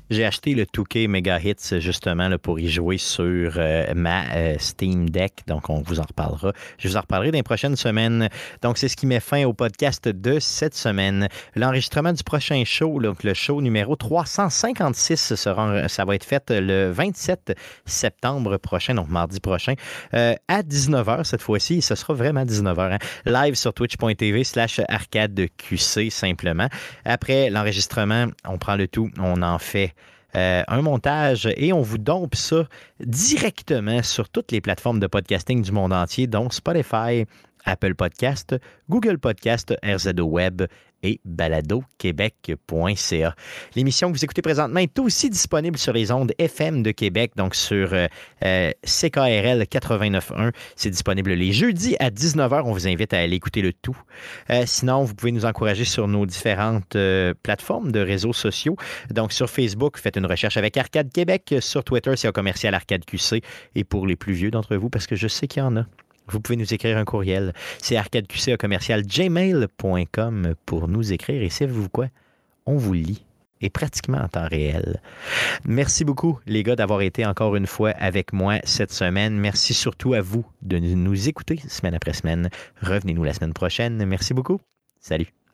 J'ai 0.09 0.25
acheté 0.25 0.55
le 0.55 0.65
2K 0.65 1.09
Mega 1.09 1.41
Hits 1.41 1.81
justement 1.81 2.31
pour 2.39 2.61
y 2.61 2.69
jouer 2.69 2.97
sur 2.97 3.55
euh, 3.57 3.93
ma 3.97 4.23
euh, 4.37 4.55
Steam 4.61 5.11
Deck. 5.11 5.43
Donc, 5.49 5.69
on 5.69 5.83
vous 5.83 5.99
en 5.99 6.05
reparlera. 6.05 6.53
Je 6.79 6.87
vous 6.87 6.97
en 6.97 7.01
reparlerai 7.01 7.33
dans 7.33 7.39
les 7.39 7.43
prochaines 7.43 7.75
semaines. 7.75 8.29
Donc, 8.63 8.79
c'est 8.79 8.87
ce 8.87 8.97
qui 8.97 9.07
met 9.07 9.19
fin 9.19 9.45
au 9.47 9.53
podcast 9.53 10.07
de 10.07 10.39
cette 10.39 10.77
semaine. 10.77 11.27
L'enregistrement 11.57 12.13
du 12.13 12.23
prochain 12.23 12.63
show, 12.65 13.01
donc 13.01 13.25
le 13.25 13.35
show 13.35 13.61
numéro 13.61 13.97
356, 13.97 15.35
sera, 15.35 15.89
ça 15.89 16.05
va 16.05 16.15
être 16.15 16.25
fait 16.25 16.51
le 16.51 16.93
27 16.93 17.57
septembre 17.85 18.59
prochain, 18.59 18.95
donc 18.95 19.09
mardi 19.09 19.41
prochain, 19.41 19.75
euh, 20.15 20.35
à 20.47 20.63
19h 20.63 21.25
cette 21.25 21.43
fois-ci. 21.43 21.83
Ce 21.83 21.97
sera 21.97 22.15
vraiment 22.15 22.45
19h. 22.45 22.93
hein. 22.93 22.99
Live 23.25 23.57
sur 23.57 23.75
twitch.tv 23.75 24.45
slash 24.45 24.81
arcadeqc 24.89 26.13
simplement. 26.13 26.69
Après 27.05 27.51
l'enregistrement, 27.51 28.27
on 28.49 28.57
prend 28.59 28.77
le 28.77 28.87
tout, 28.87 29.11
on 29.19 29.43
en 29.43 29.59
fait 29.59 29.96
euh, 30.37 30.63
un 30.69 30.83
montage 30.83 31.49
et 31.57 31.73
on 31.73 31.81
vous 31.81 31.99
dompe 31.99 32.35
ça 32.35 32.69
directement 33.01 34.03
sur 34.03 34.29
toutes 34.29 34.53
les 34.53 34.61
plateformes 34.61 35.01
de 35.01 35.07
podcasting 35.07 35.63
du 35.63 35.73
monde 35.73 35.93
entier, 35.93 36.27
dont 36.27 36.51
Spotify, 36.51 37.25
Apple 37.67 37.95
Podcast, 37.95 38.57
Google 38.89 39.19
Podcast, 39.19 39.75
RZO 39.85 40.25
Web 40.25 40.63
et 41.03 41.21
baladoquebec.ca. 41.25 43.35
L'émission 43.75 44.09
que 44.09 44.15
vous 44.17 44.25
écoutez 44.25 44.41
présentement 44.43 44.81
est 44.81 44.99
aussi 44.99 45.31
disponible 45.31 45.79
sur 45.79 45.93
les 45.93 46.11
ondes 46.11 46.33
FM 46.39 46.83
de 46.83 46.91
Québec, 46.91 47.33
donc 47.37 47.55
sur 47.55 47.93
euh, 47.93 48.07
euh, 48.45 48.73
CKRL 48.85 49.63
89.1. 49.63 50.53
C'est 50.75 50.91
disponible 50.91 51.33
les 51.33 51.53
jeudis 51.53 51.97
à 52.01 52.11
19h. 52.11 52.63
On 52.65 52.73
vous 52.73 52.89
invite 52.89 53.13
à 53.13 53.19
aller 53.19 53.37
écouter 53.37 53.63
le 53.63 53.73
tout. 53.73 53.97
Euh, 54.51 54.65
sinon, 54.67 55.05
vous 55.05 55.15
pouvez 55.15 55.31
nous 55.33 55.45
encourager 55.45 55.85
sur 55.85 56.09
nos 56.09 56.27
différentes 56.27 56.97
plateformes 57.43 57.93
de 57.93 58.01
réseaux 58.01 58.33
sociaux. 58.33 58.77
Donc, 59.11 59.33
sur 59.33 59.49
Facebook, 59.51 59.99
faites 59.99 60.17
une 60.17 60.27
recherche 60.27 60.57
avec 60.57 60.77
Arcade 60.77 61.13
Québec. 61.13 61.55
Sur 61.61 61.85
Twitter, 61.85 62.17
c'est 62.17 62.27
un 62.29 62.33
commercial 62.33 62.75
Arcade 62.75 63.05
QC. 63.05 63.43
Et 63.75 63.85
pour 63.85 64.07
les 64.07 64.17
plus 64.17 64.33
vieux 64.33 64.51
d'entre 64.51 64.77
vous, 64.77 64.89
parce 64.91 65.07
que 65.07 65.17
je 65.17 65.29
sais 65.29 65.47
qu'il 65.47 65.63
y 65.63 65.67
en 65.67 65.77
a, 65.77 65.87
vous 66.29 66.41
pouvez 66.41 66.57
nous 66.57 66.75
écrire 66.75 66.99
un 66.99 67.05
courriel. 67.05 67.53
C'est 67.79 67.97
arcadeqc 67.97 68.57
commercial 68.57 69.03
gmail.com 69.05 70.55
pour 70.65 70.89
nous 70.89 71.13
écrire. 71.13 71.43
Et 71.43 71.51
savez-vous 71.51 71.89
quoi? 71.89 72.09
On 72.67 72.77
vous 72.77 72.95
lit. 72.95 73.25
et 73.61 73.71
pratiquement 73.71 74.19
en 74.19 74.29
temps 74.29 74.49
réel. 74.49 75.01
Merci 75.65 76.05
beaucoup, 76.05 76.39
les 76.47 76.63
gars, 76.63 76.77
d'avoir 76.77 77.01
été 77.01 77.25
encore 77.25 77.57
une 77.57 77.67
fois 77.67 77.91
avec 77.91 78.33
moi 78.33 78.59
cette 78.65 78.93
semaine. 78.93 79.39
Merci 79.39 79.75
surtout 79.75 80.15
à 80.15 80.21
vous 80.21 80.45
de 80.63 80.79
nous 80.79 81.29
écouter 81.29 81.61
semaine 81.69 81.95
après 81.95 82.13
semaine. 82.13 82.51
Revenez-nous 82.83 83.25
la 83.25 83.33
semaine 83.33 83.55
prochaine. 83.55 84.05
Merci 84.05 84.35
beaucoup. 84.35 84.61
Salut. 85.01 85.46